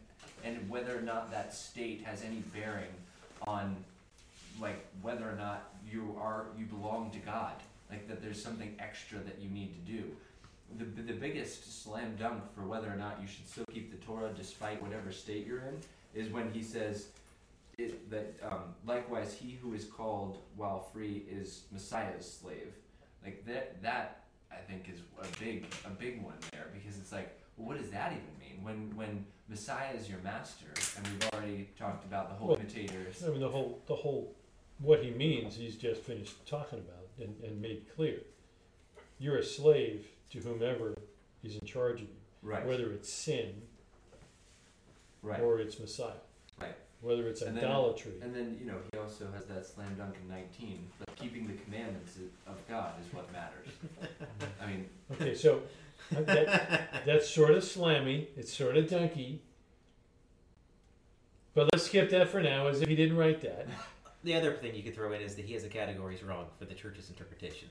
and 0.44 0.68
whether 0.68 0.96
or 0.96 1.02
not 1.02 1.30
that 1.30 1.54
state 1.54 2.02
has 2.02 2.22
any 2.22 2.42
bearing 2.54 2.90
on 3.46 3.76
like 4.60 4.84
whether 5.02 5.28
or 5.28 5.36
not 5.36 5.72
you 5.90 6.16
are 6.20 6.46
you 6.58 6.64
belong 6.66 7.10
to 7.12 7.18
God, 7.20 7.54
like 7.90 8.08
that 8.08 8.20
there's 8.20 8.42
something 8.42 8.74
extra 8.80 9.18
that 9.20 9.38
you 9.40 9.48
need 9.50 9.72
to 9.86 9.92
do. 9.92 10.04
The, 10.78 10.84
the 10.84 11.14
biggest 11.18 11.82
slam 11.82 12.16
dunk 12.18 12.42
for 12.54 12.60
whether 12.62 12.92
or 12.92 12.96
not 12.96 13.18
you 13.22 13.26
should 13.28 13.48
still 13.48 13.64
keep 13.72 13.90
the 13.90 14.04
Torah 14.04 14.30
despite 14.36 14.82
whatever 14.82 15.10
state 15.12 15.46
you're 15.46 15.60
in 15.60 15.78
is 16.14 16.30
when 16.30 16.50
he 16.52 16.62
says 16.62 17.08
it, 17.76 18.10
that 18.10 18.34
um, 18.50 18.74
likewise 18.86 19.34
he 19.34 19.58
who 19.62 19.74
is 19.74 19.84
called 19.84 20.38
while 20.56 20.80
free 20.92 21.24
is 21.30 21.62
Messiah's 21.72 22.30
slave. 22.30 22.72
Like 23.24 23.44
that 23.46 23.80
that 23.82 24.24
I 24.50 24.56
think 24.56 24.88
is 24.92 25.00
a 25.22 25.38
big 25.38 25.66
a 25.84 25.90
big 25.90 26.22
one 26.22 26.34
there 26.52 26.66
because 26.74 26.98
it's 26.98 27.12
like 27.12 27.38
well, 27.56 27.68
what 27.68 27.78
does 27.80 27.90
that 27.90 28.12
even 28.12 28.38
mean 28.40 28.64
when 28.64 28.96
when 28.96 29.24
Messiah 29.48 29.94
is 29.94 30.08
your 30.08 30.18
master 30.20 30.66
and 30.96 31.06
we've 31.08 31.30
already 31.32 31.68
talked 31.78 32.04
about 32.04 32.28
the 32.28 32.34
whole 32.34 32.48
Well, 32.48 32.58
imitators. 32.58 33.24
I 33.24 33.30
mean, 33.30 33.40
the 33.40 33.48
whole, 33.48 33.80
the 33.86 33.94
whole, 33.94 34.34
what 34.78 35.02
he 35.02 35.10
means, 35.10 35.56
he's 35.56 35.76
just 35.76 36.02
finished 36.02 36.46
talking 36.46 36.80
about 36.80 37.06
and, 37.18 37.34
and 37.42 37.60
made 37.60 37.86
clear. 37.96 38.20
You're 39.18 39.38
a 39.38 39.42
slave 39.44 40.06
to 40.30 40.40
whomever 40.40 40.98
is 41.42 41.56
in 41.56 41.66
charge 41.66 42.02
of 42.02 42.08
you, 42.08 42.14
Right. 42.42 42.66
whether 42.66 42.92
it's 42.92 43.10
sin 43.10 43.62
Right. 45.28 45.40
or 45.40 45.60
it's 45.60 45.78
Messiah. 45.78 46.12
Right. 46.60 46.74
Whether 47.00 47.28
it's 47.28 47.42
And 47.42 47.56
then- 47.56 47.64
idolatry. 47.64 48.12
And 48.22 48.34
then, 48.34 48.56
you 48.60 48.66
know, 48.66 48.78
he 48.92 48.98
also 48.98 49.30
has 49.32 49.44
that 49.46 49.66
slam 49.66 49.94
dunk 49.96 50.16
in 50.20 50.28
19, 50.28 50.88
but 50.98 51.14
keeping 51.16 51.46
the 51.46 51.54
commandments 51.54 52.18
of 52.46 52.56
God 52.68 52.94
is 53.04 53.12
what 53.12 53.30
matters. 53.32 53.68
I 54.62 54.66
mean, 54.66 54.88
Okay, 55.12 55.34
so 55.34 55.62
uh, 56.16 56.22
that, 56.22 57.02
that's 57.06 57.28
sort 57.28 57.52
of 57.52 57.62
slammy, 57.62 58.26
it's 58.36 58.52
sort 58.52 58.76
of 58.76 58.86
dunky. 58.86 59.38
But 61.54 61.68
let's 61.72 61.86
skip 61.86 62.10
that 62.10 62.28
for 62.28 62.40
now, 62.40 62.68
as 62.68 62.82
if 62.82 62.88
he 62.88 62.96
didn't 62.96 63.16
write 63.16 63.40
that. 63.42 63.68
the 64.24 64.34
other 64.34 64.52
thing 64.54 64.74
you 64.74 64.82
could 64.82 64.94
throw 64.94 65.12
in 65.12 65.20
is 65.20 65.34
that 65.36 65.44
he 65.44 65.54
has 65.54 65.62
the 65.62 65.68
categories 65.68 66.22
wrong 66.22 66.46
for 66.58 66.64
the 66.64 66.74
church's 66.74 67.08
interpretation. 67.10 67.68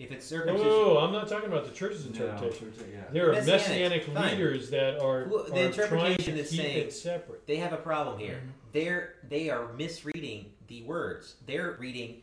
If 0.00 0.10
it's 0.12 0.30
No, 0.32 0.38
circumcision, 0.38 0.66
no, 0.66 0.94
no, 0.94 0.98
I'm 1.00 1.12
not 1.12 1.28
talking 1.28 1.50
about 1.52 1.66
the 1.66 1.72
church's 1.74 2.06
interpretation. 2.06 2.72
yeah. 2.90 3.02
There 3.12 3.28
are 3.28 3.32
Messianic, 3.32 3.60
messianic 3.68 4.04
fine. 4.06 4.30
leaders 4.38 4.70
that 4.70 4.98
are, 4.98 5.26
Well, 5.28 5.44
the 5.44 5.50
are 5.50 5.52
trying 5.52 5.66
interpretation 5.66 6.34
to 6.36 6.40
is 6.40 6.50
keep 6.50 6.60
saying- 6.60 6.78
it 6.86 6.92
separate. 6.94 7.46
they 7.46 7.56
have 7.56 7.74
a 7.74 7.76
problem 7.76 8.18
here. 8.18 8.36
Mm-hmm. 8.36 8.48
They're 8.72 9.14
they 9.28 9.50
are 9.50 9.70
misreading 9.74 10.52
the 10.68 10.82
words. 10.84 11.34
They're 11.46 11.72
reading. 11.78 12.22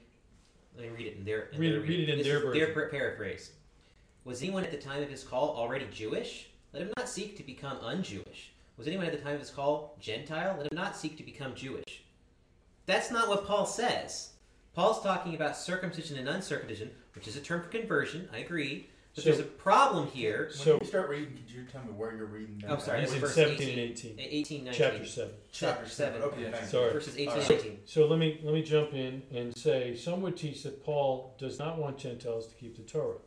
Let 0.76 0.86
me 0.88 0.98
read 0.98 1.06
it 1.08 1.18
in 1.18 1.24
their. 1.26 1.50
In 1.54 1.60
Read 1.60 1.72
their 1.74 1.80
it- 1.84 1.88
read 1.88 2.00
it 2.00 2.10
in 2.10 2.18
this 2.18 2.26
their 2.28 2.38
is 2.38 2.44
version. 2.44 2.64
Their 2.66 2.74
par- 2.74 2.90
paraphrase. 2.90 3.52
Was 4.26 4.42
anyone 4.42 4.64
at 4.64 4.72
the 4.72 4.78
time 4.78 5.04
of 5.04 5.10
his 5.10 5.24
call 5.24 5.56
already 5.56 5.86
Jewish? 5.94 6.50
Let 6.74 6.82
him 6.82 6.92
not 6.98 7.08
seek 7.08 7.38
to 7.38 7.44
become 7.44 7.78
un-Jewish. 7.82 8.52
Was 8.78 8.88
anyone 8.88 9.06
at 9.06 9.12
the 9.12 9.20
time 9.20 9.36
of 9.36 9.40
his 9.40 9.50
call 9.52 9.96
Gentile? 10.00 10.56
Let 10.58 10.72
him 10.72 10.76
not 10.76 10.98
seek 10.98 11.16
to 11.18 11.24
become 11.24 11.54
Jewish. 11.54 12.04
That's 12.88 13.12
not 13.12 13.28
what 13.30 13.46
Paul 13.46 13.66
says. 13.68 14.32
Paul's 14.78 15.02
talking 15.02 15.34
about 15.34 15.58
circumcision 15.58 16.20
and 16.20 16.30
uncircumcision, 16.30 16.92
which 17.16 17.28
is 17.28 17.36
a 17.36 17.42
term 17.42 17.64
for 17.64 17.70
conversion. 17.70 18.30
I 18.32 18.38
agree. 18.38 18.86
But 19.16 19.24
So- 19.24 19.30
there's 19.32 19.42
a 19.42 19.50
problem 19.50 20.06
here. 20.12 20.52
So- 20.52 20.74
when 20.74 20.82
you 20.84 20.88
start 20.88 21.10
reading, 21.10 21.36
could 21.36 21.50
you 21.50 21.66
tell 21.66 21.82
me 21.84 21.94
where 21.94 22.16
you're 22.16 22.28
reading? 22.28 22.64
Oh, 22.68 22.78
sorry. 22.78 23.02
He's 23.02 23.12
in 23.16 23.28
17 23.28 23.80
18. 23.80 24.12
and 24.12 24.20
18, 24.20 24.20
eh, 24.20 24.28
18, 24.30 24.66
19. 24.66 24.78
chapter 24.80 25.04
7. 25.08 25.34
Chapter 25.52 25.90
seven. 25.90 26.22
Okay, 26.22 26.44
Yeah. 26.44 26.64
Sorry. 26.64 26.94
Verses 26.94 27.16
18 27.16 27.30
Alright. 27.30 27.50
and 27.50 27.58
19. 27.58 27.80
So 27.88 28.06
let 28.06 28.20
me 28.20 28.40
let 28.44 28.54
me 28.54 28.62
jump 28.62 28.94
in 28.94 29.24
and 29.32 29.58
say 29.58 29.96
some 29.96 30.22
would 30.22 30.38
teach 30.38 30.62
that 30.62 30.84
Paul 30.84 31.34
does 31.40 31.58
not 31.58 31.80
want 31.80 31.98
Gentiles 31.98 32.46
to 32.50 32.54
keep 32.54 32.78
the 32.78 32.84
Torah, 32.84 33.18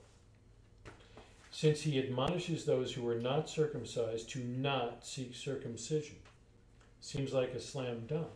since 1.51 1.81
he 1.81 1.99
admonishes 1.99 2.65
those 2.65 2.93
who 2.95 3.09
are 3.09 3.19
not 3.19 3.51
circumcised 3.51 4.31
to 4.31 4.39
not 4.39 5.05
seek 5.05 5.35
circumcision. 5.35 6.15
Seems 7.01 7.33
like 7.33 7.55
a 7.55 7.61
slam 7.61 8.07
dunk. 8.07 8.29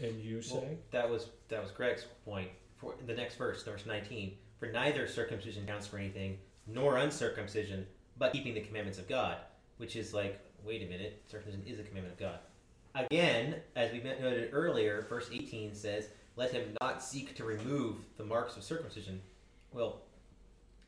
And 0.00 0.20
you 0.22 0.42
say? 0.42 0.54
Well, 0.56 0.68
that 0.90 1.08
was 1.08 1.28
that 1.48 1.62
was 1.62 1.70
Greg's 1.70 2.04
point. 2.24 2.50
For 2.76 2.94
the 3.06 3.14
next 3.14 3.36
verse, 3.36 3.62
verse 3.62 3.86
nineteen, 3.86 4.36
for 4.58 4.66
neither 4.66 5.06
circumcision 5.08 5.66
counts 5.66 5.86
for 5.86 5.98
anything, 5.98 6.38
nor 6.66 6.98
uncircumcision, 6.98 7.86
but 8.18 8.32
keeping 8.32 8.54
the 8.54 8.60
commandments 8.60 8.98
of 8.98 9.08
God, 9.08 9.38
which 9.78 9.96
is 9.96 10.12
like, 10.12 10.38
wait 10.64 10.82
a 10.82 10.86
minute, 10.86 11.22
circumcision 11.26 11.62
is 11.66 11.78
a 11.78 11.82
commandment 11.82 12.14
of 12.14 12.20
God. 12.20 12.38
Again, 12.94 13.56
as 13.76 13.92
we 13.92 14.00
noted 14.00 14.50
earlier, 14.52 15.06
verse 15.08 15.30
eighteen 15.32 15.74
says, 15.74 16.08
"Let 16.36 16.50
him 16.52 16.76
not 16.80 17.02
seek 17.02 17.34
to 17.36 17.44
remove 17.44 17.96
the 18.16 18.24
marks 18.24 18.56
of 18.56 18.64
circumcision." 18.64 19.20
Well, 19.72 20.02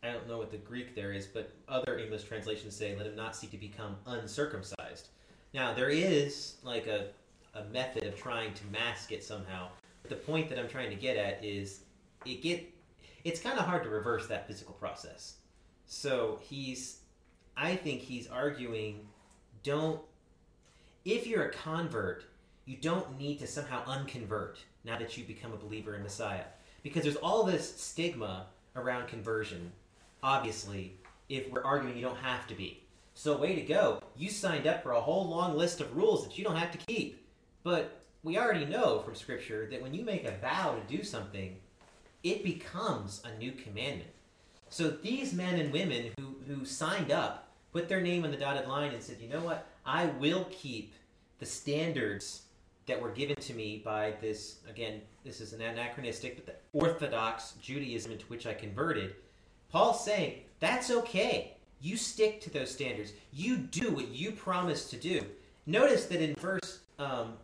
I 0.02 0.12
don't 0.12 0.28
know 0.28 0.38
what 0.38 0.50
the 0.50 0.58
Greek 0.58 0.94
there 0.94 1.12
is, 1.12 1.26
but 1.26 1.50
other 1.68 1.98
English 1.98 2.24
translations 2.24 2.76
say, 2.76 2.96
"Let 2.96 3.06
him 3.06 3.16
not 3.16 3.34
seek 3.34 3.50
to 3.52 3.58
become 3.58 3.96
uncircumcised." 4.06 5.08
Now 5.54 5.72
there 5.72 5.88
is 5.88 6.56
like 6.62 6.86
a 6.86 7.08
a 7.54 7.64
method 7.64 8.04
of 8.04 8.16
trying 8.16 8.54
to 8.54 8.66
mask 8.66 9.12
it 9.12 9.24
somehow. 9.24 9.68
The 10.08 10.16
point 10.16 10.48
that 10.48 10.58
I'm 10.58 10.68
trying 10.68 10.90
to 10.90 10.96
get 10.96 11.16
at 11.16 11.44
is 11.44 11.80
it 12.24 12.42
get 12.42 12.72
it's 13.24 13.40
kind 13.40 13.58
of 13.58 13.64
hard 13.66 13.82
to 13.84 13.90
reverse 13.90 14.26
that 14.28 14.46
physical 14.46 14.74
process. 14.74 15.36
So 15.86 16.38
he's 16.42 17.00
I 17.56 17.76
think 17.76 18.00
he's 18.00 18.28
arguing 18.28 19.06
don't 19.62 20.00
if 21.04 21.26
you're 21.26 21.44
a 21.44 21.52
convert, 21.52 22.24
you 22.64 22.76
don't 22.76 23.18
need 23.18 23.38
to 23.38 23.46
somehow 23.46 23.82
unconvert 23.86 24.58
now 24.84 24.98
that 24.98 25.16
you 25.16 25.24
become 25.24 25.52
a 25.52 25.56
believer 25.56 25.94
in 25.94 26.02
Messiah. 26.02 26.44
Because 26.82 27.02
there's 27.02 27.16
all 27.16 27.44
this 27.44 27.80
stigma 27.80 28.46
around 28.76 29.08
conversion, 29.08 29.72
obviously, 30.22 30.94
if 31.28 31.50
we're 31.50 31.64
arguing 31.64 31.96
you 31.96 32.02
don't 32.02 32.18
have 32.18 32.46
to 32.46 32.54
be. 32.54 32.82
So 33.14 33.36
way 33.36 33.54
to 33.54 33.62
go. 33.62 34.00
You 34.16 34.30
signed 34.30 34.66
up 34.66 34.82
for 34.82 34.92
a 34.92 35.00
whole 35.00 35.28
long 35.28 35.56
list 35.56 35.80
of 35.80 35.96
rules 35.96 36.24
that 36.24 36.38
you 36.38 36.44
don't 36.44 36.56
have 36.56 36.70
to 36.72 36.78
keep. 36.78 37.24
But 37.68 38.00
we 38.22 38.38
already 38.38 38.64
know 38.64 39.00
from 39.00 39.14
Scripture 39.14 39.68
that 39.70 39.82
when 39.82 39.92
you 39.92 40.02
make 40.02 40.24
a 40.24 40.38
vow 40.38 40.74
to 40.74 40.96
do 40.96 41.04
something, 41.04 41.54
it 42.22 42.42
becomes 42.42 43.22
a 43.26 43.38
new 43.38 43.52
commandment. 43.52 44.08
So 44.70 44.88
these 44.88 45.34
men 45.34 45.60
and 45.60 45.70
women 45.70 46.06
who, 46.18 46.36
who 46.46 46.64
signed 46.64 47.12
up, 47.12 47.52
put 47.74 47.86
their 47.86 48.00
name 48.00 48.24
on 48.24 48.30
the 48.30 48.38
dotted 48.38 48.66
line 48.66 48.94
and 48.94 49.02
said, 49.02 49.18
you 49.20 49.28
know 49.28 49.42
what, 49.42 49.66
I 49.84 50.06
will 50.06 50.46
keep 50.50 50.94
the 51.40 51.44
standards 51.44 52.44
that 52.86 53.02
were 53.02 53.10
given 53.10 53.36
to 53.36 53.52
me 53.52 53.82
by 53.84 54.14
this, 54.18 54.60
again, 54.66 55.02
this 55.22 55.42
is 55.42 55.52
an 55.52 55.60
anachronistic, 55.60 56.36
but 56.36 56.46
the 56.46 56.54
Orthodox 56.72 57.52
Judaism 57.60 58.12
into 58.12 58.24
which 58.28 58.46
I 58.46 58.54
converted. 58.54 59.14
Paul's 59.70 60.02
saying, 60.02 60.40
that's 60.58 60.90
okay. 60.90 61.52
You 61.82 61.98
stick 61.98 62.40
to 62.40 62.50
those 62.50 62.70
standards. 62.70 63.12
You 63.30 63.58
do 63.58 63.90
what 63.90 64.08
you 64.08 64.32
promised 64.32 64.88
to 64.88 64.96
do. 64.96 65.20
Notice 65.66 66.06
that 66.06 66.22
in 66.22 66.34
verse 66.36 66.80
um, 66.98 67.34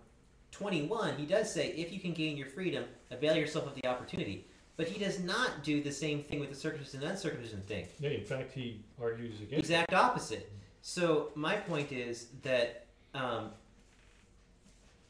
21, 0.54 1.16
he 1.16 1.26
does 1.26 1.52
say, 1.52 1.68
if 1.70 1.92
you 1.92 1.98
can 1.98 2.12
gain 2.12 2.36
your 2.36 2.46
freedom, 2.46 2.84
avail 3.10 3.34
yourself 3.34 3.66
of 3.66 3.74
the 3.74 3.86
opportunity. 3.86 4.46
But 4.76 4.86
he 4.86 5.02
does 5.02 5.20
not 5.20 5.64
do 5.64 5.82
the 5.82 5.90
same 5.90 6.22
thing 6.22 6.38
with 6.38 6.50
the 6.50 6.54
circumcision 6.54 7.02
and 7.02 7.10
uncircumcision 7.10 7.62
thing. 7.62 7.86
Yeah, 7.98 8.10
in 8.10 8.24
fact, 8.24 8.52
he 8.52 8.80
argues 9.00 9.40
against. 9.40 9.58
Exact 9.58 9.92
opposite. 9.92 10.52
So 10.82 11.30
my 11.34 11.56
point 11.56 11.90
is 11.90 12.28
that 12.42 12.86
um, 13.14 13.50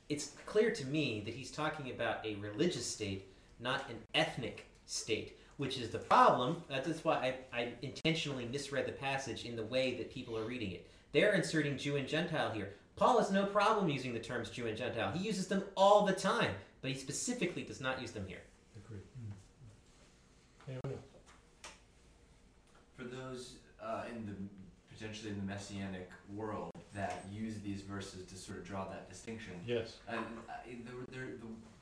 it's 0.08 0.32
clear 0.46 0.70
to 0.70 0.86
me 0.86 1.22
that 1.24 1.34
he's 1.34 1.50
talking 1.50 1.90
about 1.90 2.24
a 2.24 2.36
religious 2.36 2.86
state, 2.86 3.26
not 3.60 3.88
an 3.90 3.96
ethnic 4.14 4.66
state, 4.86 5.38
which 5.58 5.78
is 5.78 5.90
the 5.90 5.98
problem. 5.98 6.62
That's 6.68 7.04
why 7.04 7.34
I, 7.52 7.58
I 7.58 7.68
intentionally 7.82 8.46
misread 8.50 8.86
the 8.86 8.92
passage 8.92 9.44
in 9.44 9.56
the 9.56 9.64
way 9.64 9.94
that 9.96 10.10
people 10.10 10.38
are 10.38 10.44
reading 10.44 10.72
it. 10.72 10.88
They're 11.12 11.34
inserting 11.34 11.76
Jew 11.76 11.96
and 11.96 12.08
Gentile 12.08 12.50
here. 12.50 12.74
Paul 12.96 13.18
has 13.18 13.30
no 13.32 13.44
problem 13.46 13.88
using 13.88 14.12
the 14.12 14.20
terms 14.20 14.50
Jew 14.50 14.66
and 14.66 14.76
Gentile. 14.76 15.10
He 15.12 15.24
uses 15.26 15.48
them 15.48 15.64
all 15.76 16.04
the 16.06 16.12
time, 16.12 16.50
but 16.80 16.90
he 16.90 16.96
specifically 16.96 17.62
does 17.62 17.80
not 17.80 18.00
use 18.00 18.12
them 18.12 18.24
here. 18.28 18.42
Agreed. 18.76 19.02
Anyone? 20.68 20.98
For 22.96 23.04
those 23.04 23.54
uh, 23.82 24.04
in 24.14 24.26
the 24.26 24.32
potentially 24.94 25.30
in 25.30 25.36
the 25.38 25.44
messianic 25.44 26.08
world 26.32 26.70
that 26.94 27.24
use 27.32 27.58
these 27.64 27.80
verses 27.80 28.24
to 28.26 28.36
sort 28.36 28.58
of 28.58 28.64
draw 28.64 28.84
that 28.88 29.08
distinction, 29.10 29.54
Yes. 29.66 29.96
and 30.08 30.20
uh, 30.48 30.52
the, 30.66 31.18
the, 31.18 31.26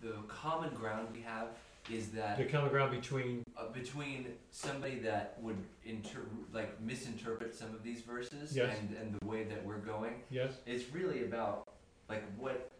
the, 0.00 0.08
the 0.08 0.22
common 0.28 0.70
ground 0.70 1.08
we 1.12 1.20
have 1.20 1.48
is 1.90 2.08
that 2.10 2.38
The 2.38 2.44
common 2.44 2.70
ground 2.70 2.92
between, 2.92 3.42
uh, 3.56 3.66
between 3.72 4.26
somebody 4.50 4.98
that 5.00 5.36
would 5.40 5.56
inter- 5.84 6.20
like 6.52 6.80
misinterpret 6.80 7.54
some 7.54 7.68
of 7.74 7.82
these 7.82 8.00
verses 8.02 8.54
Yes. 8.54 8.76
and, 8.78 8.96
and 8.96 9.16
the 9.20 9.26
way 9.26 9.44
that 9.44 9.64
we're 9.64 9.78
going 9.78 10.22
yes, 10.30 10.52
it's 10.66 10.92
really 10.92 11.24
about 11.24 11.66
like 12.08 12.22
what 12.36 12.70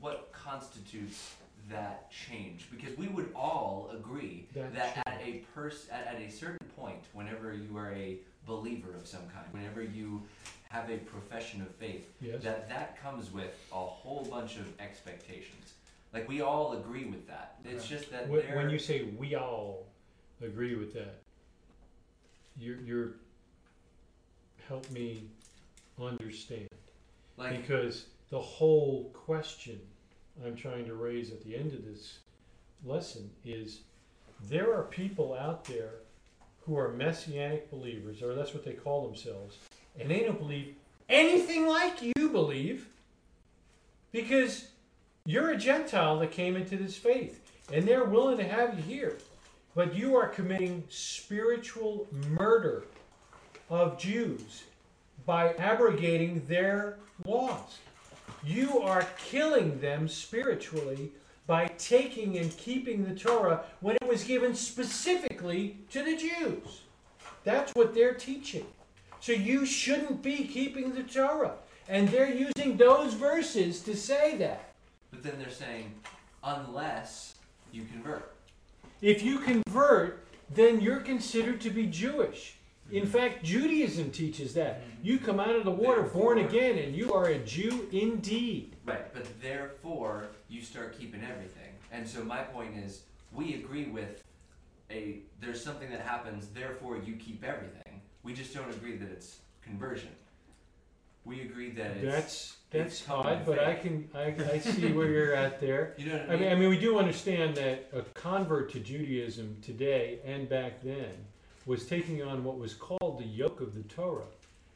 what 0.00 0.30
constitutes 0.32 1.34
that 1.68 2.10
change 2.10 2.68
because 2.70 2.96
we 2.96 3.08
would 3.08 3.28
all 3.34 3.90
agree 3.92 4.46
That 4.54 4.74
that 4.74 4.98
at 5.06 5.20
a 5.22 5.42
pers- 5.54 5.88
at, 5.90 6.06
at 6.06 6.20
a 6.20 6.30
certain 6.30 6.66
point 6.76 7.00
whenever 7.12 7.52
you 7.54 7.76
are 7.76 7.92
a 7.92 8.18
believer 8.46 8.94
of 8.94 9.06
some 9.06 9.22
kind 9.34 9.46
whenever 9.50 9.82
you 9.82 10.22
have 10.68 10.90
a 10.90 10.98
profession 10.98 11.60
of 11.62 11.68
faith 11.76 12.06
yes. 12.20 12.42
that 12.42 12.68
that 12.68 13.00
comes 13.02 13.32
with 13.32 13.52
a 13.72 13.76
whole 13.76 14.24
bunch 14.30 14.56
of 14.56 14.66
expectations 14.80 15.74
like 16.16 16.28
we 16.28 16.40
all 16.40 16.72
agree 16.72 17.04
with 17.04 17.26
that 17.26 17.46
it's 17.72 17.86
just 17.86 18.10
that 18.10 18.28
When, 18.28 18.42
when 18.54 18.70
you 18.70 18.78
say 18.78 19.02
we 19.16 19.34
all 19.34 19.86
agree 20.42 20.74
with 20.74 20.94
that, 20.94 21.18
you're, 22.58 22.80
you're, 22.80 23.10
help 24.68 24.90
me 24.90 25.24
understand. 26.00 26.68
like 27.36 27.60
Because 27.60 28.06
the 28.30 28.40
whole 28.40 29.10
question 29.14 29.80
I'm 30.44 30.56
trying 30.56 30.84
to 30.86 30.94
raise 30.94 31.30
at 31.30 31.42
the 31.44 31.56
end 31.56 31.72
of 31.72 31.84
this 31.84 32.18
lesson 32.84 33.30
is 33.44 33.80
there 34.48 34.74
are 34.74 34.82
people 34.82 35.34
out 35.34 35.64
there 35.64 35.90
who 36.64 36.76
are 36.76 36.92
messianic 36.92 37.70
believers, 37.70 38.22
or 38.22 38.34
that's 38.34 38.52
what 38.52 38.64
they 38.64 38.72
call 38.72 39.06
themselves, 39.06 39.56
and 39.98 40.10
they 40.10 40.24
don't 40.24 40.38
believe 40.38 40.74
anything 41.08 41.66
like 41.66 42.02
you 42.02 42.28
believe 42.30 42.88
because 44.10 44.68
you're 45.26 45.50
a 45.50 45.56
Gentile 45.56 46.18
that 46.20 46.30
came 46.30 46.56
into 46.56 46.76
this 46.76 46.96
faith 46.96 47.42
and 47.72 47.86
they're 47.86 48.04
willing 48.04 48.38
to 48.38 48.44
have 48.44 48.76
you 48.76 48.82
here. 48.82 49.18
But 49.74 49.94
you 49.94 50.16
are 50.16 50.28
committing 50.28 50.84
spiritual 50.88 52.06
murder 52.30 52.84
of 53.68 53.98
Jews 53.98 54.62
by 55.26 55.52
abrogating 55.54 56.42
their 56.46 56.96
laws. 57.24 57.78
You 58.44 58.80
are 58.80 59.06
killing 59.18 59.80
them 59.80 60.08
spiritually 60.08 61.10
by 61.46 61.68
taking 61.78 62.38
and 62.38 62.56
keeping 62.56 63.04
the 63.04 63.14
Torah 63.14 63.64
when 63.80 63.96
it 63.96 64.08
was 64.08 64.24
given 64.24 64.54
specifically 64.54 65.78
to 65.90 66.02
the 66.02 66.16
Jews. 66.16 66.82
That's 67.44 67.72
what 67.74 67.94
they're 67.94 68.14
teaching. 68.14 68.66
So 69.20 69.32
you 69.32 69.66
shouldn't 69.66 70.22
be 70.22 70.44
keeping 70.44 70.92
the 70.92 71.02
Torah. 71.02 71.54
And 71.88 72.08
they're 72.08 72.32
using 72.32 72.76
those 72.76 73.14
verses 73.14 73.80
to 73.82 73.96
say 73.96 74.36
that. 74.38 74.65
But 75.16 75.30
then 75.30 75.40
they're 75.40 75.50
saying 75.50 75.92
unless 76.44 77.36
you 77.72 77.84
convert 77.84 78.34
If 79.00 79.22
you 79.22 79.38
convert, 79.38 80.26
then 80.54 80.80
you're 80.80 81.00
considered 81.00 81.60
to 81.62 81.70
be 81.70 81.86
Jewish. 81.86 82.56
In 82.90 83.02
mm-hmm. 83.02 83.10
fact, 83.10 83.44
Judaism 83.44 84.10
teaches 84.10 84.54
that. 84.54 84.80
Mm-hmm. 84.80 85.06
You 85.06 85.18
come 85.18 85.40
out 85.40 85.56
of 85.56 85.64
the 85.64 85.70
water 85.70 86.02
born 86.02 86.38
again 86.38 86.78
and 86.78 86.94
you 86.94 87.12
are 87.12 87.26
a 87.26 87.38
Jew 87.38 87.88
indeed. 87.92 88.76
Right, 88.84 89.12
but 89.12 89.26
therefore 89.40 90.28
you 90.48 90.62
start 90.62 90.98
keeping 90.98 91.22
everything. 91.22 91.72
And 91.90 92.06
so 92.06 92.22
my 92.22 92.42
point 92.42 92.76
is, 92.76 93.02
we 93.32 93.54
agree 93.54 93.86
with 93.86 94.22
a 94.90 95.18
there's 95.40 95.62
something 95.62 95.90
that 95.90 96.00
happens, 96.00 96.48
therefore 96.48 96.98
you 96.98 97.16
keep 97.16 97.42
everything. 97.42 98.00
We 98.22 98.34
just 98.34 98.54
don't 98.54 98.70
agree 98.70 98.96
that 98.96 99.10
it's 99.10 99.38
conversion. 99.62 100.10
We 101.26 101.42
agree 101.42 101.70
that 101.70 101.96
it's 101.96 102.04
That's 102.04 102.56
that's 102.70 102.94
it's 102.94 103.02
common 103.02 103.38
odd, 103.38 103.46
but 103.46 103.58
I 103.58 103.74
can 103.74 104.08
I, 104.14 104.34
I 104.52 104.58
see 104.58 104.92
where 104.92 105.08
you're 105.08 105.34
at 105.34 105.60
there. 105.60 105.94
you 105.98 106.06
know 106.06 106.18
what 106.18 106.30
I 106.30 106.34
I 106.34 106.36
mean. 106.36 106.40
mean, 106.40 106.52
I 106.52 106.54
mean, 106.54 106.68
we 106.70 106.78
do 106.78 106.98
understand 106.98 107.56
that 107.56 107.88
a 107.92 108.02
convert 108.14 108.70
to 108.72 108.80
Judaism 108.80 109.56
today 109.62 110.18
and 110.24 110.48
back 110.48 110.82
then 110.82 111.10
was 111.64 111.86
taking 111.86 112.22
on 112.22 112.44
what 112.44 112.58
was 112.58 112.74
called 112.74 113.18
the 113.18 113.24
yoke 113.26 113.60
of 113.60 113.74
the 113.74 113.82
Torah, 113.82 114.22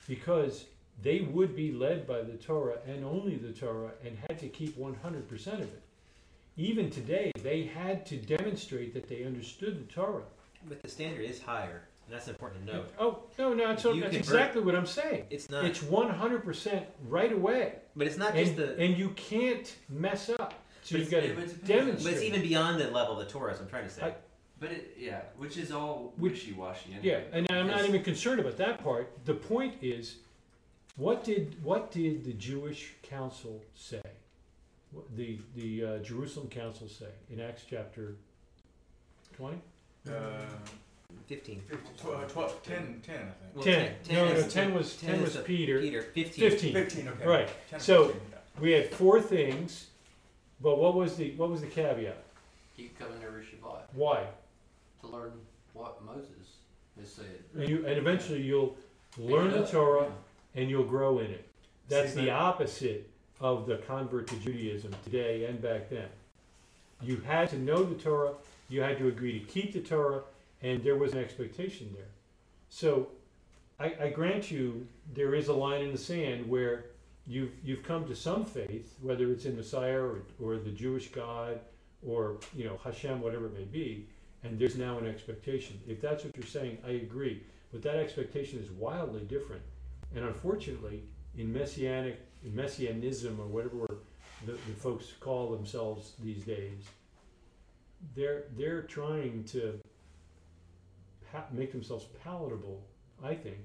because 0.09 0.64
they 1.02 1.20
would 1.20 1.55
be 1.55 1.72
led 1.72 2.06
by 2.06 2.20
the 2.22 2.35
Torah 2.35 2.78
and 2.86 3.05
only 3.05 3.36
the 3.36 3.52
Torah, 3.52 3.93
and 4.05 4.18
had 4.28 4.39
to 4.40 4.48
keep 4.48 4.77
100% 4.77 5.47
of 5.55 5.60
it. 5.60 5.82
Even 6.56 6.90
today, 6.90 7.31
they 7.43 7.62
had 7.62 8.05
to 8.06 8.16
demonstrate 8.16 8.93
that 8.94 9.09
they 9.09 9.24
understood 9.24 9.78
the 9.78 9.93
Torah. 9.93 10.24
But 10.68 10.82
the 10.82 10.89
standard 10.89 11.22
is 11.24 11.40
higher, 11.40 11.82
and 11.86 11.89
that's 12.11 12.28
important 12.28 12.66
to 12.66 12.73
note. 12.74 12.91
Oh 12.99 13.20
no, 13.39 13.55
no, 13.55 13.69
that's, 13.69 13.85
you 13.85 13.91
that's 14.01 14.03
convert- 14.03 14.16
exactly 14.19 14.62
what 14.62 14.74
I'm 14.74 14.87
saying. 14.87 15.24
It's 15.31 15.49
not, 15.49 15.65
It's 15.65 15.78
100% 15.81 16.85
right 17.09 17.32
away, 17.32 17.74
but 17.97 18.07
it's 18.07 18.16
not 18.19 18.35
just 18.35 18.51
and, 18.53 18.59
the. 18.59 18.78
and 18.78 18.97
you 18.97 19.11
can't 19.11 19.74
mess 19.89 20.28
up. 20.31 20.55
So 20.82 20.95
But 20.97 21.01
you've 21.01 21.11
got 21.11 21.16
it's- 21.23 21.31
to 21.31 21.35
but 21.37 21.45
it 21.45 21.47
depends. 21.47 21.69
demonstrate. 21.69 22.05
but 22.05 22.12
it's 22.15 22.23
even 22.23 22.43
beyond 22.43 22.81
the 22.81 22.91
level 22.91 23.19
of 23.20 23.27
the 23.27 23.31
Torah. 23.32 23.53
Is 23.53 23.59
what 23.59 23.65
I'm 23.66 23.70
trying 23.70 23.85
to 23.85 23.91
say. 23.91 24.03
I- 24.03 24.15
But 24.59 24.73
it 24.73 24.97
yeah, 24.99 25.20
which 25.39 25.57
is 25.57 25.70
all 25.73 26.12
Which- 26.16 26.32
wishy 26.32 26.53
washy 26.53 26.93
anyway. 26.93 27.07
Yeah, 27.31 27.37
and 27.39 27.47
I'm 27.51 27.66
not 27.66 27.77
Because- 27.77 27.89
even 27.89 28.03
concerned 28.03 28.41
about 28.41 28.57
that 28.59 28.82
part. 28.82 29.12
The 29.24 29.35
point 29.35 29.77
is, 29.82 30.16
what 30.97 31.23
did 31.24 31.62
what 31.62 31.91
did 31.93 32.24
the 32.24 32.32
Jewish 32.35 32.93
council 33.03 33.62
say? 33.74 34.03
What- 34.93 35.15
The 35.16 35.39
the 35.55 35.85
uh, 35.85 35.99
Jerusalem 35.99 36.49
council 36.49 36.89
say 36.89 37.12
in 37.31 37.41
Acts 37.41 37.65
chapter 37.69 38.16
twenty? 39.37 39.61
Uh, 40.09 40.12
Fifteen. 41.31 41.61
50, 41.69 41.86
tw- 41.97 42.07
uh, 42.07 42.24
12, 42.24 42.62
10, 42.65 43.02
10, 43.07 43.15
I 43.15 43.19
think. 43.20 43.31
Well, 43.55 43.62
ten. 43.65 43.93
No, 44.11 44.24
no, 44.24 44.32
is- 44.32 44.52
ten 44.52 44.74
was 44.74 44.97
ten, 44.97 45.15
is 45.15 45.20
was 45.23 45.35
the- 45.35 45.43
Peter. 45.43 45.78
Peter. 45.81 46.02
Fifteen. 46.02 46.51
Fifteen. 46.51 46.73
15, 46.73 47.07
okay. 47.09 47.24
Right. 47.24 47.48
10, 47.70 47.78
So- 47.78 48.07
15, 48.09 48.23
yeah. 48.32 48.39
We 48.61 48.73
had 48.73 48.90
four 48.90 49.20
things, 49.23 49.86
but 50.61 50.77
what 50.78 50.94
was 50.97 51.15
the 51.15 51.31
what 51.36 51.48
was 51.48 51.61
the 51.61 51.69
caveat? 51.69 52.20
Keep 52.77 52.98
coming 52.98 53.23
every 53.24 53.44
Shabbat 53.44 53.82
Why? 53.94 54.27
to 55.02 55.07
learn 55.07 55.31
what 55.73 56.05
Moses 56.05 56.57
has 56.98 57.12
said. 57.12 57.44
And 57.55 57.69
you 57.69 57.86
and 57.86 57.97
eventually 57.97 58.43
you'll 58.43 58.77
learn 59.16 59.52
the 59.52 59.65
Torah 59.69 60.11
and 60.57 60.69
you'll 60.69 60.82
grow 60.82 61.20
in 61.20 61.31
it. 61.31 61.47
That's 61.89 62.12
See, 62.15 62.23
the 62.23 62.27
but- 62.27 62.32
opposite 62.40 63.09
of 63.40 63.66
the 63.69 63.77
convert 63.77 64.27
to 64.27 64.36
Judaism 64.40 64.93
today 65.05 65.44
and 65.44 65.62
back 65.62 65.90
then. 65.90 66.09
You 67.01 67.19
had 67.19 67.51
to 67.51 67.59
know 67.61 67.85
the 67.85 67.94
Torah, 67.94 68.32
you 68.69 68.82
had 68.82 68.98
to 68.98 69.07
agree 69.07 69.39
to 69.39 69.47
keep 69.47 69.73
the 69.73 69.81
Torah, 69.81 70.23
and 70.62 70.82
there 70.82 70.97
was 70.97 71.12
an 71.12 71.19
expectation 71.19 71.93
there. 71.97 72.11
So 72.69 73.09
I, 73.78 73.95
I 74.01 74.09
grant 74.11 74.51
you 74.51 74.87
there 75.15 75.35
is 75.35 75.49
a 75.49 75.55
line 75.55 75.82
in 75.82 75.93
the 75.93 75.99
sand 75.99 76.49
where 76.49 76.87
you've 77.27 77.53
you've 77.65 77.82
come 77.82 78.07
to 78.07 78.15
some 78.15 78.45
faith, 78.45 78.95
whether 79.01 79.31
it's 79.31 79.45
in 79.45 79.57
Messiah 79.57 80.01
or, 80.01 80.23
or 80.41 80.57
the 80.57 80.70
Jewish 80.70 81.09
God 81.09 81.61
or 82.07 82.39
you 82.55 82.65
know 82.65 82.78
Hashem, 82.82 83.20
whatever 83.20 83.47
it 83.47 83.55
may 83.55 83.65
be, 83.65 84.07
and 84.43 84.59
there's 84.59 84.77
now 84.77 84.99
an 84.99 85.07
expectation. 85.07 85.81
If 85.87 86.01
that's 86.01 86.24
what 86.24 86.37
you're 86.37 86.47
saying, 86.47 86.78
I 86.87 86.93
agree. 86.93 87.43
But 87.73 87.82
that 87.82 87.97
expectation 87.97 88.59
is 88.59 88.70
wildly 88.70 89.23
different. 89.23 89.62
And 90.15 90.24
unfortunately, 90.24 91.03
in 91.37 91.53
messianic 91.53 92.19
in 92.45 92.55
messianism 92.55 93.39
or 93.41 93.47
whatever 93.47 93.99
the, 94.47 94.53
the 94.53 94.74
folks 94.78 95.12
call 95.20 95.51
themselves 95.51 96.12
these 96.23 96.43
days, 96.43 96.82
they're 98.15 98.45
they're 98.57 98.82
trying 98.82 99.45
to 99.45 99.78
pa- 101.32 101.47
make 101.52 101.73
themselves 101.73 102.07
palatable, 102.23 102.82
I 103.23 103.35
think, 103.35 103.59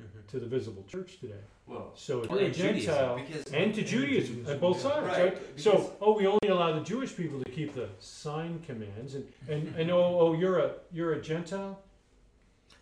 Mhm. 0.00 0.26
to 0.28 0.40
the 0.40 0.46
visible 0.46 0.84
church 0.88 1.18
today. 1.20 1.34
Well, 1.66 1.92
So 1.94 2.20
Well, 2.28 2.38
a 2.38 2.50
Judaism, 2.50 2.74
Gentile 2.84 3.26
and 3.52 3.74
to 3.74 3.82
Judaism 3.82 4.46
at 4.48 4.60
both 4.60 4.80
sides, 4.80 5.06
Right, 5.06 5.34
right? 5.34 5.60
So, 5.60 5.96
oh, 6.00 6.16
we 6.18 6.26
only 6.26 6.48
allow 6.48 6.72
the 6.72 6.84
Jewish 6.84 7.14
people 7.16 7.42
to 7.42 7.50
keep 7.50 7.74
the 7.74 7.88
sign 8.00 8.60
commands, 8.66 9.14
and 9.14 9.32
and, 9.48 9.74
and 9.76 9.90
oh, 9.90 10.18
oh, 10.20 10.32
you're 10.34 10.58
a 10.58 10.74
you're 10.92 11.12
a 11.12 11.20
Gentile. 11.22 11.78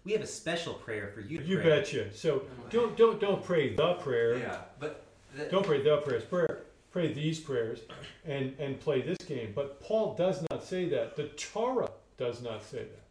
We 0.05 0.13
have 0.13 0.23
a 0.23 0.27
special 0.27 0.75
prayer 0.75 1.09
for 1.15 1.21
you 1.21 1.39
to 1.39 1.45
You 1.45 1.57
pray. 1.59 1.65
betcha. 1.81 2.13
So 2.15 2.45
don't 2.71 2.97
don't 2.97 3.21
don't 3.21 3.45
pray 3.45 3.75
the 3.75 3.95
prayer. 3.95 4.39
yeah, 4.39 4.63
but 4.79 5.05
the, 5.37 5.45
Don't 5.45 5.65
pray 5.67 5.83
the 5.83 5.99
prayers. 5.99 6.25
Prayer. 6.25 6.63
Pray 6.91 7.13
these 7.13 7.39
prayers, 7.39 7.81
and 8.25 8.59
and 8.59 8.81
play 8.81 9.03
this 9.03 9.19
game. 9.19 9.53
But 9.55 9.81
Paul 9.81 10.15
does 10.15 10.43
not 10.51 10.65
say 10.65 10.89
that. 10.89 11.15
The 11.17 11.29
Torah 11.29 11.91
does 12.17 12.41
not 12.43 12.63
say 12.65 12.79
that. 12.85 13.03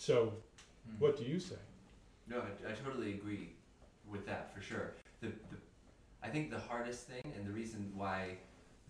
So, 0.00 0.32
hmm. 0.88 0.98
what 0.98 1.18
do 1.18 1.24
you 1.24 1.38
say? 1.38 1.56
No, 2.26 2.38
I, 2.38 2.70
I 2.70 2.72
totally 2.72 3.12
agree 3.12 3.50
with 4.10 4.24
that 4.24 4.54
for 4.54 4.62
sure. 4.62 4.94
The, 5.20 5.26
the, 5.26 5.58
I 6.22 6.28
think 6.28 6.50
the 6.50 6.58
hardest 6.58 7.06
thing 7.06 7.22
and 7.36 7.46
the 7.46 7.52
reason 7.52 7.92
why 7.94 8.38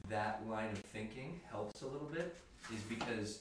that 0.08 0.42
line 0.48 0.70
of 0.70 0.78
thinking 0.78 1.40
helps 1.50 1.82
a 1.82 1.86
little 1.86 2.06
bit 2.06 2.36
is 2.72 2.80
because 2.82 3.40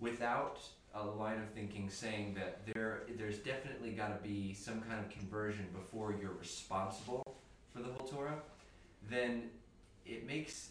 without 0.00 0.58
a 0.94 1.04
line 1.04 1.38
of 1.38 1.48
thinking 1.50 1.88
saying 1.90 2.34
that 2.34 2.66
there 2.74 3.02
there's 3.16 3.38
definitely 3.38 3.90
got 3.90 4.08
to 4.08 4.28
be 4.28 4.52
some 4.52 4.80
kind 4.80 4.98
of 4.98 5.08
conversion 5.08 5.68
before 5.72 6.12
you're 6.20 6.36
responsible 6.40 7.22
for 7.72 7.82
the 7.82 7.88
whole 7.88 8.08
Torah, 8.08 8.40
then 9.08 9.44
it 10.04 10.26
makes 10.26 10.70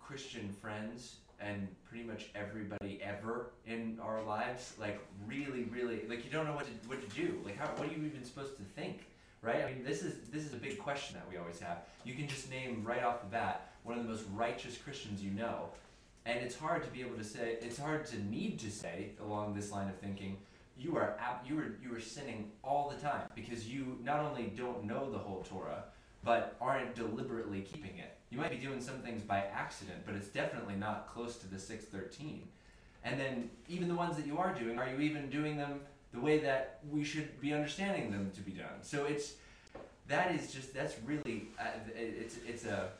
Christian 0.00 0.48
friends 0.48 1.18
and 1.40 1.68
pretty 1.88 2.04
much 2.04 2.30
everybody 2.34 3.00
ever 3.02 3.50
in 3.66 3.98
our 4.02 4.22
lives 4.22 4.74
like 4.78 4.98
really 5.26 5.64
really 5.64 6.02
like 6.08 6.24
you 6.24 6.30
don't 6.30 6.46
know 6.46 6.54
what 6.54 6.64
to 6.64 6.88
what 6.88 7.00
to 7.08 7.16
do 7.16 7.38
like 7.44 7.56
how 7.56 7.66
what 7.76 7.88
are 7.88 7.92
you 7.92 8.04
even 8.04 8.24
supposed 8.24 8.56
to 8.56 8.62
think 8.62 9.04
right 9.42 9.62
i 9.62 9.66
mean 9.66 9.84
this 9.84 10.02
is 10.02 10.28
this 10.32 10.44
is 10.44 10.52
a 10.54 10.56
big 10.56 10.78
question 10.78 11.14
that 11.14 11.28
we 11.30 11.36
always 11.36 11.60
have 11.60 11.78
you 12.04 12.14
can 12.14 12.26
just 12.26 12.50
name 12.50 12.82
right 12.84 13.04
off 13.04 13.20
the 13.20 13.28
bat 13.28 13.70
one 13.82 13.98
of 13.98 14.04
the 14.04 14.10
most 14.10 14.24
righteous 14.34 14.78
christians 14.78 15.22
you 15.22 15.30
know 15.30 15.68
and 16.26 16.40
it's 16.40 16.56
hard 16.56 16.82
to 16.82 16.90
be 16.90 17.00
able 17.00 17.16
to 17.16 17.24
say. 17.24 17.56
It's 17.62 17.78
hard 17.78 18.04
to 18.06 18.22
need 18.24 18.58
to 18.60 18.70
say 18.70 19.10
along 19.22 19.54
this 19.54 19.70
line 19.70 19.88
of 19.88 19.96
thinking. 19.96 20.36
You 20.76 20.96
are 20.96 21.16
you 21.46 21.58
are 21.58 21.76
you 21.82 21.94
are 21.94 22.00
sinning 22.00 22.50
all 22.62 22.92
the 22.94 23.00
time 23.00 23.22
because 23.34 23.68
you 23.68 23.98
not 24.02 24.20
only 24.20 24.52
don't 24.56 24.84
know 24.84 25.10
the 25.10 25.18
whole 25.18 25.46
Torah, 25.48 25.84
but 26.24 26.56
aren't 26.60 26.94
deliberately 26.94 27.60
keeping 27.62 27.98
it. 27.98 28.15
You 28.36 28.42
might 28.42 28.50
be 28.50 28.58
doing 28.58 28.82
some 28.82 28.96
things 28.96 29.22
by 29.22 29.38
accident, 29.38 30.00
but 30.04 30.14
it's 30.14 30.28
definitely 30.28 30.74
not 30.74 31.08
close 31.08 31.36
to 31.36 31.46
the 31.46 31.58
six 31.58 31.86
thirteen. 31.86 32.42
And 33.02 33.18
then 33.18 33.48
even 33.66 33.88
the 33.88 33.94
ones 33.94 34.14
that 34.18 34.26
you 34.26 34.36
are 34.36 34.52
doing, 34.52 34.78
are 34.78 34.86
you 34.86 35.00
even 35.00 35.30
doing 35.30 35.56
them 35.56 35.80
the 36.12 36.20
way 36.20 36.38
that 36.40 36.80
we 36.90 37.02
should 37.02 37.40
be 37.40 37.54
understanding 37.54 38.10
them 38.10 38.30
to 38.34 38.42
be 38.42 38.50
done? 38.50 38.82
So 38.82 39.06
it's 39.06 39.36
that 40.08 40.34
is 40.34 40.52
just 40.52 40.74
that's 40.74 40.96
really 41.06 41.48
uh, 41.58 41.78
it's 41.96 42.36
it's 42.46 42.66
a 42.66 42.90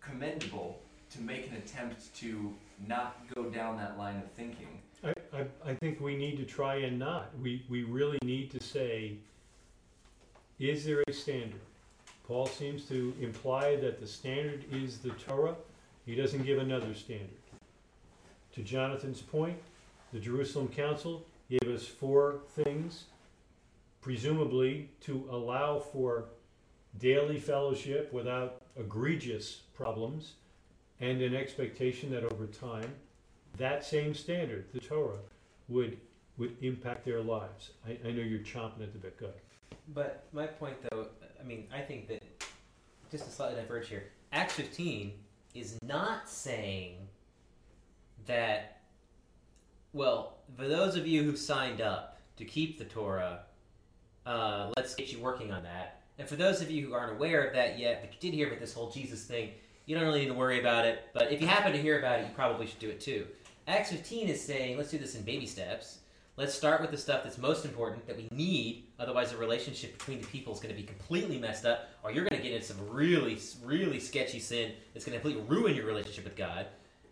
commendable 0.00 0.80
to 1.10 1.20
make 1.20 1.48
an 1.48 1.54
attempt 1.58 2.12
to 2.16 2.52
not 2.88 3.24
go 3.32 3.44
down 3.44 3.76
that 3.76 3.96
line 3.98 4.16
of 4.16 4.28
thinking. 4.32 4.80
I, 5.04 5.14
I, 5.32 5.70
I 5.70 5.74
think 5.74 6.00
we 6.00 6.16
need 6.16 6.38
to 6.38 6.44
try 6.44 6.74
and 6.76 6.98
not. 6.98 7.30
We, 7.40 7.64
we 7.68 7.84
really 7.84 8.18
need 8.24 8.50
to 8.50 8.62
say, 8.62 9.18
is 10.58 10.84
there 10.84 11.04
a 11.06 11.12
standard? 11.12 11.60
Paul 12.26 12.46
seems 12.46 12.84
to 12.86 13.14
imply 13.20 13.76
that 13.76 14.00
the 14.00 14.06
standard 14.06 14.64
is 14.72 14.98
the 14.98 15.10
Torah. 15.10 15.56
He 16.06 16.14
doesn't 16.14 16.44
give 16.44 16.58
another 16.58 16.94
standard. 16.94 17.28
To 18.54 18.62
Jonathan's 18.62 19.20
point, 19.20 19.58
the 20.12 20.18
Jerusalem 20.18 20.68
Council 20.68 21.24
gave 21.50 21.68
us 21.68 21.86
four 21.86 22.40
things, 22.54 23.04
presumably 24.00 24.90
to 25.00 25.28
allow 25.30 25.78
for 25.78 26.26
daily 26.98 27.38
fellowship 27.38 28.12
without 28.12 28.62
egregious 28.76 29.62
problems, 29.74 30.34
and 31.00 31.22
an 31.22 31.34
expectation 31.34 32.10
that 32.10 32.24
over 32.24 32.46
time, 32.46 32.92
that 33.56 33.84
same 33.84 34.14
standard, 34.14 34.66
the 34.72 34.80
Torah, 34.80 35.18
would 35.68 35.98
would 36.38 36.56
impact 36.62 37.04
their 37.04 37.20
lives. 37.20 37.70
I, 37.86 37.98
I 38.06 38.10
know 38.10 38.22
you're 38.22 38.40
chomping 38.40 38.82
at 38.82 38.92
the 38.92 38.98
bit. 38.98 39.18
Go. 39.18 39.28
But 39.94 40.24
my 40.32 40.46
point, 40.46 40.76
though, 40.90 41.06
I 41.42 41.46
mean, 41.46 41.66
I 41.74 41.80
think 41.80 42.08
that 42.08 42.22
just 43.10 43.24
to 43.24 43.30
slightly 43.30 43.60
diverge 43.60 43.88
here, 43.88 44.04
Acts 44.32 44.54
15 44.54 45.12
is 45.54 45.78
not 45.82 46.28
saying 46.28 46.96
that, 48.26 48.80
well, 49.92 50.38
for 50.56 50.68
those 50.68 50.96
of 50.96 51.06
you 51.06 51.22
who 51.22 51.36
signed 51.36 51.80
up 51.80 52.20
to 52.36 52.44
keep 52.44 52.78
the 52.78 52.84
Torah, 52.84 53.40
uh, 54.24 54.70
let's 54.76 54.94
get 54.94 55.12
you 55.12 55.18
working 55.18 55.52
on 55.52 55.62
that. 55.64 56.02
And 56.18 56.28
for 56.28 56.36
those 56.36 56.60
of 56.60 56.70
you 56.70 56.86
who 56.86 56.94
aren't 56.94 57.12
aware 57.12 57.42
of 57.42 57.54
that 57.54 57.78
yet, 57.78 58.00
but 58.00 58.12
you 58.12 58.30
did 58.30 58.36
hear 58.36 58.46
about 58.46 58.60
this 58.60 58.72
whole 58.72 58.90
Jesus 58.90 59.24
thing, 59.24 59.50
you 59.86 59.96
don't 59.96 60.04
really 60.04 60.20
need 60.20 60.28
to 60.28 60.34
worry 60.34 60.60
about 60.60 60.84
it. 60.84 61.08
But 61.12 61.32
if 61.32 61.40
you 61.40 61.48
happen 61.48 61.72
to 61.72 61.78
hear 61.78 61.98
about 61.98 62.20
it, 62.20 62.26
you 62.28 62.34
probably 62.34 62.66
should 62.66 62.78
do 62.78 62.90
it 62.90 63.00
too. 63.00 63.26
Acts 63.66 63.90
15 63.90 64.28
is 64.28 64.40
saying, 64.40 64.76
let's 64.76 64.90
do 64.90 64.98
this 64.98 65.16
in 65.16 65.22
baby 65.22 65.46
steps. 65.46 65.98
Let's 66.38 66.54
start 66.54 66.80
with 66.80 66.90
the 66.90 66.96
stuff 66.96 67.24
that's 67.24 67.36
most 67.36 67.66
important 67.66 68.06
that 68.06 68.16
we 68.16 68.26
need. 68.30 68.86
Otherwise, 68.98 69.32
the 69.32 69.36
relationship 69.36 69.98
between 69.98 70.18
the 70.18 70.26
people 70.28 70.54
is 70.54 70.60
going 70.60 70.74
to 70.74 70.80
be 70.80 70.86
completely 70.86 71.38
messed 71.38 71.66
up, 71.66 71.90
or 72.02 72.10
you're 72.10 72.24
going 72.24 72.40
to 72.40 72.42
get 72.42 72.54
into 72.54 72.64
some 72.64 72.88
really, 72.88 73.38
really 73.62 74.00
sketchy 74.00 74.40
sin 74.40 74.72
that's 74.94 75.04
going 75.04 75.12
to 75.18 75.20
completely 75.20 75.42
ruin 75.54 75.76
your 75.76 75.84
relationship 75.84 76.24
with 76.24 76.34
God. 76.34 76.68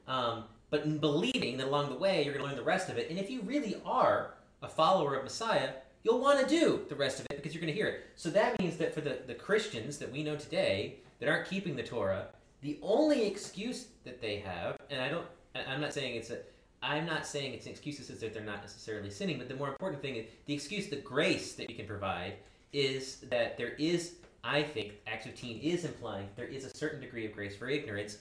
Um, 0.09 0.45
but 0.71 0.85
in 0.85 0.97
believing 0.97 1.59
that 1.59 1.67
along 1.67 1.91
the 1.91 1.99
way 1.99 2.25
you're 2.25 2.33
going 2.33 2.45
to 2.45 2.49
learn 2.49 2.57
the 2.57 2.65
rest 2.65 2.89
of 2.89 2.97
it, 2.97 3.11
and 3.11 3.19
if 3.19 3.29
you 3.29 3.43
really 3.43 3.77
are 3.85 4.37
a 4.63 4.69
follower 4.69 5.17
of 5.17 5.25
Messiah, 5.25 5.73
you'll 6.03 6.21
want 6.21 6.41
to 6.41 6.47
do 6.47 6.87
the 6.89 6.95
rest 6.95 7.21
of 7.21 7.27
it 7.27 7.37
because 7.37 7.53
you're 7.53 7.61
going 7.61 7.73
to 7.73 7.79
hear 7.79 7.89
it. 7.89 8.01
So 8.17 8.31
that 8.31 8.59
means 8.59 8.79
that 8.79 8.95
for 8.95 9.03
the, 9.03 9.19
the 9.27 9.35
Christians 9.35 9.99
that 9.99 10.11
we 10.11 10.23
know 10.23 10.37
today 10.37 11.01
that 11.19 11.29
aren't 11.29 11.47
keeping 11.47 11.77
the 11.77 11.83
Torah, 11.83 12.29
the 12.63 12.79
only 12.81 13.27
excuse 13.27 13.89
that 14.05 14.23
they 14.23 14.39
have, 14.39 14.79
and 14.89 15.03
I 15.03 15.11
don't, 15.11 15.27
I'm 15.55 15.83
not 15.83 15.93
saying 15.93 16.17
it's 16.17 16.31
a, 16.31 16.39
I'm 16.83 17.05
not 17.07 17.27
saying 17.27 17.55
it's 17.55 17.67
an 17.67 17.73
excuse 17.73 17.99
that 17.99 18.07
says 18.07 18.21
that 18.21 18.33
they're 18.33 18.43
not 18.43 18.63
necessarily 18.63 19.11
sinning, 19.11 19.39
but 19.39 19.49
the 19.49 19.55
more 19.55 19.69
important 19.69 20.01
thing 20.01 20.17
is 20.17 20.27
the 20.47 20.55
excuse, 20.55 20.87
the 20.87 20.97
grace 20.97 21.55
that 21.55 21.69
we 21.69 21.75
can 21.75 21.87
provide 21.87 22.35
is 22.73 23.17
that 23.29 23.59
there 23.59 23.75
is, 23.79 24.15
I 24.43 24.63
think, 24.63 24.95
Acts 25.07 25.27
15 25.27 25.61
is 25.61 25.85
implying 25.85 26.29
there 26.37 26.47
is 26.47 26.65
a 26.65 26.75
certain 26.75 27.01
degree 27.01 27.27
of 27.27 27.33
grace 27.33 27.57
for 27.57 27.69
ignorance 27.69 28.19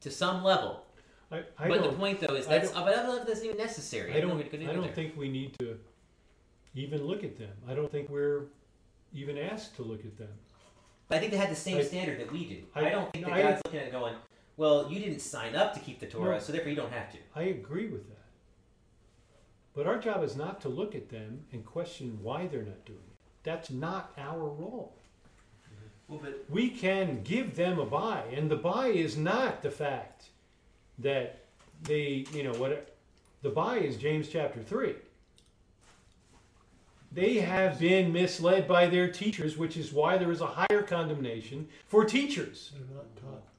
to 0.00 0.10
some 0.10 0.42
level. 0.42 0.84
I, 1.30 1.44
I 1.58 1.68
but 1.68 1.82
the 1.82 1.92
point 1.92 2.20
though 2.20 2.34
is 2.34 2.46
that's, 2.46 2.72
but 2.72 2.88
I 2.88 3.02
don't 3.04 3.24
that's 3.24 3.44
even 3.44 3.56
necessary. 3.56 4.12
I 4.12 4.20
don't, 4.20 4.30
know 4.30 4.38
if 4.38 4.50
we 4.50 4.66
I 4.66 4.72
do 4.72 4.80
don't 4.80 4.94
think 4.94 5.16
we 5.16 5.28
need 5.28 5.56
to 5.60 5.78
even 6.74 7.04
look 7.04 7.22
at 7.22 7.38
them. 7.38 7.52
I 7.68 7.74
don't 7.74 7.90
think 7.90 8.08
we're 8.08 8.46
even 9.12 9.38
asked 9.38 9.76
to 9.76 9.82
look 9.82 10.04
at 10.04 10.18
them. 10.18 10.28
But 11.08 11.16
I 11.16 11.20
think 11.20 11.32
they 11.32 11.38
had 11.38 11.50
the 11.50 11.56
same 11.56 11.78
I- 11.78 11.82
standard 11.82 12.18
that 12.18 12.32
we 12.32 12.44
do. 12.46 12.62
I- 12.74 12.86
I, 12.86 12.90
don't 12.90 13.12
think 13.12 13.26
that 13.26 13.42
God's 13.42 13.62
looking 13.64 13.80
at 13.80 13.86
it 13.86 13.92
going, 13.92 14.14
well, 14.60 14.92
you 14.92 15.00
didn't 15.00 15.20
sign 15.20 15.56
up 15.56 15.72
to 15.72 15.80
keep 15.80 16.00
the 16.00 16.06
Torah, 16.06 16.34
No. 16.34 16.38
so 16.38 16.52
therefore 16.52 16.68
you 16.68 16.76
don't 16.76 16.92
have 16.92 17.10
to. 17.12 17.18
I 17.34 17.44
agree 17.44 17.86
with 17.86 18.06
that. 18.10 18.18
But 19.74 19.86
our 19.86 19.98
job 19.98 20.22
is 20.22 20.36
not 20.36 20.60
to 20.60 20.68
look 20.68 20.94
at 20.94 21.08
them 21.08 21.44
and 21.50 21.64
question 21.64 22.18
why 22.22 22.46
they're 22.46 22.60
not 22.62 22.84
doing 22.84 22.98
it. 22.98 23.16
That's 23.42 23.70
not 23.70 24.12
our 24.18 24.38
role. 24.38 24.92
Well, 26.08 26.20
but 26.22 26.44
We 26.50 26.68
can 26.68 27.22
give 27.22 27.56
them 27.56 27.78
a 27.78 27.86
buy, 27.86 28.24
and 28.34 28.50
the 28.50 28.56
buy 28.56 28.88
is 28.88 29.16
not 29.16 29.62
the 29.62 29.70
fact 29.70 30.26
that 30.98 31.38
they, 31.84 32.26
you 32.34 32.42
know, 32.42 32.52
what 32.52 32.94
the 33.40 33.48
buy 33.48 33.78
is 33.78 33.96
James 33.96 34.28
chapter 34.28 34.62
3. 34.62 34.94
They 37.12 37.36
have 37.36 37.80
been 37.80 38.12
misled 38.12 38.68
by 38.68 38.88
their 38.88 39.10
teachers, 39.10 39.56
which 39.56 39.78
is 39.78 39.90
why 39.90 40.18
there 40.18 40.30
is 40.30 40.42
a 40.42 40.46
higher 40.46 40.82
condemnation 40.82 41.66
for 41.88 42.04
teachers. 42.04 42.72
They're 42.74 42.94
not 42.96 43.16
taught 43.16 43.49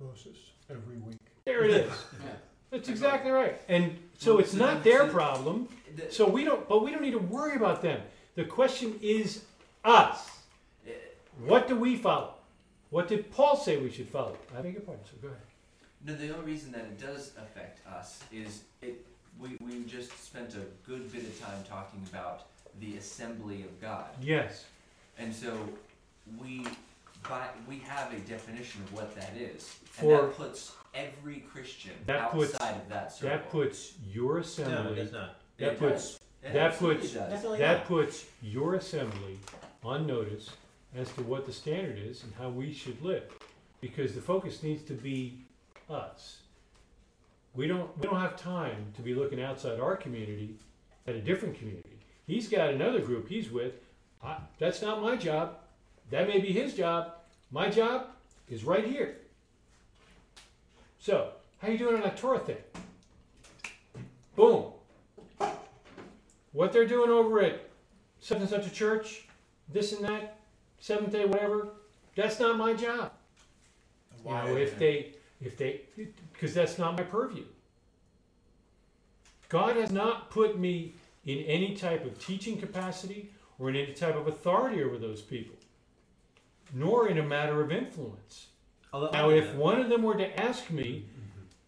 Moses 0.00 0.36
every 0.70 0.96
week. 0.98 1.18
There 1.44 1.64
it 1.64 1.70
is. 1.70 1.92
Yeah. 2.24 2.30
That's 2.70 2.88
exactly 2.88 3.30
right. 3.30 3.60
And 3.68 3.96
so 4.18 4.32
Well, 4.34 4.40
it's 4.42 4.50
so 4.52 4.58
not 4.58 4.82
their 4.82 5.06
problem. 5.06 5.68
the, 5.94 6.10
So 6.10 6.28
we 6.28 6.42
don't, 6.44 6.68
but 6.68 6.82
we 6.84 6.90
don't 6.90 7.00
need 7.02 7.12
to 7.12 7.18
worry 7.18 7.54
about 7.54 7.80
them. 7.80 8.00
The 8.34 8.44
question 8.44 8.98
is 9.00 9.44
us. 9.84 10.28
What 11.44 11.68
do 11.68 11.76
we 11.76 11.96
follow? 11.96 12.34
What 12.90 13.08
did 13.08 13.30
Paul 13.30 13.56
say 13.56 13.76
we 13.76 13.90
should 13.90 14.08
follow? 14.08 14.36
I 14.56 14.62
beg 14.62 14.72
your 14.72 14.82
pardon. 14.82 15.04
So 15.04 15.12
go 15.22 15.28
ahead. 15.28 15.40
No, 16.04 16.14
the 16.14 16.34
only 16.34 16.52
reason 16.52 16.72
that 16.72 16.80
it 16.82 16.98
does 17.00 17.32
affect 17.38 17.86
us 17.86 18.20
is 18.32 18.62
it. 18.82 19.06
We, 19.38 19.56
we 19.60 19.84
just 19.84 20.10
spent 20.24 20.54
a 20.54 20.64
good 20.88 21.12
bit 21.12 21.22
of 21.24 21.38
time 21.40 21.62
talking 21.68 22.00
about 22.10 22.46
the 22.80 22.96
assembly 22.96 23.62
of 23.62 23.80
God, 23.82 24.06
Yes. 24.20 24.64
and 25.18 25.34
so 25.34 25.52
we 26.38 26.64
by, 27.28 27.46
we 27.68 27.78
have 27.80 28.12
a 28.12 28.18
definition 28.20 28.82
of 28.82 28.92
what 28.92 29.14
that 29.16 29.32
is, 29.36 29.76
and 30.00 30.10
that 30.10 30.34
puts 30.36 30.72
every 30.94 31.40
Christian 31.52 31.92
That 32.06 32.20
outside 32.20 32.32
puts- 32.38 32.54
of 32.54 32.88
that 32.88 33.12
circle. 33.12 33.28
That 33.28 33.50
puts 33.50 33.92
your 34.12 34.34
No, 34.34 34.38
it 34.38 34.44
assembly. 34.46 34.94
does 34.96 35.12
not. 35.12 35.36
that 35.58 35.72
It 35.72 35.78
puts 35.78 35.92
does. 35.92 36.20
It 36.42 36.52
that 36.52 36.56
absolutely 36.56 37.00
puts- 37.02 37.12
does. 37.14 37.30
Definitely 37.32 37.58
that 37.58 37.78
not. 37.78 37.86
puts 37.86 38.26
your 38.42 38.74
assembly 38.74 39.38
on 39.82 40.06
notice 40.06 40.50
as 40.94 41.12
to 41.14 41.22
what 41.24 41.44
the 41.46 41.52
standard 41.52 41.98
is 41.98 42.22
and 42.22 42.32
how 42.34 42.48
we 42.48 42.72
should 42.72 43.02
live, 43.02 43.24
because 43.80 44.14
the 44.14 44.20
focus 44.20 44.62
needs 44.62 44.82
to 44.84 44.92
be 44.94 45.44
us. 45.90 46.42
We 47.54 47.66
don't 47.66 47.96
we 47.98 48.02
don't 48.04 48.20
have 48.20 48.36
time 48.36 48.92
to 48.96 49.02
be 49.02 49.14
looking 49.14 49.42
outside 49.42 49.80
our 49.80 49.96
community 49.96 50.56
at 51.06 51.14
a 51.14 51.20
different 51.20 51.56
community. 51.58 51.98
He's 52.26 52.48
got 52.48 52.70
another 52.70 53.00
group 53.00 53.28
he's 53.28 53.50
with. 53.50 53.74
I, 54.22 54.38
that's 54.58 54.82
not 54.82 55.00
my 55.02 55.16
job. 55.16 55.58
That 56.10 56.28
may 56.28 56.38
be 56.40 56.52
his 56.52 56.74
job. 56.74 57.15
My 57.50 57.68
job 57.68 58.08
is 58.48 58.64
right 58.64 58.84
here. 58.84 59.16
So, 60.98 61.30
how 61.62 61.68
you 61.68 61.78
doing 61.78 61.94
on 61.96 62.00
that 62.02 62.16
Torah 62.16 62.38
thing? 62.38 62.56
Boom. 64.34 64.72
What 66.52 66.72
they're 66.72 66.86
doing 66.86 67.10
over 67.10 67.40
at 67.40 67.68
such 68.20 68.38
and 68.38 68.48
such 68.48 68.66
a 68.66 68.70
church, 68.70 69.26
this 69.72 69.92
and 69.92 70.04
that, 70.04 70.38
Seventh 70.80 71.12
Day, 71.12 71.24
whatever, 71.24 71.68
that's 72.14 72.40
not 72.40 72.56
my 72.56 72.72
job. 72.72 73.12
You 74.18 74.30
Why 74.30 74.46
know, 74.46 74.56
if 74.56 74.78
they, 74.78 75.12
if 75.40 75.56
they, 75.56 75.82
because 76.32 76.54
that's 76.54 76.78
not 76.78 76.96
my 76.96 77.04
purview. 77.04 77.44
God 79.48 79.76
has 79.76 79.92
not 79.92 80.30
put 80.30 80.58
me 80.58 80.94
in 81.24 81.38
any 81.40 81.76
type 81.76 82.04
of 82.04 82.18
teaching 82.24 82.58
capacity 82.58 83.30
or 83.58 83.70
in 83.70 83.76
any 83.76 83.92
type 83.92 84.16
of 84.16 84.26
authority 84.26 84.82
over 84.82 84.98
those 84.98 85.22
people, 85.22 85.56
nor 86.72 87.08
in 87.08 87.18
a 87.18 87.22
matter 87.22 87.60
of 87.62 87.72
influence. 87.72 88.48
Although, 88.92 89.10
Now, 89.10 89.30
if 89.30 89.54
one 89.54 89.80
of 89.80 89.88
them 89.88 90.02
were 90.02 90.16
to 90.16 90.40
ask 90.40 90.70
me, 90.70 91.06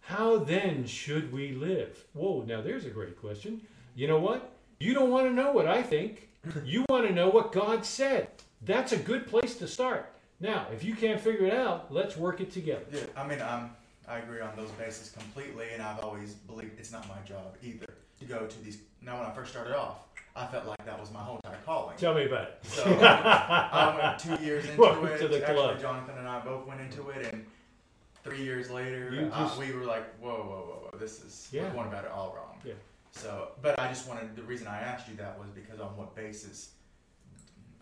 how 0.01 0.37
then 0.37 0.87
should 0.87 1.31
we 1.31 1.51
live? 1.51 2.03
Whoa, 2.13 2.43
now 2.47 2.61
there's 2.61 2.85
a 2.85 2.89
great 2.89 3.19
question. 3.19 3.61
You 3.95 4.07
know 4.07 4.19
what? 4.19 4.51
You 4.79 4.93
don't 4.93 5.11
want 5.11 5.27
to 5.27 5.33
know 5.33 5.51
what 5.51 5.67
I 5.67 5.83
think. 5.83 6.27
You 6.63 6.85
want 6.89 7.05
to 7.05 7.13
know 7.13 7.29
what 7.29 7.51
God 7.51 7.85
said. 7.85 8.29
That's 8.61 8.93
a 8.93 8.97
good 8.97 9.27
place 9.27 9.55
to 9.55 9.67
start. 9.67 10.11
Now, 10.39 10.67
if 10.73 10.85
you 10.85 10.95
can't 10.95 11.19
figure 11.19 11.45
it 11.45 11.53
out, 11.53 11.93
let's 11.93 12.15
work 12.15 12.39
it 12.39 12.49
together. 12.51 12.85
Yeah, 12.93 13.01
I 13.15 13.27
mean, 13.27 13.41
um, 13.41 13.71
I 14.07 14.19
agree 14.19 14.39
on 14.39 14.55
those 14.55 14.71
bases 14.71 15.11
completely, 15.11 15.65
and 15.73 15.83
I've 15.83 15.99
always 15.99 16.33
believed 16.33 16.79
it's 16.79 16.91
not 16.93 17.07
my 17.09 17.19
job 17.25 17.57
either 17.61 17.85
to 18.19 18.25
go 18.25 18.45
to 18.47 18.63
these. 18.63 18.79
Now, 19.01 19.19
when 19.19 19.27
I 19.29 19.33
first 19.33 19.51
started 19.51 19.75
off, 19.75 19.97
I 20.35 20.45
felt 20.47 20.65
like 20.67 20.85
that 20.85 20.99
was 20.99 21.11
my 21.11 21.19
whole 21.19 21.37
entire 21.43 21.59
calling. 21.65 21.97
Tell 21.97 22.13
me 22.13 22.25
about 22.25 22.43
it. 22.43 22.59
So 22.63 22.83
I 22.85 23.95
went 24.01 24.19
two 24.39 24.43
years 24.45 24.65
into 24.65 24.79
Welcome 24.79 25.07
it. 25.07 25.17
to 25.19 25.27
the 25.27 25.37
Actually, 25.41 25.55
club. 25.55 25.79
Jonathan 25.81 26.17
and 26.17 26.27
I 26.27 26.39
both 26.39 26.65
went 26.67 26.81
into 26.81 27.09
it, 27.09 27.33
and 27.33 27.45
three 28.23 28.43
years 28.43 28.69
later, 28.69 29.11
You 29.13 29.29
uh, 29.33 29.49
we 29.59 29.71
were 29.73 29.83
like, 29.85 30.17
whoa, 30.19 30.29
whoa, 30.29 30.43
whoa, 30.43 30.89
whoa, 30.91 30.97
this 30.97 31.21
is 31.23 31.49
Yeah. 31.51 31.63
we're 31.63 31.71
going 31.73 31.87
about 31.87 32.05
it 32.05 32.11
all 32.11 32.33
wrong. 32.35 32.57
Yeah. 32.63 32.73
So, 33.11 33.49
but 33.61 33.79
I 33.79 33.87
just 33.89 34.07
wanted 34.07 34.35
the 34.35 34.43
reason 34.43 34.67
I 34.67 34.79
asked 34.79 35.07
you 35.09 35.15
that 35.15 35.37
was 35.39 35.49
because 35.49 35.79
on 35.79 35.97
what 35.97 36.15
basis? 36.15 36.71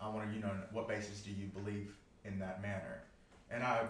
I 0.02 0.08
wanted 0.10 0.34
you 0.34 0.42
to 0.42 0.48
know 0.48 0.54
what 0.72 0.88
basis 0.88 1.22
do 1.22 1.32
you 1.32 1.48
believe 1.48 1.96
in 2.24 2.40
that 2.40 2.62
manner, 2.62 3.02
and 3.52 3.64
I 3.64 3.82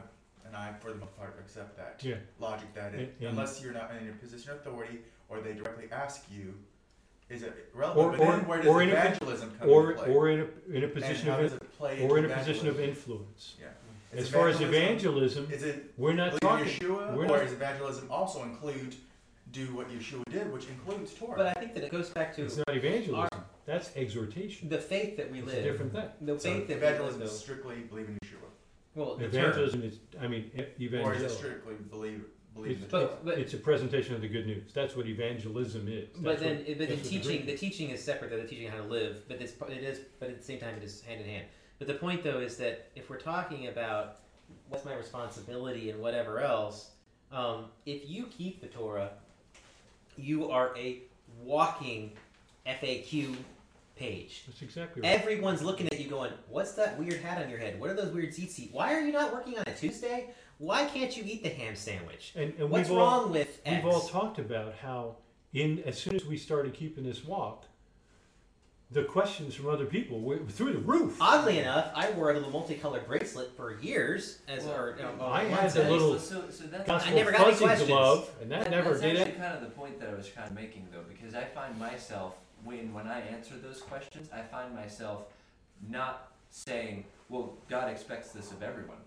and 0.46 0.56
I 0.56 0.74
for 0.80 0.92
the 0.92 0.98
most 0.98 1.16
part 1.18 1.38
accept 1.40 1.76
that 1.78 2.02
Yeah. 2.02 2.16
logic 2.40 2.74
that 2.74 2.96
it, 2.96 3.16
and- 3.20 3.30
unless 3.30 3.62
you're 3.62 3.74
not 3.74 3.92
in 3.92 4.10
a 4.10 4.14
position 4.14 4.52
of 4.52 4.58
authority 4.58 5.00
or 5.30 5.42
they 5.42 5.54
directly 5.54 5.90
ask 5.92 6.24
you, 6.32 6.54
is 7.30 7.44
it 7.44 7.70
Or- 7.74 7.80
relevant? 7.80 8.18
but 8.18 8.20
or- 8.28 8.32
then 8.38 8.48
where 8.48 8.58
does 8.60 8.68
or 8.68 8.82
in 8.84 8.90
a- 8.90 8.94
evangelism 8.94 9.52
come 9.60 9.70
Or, 9.70 9.92
into 9.92 10.04
play? 10.04 10.14
or 10.14 10.30
in 10.30 10.40
a, 10.40 10.76
in 10.78 10.84
a 10.84 10.88
position 10.88 11.30
of, 11.30 11.40
does 11.42 11.52
in- 11.52 11.58
it 11.58 11.78
play 11.78 12.02
or 12.08 12.18
in 12.18 12.26
a 12.26 12.30
position 12.36 12.68
of 12.68 12.80
influence. 12.80 13.56
Yeah. 13.60 13.68
As 14.14 14.30
far 14.30 14.48
as 14.48 14.62
evangelism- 14.62 15.46
evangelism, 15.46 15.52
is 15.52 15.64
it 15.64 15.94
we're 15.98 16.14
not 16.14 16.40
believe 16.40 16.40
talking, 16.42 16.66
Yeshua, 16.68 17.14
we're 17.16 17.26
or 17.26 17.28
not- 17.28 17.40
does 17.42 17.52
evangelism 17.52 18.10
also 18.10 18.44
include 18.44 18.96
do 19.52 19.76
what 19.76 19.90
Yeshua 19.90 20.24
did, 20.32 20.52
which 20.52 20.68
includes 20.68 21.14
Torah? 21.14 21.38
But 21.38 21.48
I 21.48 21.54
think 21.60 21.74
that 21.76 21.84
it 21.84 21.92
goes 21.92 22.10
back 22.10 22.36
to 22.36 22.46
it's 22.46 22.58
not 22.58 22.70
evangelism, 22.76 23.30
that's 23.66 23.92
exhortation. 23.96 24.70
the 24.70 24.78
faith 24.78 25.18
that 25.18 25.30
we 25.32 25.40
It's 25.40 25.52
a 25.52 25.56
live. 25.56 25.64
different 25.64 25.94
thing. 25.94 26.10
The 26.22 26.40
so 26.40 26.50
faith 26.54 26.68
that 26.68 26.78
evangelism 26.78 27.20
we 27.22 27.26
is 27.28 27.38
strictly 27.40 27.76
believe 27.82 28.08
in 28.10 28.18
Yeshua, 28.24 28.48
well, 28.96 29.16
the 29.16 29.26
term. 29.30 29.36
Evangelism 29.36 29.84
is, 29.84 30.00
I 30.20 30.28
mean, 30.28 30.52
e- 30.80 30.98
or 30.98 31.14
is 31.14 31.22
it 31.24 31.30
strictly 31.32 31.76
believe 31.90 32.24
believe 32.58 32.82
in 32.84 32.88
the 32.90 32.98
It's- 32.98 33.10
But, 33.10 33.26
but 33.26 33.38
it's 33.40 33.54
a 33.54 33.58
presentation 33.58 34.16
of 34.16 34.22
the 34.22 34.28
good 34.28 34.46
news, 34.46 34.74
that's 34.74 34.96
what 34.96 35.06
evangelism 35.08 35.88
is. 35.88 36.10
But 36.16 36.24
That's 36.24 36.42
then, 36.42 36.58
what- 36.58 36.68
but 36.68 36.78
then 36.78 36.88
that's 36.90 37.02
what 37.02 37.10
teaching, 37.10 37.22
Greek 37.24 37.46
the 37.46 37.58
teaching 37.58 37.90
is 37.92 38.04
separate. 38.04 38.30
Than 38.32 38.42
the 38.42 38.48
teaching 38.48 38.70
how 38.70 38.78
to 38.78 38.84
live, 38.84 39.28
but 39.28 39.42
it's 39.42 39.54
it 39.70 39.84
is, 39.84 40.00
but 40.20 40.30
at 40.30 40.38
the 40.38 40.44
same 40.44 40.60
time, 40.60 40.76
it 40.76 40.84
is 40.84 41.02
hand 41.02 41.22
in 41.22 41.28
hand. 41.28 41.46
But 41.80 41.88
the 41.88 41.94
point, 41.94 42.24
though, 42.24 42.40
is 42.40 42.58
that 42.58 42.90
if 42.96 43.10
we're 43.10 43.20
talking 43.20 43.68
about 43.68 44.20
what's 44.70 44.84
my 44.86 44.96
responsibility 44.96 45.90
and 45.92 46.02
whatever 46.02 46.40
else, 46.40 46.92
um, 47.32 47.66
if 47.86 48.10
you 48.10 48.26
keep 48.28 48.62
the 48.62 48.68
Torah, 48.68 49.12
you 50.18 50.50
are 50.50 50.76
a 50.78 51.04
walking 51.44 52.14
FAQ 52.66 53.36
page. 53.96 54.44
That's 54.48 54.62
exactly 54.62 55.02
right. 55.02 55.20
Everyone's 55.20 55.62
looking 55.62 55.88
at 55.88 56.00
you, 56.00 56.10
going, 56.10 56.32
"What's 56.50 56.74
that 56.74 56.98
weird 57.00 57.20
hat 57.22 57.42
on 57.44 57.50
your 57.50 57.60
head? 57.60 57.80
What 57.80 57.90
are 57.90 57.96
those 57.96 58.14
weird 58.14 58.30
tzitzit? 58.30 58.72
Why 58.72 58.94
are 58.94 59.02
you 59.02 59.12
not 59.12 59.34
working 59.34 59.58
on 59.58 59.64
a 59.68 59.76
Tuesday? 59.76 60.30
Why 60.60 60.86
can't 60.86 61.16
you 61.16 61.24
eat 61.26 61.44
the 61.44 61.50
ham 61.50 61.76
sandwich? 61.76 62.34
And, 62.36 62.54
and 62.58 62.70
What's 62.70 62.90
all, 62.90 62.98
wrong 62.98 63.32
with 63.32 63.62
X?" 63.66 63.84
We've 63.84 63.94
all 63.94 64.02
talked 64.02 64.40
about 64.40 64.74
how, 64.76 65.18
in 65.54 65.84
as 65.86 65.98
soon 65.98 66.16
as 66.16 66.26
we 66.26 66.38
started 66.38 66.74
keeping 66.74 67.04
this 67.04 67.24
walk, 67.24 67.66
the 68.90 69.04
questions 69.04 69.54
from 69.54 69.68
other 69.70 69.86
people 69.86 70.22
were 70.22 70.40
through 70.40 70.72
the 70.74 70.80
roof. 70.80 71.18
Oddly 71.22 71.60
enough, 71.60 71.92
I 71.94 72.10
wore 72.12 72.32
a 72.32 72.34
little 72.36 72.50
multicolored 72.52 73.06
bracelet 73.06 73.56
for 73.58 73.80
years 73.82 74.40
as 74.48 74.64
Well, 74.64 74.76
or, 74.78 74.96
you 74.98 75.04
know, 75.04 75.26
I 75.26 75.44
on 75.44 75.50
had 75.52 75.64
one 75.66 75.74
the 75.74 75.92
little 75.92 76.20
So, 76.20 76.50
so 76.50 76.64
that's 76.68 76.88
Gospel 76.88 77.12
I 77.12 77.16
never 77.16 77.32
got 77.32 77.42
any 77.42 77.52
fuzzy 77.52 77.66
questions. 77.66 77.90
glove, 77.90 78.30
and 78.42 78.50
that, 78.52 78.64
That- 78.64 78.72
never 78.72 78.90
that's 78.92 79.02
did 79.02 79.18
actually 79.18 79.34
it. 79.34 79.38
kind 79.40 79.54
of 79.56 79.62
the 79.62 79.70
point 79.72 80.00
that 80.00 80.10
I 80.10 80.14
was 80.14 80.30
kind 80.30 80.48
of 80.48 80.56
making 80.56 80.88
though, 80.92 81.04
because 81.08 81.36
I 81.36 81.44
find 81.44 81.78
myself 81.78 82.36
when 82.64 82.94
when 82.94 83.08
I 83.08 83.20
answer 83.20 83.56
those 83.62 83.82
questions, 83.82 84.30
I 84.34 84.42
find 84.42 84.74
myself 84.74 85.24
not 85.90 86.32
saying, 86.50 87.04
"Well, 87.30 87.58
God 87.70 87.90
expects 87.92 88.30
this 88.32 88.52
of 88.52 88.64
everyone," 88.64 88.98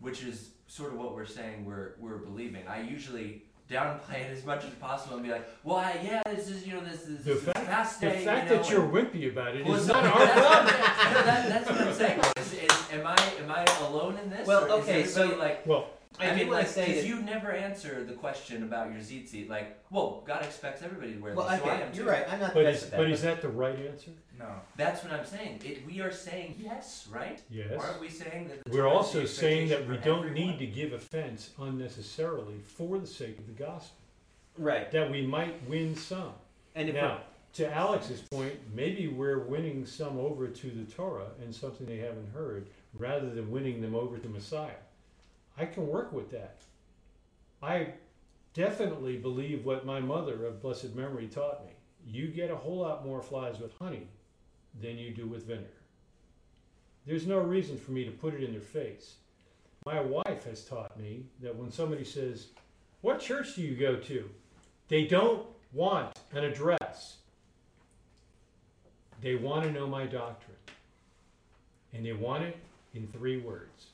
which 0.00 0.22
is 0.22 0.50
sort 0.66 0.92
of 0.92 0.98
what 0.98 1.14
we're 1.14 1.26
saying 1.26 1.64
we're 1.64 1.92
we're 1.98 2.18
believing. 2.18 2.66
I 2.68 2.80
usually 2.82 3.42
downplay 3.70 4.20
it 4.20 4.30
as 4.30 4.44
much 4.44 4.64
as 4.64 4.70
possible 4.74 5.16
and 5.16 5.24
be 5.24 5.32
like, 5.32 5.48
"Well, 5.64 5.76
I, 5.76 5.98
yeah, 6.04 6.22
this 6.26 6.48
is 6.48 6.66
you 6.66 6.74
know 6.74 6.80
this 6.84 7.06
is 7.06 7.24
The 7.24 7.34
this 7.34 7.38
is 7.38 7.42
fact, 7.44 7.66
fast 7.66 8.00
the 8.00 8.10
fact 8.10 8.48
you 8.50 8.56
know, 8.56 8.62
that 8.62 8.70
you're 8.70 8.88
wimpy 8.88 9.30
about 9.30 9.56
it 9.56 9.64
Well, 9.66 9.74
is 9.76 9.86
not 9.88 10.04
our 10.04 10.12
problem. 10.12 10.66
that, 10.66 11.48
that's 11.48 11.70
what 11.70 11.80
I'm 11.80 11.94
saying. 11.94 12.20
Is, 12.38 12.52
is, 12.52 12.90
am 12.92 13.06
I 13.06 13.16
am 13.40 13.50
I 13.50 13.64
alone 13.86 14.18
in 14.22 14.30
this? 14.30 14.46
Well, 14.46 14.70
okay, 14.80 15.04
so- 15.04 15.22
everybody, 15.22 15.40
like 15.48 15.66
Well, 15.66 15.90
I, 16.18 16.30
do 16.30 16.36
mean, 16.36 16.46
want 16.46 16.58
like, 16.60 16.66
to 16.68 16.72
say 16.72 16.94
'cause 16.94 17.04
you 17.04 17.20
never 17.22 17.50
answer 17.50 18.02
the 18.04 18.14
question 18.14 18.62
about 18.62 18.90
your 18.92 19.00
tzitzit. 19.00 19.48
Like, 19.50 19.78
well, 19.90 20.22
God 20.26 20.42
expects 20.44 20.82
everybody 20.82 21.14
to 21.14 21.18
wear 21.18 21.34
well, 21.34 21.48
these, 21.48 21.58
so 21.58 21.64
I 21.66 21.72
okay, 21.74 21.82
am 21.82 21.92
you're 21.94 22.04
too. 22.04 22.10
right. 22.10 22.32
I'm 22.32 22.40
not 22.40 22.50
the 22.50 22.54
but 22.54 22.64
best 22.64 22.78
is, 22.78 22.84
at 22.84 22.90
that. 22.92 22.96
but 22.98 23.10
is 23.10 23.22
that 23.22 23.42
the 23.42 23.48
right 23.48 23.78
answer? 23.78 24.10
No. 24.38 24.46
That's 24.76 25.02
what 25.02 25.12
I'm 25.12 25.24
saying. 25.24 25.60
It, 25.64 25.86
we 25.86 26.00
are 26.00 26.12
saying 26.12 26.56
yes, 26.58 27.08
right? 27.10 27.40
Yes. 27.50 27.72
Aren't 27.82 28.00
we 28.00 28.08
saying 28.08 28.48
that? 28.48 28.64
The 28.64 28.70
We're 28.76 28.86
also 28.88 29.22
the 29.22 29.28
saying 29.28 29.68
that 29.68 29.86
we 29.88 29.96
don't 29.98 30.26
everyone? 30.26 30.34
need 30.34 30.58
to 30.58 30.66
give 30.66 30.92
offense 30.92 31.50
unnecessarily 31.58 32.60
for 32.64 32.98
the 32.98 33.06
sake 33.06 33.38
of 33.38 33.46
the 33.46 33.52
gospel. 33.52 33.96
right. 34.58 34.90
That 34.92 35.10
we 35.10 35.26
might 35.26 35.66
win 35.68 35.96
some. 35.96 36.32
And 36.74 36.88
if 36.88 36.94
Now, 36.94 37.20
to 37.54 37.72
Alex's 37.74 38.20
point, 38.20 38.54
maybe 38.74 39.08
we're 39.08 39.38
winning 39.40 39.86
some 39.86 40.18
over 40.18 40.46
to 40.48 40.70
the 40.70 40.84
Torah 40.84 41.28
and 41.42 41.54
something 41.54 41.86
they 41.86 41.96
haven't 41.98 42.28
heard, 42.34 42.66
rather 42.98 43.30
than 43.30 43.50
winning 43.50 43.80
them 43.80 43.94
over 43.94 44.18
to 44.18 44.28
Messiah. 44.28 44.82
I 45.58 45.64
can 45.64 45.86
work 45.86 46.12
with 46.12 46.30
that. 46.32 46.56
I 47.62 47.94
definitely 48.52 49.16
believe 49.16 49.64
what 49.64 49.86
my 49.86 50.00
mother 50.00 50.44
of 50.44 50.60
blessed 50.60 50.94
memory 50.94 51.26
taught 51.28 51.64
me. 51.64 51.72
You 52.06 52.28
get 52.28 52.50
a 52.50 52.56
whole 52.56 52.78
lot 52.78 53.04
more 53.06 53.22
flies 53.22 53.58
with 53.58 53.72
honey 53.78 54.06
than 54.80 54.98
you 54.98 55.12
do 55.12 55.26
with 55.26 55.46
vinegar. 55.46 55.68
There's 57.06 57.26
no 57.26 57.38
reason 57.38 57.78
for 57.78 57.92
me 57.92 58.04
to 58.04 58.10
put 58.10 58.34
it 58.34 58.42
in 58.42 58.52
their 58.52 58.60
face. 58.60 59.14
My 59.84 60.00
wife 60.00 60.44
has 60.44 60.64
taught 60.64 60.98
me 60.98 61.26
that 61.40 61.54
when 61.54 61.70
somebody 61.70 62.04
says, 62.04 62.48
What 63.00 63.20
church 63.20 63.54
do 63.54 63.62
you 63.62 63.76
go 63.76 63.96
to? 63.96 64.28
They 64.88 65.06
don't 65.06 65.46
want 65.72 66.18
an 66.32 66.44
address. 66.44 67.16
They 69.20 69.36
want 69.36 69.64
to 69.64 69.72
know 69.72 69.86
my 69.86 70.04
doctrine. 70.06 70.56
And 71.92 72.04
they 72.04 72.12
want 72.12 72.44
it 72.44 72.56
in 72.94 73.06
three 73.06 73.38
words 73.38 73.86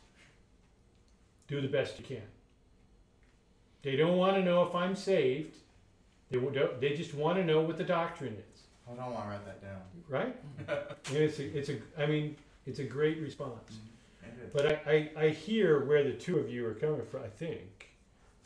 do 1.52 1.60
the 1.60 1.68
best 1.68 1.98
you 1.98 2.04
can. 2.04 2.22
They 3.82 3.96
don't 3.96 4.16
want 4.16 4.36
to 4.36 4.42
know 4.42 4.62
if 4.62 4.74
I'm 4.74 4.96
saved. 4.96 5.56
They, 6.30 6.38
they 6.80 6.96
just 6.96 7.14
want 7.14 7.36
to 7.38 7.44
know 7.44 7.60
what 7.60 7.76
the 7.76 7.84
doctrine 7.84 8.34
is, 8.34 8.62
Hold 8.86 8.98
don't 8.98 9.12
want 9.12 9.24
to 9.24 9.30
write 9.30 9.44
that 9.46 9.62
down. 9.62 9.80
right? 10.08 10.36
and 11.08 11.16
it's 11.16 11.38
a, 11.38 11.56
it's 11.56 11.68
a, 11.68 11.78
I 11.96 12.06
mean, 12.06 12.36
it's 12.66 12.78
a 12.78 12.84
great 12.84 13.20
response. 13.20 13.72
Mm-hmm. 13.72 14.42
It 14.42 14.46
is. 14.46 14.52
But 14.52 14.86
I, 14.86 15.20
I, 15.20 15.24
I 15.24 15.28
hear 15.30 15.84
where 15.84 16.04
the 16.04 16.12
two 16.12 16.38
of 16.38 16.50
you 16.50 16.66
are 16.66 16.74
coming 16.74 17.02
from, 17.06 17.22
I 17.22 17.28
think. 17.28 17.90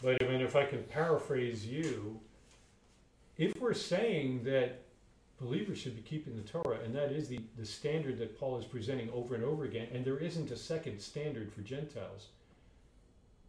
But 0.02 0.22
I 0.22 0.28
mean, 0.28 0.40
if 0.40 0.56
I 0.56 0.64
can 0.64 0.82
paraphrase 0.84 1.66
you, 1.66 2.20
if 3.38 3.58
we're 3.60 3.74
saying 3.74 4.44
that 4.44 4.82
believers 5.40 5.78
should 5.78 5.96
be 5.96 6.02
keeping 6.02 6.36
the 6.36 6.42
Torah, 6.42 6.78
and 6.84 6.94
that 6.94 7.12
is 7.12 7.28
the, 7.28 7.40
the 7.58 7.66
standard 7.66 8.18
that 8.18 8.38
Paul 8.38 8.58
is 8.58 8.64
presenting 8.64 9.10
over 9.10 9.34
and 9.34 9.44
over 9.44 9.64
again, 9.64 9.88
and 9.92 10.04
there 10.04 10.18
isn't 10.18 10.50
a 10.50 10.56
second 10.56 11.00
standard 11.00 11.52
for 11.52 11.60
Gentiles, 11.62 12.28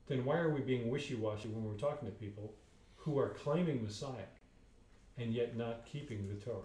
then 0.08 0.24
why 0.24 0.38
are 0.38 0.50
we 0.50 0.62
being 0.62 0.90
wishy 0.90 1.16
washy 1.16 1.50
when 1.50 1.66
we're 1.66 1.78
talking 1.78 2.08
to 2.08 2.16
people 2.16 2.54
who 2.96 3.20
are 3.20 3.30
claiming 3.30 3.84
Messiah 3.84 4.28
and 5.18 5.34
yet 5.34 5.56
not 5.58 5.86
keeping 5.86 6.28
the 6.28 6.36
Torah? 6.36 6.62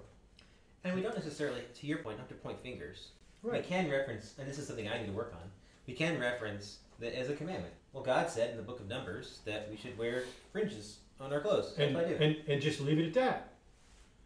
And 0.84 0.94
we 0.94 1.00
don't 1.02 1.14
necessarily, 1.16 1.62
to 1.80 1.86
your 1.86 1.98
point, 1.98 2.18
have 2.18 2.28
to 2.28 2.34
point 2.34 2.60
fingers. 2.62 3.08
Right. 3.42 3.62
We 3.62 3.68
can 3.68 3.90
reference, 3.90 4.34
and 4.38 4.48
this 4.48 4.58
is 4.58 4.66
something 4.66 4.88
I 4.88 4.98
need 4.98 5.06
to 5.06 5.12
work 5.12 5.32
on. 5.34 5.48
We 5.86 5.94
can 5.94 6.20
reference 6.20 6.78
that 7.00 7.18
as 7.18 7.28
a 7.28 7.34
commandment. 7.34 7.74
Well, 7.92 8.04
God 8.04 8.30
said 8.30 8.50
in 8.50 8.56
the 8.56 8.62
book 8.62 8.80
of 8.80 8.88
Numbers 8.88 9.40
that 9.44 9.68
we 9.70 9.76
should 9.76 9.98
wear 9.98 10.24
fringes 10.52 10.98
on 11.20 11.32
our 11.32 11.40
clothes. 11.40 11.74
And, 11.76 11.96
I 11.96 12.04
do. 12.04 12.14
and 12.14 12.36
and 12.48 12.62
just 12.62 12.80
leave 12.80 12.98
it 12.98 13.06
at 13.08 13.14
that. 13.14 13.52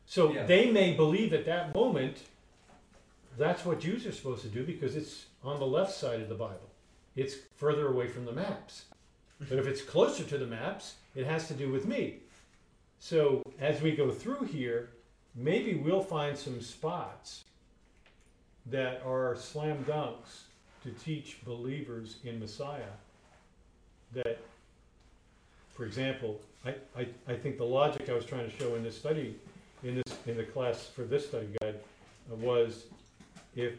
So 0.07 0.33
Yeah. 0.33 0.47
they 0.47 0.71
may 0.71 0.95
believe 0.95 1.33
at 1.33 1.45
that 1.47 1.75
moment 1.75 2.19
that's 3.39 3.65
what 3.65 3.81
Jews 3.81 4.07
are 4.07 4.13
supposed 4.13 4.43
to 4.43 4.49
do 4.49 4.65
because 4.65 4.97
it's 4.97 5.27
on 5.43 5.59
the 5.59 5.67
left 5.67 5.93
side 5.93 6.21
of 6.21 6.29
the 6.29 6.35
Bible. 6.35 6.71
It's 7.17 7.35
further 7.57 7.89
away 7.89 8.09
from 8.09 8.25
the 8.25 8.33
maps. 8.33 8.85
But 9.39 9.59
if 9.59 9.67
it's 9.67 9.83
closer 9.83 10.25
to 10.25 10.39
the 10.39 10.47
maps, 10.47 10.95
it 11.15 11.27
has 11.27 11.49
to 11.49 11.55
do 11.55 11.71
with 11.71 11.87
me. 11.87 12.21
So 12.99 13.43
as 13.61 13.83
we 13.83 13.95
go 13.95 14.11
through 14.11 14.45
here, 14.45 14.91
maybe 15.37 15.75
we'll 15.75 16.03
find 16.03 16.37
some 16.37 16.61
spots 16.61 17.45
that 18.67 19.03
are 19.07 19.37
slam 19.37 19.85
dunks 19.85 20.43
to 20.83 20.91
teach 20.91 21.39
believers 21.45 22.17
in 22.25 22.41
Messiah 22.41 22.95
that 24.13 24.39
for 25.77 25.85
example, 25.85 26.41
I, 26.65 26.75
I, 26.97 27.07
I 27.29 27.35
think 27.35 27.59
the 27.59 27.65
logic 27.65 28.09
I 28.09 28.15
was 28.15 28.25
trying 28.25 28.51
to 28.51 28.57
show 28.57 28.75
in 28.77 28.83
this 28.83 28.97
study, 28.97 29.37
in 29.85 29.97
this 29.97 30.17
in 30.27 30.39
the 30.39 30.43
class 30.43 30.87
for 30.87 31.03
this 31.03 31.29
study 31.29 31.49
guide, 31.61 31.75
uh, 32.33 32.37
was 32.37 32.85
if 33.55 33.75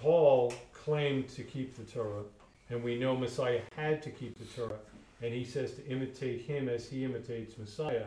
Paul 0.00 0.54
claimed 0.72 1.28
to 1.30 1.42
keep 1.42 1.76
the 1.76 1.82
Torah, 1.82 2.22
and 2.70 2.82
we 2.82 2.96
know 2.96 3.16
Messiah 3.16 3.60
had 3.76 4.02
to 4.02 4.10
keep 4.10 4.38
the 4.38 4.44
Torah, 4.44 4.78
and 5.20 5.34
he 5.34 5.44
says 5.44 5.74
to 5.74 5.86
imitate 5.88 6.42
him 6.42 6.68
as 6.68 6.88
he 6.88 7.04
imitates 7.04 7.58
Messiah, 7.58 8.06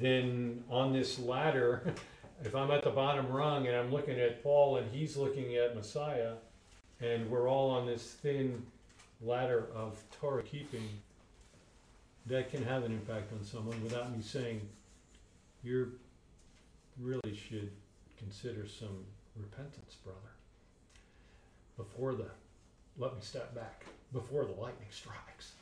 then 0.00 0.64
on 0.70 0.92
this 0.92 1.18
ladder, 1.18 1.94
if 2.44 2.54
I'm 2.54 2.70
at 2.70 2.82
the 2.82 2.90
bottom 2.90 3.28
rung 3.28 3.66
and 3.66 3.76
I'm 3.76 3.92
looking 3.92 4.18
at 4.18 4.42
Paul 4.42 4.76
and 4.76 4.90
he's 4.90 5.16
looking 5.16 5.56
at 5.56 5.74
Messiah, 5.74 6.34
and 7.00 7.30
we're 7.30 7.48
all 7.48 7.70
on 7.70 7.86
this 7.86 8.02
thin 8.02 8.64
ladder 9.20 9.66
of 9.74 10.02
Torah 10.20 10.42
keeping, 10.42 10.88
that 12.26 12.50
can 12.50 12.64
have 12.64 12.84
an 12.84 12.92
impact 12.92 13.32
on 13.32 13.44
someone 13.44 13.82
without 13.82 14.14
me 14.16 14.22
saying, 14.22 14.60
you 15.62 15.92
really 17.00 17.34
should 17.34 17.70
consider 18.18 18.66
some 18.66 19.04
repentance, 19.36 19.96
brother. 20.02 20.18
Before 21.76 22.14
the, 22.14 22.26
let 22.98 23.14
me 23.14 23.20
step 23.20 23.54
back. 23.54 23.84
before 24.12 24.44
the 24.44 24.52
lightning 24.52 24.88
strikes. 24.90 25.52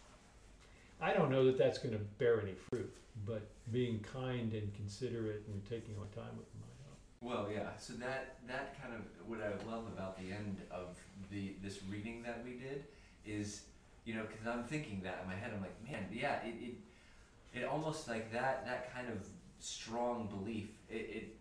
I 1.02 1.12
don't 1.12 1.30
know 1.30 1.44
that 1.46 1.58
that's 1.58 1.78
going 1.78 1.94
to 1.94 2.00
bear 2.18 2.40
any 2.40 2.54
fruit, 2.70 2.94
but 3.26 3.42
being 3.72 4.04
kind 4.12 4.52
and 4.52 4.72
considerate 4.74 5.42
and 5.48 5.64
taking 5.68 5.96
our 5.98 6.06
time 6.14 6.36
with 6.38 6.48
them 6.52 6.60
might 6.62 6.78
help. 6.86 6.98
Well, 7.20 7.52
yeah. 7.52 7.70
So 7.76 7.94
that 7.94 8.36
that 8.46 8.80
kind 8.80 8.94
of 8.94 9.00
what 9.28 9.40
I 9.40 9.50
love 9.68 9.86
about 9.88 10.16
the 10.16 10.32
end 10.32 10.58
of 10.70 10.96
the 11.30 11.54
this 11.60 11.80
reading 11.90 12.22
that 12.22 12.42
we 12.44 12.52
did 12.52 12.84
is, 13.26 13.62
you 14.04 14.14
know, 14.14 14.22
because 14.22 14.46
I'm 14.46 14.62
thinking 14.62 15.00
that 15.02 15.20
in 15.22 15.28
my 15.28 15.34
head. 15.34 15.50
I'm 15.54 15.60
like, 15.60 15.76
man, 15.84 16.06
yeah, 16.12 16.36
it 16.44 16.54
it, 16.62 17.60
it 17.60 17.64
almost 17.64 18.06
like 18.06 18.32
that 18.32 18.64
that 18.66 18.94
kind 18.94 19.08
of 19.08 19.26
strong 19.58 20.28
belief. 20.28 20.68
It, 20.88 20.94
it 20.94 21.36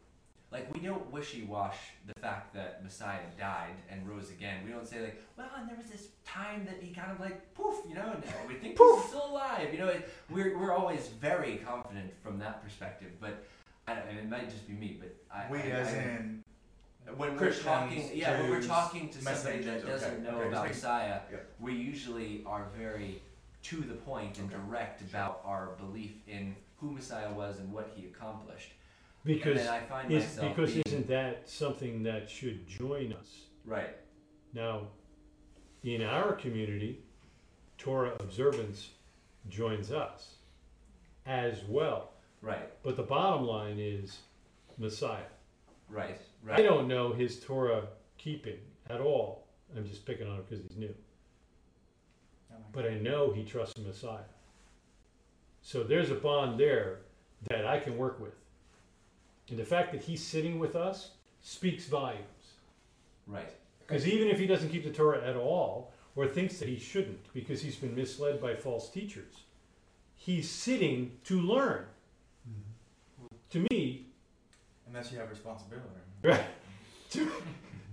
like 0.52 0.74
we 0.74 0.82
don't 0.82 1.10
wishy-wash 1.12 1.78
the 2.06 2.20
fact 2.20 2.54
that 2.54 2.84
Messiah 2.84 3.20
died 3.40 3.76
and 3.90 4.08
rose 4.08 4.30
again. 4.30 4.60
We 4.66 4.72
don't 4.72 4.86
say 4.88 5.02
like, 5.02 5.24
well, 5.38 5.50
and 5.58 5.70
there 5.70 5.78
was 5.78 5.90
this 5.90 6.10
time 6.26 6.66
that 6.66 6.78
he 6.82 6.94
kind 6.94 7.12
of 7.12 7.20
like 7.20 7.54
poof, 7.56 7.78
you 7.88 7.96
know, 7.96 8.14
and 8.14 8.24
we 8.48 8.56
think 8.56 8.78
he's 8.78 9.04
still 9.06 9.28
alive. 9.32 9.70
You 9.72 9.80
know, 9.80 9.88
it, 9.88 10.10
we're 10.30 10.58
we're 10.58 10.74
always 10.74 11.08
very 11.20 11.62
confident 11.66 12.12
from 12.22 12.38
that 12.40 12.64
perspective. 12.64 13.12
But 13.22 13.46
I 13.88 13.96
don't, 13.96 14.08
and 14.10 14.20
it 14.20 14.30
might 14.30 14.50
just 14.50 14.68
be 14.68 14.74
me, 14.74 15.00
but 15.00 15.16
I, 15.34 15.50
We 15.50 15.60
I, 15.60 15.62
as 15.62 15.88
I, 15.88 15.98
in 15.98 16.44
when 17.18 17.36
we're 17.36 17.54
talking, 17.54 18.10
yeah, 18.14 18.42
when 18.42 18.52
we're 18.52 18.62
talking 18.62 19.10
to 19.10 19.16
somebody 19.16 19.58
messengers, 19.58 19.84
that 19.84 19.88
doesn't 19.88 20.14
okay, 20.14 20.24
know 20.24 20.38
okay, 20.40 20.50
about 20.50 20.68
Messiah, 20.68 21.20
yeah. 21.32 21.38
we 21.60 21.74
usually 21.74 22.44
are 22.46 22.68
very 22.78 23.22
to 23.64 23.78
the 23.78 23.94
point 23.94 24.38
and 24.38 24.52
Okay. 24.52 24.62
direct 24.68 25.02
about 25.02 25.42
our 25.46 25.70
belief 25.80 26.12
in 26.28 26.56
who 26.80 26.92
Messiah 26.92 27.32
was 27.32 27.60
and 27.60 27.72
what 27.72 27.92
he 27.96 28.06
accomplished. 28.08 28.74
Because 29.24 29.60
and 29.60 29.68
then 29.68 29.74
I 29.74 29.80
find 29.82 30.12
is, 30.12 30.24
myself 30.24 30.56
because 30.56 30.72
being, 30.72 30.84
isn't 30.88 31.08
that 31.08 31.50
something 31.50 32.04
that 32.04 32.30
should 32.30 32.68
join 32.68 33.14
us? 33.14 33.42
right, 33.66 33.96
Now, 34.54 34.88
in 35.84 36.02
our 36.02 36.34
community, 36.34 37.04
Torah 37.78 38.14
observance 38.20 38.90
joins 39.50 39.92
us 39.92 40.36
as 41.26 41.64
well. 41.68 42.12
right, 42.42 42.70
But 42.84 42.98
the 42.98 43.04
bottom 43.04 43.46
line 43.46 43.78
is 43.80 44.20
Messiah. 44.78 45.30
right, 45.90 46.20
Right. 46.44 46.60
I 46.60 46.64
don't 46.64 46.88
know 46.88 47.14
his 47.14 47.40
Torah 47.40 47.84
keeping 48.18 48.58
at 48.90 49.00
all. 49.02 49.48
I'm 49.76 49.86
just 49.86 50.06
picking 50.06 50.28
on 50.28 50.38
him 50.38 50.44
because 50.50 50.66
he's 50.68 50.78
new. 50.78 50.94
Oh 52.52 52.56
but 52.72 52.86
I 52.86 52.96
know 52.96 53.32
he 53.32 53.44
trusts 53.44 53.76
the 53.76 53.82
Messiah. 53.82 54.24
So 55.62 55.84
there's 55.84 56.10
a 56.10 56.16
bond 56.16 56.60
there 56.60 57.02
that 57.50 57.66
I 57.68 57.80
can 57.80 57.98
work 57.98 58.20
with. 58.20 58.34
And 59.52 59.60
the 59.60 59.66
fact 59.66 59.92
that 59.92 60.02
he's 60.02 60.26
sitting 60.26 60.60
with 60.60 60.78
us 60.78 61.12
speaks 61.42 61.86
volumes. 61.86 62.22
Right. 63.28 63.52
Because 63.86 64.08
even 64.08 64.30
if 64.30 64.40
he 64.40 64.48
doesn't 64.48 64.70
keep 64.70 64.86
the 64.86 64.92
Torah 64.92 65.22
at 65.28 65.36
all, 65.36 65.92
or 66.16 66.26
thinks 66.26 66.58
that 66.60 66.68
he 66.70 66.80
shouldn't 66.80 67.34
because 67.34 67.62
he's 67.62 67.76
been 67.76 67.94
misled 67.94 68.42
by 68.42 68.56
false 68.56 68.90
teachers, 68.90 69.44
he's 70.16 70.50
sitting 70.50 71.12
to 71.26 71.42
learn. 71.42 71.84
Mm-hmm. 72.50 73.28
To 73.52 73.68
me, 73.72 74.06
unless 74.88 75.12
you 75.12 75.20
have 75.20 75.30
responsibility. 75.30 75.86
Right. 76.24 76.46
to, 77.12 77.30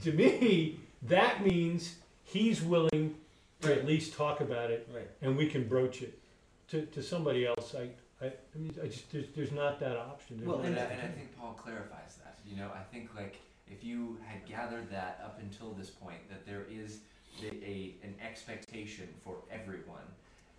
to 0.02 0.12
me, 0.12 0.78
that 1.02 1.44
means 1.44 1.96
he's 2.22 2.62
willing 2.62 3.16
to 3.62 3.74
at 3.74 3.84
least 3.84 4.14
talk 4.14 4.40
about 4.40 4.70
it 4.70 4.88
Right. 4.94 5.10
and 5.22 5.36
we 5.36 5.48
can 5.48 5.66
broach 5.66 6.02
it. 6.02 6.18
To, 6.68 6.82
to 6.82 7.02
somebody 7.02 7.46
else, 7.46 7.74
I, 7.74 7.88
I, 8.20 8.26
I 8.26 8.58
mean, 8.58 8.74
I 8.82 8.86
just, 8.86 9.10
there's, 9.12 9.26
there's 9.34 9.52
not 9.52 9.78
that 9.80 9.96
option. 9.96 10.38
There's 10.38 10.48
Well, 10.48 10.58
not 10.58 10.66
And 10.66 10.76
I, 10.76 10.80
that 10.80 10.92
and 10.92 11.02
I 11.02 11.06
think 11.06 11.36
Paul 11.38 11.52
clarifies 11.52 12.16
that. 12.24 12.38
You 12.46 12.56
know, 12.56 12.70
I 12.74 12.82
think 12.92 13.10
like 13.14 13.36
if 13.68 13.84
you 13.84 14.18
had 14.26 14.44
gathered 14.46 14.90
that 14.90 15.20
up 15.24 15.38
until 15.40 15.72
this 15.72 15.90
point, 15.90 16.28
that 16.28 16.44
there 16.46 16.64
is 16.70 17.00
a, 17.42 17.46
a 17.46 17.94
an 18.02 18.14
expectation 18.24 19.08
for 19.24 19.36
everyone. 19.50 20.02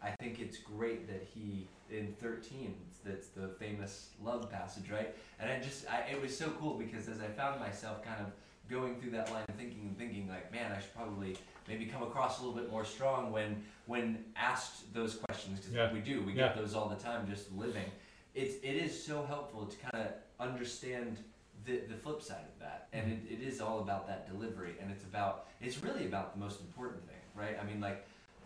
I 0.02 0.12
think 0.12 0.40
it's 0.40 0.58
great 0.58 1.08
that 1.08 1.28
he 1.34 1.68
in 1.92 2.14
thirteen. 2.22 2.76
That's 3.04 3.28
the 3.30 3.50
famous 3.60 4.10
love 4.24 4.50
passage, 4.52 4.90
right? 4.90 5.16
And 5.40 5.50
I 5.52 5.60
just, 5.60 5.90
I, 5.90 6.02
it 6.12 6.22
was 6.22 6.38
so 6.38 6.50
cool 6.60 6.76
because 6.76 7.08
as 7.08 7.22
I 7.22 7.28
found 7.28 7.60
myself 7.60 8.04
kind 8.04 8.20
of 8.20 8.28
going 8.70 9.00
through 9.00 9.12
that 9.12 9.32
line 9.32 9.44
of 9.48 9.56
thinking 9.56 9.82
and 9.82 9.98
thinking 9.98 10.28
like, 10.30 10.52
man, 10.52 10.72
I 10.72 10.80
should 10.80 10.94
probably 10.96 11.38
maybe 11.68 11.86
come 11.86 12.04
across 12.04 12.40
a 12.40 12.44
little 12.44 12.58
bit 12.58 12.70
more 12.72 12.86
strong 12.86 13.32
when 13.32 13.64
when 13.86 14.24
asked 14.36 14.94
those 14.94 15.16
questions 15.16 15.60
because 15.60 15.74
Yeah. 15.76 15.92
we 15.94 16.00
do, 16.00 16.22
we 16.22 16.34
Yeah. 16.34 16.48
get 16.48 16.58
those 16.58 16.76
all 16.76 16.90
the 16.90 16.96
time 16.96 17.28
just 17.28 17.52
living 17.54 17.92
it's 18.36 18.56
it 18.64 18.76
is 18.76 19.04
so 19.04 19.26
helpful 19.26 19.66
to 19.66 19.78
kind 19.78 20.06
of 20.06 20.14
understand 20.40 21.18
the 21.66 21.82
the 21.90 21.96
flip 21.96 22.22
side 22.22 22.46
of 22.54 22.60
that 22.60 22.88
and 22.94 23.12
mm-hmm. 23.12 23.34
it, 23.34 23.40
it 23.40 23.48
is 23.48 23.60
all 23.60 23.80
about 23.80 24.08
that 24.08 24.30
delivery 24.32 24.76
and 24.82 24.92
it's 24.92 25.04
about 25.04 25.48
it's 25.62 25.84
really 25.84 26.06
about 26.06 26.34
the 26.34 26.40
most 26.40 26.62
important 26.62 27.06
thing 27.08 27.18
right 27.36 27.58
i 27.62 27.66
mean 27.66 27.82
like 27.82 28.06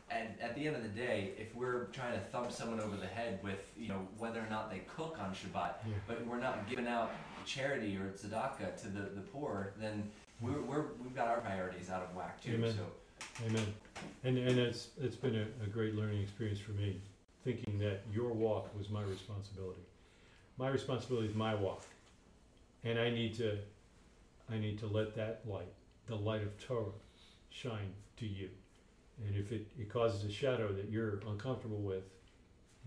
at, 0.10 0.38
at 0.42 0.56
the 0.56 0.68
end 0.68 0.76
of 0.76 0.84
the 0.84 0.90
day 0.90 1.32
if 1.38 1.56
we're 1.56 1.86
trying 1.86 2.14
to 2.14 2.20
thump 2.28 2.52
someone 2.52 2.80
over 2.80 2.96
the 2.96 3.08
head 3.08 3.40
with 3.44 3.62
you 3.78 3.88
know 3.88 4.08
whether 4.18 4.40
or 4.40 4.50
not 4.50 4.72
they 4.72 4.82
cook 4.96 5.18
on 5.20 5.32
shabbat 5.32 5.74
Yeah. 5.86 5.94
but 6.08 6.26
we're 6.26 6.40
not 6.40 6.68
giving 6.68 6.88
out 6.88 7.12
charity 7.46 7.98
or 7.98 8.10
tzedakah 8.12 8.82
to 8.82 8.88
the, 8.88 9.02
the 9.02 9.22
poor 9.22 9.74
then 9.80 10.10
we're, 10.42 10.62
we're 10.62 10.86
we've 11.02 11.16
got 11.16 11.28
our 11.28 11.42
priorities 11.42 11.90
out 11.90 12.02
of 12.02 12.16
whack 12.16 12.42
too 12.42 12.54
Amen. 12.56 12.74
so 12.76 12.86
Amen. 13.46 13.74
And, 14.24 14.38
and 14.38 14.60
it's, 14.60 14.90
it's 15.02 15.16
been 15.16 15.36
a, 15.36 15.64
a 15.64 15.68
great 15.68 15.96
learning 15.96 16.22
experience 16.22 16.60
for 16.60 16.72
me, 16.72 17.02
thinking 17.44 17.80
that 17.80 18.02
your 18.12 18.32
walk 18.32 18.76
was 18.78 18.90
my 18.90 19.02
responsibility. 19.04 19.82
My 20.58 20.70
responsibility 20.70 21.28
is 21.28 21.36
my 21.36 21.56
walk. 21.56 21.84
And 22.84 23.00
I 23.00 23.10
need 23.10 23.36
to, 23.36 23.58
I 24.52 24.58
need 24.58 24.78
to 24.80 24.88
let 24.88 25.16
that 25.16 25.42
light, 25.46 25.72
the 26.08 26.16
light 26.16 26.42
of 26.42 26.58
Torah, 26.60 26.92
shine 27.50 27.94
to 28.18 28.26
you. 28.26 28.50
And 29.26 29.36
if 29.36 29.52
it, 29.52 29.68
it 29.80 29.90
causes 29.90 30.24
a 30.24 30.32
shadow 30.32 30.74
that 30.74 30.90
you're 30.90 31.22
uncomfortable 31.28 31.80
with, 31.80 32.04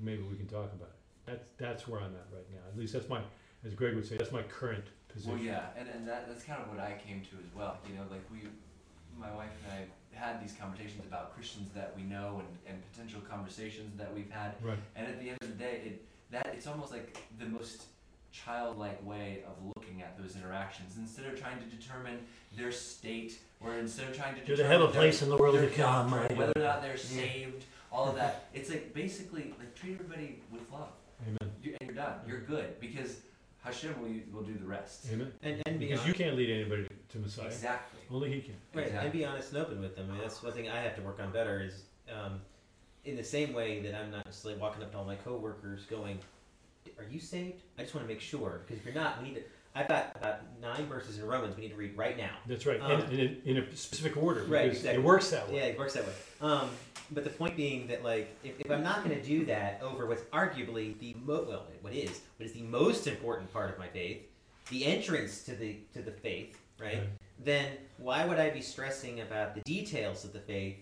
maybe 0.01 0.23
we 0.23 0.37
can 0.37 0.47
talk 0.47 0.73
about 0.73 0.89
it. 0.89 1.27
That's, 1.27 1.49
that's 1.59 1.89
where 1.89 2.01
I'm 2.01 2.15
at 2.15 2.27
right 2.33 2.47
now. 2.53 2.61
At 2.71 2.79
least 2.79 2.93
that's 2.93 3.09
my, 3.09 3.21
as 3.67 3.75
Greg 3.75 3.95
would 3.95 4.07
say, 4.07 4.17
that's 4.17 4.33
my 4.33 4.43
current 4.43 4.85
position. 5.09 5.33
Well, 5.33 5.43
yeah, 5.43 5.67
and, 5.77 5.89
and 5.89 6.07
that, 6.09 6.29
that's 6.29 6.45
kind 6.45 6.63
of 6.63 6.69
what 6.69 6.79
I 6.79 6.95
came 7.07 7.21
to 7.23 7.37
as 7.37 7.55
well. 7.57 7.79
You 7.89 7.95
know, 7.97 8.03
like 8.11 8.23
we, 8.33 8.49
my 9.19 9.35
wife 9.35 9.51
and 9.65 9.73
I 9.73 10.17
had 10.19 10.43
these 10.43 10.55
conversations 10.59 11.05
about 11.07 11.35
Christians 11.35 11.71
that 11.75 11.93
we 11.97 12.03
know 12.03 12.41
and, 12.41 12.75
and 12.75 12.93
potential 12.93 13.21
conversations 13.29 13.97
that 13.99 14.15
we've 14.15 14.31
had. 14.31 14.53
Right. 14.63 14.79
And 14.95 15.07
at 15.07 15.21
the 15.21 15.31
end 15.31 15.39
of 15.43 15.49
the 15.49 15.55
day, 15.63 15.81
it 15.85 16.05
that 16.31 16.47
it's 16.55 16.67
almost 16.67 16.91
like 16.93 17.17
the 17.39 17.47
most 17.47 17.83
childlike 18.33 19.05
way 19.07 19.43
of 19.47 19.53
looking 19.77 20.03
at 20.03 20.19
those 20.21 20.37
interactions. 20.37 20.97
Instead 20.99 21.27
of 21.27 21.41
trying 21.41 21.59
to 21.59 21.65
determine 21.77 22.19
their 22.57 22.73
state, 22.73 23.39
or 23.61 23.75
instead 23.75 24.09
of 24.11 24.17
trying 24.17 24.35
to 24.35 24.41
Do 24.41 24.57
they 24.57 24.63
determine 24.63 24.81
have 24.81 24.89
a 24.91 24.93
their- 24.93 25.03
place 25.03 25.23
in 25.23 25.29
the 25.31 25.37
world 25.37 25.55
to 25.57 25.69
come? 25.69 26.11
doctrine, 26.11 26.37
whether 26.39 26.51
or 26.53 26.55
don't- 26.63 26.83
they're 26.83 26.97
saved, 26.97 27.65
all 27.93 28.09
of 28.09 28.17
that. 28.17 28.49
It's 28.55 28.69
like 28.71 28.93
basically 28.93 29.55
like 29.59 29.75
treat 29.75 29.95
everybody 29.95 30.41
with 30.53 30.63
love, 30.73 30.89
Amen. 31.27 31.53
you, 31.63 31.77
and 31.81 31.89
you're 31.89 31.97
done. 31.97 32.15
You're 32.27 32.41
good 32.41 32.79
because 32.81 33.21
Hashem 33.67 34.01
will 34.01 34.11
will 34.33 34.47
do 34.47 34.55
the 34.59 34.65
rest. 34.67 35.07
Amen. 35.13 35.33
And 35.43 35.63
and 35.67 35.79
Because 35.79 36.01
honest, 36.01 36.09
you 36.19 36.25
can't 36.25 36.37
lead 36.37 36.51
anybody 36.51 36.87
to 37.11 37.19
Messiah. 37.19 37.47
Exactly. 37.47 38.01
Only 38.11 38.33
he 38.33 38.41
can. 38.41 38.55
right, 38.75 38.87
Exactly. 38.87 39.05
and 39.07 39.13
be 39.13 39.25
honest 39.25 39.53
and 39.53 39.61
open 39.63 39.81
with 39.81 39.97
them. 39.97 40.09
I 40.09 40.13
mean, 40.13 40.23
that's 40.23 40.43
one 40.43 40.53
thing 40.53 40.69
I 40.69 40.81
have 40.81 40.95
to 40.97 41.03
work 41.03 41.19
on 41.21 41.33
better. 41.33 41.61
Is 41.61 41.83
um, 42.11 42.41
in 43.05 43.17
the 43.17 43.25
same 43.25 43.53
way 43.53 43.81
that 43.81 43.95
I'm 43.95 44.11
not 44.11 44.25
necessarily 44.27 44.61
walking 44.61 44.83
up 44.83 44.93
to 44.93 44.99
all 44.99 45.05
my 45.05 45.17
coworkers 45.17 45.85
going, 45.87 46.19
"Are 46.99 47.05
you 47.11 47.19
saved?" 47.21 47.63
I 47.79 47.83
just 47.83 47.95
want 47.95 48.07
to 48.07 48.13
make 48.13 48.21
sure 48.23 48.61
because 48.65 48.79
if 48.79 48.85
you're 48.85 48.95
not, 48.95 49.21
we 49.23 49.29
need 49.31 49.35
to. 49.37 49.43
I've 49.77 49.89
got 49.89 50.13
about 50.17 50.41
nine 50.61 50.87
verses 50.87 51.19
in 51.19 51.27
Romans 51.27 51.55
we 51.55 51.63
need 51.65 51.69
to 51.69 51.77
read 51.77 51.97
right 51.97 52.17
now. 52.17 52.31
That's 52.47 52.65
right, 52.65 52.81
Um, 52.81 52.93
and 52.93 53.13
in, 53.13 53.43
in 53.45 53.57
a 53.59 53.77
specific 53.77 54.17
order 54.17 54.45
Right, 54.45 54.71
exactly. 54.71 54.95
it 54.95 55.03
works 55.03 55.31
that 55.31 55.49
way. 55.49 55.57
Yeah, 55.57 55.65
it 55.65 55.79
works 55.79 55.93
that 55.93 56.05
way. 56.05 56.13
Um, 56.41 56.71
but 57.13 57.25
the 57.25 57.31
point 57.31 57.57
being 57.57 57.87
that 57.89 58.03
like 58.03 58.35
if, 58.43 58.59
if 58.59 58.71
I'm 58.71 58.83
not 58.83 59.05
going 59.05 59.15
to 59.15 59.23
do 59.23 59.45
that 59.47 59.81
over 59.83 60.07
what's 60.07 60.23
arguably 60.33 60.99
the 60.99 61.15
mo- 61.25 61.45
well 61.47 61.67
what 61.83 61.93
is 61.93 62.21
what 62.39 62.47
is 62.47 62.53
the 62.53 62.63
most 62.63 63.07
important 63.07 63.53
part 63.53 63.71
of 63.71 63.79
my 63.79 63.87
faith, 63.89 64.23
the 64.71 64.85
entrance 64.87 65.43
to 65.45 65.55
the 65.55 65.77
to 65.93 66.01
the 66.03 66.11
faith, 66.11 66.59
right? 66.81 66.95
Right. 66.95 67.09
Then 67.45 67.67
why 67.99 68.25
would 68.25 68.39
I 68.41 68.49
be 68.51 68.63
stressing 68.63 69.21
about 69.21 69.55
the 69.55 69.61
details 69.61 70.25
of 70.25 70.33
the 70.33 70.41
faith 70.41 70.77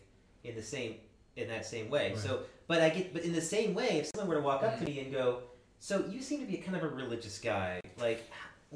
in 0.44 0.54
the 0.54 0.62
same 0.62 0.94
in 1.36 1.48
that 1.48 1.66
same 1.66 1.90
way? 1.90 2.10
Right. 2.10 2.18
So, 2.18 2.40
but 2.68 2.80
I 2.80 2.88
get 2.90 3.12
but 3.12 3.22
in 3.24 3.32
the 3.32 3.42
same 3.42 3.74
way, 3.74 3.98
if 3.98 4.10
someone 4.14 4.28
were 4.28 4.40
to 4.40 4.46
walk 4.46 4.62
up 4.62 4.78
to 4.78 4.84
me 4.84 5.00
and 5.00 5.12
go, 5.12 5.40
"So 5.80 6.06
you 6.08 6.22
seem 6.22 6.40
to 6.40 6.46
be 6.46 6.56
kind 6.58 6.76
of 6.76 6.84
a 6.84 6.88
religious 6.88 7.38
guy. 7.38 7.80
Like, 7.98 8.24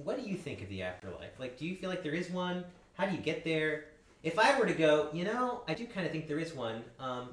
what 0.04 0.22
do 0.22 0.28
you 0.28 0.36
think 0.36 0.62
of 0.62 0.68
the 0.68 0.82
afterlife? 0.82 1.38
Like, 1.38 1.58
do 1.58 1.66
you 1.66 1.76
feel 1.76 1.90
like 1.90 2.02
there 2.02 2.14
is 2.14 2.30
one? 2.30 2.64
How 2.94 3.06
do 3.06 3.14
you 3.14 3.22
get 3.22 3.44
there?" 3.44 3.84
If 4.22 4.38
I 4.38 4.58
were 4.58 4.66
to 4.66 4.74
go, 4.74 5.10
you 5.12 5.24
know, 5.24 5.62
I 5.68 5.74
do 5.74 5.86
kind 5.86 6.04
of 6.04 6.10
think 6.12 6.26
there 6.26 6.40
is 6.40 6.52
one. 6.54 6.82
Um, 6.98 7.30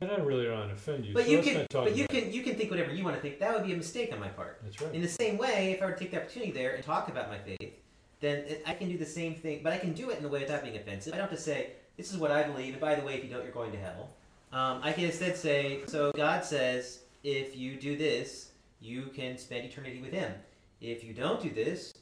And 0.00 0.10
I 0.10 0.16
really 0.16 0.44
don't 0.44 0.58
want 0.58 0.68
to 0.70 0.74
offend 0.74 1.04
you. 1.04 1.12
but 1.12 1.24
so 1.24 1.30
you 1.32 1.42
can, 1.42 1.66
but 1.72 1.96
you 1.96 2.04
it. 2.04 2.10
can, 2.10 2.32
you 2.32 2.42
can 2.42 2.54
think 2.54 2.70
whatever 2.70 2.92
you 2.92 3.02
want 3.04 3.16
to 3.16 3.22
think. 3.22 3.38
That 3.40 3.52
would 3.54 3.66
be 3.66 3.72
a 3.72 3.76
mistake 3.76 4.12
on 4.12 4.20
my 4.20 4.28
part. 4.28 4.60
That's 4.62 4.80
right. 4.80 4.94
In 4.94 5.02
the 5.02 5.08
same 5.08 5.36
way, 5.38 5.72
if 5.72 5.82
I 5.82 5.86
were 5.86 5.92
to 5.92 5.98
take 5.98 6.12
the 6.12 6.18
opportunity 6.22 6.52
there 6.52 6.74
and 6.74 6.84
talk 6.84 7.08
about 7.08 7.28
my 7.28 7.38
faith, 7.38 7.74
then 8.20 8.44
I 8.66 8.74
can 8.74 8.88
do 8.88 8.96
the 8.96 9.04
same 9.06 9.34
thing, 9.34 9.60
but 9.62 9.72
I 9.72 9.78
can 9.78 9.92
do 9.92 10.10
it 10.10 10.18
in 10.18 10.24
a 10.24 10.28
way 10.28 10.40
without 10.40 10.62
being 10.62 10.76
offensive. 10.76 11.12
I 11.12 11.16
don't 11.18 11.28
have 11.28 11.36
to 11.36 11.42
say, 11.42 11.72
"This 11.96 12.12
is 12.12 12.16
what 12.18 12.30
I 12.30 12.44
believe," 12.44 12.72
and 12.74 12.80
by 12.80 12.94
the 12.94 13.02
way, 13.04 13.14
if 13.16 13.24
you 13.24 13.30
don't, 13.30 13.42
you're 13.42 13.52
going 13.52 13.72
to 13.72 13.78
hell. 13.78 14.14
Um, 14.52 14.80
I 14.82 14.92
can 14.92 15.04
instead 15.04 15.36
say, 15.36 15.80
"So 15.86 16.12
God 16.12 16.44
says, 16.44 17.00
if 17.24 17.56
you 17.56 17.76
do 17.76 17.96
this, 17.96 18.52
you 18.80 19.06
can 19.14 19.36
spend 19.36 19.64
eternity 19.66 20.00
with 20.00 20.12
Him. 20.12 20.32
If 20.80 21.04
you 21.04 21.12
don't 21.12 21.42
do 21.42 21.50
this, 21.50 21.92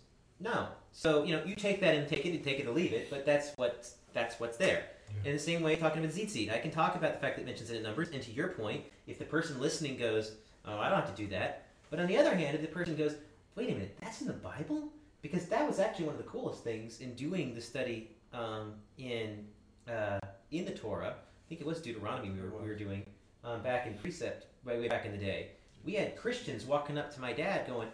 no." 0.40 0.68
So 0.92 1.24
you 1.24 1.36
know, 1.36 1.44
you 1.44 1.54
take 1.54 1.80
that 1.80 1.94
and 1.94 2.08
take 2.08 2.26
it, 2.26 2.34
and 2.34 2.44
take 2.44 2.60
it 2.60 2.66
or 2.66 2.72
leave 2.72 2.92
it. 2.92 3.10
But 3.10 3.24
that's 3.24 3.52
what 3.56 3.88
that's 4.12 4.40
what's 4.40 4.56
there. 4.56 4.84
In 5.24 5.32
the 5.32 5.38
same 5.38 5.62
way, 5.62 5.76
talking 5.76 6.04
about 6.04 6.14
Tzitzit, 6.14 6.52
I 6.52 6.58
can 6.58 6.70
talk 6.70 6.94
about 6.94 7.14
the 7.14 7.18
fact 7.18 7.36
that 7.36 7.42
it 7.42 7.46
mentions 7.46 7.70
it 7.70 7.76
in 7.76 7.82
Numbers, 7.82 8.10
and 8.12 8.22
to 8.22 8.30
your 8.30 8.48
point, 8.48 8.84
if 9.06 9.18
the 9.18 9.24
person 9.24 9.60
listening 9.60 9.96
goes, 9.96 10.32
"Oh, 10.64 10.78
I 10.78 10.88
don't 10.88 11.00
have 11.00 11.14
to 11.14 11.22
do 11.22 11.28
that," 11.28 11.66
but 11.90 11.98
on 11.98 12.06
the 12.06 12.16
other 12.16 12.34
hand, 12.34 12.54
if 12.54 12.60
the 12.60 12.68
person 12.68 12.94
goes, 12.96 13.14
"Wait 13.54 13.70
a 13.70 13.72
minute, 13.72 13.96
that's 14.00 14.20
in 14.20 14.26
the 14.26 14.34
Bible," 14.34 14.92
because 15.22 15.46
that 15.46 15.66
was 15.66 15.78
actually 15.78 16.06
one 16.06 16.14
of 16.14 16.22
the 16.22 16.28
coolest 16.28 16.62
things 16.62 17.00
in 17.00 17.14
doing 17.14 17.54
the 17.54 17.60
study 17.60 18.10
um, 18.32 18.74
in 18.98 19.46
uh, 19.88 20.18
in 20.50 20.64
the 20.64 20.72
Torah. 20.72 21.14
I 21.16 21.48
think 21.48 21.60
it 21.60 21.66
was 21.66 21.80
Deuteronomy 21.80 22.30
we 22.30 22.40
were, 22.40 22.50
we 22.50 22.68
were 22.68 22.74
doing 22.74 23.04
um, 23.44 23.62
back 23.62 23.86
in 23.86 23.94
precept 23.94 24.46
way 24.64 24.78
way 24.78 24.88
back 24.88 25.06
in 25.06 25.12
the 25.12 25.18
day. 25.18 25.52
We 25.84 25.94
had 25.94 26.16
Christians 26.16 26.64
walking 26.64 26.98
up 26.98 27.14
to 27.14 27.20
my 27.20 27.32
dad 27.32 27.66
going, 27.66 27.88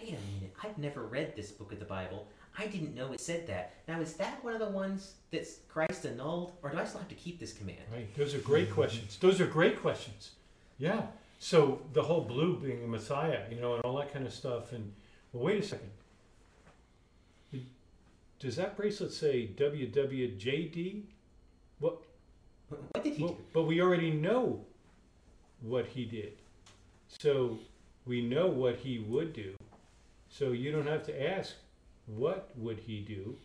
"Wait 0.00 0.08
a 0.08 0.34
minute, 0.34 0.54
I've 0.62 0.78
never 0.78 1.04
read 1.04 1.34
this 1.36 1.50
book 1.50 1.72
of 1.72 1.78
the 1.78 1.84
Bible." 1.84 2.26
I 2.58 2.66
didn't 2.66 2.94
know 2.94 3.12
it 3.12 3.20
said 3.20 3.46
that. 3.46 3.74
Now, 3.86 4.00
is 4.00 4.14
that 4.14 4.42
one 4.42 4.54
of 4.54 4.60
the 4.60 4.68
ones 4.68 5.14
that 5.30 5.46
Christ 5.68 6.04
annulled, 6.04 6.52
or 6.62 6.70
do 6.70 6.78
I 6.78 6.84
still 6.84 6.98
have 7.00 7.08
to 7.08 7.14
keep 7.14 7.38
this 7.38 7.52
command? 7.52 7.78
Right, 7.92 8.12
those 8.16 8.34
are 8.34 8.38
great 8.40 8.70
questions. 8.70 9.16
Those 9.18 9.40
are 9.40 9.46
great 9.46 9.80
questions. 9.80 10.32
Yeah. 10.76 11.06
So 11.38 11.80
the 11.92 12.02
whole 12.02 12.22
blue 12.22 12.58
being 12.58 12.84
a 12.84 12.86
Messiah, 12.86 13.44
you 13.50 13.60
know, 13.60 13.74
and 13.74 13.84
all 13.84 13.96
that 13.98 14.12
kind 14.12 14.26
of 14.26 14.32
stuff. 14.32 14.72
And 14.72 14.92
well, 15.32 15.44
wait 15.44 15.62
a 15.62 15.66
second. 15.66 15.90
Does 18.40 18.56
that 18.56 18.76
bracelet 18.76 19.12
say 19.12 19.48
WWJD? 19.54 21.02
What 21.78 22.02
did 23.04 23.14
he 23.14 23.22
Well, 23.22 23.34
do? 23.34 23.38
but 23.52 23.62
we 23.64 23.80
already 23.82 24.10
know 24.10 24.64
what 25.60 25.86
he 25.86 26.04
did. 26.06 26.32
So 27.08 27.58
we 28.06 28.22
know 28.22 28.46
what 28.46 28.76
he 28.76 28.98
would 28.98 29.32
do. 29.34 29.54
So 30.30 30.52
you 30.52 30.72
don't 30.72 30.86
have 30.86 31.04
to 31.06 31.30
ask 31.36 31.54
what 32.06 32.50
would 32.56 32.78
he 32.78 33.00
do. 33.00 33.36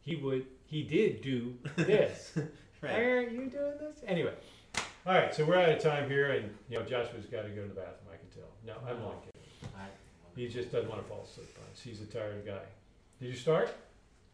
He 0.00 0.16
would 0.16 0.46
he 0.66 0.82
did 0.82 1.20
do 1.22 1.54
this. 1.76 2.32
Why 2.80 2.88
Right. 2.90 3.02
aren't 3.02 3.32
you 3.32 3.46
doing 3.46 3.72
this? 3.80 3.96
Anyway. 4.06 4.34
All 5.06 5.14
right, 5.14 5.34
so 5.34 5.44
we're 5.44 5.56
out 5.58 5.68
of 5.68 5.82
time 5.82 6.08
here 6.08 6.32
and 6.32 6.50
you 6.68 6.78
know 6.78 6.84
Joshua's 6.84 7.26
got 7.26 7.42
to 7.42 7.50
go 7.50 7.62
to 7.62 7.68
the 7.68 7.74
bathroom, 7.74 8.08
I 8.12 8.16
can 8.16 8.28
tell. 8.34 8.48
No, 8.66 8.74
I'm 8.88 9.00
not 9.00 9.22
kidding. 9.24 9.30
He 10.36 10.48
just 10.48 10.72
doesn't 10.72 10.90
want 10.90 11.00
to 11.00 11.08
fall 11.08 11.22
asleep 11.30 11.56
on 11.58 11.70
us. 11.72 11.80
He's 11.80 12.00
a 12.00 12.06
tired 12.06 12.44
guy. 12.44 12.58
Did 13.20 13.28
you 13.28 13.36
start? 13.36 13.72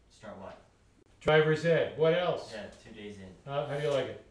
Start 0.09 0.35
what? 0.39 0.57
Driver's 1.19 1.63
ed. 1.65 1.93
What 1.97 2.13
else? 2.15 2.51
Yeah, 2.51 2.63
two 2.83 2.99
days 2.99 3.17
in. 3.17 3.51
Uh, 3.51 3.67
how 3.67 3.77
do 3.77 3.83
you 3.83 3.91
like 3.91 4.07
it? 4.07 4.25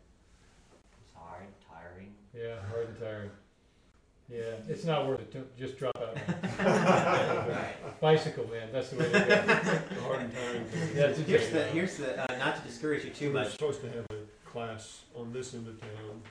It's 1.01 1.15
hard, 1.15 1.45
tiring. 1.71 2.13
Yeah, 2.35 2.57
hard 2.71 2.89
and 2.89 2.99
tiring. 2.99 3.31
Yeah, 4.33 4.41
it's 4.69 4.85
not 4.85 5.07
worth 5.09 5.21
it. 5.21 5.33
Don't- 5.33 5.59
Just 5.59 5.77
drop 5.79 5.97
out. 5.97 6.17
Bicycle, 8.01 8.47
man. 8.49 8.69
That's 8.73 8.91
the 8.91 8.97
way 8.99 9.05
to 9.13 9.19
go. 9.93 10.01
Hard 10.03 10.21
and 10.21 10.33
tiring. 10.35 10.65
That's 10.95 11.19
a 11.19 11.23
Here's 11.23 11.51
the 11.51 11.65
here's 11.65 11.97
the 11.97 12.23
uh, 12.33 12.37
not 12.39 12.57
to 12.57 12.63
discourage 12.63 13.05
you 13.05 13.11
too 13.11 13.29
We 13.29 13.35
were 13.35 13.41
much. 13.41 13.53
supposed 13.53 13.81
to 13.83 13.89
have 13.89 14.07
a 14.11 14.49
class 14.49 15.03
on 15.17 15.33
this 15.33 15.55
end 15.55 15.67
of 15.69 15.81
town. 15.81 16.23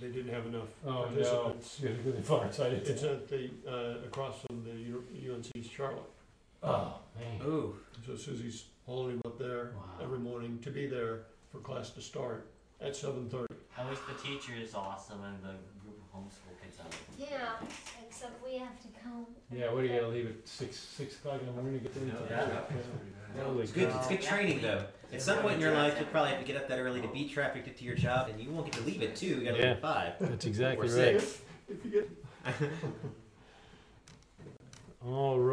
They 0.00 0.08
didn't 0.08 0.32
have 0.32 0.46
enough 0.46 0.68
Oh 0.86 0.90
no, 0.90 1.02
participants. 1.06 1.80
it's 1.82 2.04
really 2.06 2.22
far 2.22 2.46
inside 2.46 2.72
it. 2.72 2.88
It's 2.88 3.02
at 3.02 3.28
the, 3.28 3.50
uh, 3.68 4.04
across 4.06 4.36
from 4.48 4.64
the 4.64 4.72
U- 4.72 5.04
UNC 5.34 5.64
Charlotte. 5.64 6.10
Oh 6.62 6.94
man. 7.18 7.40
Ooh, 7.46 7.74
So 8.06 8.16
Susie's 8.16 8.64
hauling 8.86 9.12
him 9.16 9.22
up 9.24 9.38
there 9.38 9.72
Wow. 9.76 10.04
every 10.04 10.18
morning 10.18 10.58
to 10.62 10.70
be 10.70 10.86
there 10.86 11.22
for 11.50 11.58
class 11.58 11.90
to 11.90 12.00
start 12.00 12.46
at 12.80 12.94
seven 12.96 13.28
thirty. 13.28 13.54
I 13.78 13.88
wish 13.88 13.98
the 14.08 14.14
teacher 14.26 14.52
is 14.60 14.74
awesome 14.74 15.22
and 15.24 15.42
the 15.42 15.56
group 15.82 15.98
of 15.98 16.10
homeschool 16.90 17.18
kids 17.18 17.32
are. 17.32 17.36
Yeah, 17.36 17.66
except 18.06 18.44
we 18.44 18.58
have 18.58 18.80
to 18.80 18.88
come. 19.02 19.26
Yeah, 19.52 19.72
what 19.72 19.82
do 19.82 19.88
you 19.88 19.94
gotta 19.94 20.08
leave 20.08 20.26
at 20.26 20.48
six 20.48 20.76
six 20.78 21.16
o'clock 21.16 21.40
in 21.40 21.46
the 21.46 21.52
morning 21.52 21.74
to 21.74 21.80
get 21.80 21.94
there? 21.94 22.04
Yeah. 22.30 23.44
Holy 23.44 23.62
it's 23.62 23.72
good. 23.72 23.88
It's 23.88 24.08
good 24.08 24.22
training 24.22 24.62
though. 24.62 24.84
At 25.12 25.22
some 25.22 25.38
point 25.38 25.54
in 25.54 25.60
your 25.60 25.72
life, 25.72 25.94
you'll 25.98 26.08
probably 26.08 26.30
have 26.30 26.40
to 26.40 26.46
get 26.46 26.56
up 26.56 26.68
that 26.68 26.78
early 26.78 27.00
to 27.00 27.08
beat 27.08 27.32
traffic 27.32 27.64
to, 27.64 27.70
to 27.72 27.84
your 27.84 27.96
job, 27.96 28.28
and 28.28 28.40
you 28.40 28.50
won't 28.50 28.66
get 28.66 28.74
to 28.74 28.82
leave 28.82 29.02
at 29.02 29.16
two. 29.16 29.26
You 29.26 29.44
gotta 29.44 29.56
leave 29.56 29.64
at 29.64 29.82
five 29.82 30.12
That's 30.20 30.44
or 30.44 30.48
exactly 30.48 30.88
right. 30.88 31.20
six. 31.20 31.40
If 31.68 31.84
you 31.84 31.90
get 31.90 32.10
All 35.04 35.40
right. 35.40 35.46